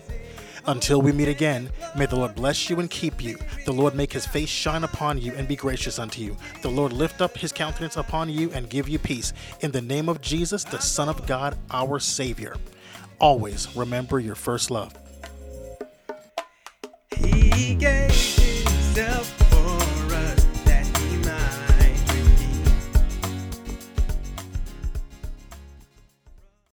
Until 0.68 1.00
we 1.00 1.12
meet 1.12 1.28
again, 1.28 1.70
may 1.96 2.06
the 2.06 2.16
Lord 2.16 2.34
bless 2.34 2.68
you 2.68 2.80
and 2.80 2.90
keep 2.90 3.22
you. 3.22 3.38
The 3.64 3.72
Lord 3.72 3.94
make 3.94 4.12
his 4.12 4.26
face 4.26 4.48
shine 4.48 4.82
upon 4.82 5.20
you 5.20 5.32
and 5.34 5.46
be 5.46 5.54
gracious 5.54 5.98
unto 5.98 6.20
you. 6.20 6.36
The 6.62 6.70
Lord 6.70 6.92
lift 6.92 7.20
up 7.20 7.38
his 7.38 7.52
countenance 7.52 7.96
upon 7.96 8.28
you 8.28 8.50
and 8.52 8.68
give 8.68 8.88
you 8.88 8.98
peace. 8.98 9.32
In 9.60 9.70
the 9.70 9.80
name 9.80 10.08
of 10.08 10.20
Jesus, 10.20 10.64
the 10.64 10.80
Son 10.80 11.08
of 11.08 11.24
God, 11.26 11.56
our 11.70 12.00
Savior. 12.00 12.56
Always 13.20 13.74
remember 13.76 14.18
your 14.18 14.34
first 14.34 14.70
love. 14.70 14.92
He 17.16 17.76
gave 17.76 18.12